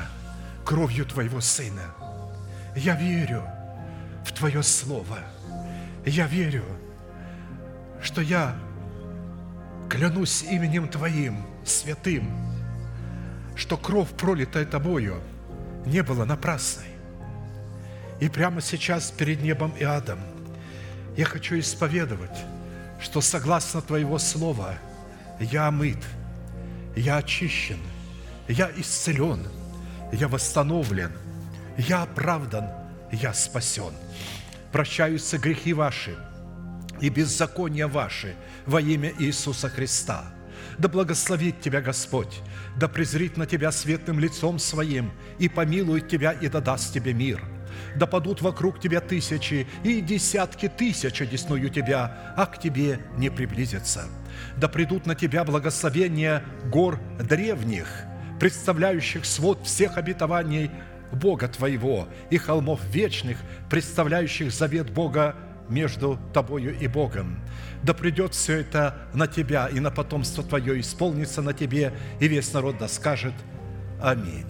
кровью 0.64 1.06
Твоего 1.06 1.40
Сына. 1.40 1.94
Я 2.76 2.96
верю 2.96 3.44
в 4.24 4.32
Твое 4.32 4.62
Слово. 4.62 5.18
Я 6.04 6.26
верю, 6.26 6.64
что 8.02 8.20
я 8.20 8.54
клянусь 9.88 10.42
именем 10.42 10.88
Твоим, 10.88 11.46
святым, 11.64 12.28
что 13.56 13.76
кровь, 13.76 14.10
пролитая 14.10 14.66
Тобою– 14.66 15.20
не 15.86 16.02
было 16.02 16.24
напрасной. 16.24 16.86
И 18.20 18.28
прямо 18.28 18.60
сейчас 18.60 19.10
перед 19.10 19.42
небом 19.42 19.72
и 19.78 19.84
адом 19.84 20.18
я 21.16 21.24
хочу 21.24 21.58
исповедовать, 21.58 22.38
что 23.00 23.20
согласно 23.20 23.82
Твоего 23.82 24.18
Слова 24.18 24.74
я 25.40 25.68
омыт, 25.68 25.98
я 26.96 27.18
очищен, 27.18 27.80
я 28.48 28.70
исцелен, 28.76 29.46
я 30.12 30.28
восстановлен, 30.28 31.12
я 31.76 32.02
оправдан, 32.02 32.68
я 33.10 33.34
спасен. 33.34 33.92
Прощаются 34.72 35.38
грехи 35.38 35.72
ваши 35.72 36.16
и 37.00 37.08
беззакония 37.08 37.88
ваши 37.88 38.34
во 38.66 38.80
имя 38.80 39.12
Иисуса 39.18 39.68
Христа– 39.68 40.24
да 40.78 40.88
благословит 40.88 41.60
тебя 41.60 41.80
Господь, 41.80 42.40
да 42.76 42.88
презрит 42.88 43.36
на 43.36 43.46
тебя 43.46 43.72
светлым 43.72 44.18
лицом 44.18 44.58
своим, 44.58 45.12
и 45.38 45.48
помилует 45.48 46.08
тебя, 46.08 46.32
и 46.32 46.48
да 46.48 46.60
даст 46.60 46.92
тебе 46.92 47.12
мир. 47.12 47.42
Да 47.96 48.06
падут 48.06 48.40
вокруг 48.42 48.80
тебя 48.80 49.00
тысячи 49.00 49.66
и 49.82 50.00
десятки 50.00 50.68
тысяч 50.68 51.20
одесную 51.20 51.68
тебя, 51.70 52.34
а 52.36 52.46
к 52.46 52.58
тебе 52.58 53.00
не 53.16 53.30
приблизятся. 53.30 54.04
Да 54.56 54.68
придут 54.68 55.06
на 55.06 55.14
тебя 55.14 55.44
благословения 55.44 56.42
гор 56.66 57.00
древних, 57.18 57.88
представляющих 58.40 59.24
свод 59.24 59.64
всех 59.64 59.96
обетований 59.96 60.70
Бога 61.12 61.48
твоего, 61.48 62.08
и 62.30 62.38
холмов 62.38 62.80
вечных, 62.86 63.38
представляющих 63.70 64.52
завет 64.52 64.90
Бога 64.90 65.36
между 65.68 66.18
тобою 66.32 66.78
и 66.78 66.86
Богом. 66.88 67.38
Да 67.84 67.92
придет 67.92 68.34
все 68.34 68.60
это 68.60 68.96
на 69.12 69.26
тебя 69.26 69.68
и 69.68 69.78
на 69.78 69.90
потомство 69.90 70.42
твое, 70.42 70.80
исполнится 70.80 71.42
на 71.42 71.52
тебе, 71.52 71.92
и 72.18 72.28
весь 72.28 72.50
народ 72.54 72.78
да 72.78 72.88
скажет 72.88 73.34
Аминь. 74.00 74.46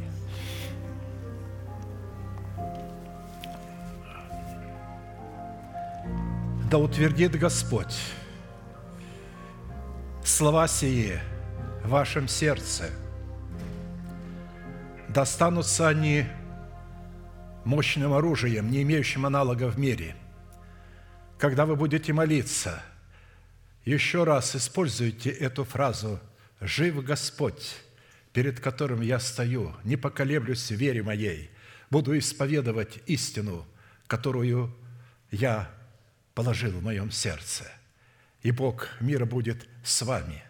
Да 6.70 6.78
утвердит 6.78 7.36
Господь 7.38 7.96
слова 10.24 10.66
сии 10.68 11.18
в 11.84 11.90
вашем 11.90 12.28
сердце. 12.28 12.84
Достанутся 15.08 15.88
они 15.88 16.24
мощным 17.64 18.12
оружием, 18.12 18.70
не 18.70 18.82
имеющим 18.82 19.26
аналога 19.26 19.68
в 19.68 19.78
мире– 19.78 20.14
когда 21.38 21.66
вы 21.66 21.76
будете 21.76 22.12
молиться, 22.12 22.82
еще 23.84 24.24
раз 24.24 24.56
используйте 24.56 25.30
эту 25.30 25.64
фразу 25.64 26.20
«Жив 26.60 27.04
Господь, 27.04 27.76
перед 28.32 28.58
которым 28.60 29.02
я 29.02 29.20
стою, 29.20 29.74
не 29.84 29.96
поколеблюсь 29.96 30.70
в 30.70 30.74
вере 30.74 31.02
моей, 31.02 31.50
буду 31.90 32.16
исповедовать 32.18 32.98
истину, 33.06 33.66
которую 34.06 34.74
я 35.30 35.70
положил 36.34 36.72
в 36.72 36.82
моем 36.82 37.10
сердце. 37.10 37.70
И 38.42 38.50
Бог 38.50 38.88
мира 39.00 39.26
будет 39.26 39.66
с 39.84 40.02
вами, 40.02 40.42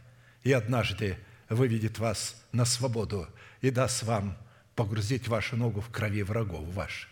и 0.43 0.53
однажды 0.53 1.19
выведет 1.49 1.99
вас 1.99 2.43
на 2.53 2.65
свободу 2.65 3.29
и 3.61 3.71
даст 3.71 4.05
вам 4.05 4.39
погрузить 4.77 5.29
вашу 5.29 5.57
ногу 5.57 5.81
в 5.81 5.91
крови 5.91 6.23
врагов 6.23 6.67
ваших. 6.73 7.11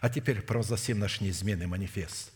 А 0.00 0.10
теперь 0.10 0.42
провозгласим 0.42 0.98
наш 0.98 1.20
неизменный 1.20 1.66
манифест 1.66 2.32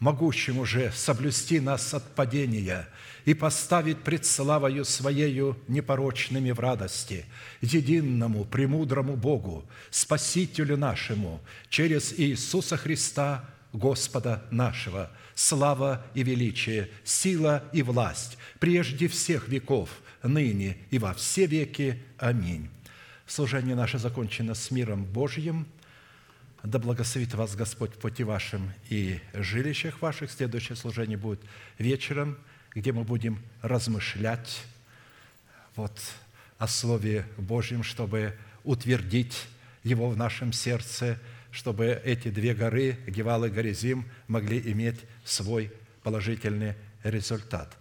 могущим 0.00 0.58
уже 0.58 0.90
соблюсти 0.92 1.60
нас 1.60 1.94
от 1.94 2.14
падения 2.14 2.88
и 3.26 3.34
поставить 3.34 3.98
пред 3.98 4.24
славою 4.24 4.84
Своею 4.84 5.56
непорочными 5.68 6.50
в 6.50 6.58
радости, 6.58 7.26
единому, 7.60 8.44
премудрому 8.46 9.14
Богу, 9.14 9.64
Спасителю 9.90 10.76
нашему, 10.76 11.40
через 11.68 12.18
Иисуса 12.18 12.76
Христа, 12.76 13.44
Господа 13.72 14.42
нашего, 14.50 15.10
слава 15.34 16.04
и 16.14 16.22
величие, 16.22 16.88
сила 17.04 17.62
и 17.72 17.82
власть, 17.82 18.38
прежде 18.58 19.06
всех 19.06 19.48
веков, 19.48 19.90
ныне 20.22 20.78
и 20.90 20.98
во 20.98 21.14
все 21.14 21.46
веки. 21.46 22.02
Аминь. 22.18 22.68
Служение 23.26 23.76
наше 23.76 23.98
закончено 23.98 24.54
с 24.54 24.70
миром 24.70 25.04
Божьим– 25.04 25.68
да 26.62 26.78
благословит 26.78 27.34
вас 27.34 27.56
Господь 27.56 27.94
в 27.94 27.98
пути 27.98 28.24
вашим 28.24 28.72
и 28.88 29.20
жилищах 29.32 30.02
ваших. 30.02 30.30
Следующее 30.30 30.76
служение 30.76 31.16
будет 31.16 31.40
вечером, 31.78 32.38
где 32.74 32.92
мы 32.92 33.04
будем 33.04 33.42
размышлять 33.62 34.62
вот 35.76 35.98
о 36.58 36.68
Слове 36.68 37.26
Божьем, 37.38 37.82
чтобы 37.82 38.36
утвердить 38.64 39.46
его 39.82 40.10
в 40.10 40.16
нашем 40.16 40.52
сердце, 40.52 41.18
чтобы 41.50 42.00
эти 42.04 42.28
две 42.28 42.54
горы, 42.54 42.98
Гевал 43.06 43.46
и 43.46 43.50
Горизим, 43.50 44.06
могли 44.28 44.60
иметь 44.72 45.00
свой 45.24 45.72
положительный 46.02 46.74
результат. 47.02 47.74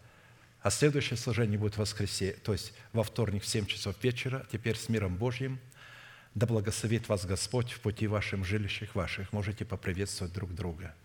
А 0.61 0.71
следующее 0.71 1.17
служение 1.17 1.59
будет 1.59 1.75
в 1.75 1.79
воскресенье, 1.79 2.33
то 2.35 2.53
есть 2.53 2.73
во 2.93 3.03
вторник 3.03 3.43
в 3.43 3.47
7 3.47 3.65
часов 3.65 3.95
вечера, 4.01 4.45
теперь 4.51 4.77
с 4.77 4.87
миром 4.89 5.15
Божьим– 5.17 5.59
да 6.39 6.47
благословит 6.47 7.09
вас 7.09 7.25
Господь 7.25 7.71
в 7.71 7.81
пути 7.81 8.07
вашим 8.07 8.45
жилищах 8.45 8.95
ваших. 8.95 9.33
Можете 9.33 9.65
поприветствовать 9.65 10.33
друг 10.33 10.55
друга. 10.55 10.95